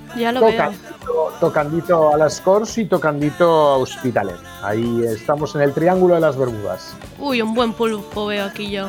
tocandito, 0.58 1.34
tocandito 1.40 2.14
a 2.14 2.18
las 2.18 2.42
Corts 2.42 2.78
y 2.78 2.86
tocandito 2.86 3.46
a 3.46 3.78
Hospitalet. 3.78 4.38
Ahí 4.64 5.04
estamos 5.06 5.56
en 5.56 5.62
el 5.62 5.74
Triángulo 5.74 6.16
de 6.16 6.22
las 6.22 6.38
Bermudas. 6.38 6.96
Uy, 7.20 7.42
un 7.42 7.54
buen 7.54 7.74
pulpo 7.74 8.28
veo 8.28 8.46
aquí 8.46 8.72
yo. 8.72 8.88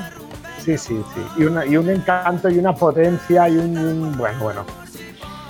Sí, 0.64 0.76
sí, 0.76 1.00
sí. 1.14 1.20
Y, 1.38 1.44
una- 1.44 1.64
y 1.66 1.76
un 1.76 1.88
encanto 1.88 2.48
y 2.48 2.58
una 2.58 2.74
potencia 2.74 3.48
y 3.48 3.56
un, 3.56 3.74
y 3.74 3.78
un- 3.78 4.16
bueno, 4.18 4.38
bueno. 4.40 4.64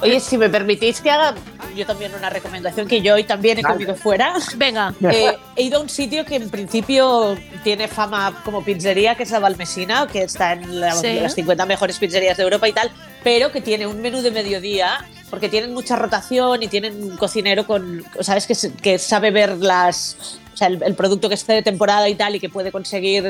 Oye, 0.01 0.21
si 0.21 0.39
me 0.39 0.49
permitís 0.49 1.01
que 1.01 1.11
haga 1.11 1.35
yo 1.77 1.85
también 1.87 2.13
una 2.15 2.31
recomendación 2.31 2.89
que 2.89 3.01
yo 3.03 3.15
hoy 3.15 3.25
también 3.25 3.59
he 3.59 3.63
Dale. 3.63 3.75
comido 3.75 3.95
fuera. 3.95 4.35
Venga. 4.57 4.95
Eh, 5.11 5.37
he 5.57 5.63
ido 5.63 5.79
a 5.79 5.83
un 5.83 5.89
sitio 5.89 6.25
que 6.25 6.37
en 6.37 6.51
principio 6.51 7.37
tiene 7.65 7.89
fama 7.89 8.43
como 8.45 8.65
pizzería, 8.65 9.15
que 9.15 9.23
es 9.25 9.31
la 9.31 9.39
Valmesina, 9.39 10.07
que 10.07 10.23
está 10.23 10.53
en 10.55 10.81
la- 10.81 10.93
Sí. 10.95 11.21
las 11.21 11.35
50 11.35 11.67
mejores 11.67 11.99
pizzerías 11.99 12.37
de 12.37 12.43
Europa 12.43 12.69
y 12.69 12.73
tal, 12.73 12.91
pero 13.25 13.51
que 13.53 13.61
tiene 13.61 13.87
un 13.87 14.01
menú 14.01 14.21
de 14.23 14.31
mediodía, 14.31 15.05
porque 15.31 15.49
tienen 15.49 15.73
mucha 15.75 15.97
rotación 15.97 16.63
y 16.63 16.69
tienen 16.69 17.03
un 17.03 17.17
cocinero 17.17 17.67
con, 17.67 18.05
¿sabes? 18.21 18.47
Que, 18.47 18.55
se- 18.55 18.73
que 18.73 18.99
sabe 18.99 19.31
ver 19.31 19.57
las... 19.59 20.39
Sea, 20.59 20.69
el, 20.69 20.95
producto 20.95 21.29
que 21.29 21.37
esté 21.37 21.53
de 21.53 21.63
temporada 21.63 22.09
y 22.09 22.17
tal 22.17 22.35
y 22.35 22.41
que 22.41 22.49
puede 22.49 22.73
conseguir 22.73 23.25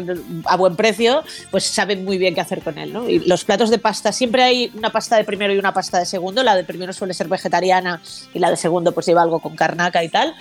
a 0.46 0.56
buen 0.56 0.76
precio, 0.76 1.22
pues 1.50 1.64
saben 1.64 2.04
muy 2.04 2.16
bien 2.16 2.34
qué 2.34 2.40
hacer 2.40 2.62
con 2.62 2.78
él, 2.78 2.92
¿no? 2.92 3.08
Y 3.08 3.18
los 3.20 3.44
platos 3.44 3.68
de 3.68 3.78
pasta, 3.78 4.12
siempre 4.12 4.42
hay 4.42 4.72
una 4.74 4.90
pasta 4.90 5.16
de 5.16 5.24
primero 5.24 5.52
y 5.52 5.58
una 5.58 5.74
pasta 5.74 5.98
de 5.98 6.06
segundo. 6.06 6.42
La 6.42 6.56
de 6.56 6.64
primero 6.64 6.92
suele 6.92 7.12
ser 7.12 7.28
vegetariana 7.28 8.00
y 8.32 8.38
la 8.38 8.48
de 8.50 8.56
segundo 8.56 8.92
pues 8.92 9.04
lleva 9.06 9.22
algo 9.22 9.40
con 9.40 9.56
carnaca 9.56 10.02
y 10.02 10.08
tal. 10.08 10.34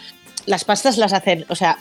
Las 0.46 0.64
pastas 0.64 0.98
las 0.98 1.12
hacen, 1.12 1.46
o 1.50 1.56
sea, 1.56 1.78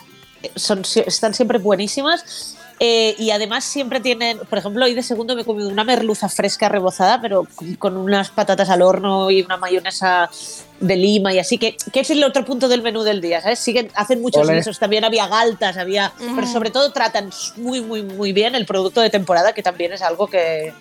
son, 0.55 0.83
están 1.05 1.33
siempre 1.33 1.57
buenísimas. 1.57 2.55
Eh, 2.79 3.15
y 3.17 3.31
además 3.31 3.63
siempre 3.63 3.99
tienen, 3.99 4.37
por 4.37 4.59
ejemplo, 4.59 4.85
hoy 4.85 4.93
de 4.93 5.01
segundo 5.01 5.35
me 5.35 5.41
he 5.41 5.45
comido 5.45 5.67
una 5.67 5.83
merluza 5.83 6.29
fresca 6.29 6.69
rebozada, 6.69 7.19
pero 7.19 7.47
con 7.79 7.97
unas 7.97 8.29
patatas 8.29 8.69
al 8.69 8.83
horno 8.83 9.31
y 9.31 9.41
una 9.41 9.57
mayonesa 9.57 10.29
de 10.79 10.95
lima 10.95 11.33
y 11.33 11.39
así, 11.39 11.57
que, 11.57 11.75
que 11.91 12.01
es 12.01 12.09
el 12.09 12.23
otro 12.23 12.45
punto 12.45 12.67
del 12.67 12.81
menú 12.81 13.03
del 13.03 13.21
día, 13.21 13.41
¿sabes? 13.41 13.59
Siguen, 13.59 13.89
hacen 13.95 14.21
muchos 14.21 14.49
guisos, 14.49 14.79
también 14.79 15.03
había 15.03 15.27
galtas, 15.27 15.77
había, 15.77 16.13
pero 16.35 16.47
sobre 16.47 16.69
todo 16.69 16.91
tratan 16.91 17.29
muy, 17.55 17.81
muy, 17.81 18.03
muy 18.03 18.33
bien 18.33 18.55
el 18.55 18.65
producto 18.65 19.01
de 19.01 19.09
temporada, 19.09 19.53
que 19.53 19.63
también 19.63 19.93
es 19.93 20.01
algo 20.01 20.27
que 20.27 20.73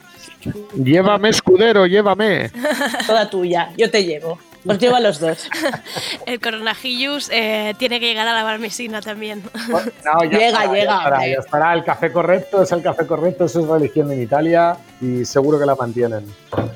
Llévame, 0.75 1.31
escudero, 1.31 1.87
llévame. 1.87 2.51
toda 3.07 3.29
tuya, 3.29 3.73
yo 3.77 3.91
te 3.91 4.05
llevo, 4.05 4.39
os 4.67 4.79
llevo 4.79 4.97
a 4.97 5.01
los 5.01 5.19
dos. 5.19 5.49
El 6.27 6.41
coronajillus 6.41 7.31
eh, 7.33 7.75
tiene 7.79 8.01
que 8.01 8.07
llegar 8.07 8.29
a 8.29 8.35
la 8.35 8.43
barmesina 8.43 9.01
también. 9.01 9.43
No, 9.69 10.25
ya 10.25 10.39
Llega, 10.39 10.47
estará, 10.65 10.73
llega, 10.73 10.85
Ya 10.85 10.97
estará, 10.97 11.17
hombre. 11.17 11.31
ya 11.31 11.39
estará. 11.39 11.75
El 11.75 11.85
café 11.85 12.13
correcto 12.13 12.63
es 12.63 12.73
el 12.73 12.83
café 12.83 13.07
correcto, 13.07 13.45
eso 13.47 13.61
es 13.61 13.67
religión 13.67 14.13
en 14.13 14.23
Italia 14.23 14.77
y 15.01 15.25
seguro 15.25 15.59
que 15.59 15.67
la 15.67 15.75
mantienen. 15.75 16.27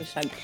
Exacto. 0.01 0.37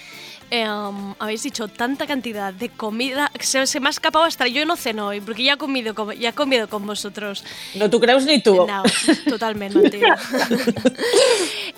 Eh, 0.51 0.69
um, 0.71 1.15
habéis 1.19 1.43
dicho 1.43 1.67
tanta 1.69 2.07
cantidad 2.07 2.53
de 2.53 2.69
comida. 2.69 3.31
Se, 3.41 3.67
se 3.67 3.81
me 3.81 3.89
ha 3.89 3.91
escapado 3.91 4.25
hasta 4.25 4.47
yo 4.47 4.65
no 4.65 4.77
ceno 4.77 5.09
hoy, 5.09 5.21
porque 5.21 5.43
ya 5.43 5.55
he 5.55 5.57
comido 5.57 5.95
con, 5.95 6.13
ya 6.15 6.29
he 6.29 6.33
comido 6.33 6.69
con 6.69 6.87
vosotros. 6.87 7.45
No 7.75 7.91
tú 7.91 7.99
crees 8.01 8.25
ni 8.25 8.41
tú. 8.41 8.67
No, 8.67 8.83
totalmente. 9.29 10.01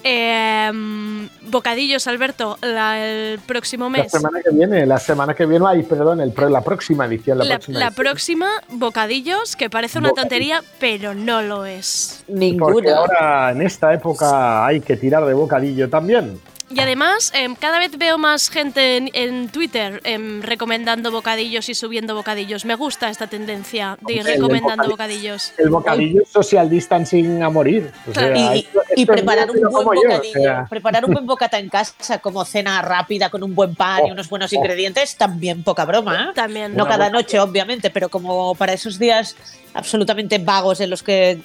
Eh, 0.04 0.68
um, 0.70 1.28
bocadillos, 1.50 2.06
Alberto, 2.06 2.56
la- 2.62 3.04
el 3.04 3.38
próximo 3.40 3.86
La 3.86 3.90
mes. 4.02 4.12
semana 4.12 4.40
que 4.42 4.50
viene, 4.54 4.86
la 4.86 4.98
semana 4.98 5.34
que 5.34 5.44
viene, 5.44 5.64
ay, 5.68 5.82
perdón, 5.82 6.20
el, 6.20 6.32
la 6.50 6.60
próxima 6.62 7.06
edición. 7.06 7.38
La, 7.38 7.44
La, 7.44 7.54
próxima 7.56 7.78
la 7.80 7.90
próxima, 7.90 8.48
bocadillos, 8.70 9.56
que 9.56 9.68
parece 9.68 9.98
una 9.98 10.10
Bocadillos. 10.10 10.28
tontería, 10.30 10.62
pero 10.78 11.14
no 11.14 11.42
lo 11.42 11.64
es. 11.66 12.22
Porque 12.26 12.38
Ninguna. 12.38 12.96
ahora 12.96 13.50
en 13.50 13.62
esta 13.62 13.92
época 13.92 14.64
hay 14.66 14.80
que 14.80 14.96
tirar 14.96 15.24
de 15.24 15.34
bocadillo 15.34 15.88
también. 15.90 16.40
Y 16.70 16.80
además, 16.80 17.32
em, 17.34 17.54
cada 17.54 17.78
vez 17.78 17.96
veo 17.96 18.18
más 18.18 18.50
gente 18.50 18.98
en, 18.98 19.10
en 19.14 19.48
Twitter 19.48 20.02
em, 20.04 20.42
recomendando 20.42 21.10
bocadillos 21.10 21.66
y 21.70 21.74
subiendo 21.74 22.14
bocadillos. 22.14 22.66
Me 22.66 22.74
gusta 22.74 23.08
esta 23.08 23.26
tendencia 23.26 23.96
de 24.02 24.12
ir 24.12 24.18
Hombre, 24.20 24.34
el 24.34 24.40
recomendando 24.40 24.84
bocadillo- 24.84 24.90
bocadillos. 24.90 25.52
El 25.56 25.70
bocadillo 25.70 26.22
es 26.24 26.28
social 26.28 26.68
distancing 26.68 27.42
a 27.42 27.48
morir. 27.48 27.90
O 28.06 28.12
sea, 28.12 28.36
y, 28.36 28.40
y- 28.40 28.58
esto- 28.60 28.80
y 28.96 29.00
esto 29.00 29.12
es 29.12 29.18
preparar 29.18 29.50
un 29.50 29.60
buen 29.60 29.72
como 29.72 29.94
yo, 29.94 30.00
o 30.00 30.04
bocadillo, 30.12 30.40
sea. 30.42 30.66
preparar 30.68 31.04
un 31.06 31.12
buen 31.14 31.26
bocata 31.26 31.58
en 31.58 31.70
casa 31.70 32.18
como 32.18 32.44
cena 32.44 32.82
rápida 32.82 33.30
con 33.30 33.42
un 33.42 33.54
buen 33.54 33.74
pan 33.74 34.00
y 34.06 34.10
Oh, 34.10 34.12
unos 34.12 34.28
buenos 34.28 34.52
oh. 34.52 34.56
ingredientes, 34.56 35.16
también 35.16 35.62
poca 35.62 35.86
broma, 35.86 36.28
¿eh? 36.30 36.32
También. 36.34 36.76
No 36.76 36.84
Una 36.84 36.92
cada 36.92 37.04
buena- 37.06 37.18
noche, 37.18 37.40
obviamente, 37.40 37.88
pero 37.88 38.10
como 38.10 38.54
para 38.54 38.74
esos 38.74 38.98
días 38.98 39.36
absolutamente 39.72 40.38
vagos 40.38 40.80
en 40.80 40.90
los 40.90 41.02
que 41.02 41.38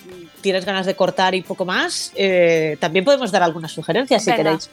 tienes 0.44 0.66
ganas 0.66 0.86
de 0.86 0.96
cortar 0.96 1.34
y 1.34 1.42
poco 1.42 1.66
más, 1.66 2.12
eh, 2.16 2.78
también 2.80 3.04
podemos 3.04 3.32
dar 3.32 3.42
algunas 3.42 3.72
sugerencias 3.72 4.24
si 4.24 4.30
Venga, 4.30 4.44
queréis. 4.44 4.70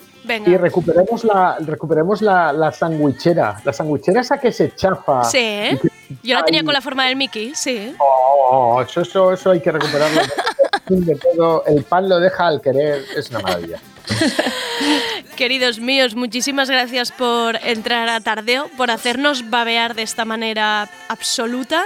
Y 0.46 0.56
recuperemos 0.58 1.24
la, 1.24 1.56
recuperemos 1.60 2.20
la, 2.20 2.52
la 2.52 2.70
sandwichera. 2.72 3.62
La 3.64 3.72
sandwichera 3.72 4.20
esa 4.20 4.38
que 4.38 4.52
se 4.52 4.74
chafa. 4.74 5.24
Sí, 5.24 5.38
¿eh? 5.38 5.80
Yo 6.22 6.34
la 6.34 6.44
tenía 6.44 6.60
Ay. 6.60 6.66
con 6.66 6.74
la 6.74 6.82
forma 6.82 7.06
del 7.06 7.16
Mickey, 7.16 7.52
sí. 7.54 7.94
Oh, 7.98 8.82
eso, 8.86 9.00
eso, 9.00 9.32
eso 9.32 9.50
hay 9.52 9.60
que 9.60 9.72
recuperarlo. 9.72 10.20
de 10.88 11.14
todo, 11.14 11.64
el 11.66 11.84
pan 11.84 12.08
lo 12.08 12.18
deja 12.18 12.48
al 12.48 12.60
querer, 12.60 13.04
es 13.16 13.30
una 13.30 13.38
maravilla. 13.40 13.80
Queridos 15.40 15.80
míos, 15.80 16.16
muchísimas 16.16 16.68
gracias 16.68 17.12
por 17.12 17.56
entrar 17.64 18.10
a 18.10 18.20
Tardeo, 18.20 18.68
por 18.76 18.90
hacernos 18.90 19.48
babear 19.48 19.94
de 19.94 20.02
esta 20.02 20.26
manera 20.26 20.90
absoluta. 21.08 21.82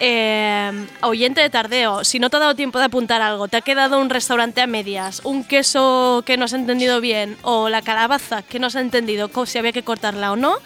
Eh, 0.00 0.72
oyente 1.02 1.42
de 1.42 1.50
Tardeo, 1.50 2.02
si 2.02 2.18
no 2.18 2.30
te 2.30 2.38
ha 2.38 2.40
dado 2.40 2.54
tiempo 2.54 2.78
de 2.78 2.86
apuntar 2.86 3.20
algo, 3.20 3.46
te 3.46 3.58
ha 3.58 3.60
quedado 3.60 4.00
un 4.00 4.08
restaurante 4.08 4.62
a 4.62 4.66
medias, 4.66 5.20
un 5.22 5.44
queso 5.44 6.22
que 6.24 6.38
no 6.38 6.46
has 6.46 6.54
entendido 6.54 7.02
bien 7.02 7.36
o 7.42 7.68
la 7.68 7.82
calabaza 7.82 8.40
que 8.40 8.58
no 8.58 8.68
has 8.68 8.74
entendido 8.74 9.30
si 9.44 9.58
había 9.58 9.72
que 9.72 9.82
cortarla 9.82 10.32
o 10.32 10.36
no, 10.36 10.56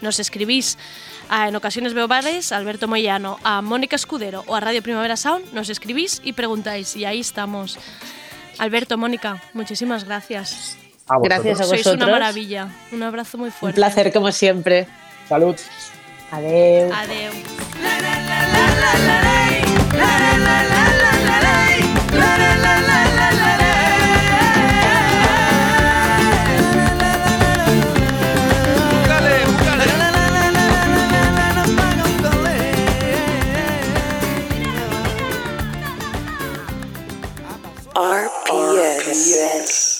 nos 0.00 0.18
escribís 0.18 0.76
a 1.28 1.46
En 1.46 1.54
Ocasiones 1.54 1.94
Veo 1.94 2.08
Bares, 2.08 2.50
Alberto 2.50 2.88
Moyano, 2.88 3.38
a 3.44 3.62
Mónica 3.62 3.94
Escudero 3.94 4.42
o 4.48 4.56
a 4.56 4.60
Radio 4.60 4.82
Primavera 4.82 5.16
Sound, 5.16 5.52
nos 5.52 5.68
escribís 5.68 6.20
y 6.24 6.32
preguntáis 6.32 6.96
y 6.96 7.04
ahí 7.04 7.20
estamos. 7.20 7.78
Alberto, 8.58 8.98
Mónica, 8.98 9.40
muchísimas 9.52 10.02
gracias. 10.02 10.83
Gracias 11.06 11.60
a 11.60 11.64
vosotros. 11.64 11.82
Sois 11.82 11.96
una 11.96 12.06
maravilla. 12.06 12.68
Un 12.92 13.02
abrazo 13.02 13.38
muy 13.38 13.50
fuerte. 13.50 13.80
Un 13.80 13.84
placer 13.84 14.12
como 14.12 14.32
siempre. 14.32 14.86
Salud. 15.28 15.56
Adeu. 16.30 16.92
Adeu. 16.92 17.32
RPS. 37.96 39.04
RPS. 39.04 39.93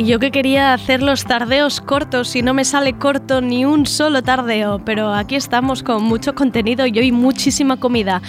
Y 0.00 0.06
yo 0.06 0.18
que 0.18 0.30
quería 0.30 0.72
hacer 0.72 1.02
los 1.02 1.24
tardeos 1.24 1.82
cortos 1.82 2.34
y 2.34 2.40
no 2.40 2.54
me 2.54 2.64
sale 2.64 2.94
corto 2.94 3.42
ni 3.42 3.66
un 3.66 3.84
solo 3.84 4.22
tardeo, 4.22 4.82
pero 4.82 5.12
aquí 5.12 5.36
estamos 5.36 5.82
con 5.82 6.02
mucho 6.02 6.34
contenido 6.34 6.86
y 6.86 6.98
hoy 6.98 7.12
muchísima 7.12 7.76
comida. 7.76 8.22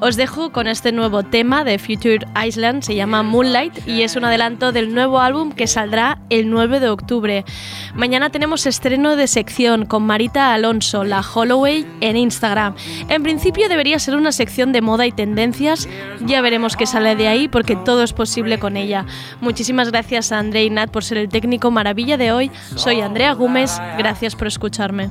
Os 0.00 0.16
dejo 0.16 0.52
con 0.52 0.66
este 0.66 0.92
nuevo 0.92 1.22
tema 1.22 1.64
de 1.64 1.78
Future 1.78 2.26
Island, 2.46 2.82
se 2.82 2.94
llama 2.94 3.22
Moonlight 3.22 3.88
y 3.88 4.02
es 4.02 4.16
un 4.16 4.26
adelanto 4.26 4.70
del 4.70 4.92
nuevo 4.92 5.18
álbum 5.18 5.50
que 5.50 5.66
saldrá 5.66 6.18
el 6.28 6.50
9 6.50 6.78
de 6.78 6.90
octubre. 6.90 7.46
Mañana 7.94 8.28
tenemos 8.28 8.66
estreno 8.66 9.16
de 9.16 9.26
sección 9.26 9.86
con 9.86 10.02
Marita 10.02 10.52
Alonso, 10.52 11.04
la 11.04 11.22
Holloway, 11.22 11.86
en 12.02 12.18
Instagram. 12.18 12.74
En 13.08 13.22
principio 13.22 13.70
debería 13.70 13.98
ser 13.98 14.16
una 14.16 14.30
sección 14.30 14.72
de 14.72 14.82
moda 14.82 15.06
y 15.06 15.12
tendencias, 15.12 15.88
ya 16.20 16.42
veremos 16.42 16.76
qué 16.76 16.84
sale 16.84 17.16
de 17.16 17.28
ahí 17.28 17.48
porque 17.48 17.76
todo 17.76 18.02
es 18.02 18.12
posible 18.12 18.58
con 18.58 18.76
ella. 18.76 19.06
Muchísimas 19.40 19.90
gracias 19.90 20.30
a 20.30 20.38
André 20.38 20.64
y 20.64 20.68
Nat 20.68 20.90
por 20.90 21.02
ser 21.02 21.13
el 21.16 21.28
técnico 21.28 21.70
maravilla 21.70 22.16
de 22.16 22.32
hoy. 22.32 22.50
Soy 22.76 23.00
Andrea 23.00 23.32
Gómez, 23.32 23.80
gracias 23.98 24.36
por 24.36 24.46
escucharme. 24.46 25.10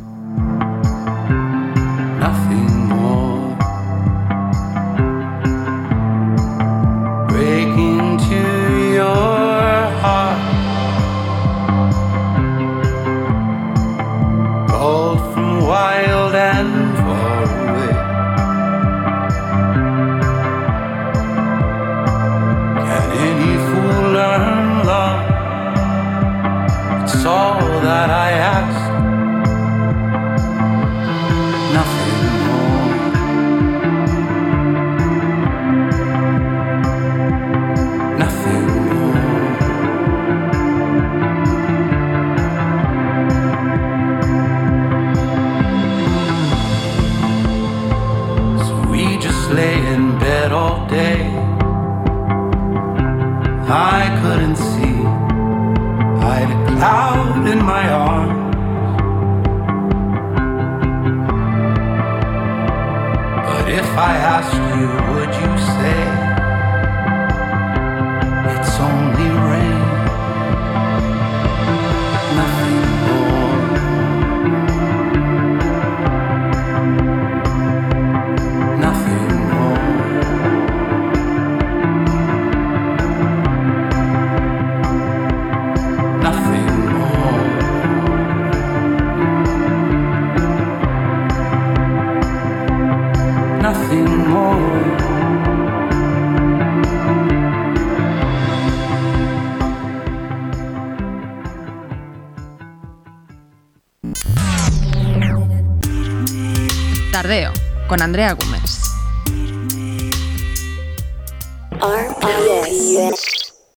Andrea 108.03 108.33
Gómez. 108.33 108.62